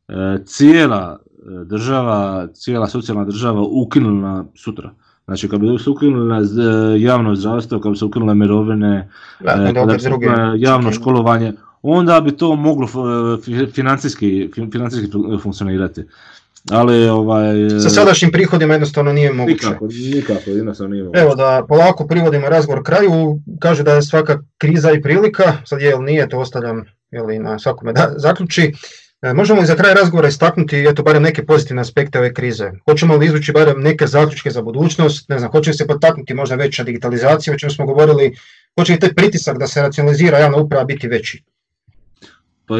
e, 0.08 0.38
cijela 0.44 1.18
e, 1.20 1.64
država, 1.64 2.48
cijela 2.54 2.86
socijalna 2.86 3.24
država 3.24 3.62
ukinula 3.62 4.44
sutra. 4.54 4.90
Znači 5.24 5.48
kad 5.48 5.60
bi 5.60 5.78
se 5.78 5.90
ukinula 5.90 6.38
e, 6.38 6.42
javno 7.00 7.34
zdravstvo, 7.36 7.80
kad 7.80 7.92
bi 7.92 7.98
se 7.98 8.04
ukinule 8.04 8.34
mirovine, 8.34 9.08
kada 9.44 9.92
bi 9.92 10.00
se 10.00 10.10
javno 10.56 10.92
školovanje, 10.92 11.52
onda 11.82 12.20
bi 12.20 12.36
to 12.36 12.56
moglo 12.56 12.88
financijski, 13.72 14.50
financijski 14.72 15.10
funkcionirati. 15.42 16.04
Ali 16.70 17.08
ovaj... 17.08 17.70
Sa 17.82 17.90
sadašnjim 17.90 18.32
prihodima 18.32 18.74
jednostavno 18.74 19.12
nije 19.12 19.32
moguće. 19.32 19.66
Nikako, 19.66 19.86
nikako, 20.14 20.50
jednostavno 20.50 20.92
nije 20.92 21.04
moguće. 21.04 21.20
Evo 21.20 21.34
da 21.34 21.64
polako 21.68 22.06
privodimo 22.06 22.48
razgovor 22.48 22.82
kraju, 22.82 23.38
kaže 23.60 23.82
da 23.82 23.94
je 23.94 24.02
svaka 24.02 24.38
kriza 24.58 24.92
i 24.92 25.02
prilika, 25.02 25.52
sad 25.64 25.82
je 25.82 25.96
li 25.96 26.04
nije, 26.04 26.28
to 26.28 26.38
ostavljam 26.38 26.84
jel, 27.10 27.42
na 27.42 27.58
svakome 27.58 27.92
da 27.92 28.14
zaključi. 28.16 28.72
E, 29.22 29.32
možemo 29.32 29.60
li 29.60 29.66
za 29.66 29.76
kraj 29.76 29.94
razgovora 29.94 30.28
istaknuti 30.28 30.86
eto, 30.88 31.02
barem 31.02 31.22
neke 31.22 31.46
pozitivne 31.46 31.80
aspekte 31.82 32.18
ove 32.18 32.34
krize? 32.34 32.70
Hoćemo 32.84 33.16
li 33.16 33.26
izvući 33.26 33.52
barem 33.52 33.80
neke 33.80 34.06
zaključke 34.06 34.50
za 34.50 34.62
budućnost? 34.62 35.28
Ne 35.28 35.38
znam, 35.38 35.50
hoće 35.50 35.70
li 35.70 35.76
se 35.76 35.86
potaknuti 35.86 36.34
možda 36.34 36.54
veća 36.54 36.84
digitalizacija, 36.84 37.54
o 37.54 37.58
čemu 37.58 37.70
smo 37.70 37.86
govorili, 37.86 38.34
hoće 38.78 38.92
li 38.92 39.00
taj 39.00 39.14
pritisak 39.14 39.58
da 39.58 39.66
se 39.66 39.82
racionalizira 39.82 40.38
javna 40.38 40.58
uprava 40.58 40.84
biti 40.84 41.08
veći? 41.08 41.42
Pa 42.72 42.78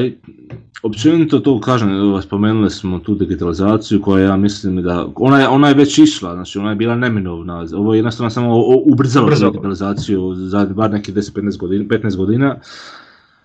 općenito 0.83 1.39
to 1.39 1.61
kažem, 1.61 1.91
spomenuli 2.23 2.71
smo 2.71 2.99
tu 2.99 3.15
digitalizaciju 3.15 4.03
koja 4.03 4.25
ja 4.25 4.37
mislim 4.37 4.83
da, 4.83 5.07
ona 5.15 5.41
je, 5.41 5.49
ona 5.49 5.69
je 5.69 5.75
već 5.75 5.99
išla, 5.99 6.35
znači 6.35 6.59
ona 6.59 6.71
je 6.71 6.77
bila 6.77 6.95
neminovna, 6.95 7.67
ovo 7.75 7.95
je 7.95 7.99
jednostavno 7.99 8.31
samo 8.31 8.65
ubrzalo 8.85 9.31
digitalizaciju 9.31 10.35
za 10.35 10.67
bar 10.67 10.91
nekih 10.91 11.15
10-15 11.15 11.59
godina. 11.59 11.85
15 11.85 12.17
godina. 12.17 12.57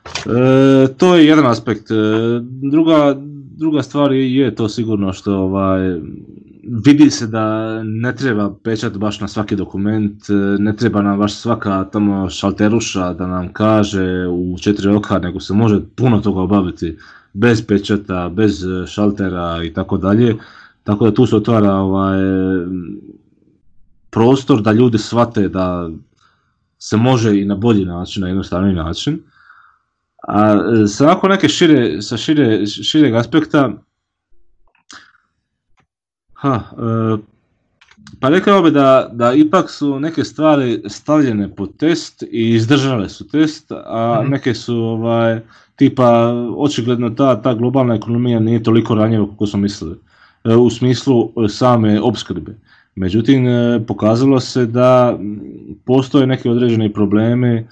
E, 0.06 0.88
to 0.98 1.15
je 1.15 1.26
jedan 1.28 1.45
aspekt. 1.45 1.91
E, 1.91 1.95
druga, 2.72 3.15
druga 3.57 3.84
stvar 3.84 4.11
je 4.11 4.56
to 4.56 4.69
sigurno 4.69 5.14
što 5.14 5.36
ovaj, 5.36 5.99
vidi 6.68 7.11
se 7.11 7.27
da 7.27 7.44
ne 7.84 8.15
treba 8.15 8.56
pečat 8.64 8.98
baš 8.98 9.19
na 9.19 9.27
svaki 9.27 9.56
dokument, 9.56 10.30
e, 10.30 10.34
ne 10.60 10.76
treba 10.76 11.02
nam 11.02 11.19
baš 11.19 11.34
svaka 11.34 11.84
tamo 11.84 12.30
šalteruša 12.30 13.14
da 13.14 13.27
nam 13.27 13.53
kaže 13.53 14.27
u 14.27 14.56
četiri 14.61 14.89
oka, 14.89 15.19
nego 15.19 15.39
se 15.39 15.53
može 15.53 15.80
puno 15.95 16.22
toga 16.22 16.41
obaviti 16.41 16.98
bez 17.34 17.65
pečata, 17.68 18.30
bez 18.30 18.64
šaltera 18.88 19.64
i 19.64 19.73
tako 19.73 19.98
dalje. 19.98 20.35
Tako 20.84 21.06
da 21.06 21.14
tu 21.14 21.26
se 21.26 21.35
otvara 21.35 21.73
ovaj, 21.73 22.19
prostor 24.10 24.61
da 24.61 24.72
ljudi 24.72 24.98
shvate 24.98 25.49
da 25.49 25.89
se 26.80 26.98
može 26.98 27.39
i 27.41 27.45
na 27.45 27.56
bolji 27.56 27.85
način, 27.85 28.22
na 28.22 28.27
jednostavniji 28.27 28.76
način. 28.76 29.19
A 30.27 30.53
e, 30.53 30.88
svako 30.88 31.27
neke 31.27 31.49
šire, 31.49 32.02
sa 32.02 32.18
šire, 32.18 32.65
šireg 32.65 33.15
aspekta, 33.15 33.73
Ha, 36.38 36.55
e, 36.55 37.18
pa 38.19 38.30
rekao 38.30 38.61
bi 38.61 38.72
da, 38.72 39.09
da 39.14 39.34
ipak 39.34 39.69
su 39.69 39.99
neke 39.99 40.23
stvari 40.23 40.81
stavljene 40.85 41.55
pod 41.55 41.77
test 41.77 42.23
i 42.23 42.49
izdržale 42.49 43.09
su 43.09 43.27
test, 43.27 43.72
a 43.72 44.19
mhm. 44.22 44.31
neke 44.31 44.53
su 44.53 44.76
ovaj, 44.76 45.39
tipa 45.76 46.34
očigledno 46.57 47.09
ta, 47.09 47.41
ta 47.41 47.53
globalna 47.53 47.95
ekonomija 47.95 48.39
nije 48.39 48.64
toliko 48.64 48.95
ranjiva 48.95 49.27
kako 49.27 49.47
smo 49.47 49.59
mislili 49.59 49.95
e, 50.43 50.55
u 50.55 50.69
smislu 50.69 51.31
same 51.49 52.01
opskrbe. 52.01 52.55
Međutim, 52.95 53.47
e, 53.47 53.84
pokazalo 53.88 54.39
se 54.39 54.65
da 54.65 55.19
postoje 55.85 56.27
neke 56.27 56.49
određeni 56.49 56.93
problemi 56.93 57.68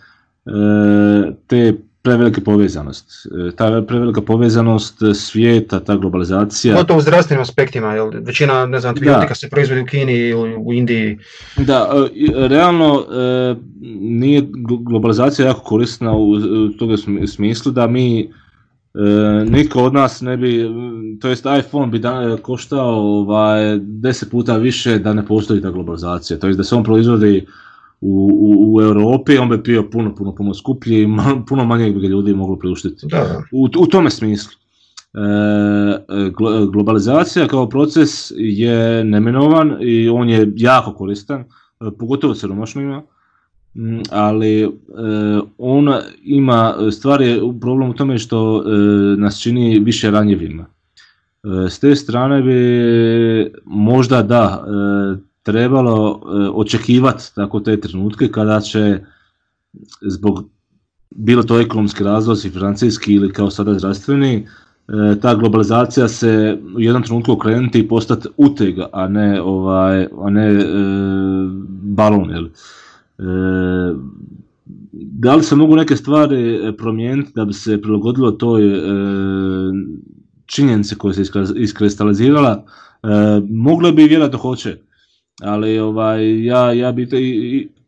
te 1.48 1.76
prevelike 2.06 2.42
povezanost. 2.42 3.06
E, 3.48 3.52
ta 3.56 3.82
prevelika 3.88 4.22
povezanost 4.22 4.98
svijeta, 5.16 5.80
ta 5.80 5.96
globalizacija. 5.96 6.84
to 6.84 6.98
u 6.98 7.02
zdravstvenim 7.02 7.42
aspektima, 7.42 7.94
jel? 7.94 8.12
većina 8.22 8.66
ne 8.66 8.80
znam, 8.80 8.90
antibiotika 8.90 9.36
se 9.36 9.50
proizvodi 9.50 9.82
u 9.82 9.86
Kini 9.86 10.14
i 10.14 10.34
u 10.58 10.74
Indiji. 10.74 11.18
Da, 11.58 11.90
e, 11.94 12.48
realno 12.48 13.06
e, 13.12 13.56
nije 14.00 14.42
globalizacija 14.80 15.48
jako 15.48 15.62
korisna 15.62 16.18
u 16.18 16.40
toga 16.80 16.96
smislu 17.28 17.72
da 17.72 17.88
mi 17.88 18.32
niko 19.50 19.84
od 19.84 19.94
nas 19.94 20.22
ne 20.22 20.38
bi, 20.38 20.70
to 21.22 21.30
jest 21.30 21.46
iPhone 21.60 21.92
bi 21.92 22.00
da, 22.00 22.38
koštao 22.42 23.20
ovaj, 23.20 23.80
deset 23.80 24.32
puta 24.32 24.58
više 24.58 25.00
da 25.00 25.14
ne 25.14 25.26
postoji 25.26 25.62
ta 25.62 25.72
globalizacija, 25.72 26.40
to 26.40 26.48
jest 26.48 26.58
da 26.58 26.64
se 26.64 26.76
on 26.76 26.84
proizvodi 26.84 27.46
u, 28.06 28.30
u, 28.40 28.76
u 28.76 28.82
Europi, 28.82 29.38
on 29.38 29.50
bi 29.50 29.58
bio 29.58 29.90
puno, 29.90 30.16
puno, 30.16 30.36
puno 30.36 30.54
skuplji 30.54 31.04
i 31.04 31.08
puno 31.48 31.66
manje 31.66 31.92
bi 31.92 32.00
ga 32.00 32.08
ljudi 32.08 32.34
moglo 32.34 32.56
priuštiti. 32.56 33.08
Da. 33.08 33.42
U, 33.52 33.70
u 33.80 33.86
tome 33.86 34.10
smislu. 34.10 34.52
E, 35.14 36.32
globalizacija 36.72 37.48
kao 37.48 37.70
proces 37.70 38.32
je 38.36 39.04
neminovan 39.04 39.78
i 39.82 40.10
on 40.10 40.30
je 40.30 40.54
jako 40.56 40.94
koristan, 40.94 41.40
e, 41.42 41.46
pogotovo 42.00 42.36
siromašnima, 42.36 43.02
ali 44.12 44.62
e, 44.62 44.70
on 45.58 45.94
ima, 46.24 46.76
stvar 46.92 47.22
je 47.22 47.42
problem 47.62 47.90
u 47.90 47.94
tome 47.94 48.18
što 48.18 48.64
e, 48.66 48.72
nas 49.18 49.42
čini 49.42 49.80
više 49.80 50.12
ranjivima. 50.12 50.66
E, 50.66 51.70
s 51.70 51.80
te 51.80 51.96
strane 51.96 52.42
bi 52.42 53.52
možda 53.66 54.22
da, 54.24 54.66
trebalo 55.46 56.22
e, 56.22 56.50
očekivati 56.54 57.24
tako 57.36 57.60
te 57.60 57.80
trenutke 57.82 58.28
kada 58.32 58.62
će 58.62 59.00
zbog 60.02 60.50
bilo 61.10 61.44
to 61.44 61.60
ekonomski 61.60 62.04
razlozi, 62.04 62.50
financijski 62.50 63.14
ili 63.14 63.34
kao 63.34 63.50
sada 63.50 63.80
zdravstveni, 63.80 64.34
e, 64.36 65.20
ta 65.22 65.36
globalizacija 65.36 66.08
se 66.08 66.58
u 66.76 66.82
jednom 66.82 67.04
trenutku 67.04 67.32
okrenuti 67.32 67.80
i 67.80 67.88
postati 67.88 68.28
utega, 68.38 68.90
a 68.94 69.08
ne, 69.08 69.42
ovaj, 69.42 70.08
a 70.22 70.30
ne 70.30 70.48
e, 70.52 70.66
balon. 71.82 72.30
Jel? 72.30 72.48
da 74.94 75.36
li 75.36 75.44
se 75.44 75.56
mogu 75.56 75.76
neke 75.76 75.96
stvari 75.96 76.74
promijeniti 76.78 77.32
da 77.36 77.46
bi 77.46 77.54
se 77.54 77.82
prilagodilo 77.82 78.32
toj 78.32 78.62
činjenici 80.46 80.96
koja 80.96 81.14
se 81.14 81.24
iskristalizirala? 81.56 82.66
Moglo 83.50 83.92
bi 83.92 84.04
vjerojatno 84.04 84.40
hoće 84.40 84.78
ali 85.42 85.80
ovaj, 85.80 86.46
ja, 86.46 86.72
ja 86.72 86.92
bi 86.92 87.10
to, 87.10 87.18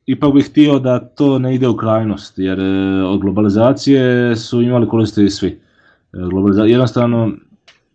ipak 0.08 0.34
bih 0.34 0.46
htio 0.46 0.80
da 0.80 1.00
to 1.00 1.40
ne 1.40 1.56
ide 1.56 1.68
u 1.68 1.78
krajnost, 1.78 2.34
jer 2.38 2.60
e, 2.60 3.04
od 3.04 3.20
globalizacije 3.20 4.36
su 4.36 4.62
imali 4.62 4.88
koristi 4.88 5.30
svi. 5.30 5.60
E, 6.14 6.68
jednostavno... 6.68 7.32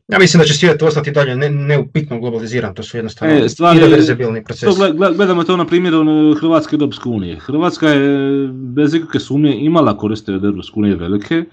Ja 0.09 0.19
mislim 0.19 0.39
da 0.39 0.45
će 0.45 0.55
svijet 0.55 0.83
ostati 0.83 1.11
dalje 1.11 1.37
ne, 1.37 1.51
neupitno 1.51 2.21
globaliziran, 2.21 2.75
to 2.75 2.83
su 2.83 2.97
jednostavno 2.97 3.35
e, 3.35 3.49
stvari, 3.49 3.79
irreverzibilni 3.79 4.45
procesi. 4.45 4.73
gledamo 5.17 5.45
to 5.45 5.57
na 5.57 5.67
primjeru 5.67 6.35
Hrvatske 6.41 6.77
i 6.77 6.81
Europske 6.81 7.09
unije. 7.09 7.39
Hrvatska 7.39 7.89
je 7.89 8.49
bez 8.53 8.95
ikakve 8.95 9.21
sumnje 9.21 9.57
imala 9.57 9.97
koristi 9.97 10.33
od 10.33 10.45
Europske 10.45 10.81
unije 10.81 10.97
velike, 10.97 11.45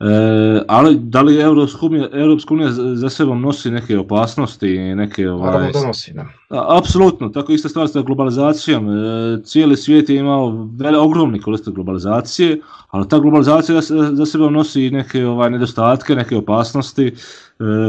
E, 0.00 0.62
ali 0.68 0.98
da 0.98 1.22
li 1.22 1.40
Europska 1.40 1.86
unija, 1.86 2.08
Europska 2.12 2.54
unija 2.54 2.70
za 2.94 3.10
sobom 3.10 3.40
nosi 3.40 3.70
neke 3.70 3.98
opasnosti, 3.98 4.78
neke 4.78 5.30
ovaj... 5.30 5.72
donosi, 5.72 6.12
da. 6.12 6.26
Apsolutno, 6.78 7.28
tako 7.28 7.52
ista 7.52 7.68
stvar 7.68 7.88
sa 7.88 8.02
globalizacijom. 8.02 8.88
E, 8.88 9.42
cijeli 9.44 9.76
svijet 9.76 10.08
je 10.08 10.16
imao 10.16 10.68
vele, 10.76 10.98
ogromni 10.98 11.40
koriste 11.40 11.70
globalizacije, 11.70 12.60
ali 12.90 13.08
ta 13.08 13.18
globalizacija 13.18 13.80
za 14.12 14.26
sobom 14.26 14.52
nosi 14.52 14.90
neke 14.90 15.26
ovaj, 15.26 15.50
nedostatke, 15.50 16.14
neke 16.14 16.36
opasnosti, 16.36 17.06
e, 17.06 17.12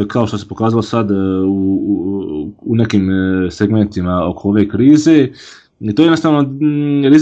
kao 0.07 0.27
što 0.27 0.37
se 0.37 0.47
pokazalo 0.47 0.81
sad 0.81 1.11
e, 1.11 1.15
u, 1.45 1.73
u, 1.73 2.51
u 2.61 2.75
nekim 2.75 3.09
e, 3.11 3.51
segmentima 3.51 4.29
oko 4.29 4.49
ove 4.49 4.69
krize. 4.69 5.27
I 5.79 5.95
to 5.95 6.01
je 6.01 6.05
jednostavno, 6.05 6.55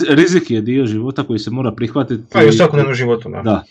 rizik 0.09 0.51
je 0.51 0.61
dio 0.61 0.85
života 0.85 1.23
koji 1.23 1.39
se 1.39 1.51
mora 1.51 1.71
prihvatiti. 1.71 2.23
Pa 2.33 2.43
i 2.43 2.49
u 2.49 2.53
svakodnevnom 2.53 2.95
životu, 2.95 3.29
da. 3.29 3.41
da. 3.41 3.63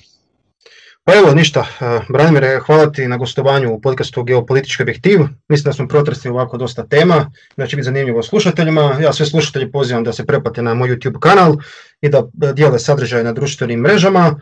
Pa 1.07 1.15
evo 1.15 1.35
ništa, 1.35 1.61
e, 1.61 2.01
Branimir, 2.09 2.45
hvala 2.67 2.93
ti 2.93 3.09
na 3.09 3.17
gostovanju 3.17 3.73
u 3.73 3.81
podcastu 3.81 4.23
Geopolitički 4.23 4.83
objektiv. 4.83 5.21
Mislim 5.49 5.65
da 5.65 5.73
smo 5.73 5.89
protresli 5.89 6.31
ovako 6.31 6.57
dosta 6.57 6.87
tema, 6.87 7.31
da 7.57 7.67
će 7.67 7.77
biti 7.77 7.85
zanimljivo 7.85 8.23
slušateljima. 8.23 8.99
Ja 9.03 9.13
sve 9.13 9.27
slušatelji 9.27 9.73
pozivam 9.73 10.05
da 10.05 10.13
se 10.13 10.27
preplate 10.27 10.63
na 10.63 10.75
moj 10.75 10.89
YouTube 10.89 11.19
kanal 11.21 11.57
i 12.01 12.09
da 12.09 12.23
dijele 12.53 12.79
sadržaj 12.79 13.25
na 13.25 13.33
društvenim 13.33 13.81
mrežama. 13.81 14.41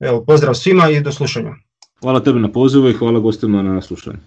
Evo, 0.00 0.24
pozdrav 0.24 0.54
svima 0.54 0.90
i 0.90 1.00
do 1.00 1.12
slušanja. 1.12 1.54
Hvala 2.00 2.20
tebi 2.20 2.40
na 2.40 2.52
pozivu 2.52 2.88
i 2.88 2.92
hvala 2.92 3.20
gostima 3.20 3.62
na 3.62 3.80
slušanju. 3.80 4.18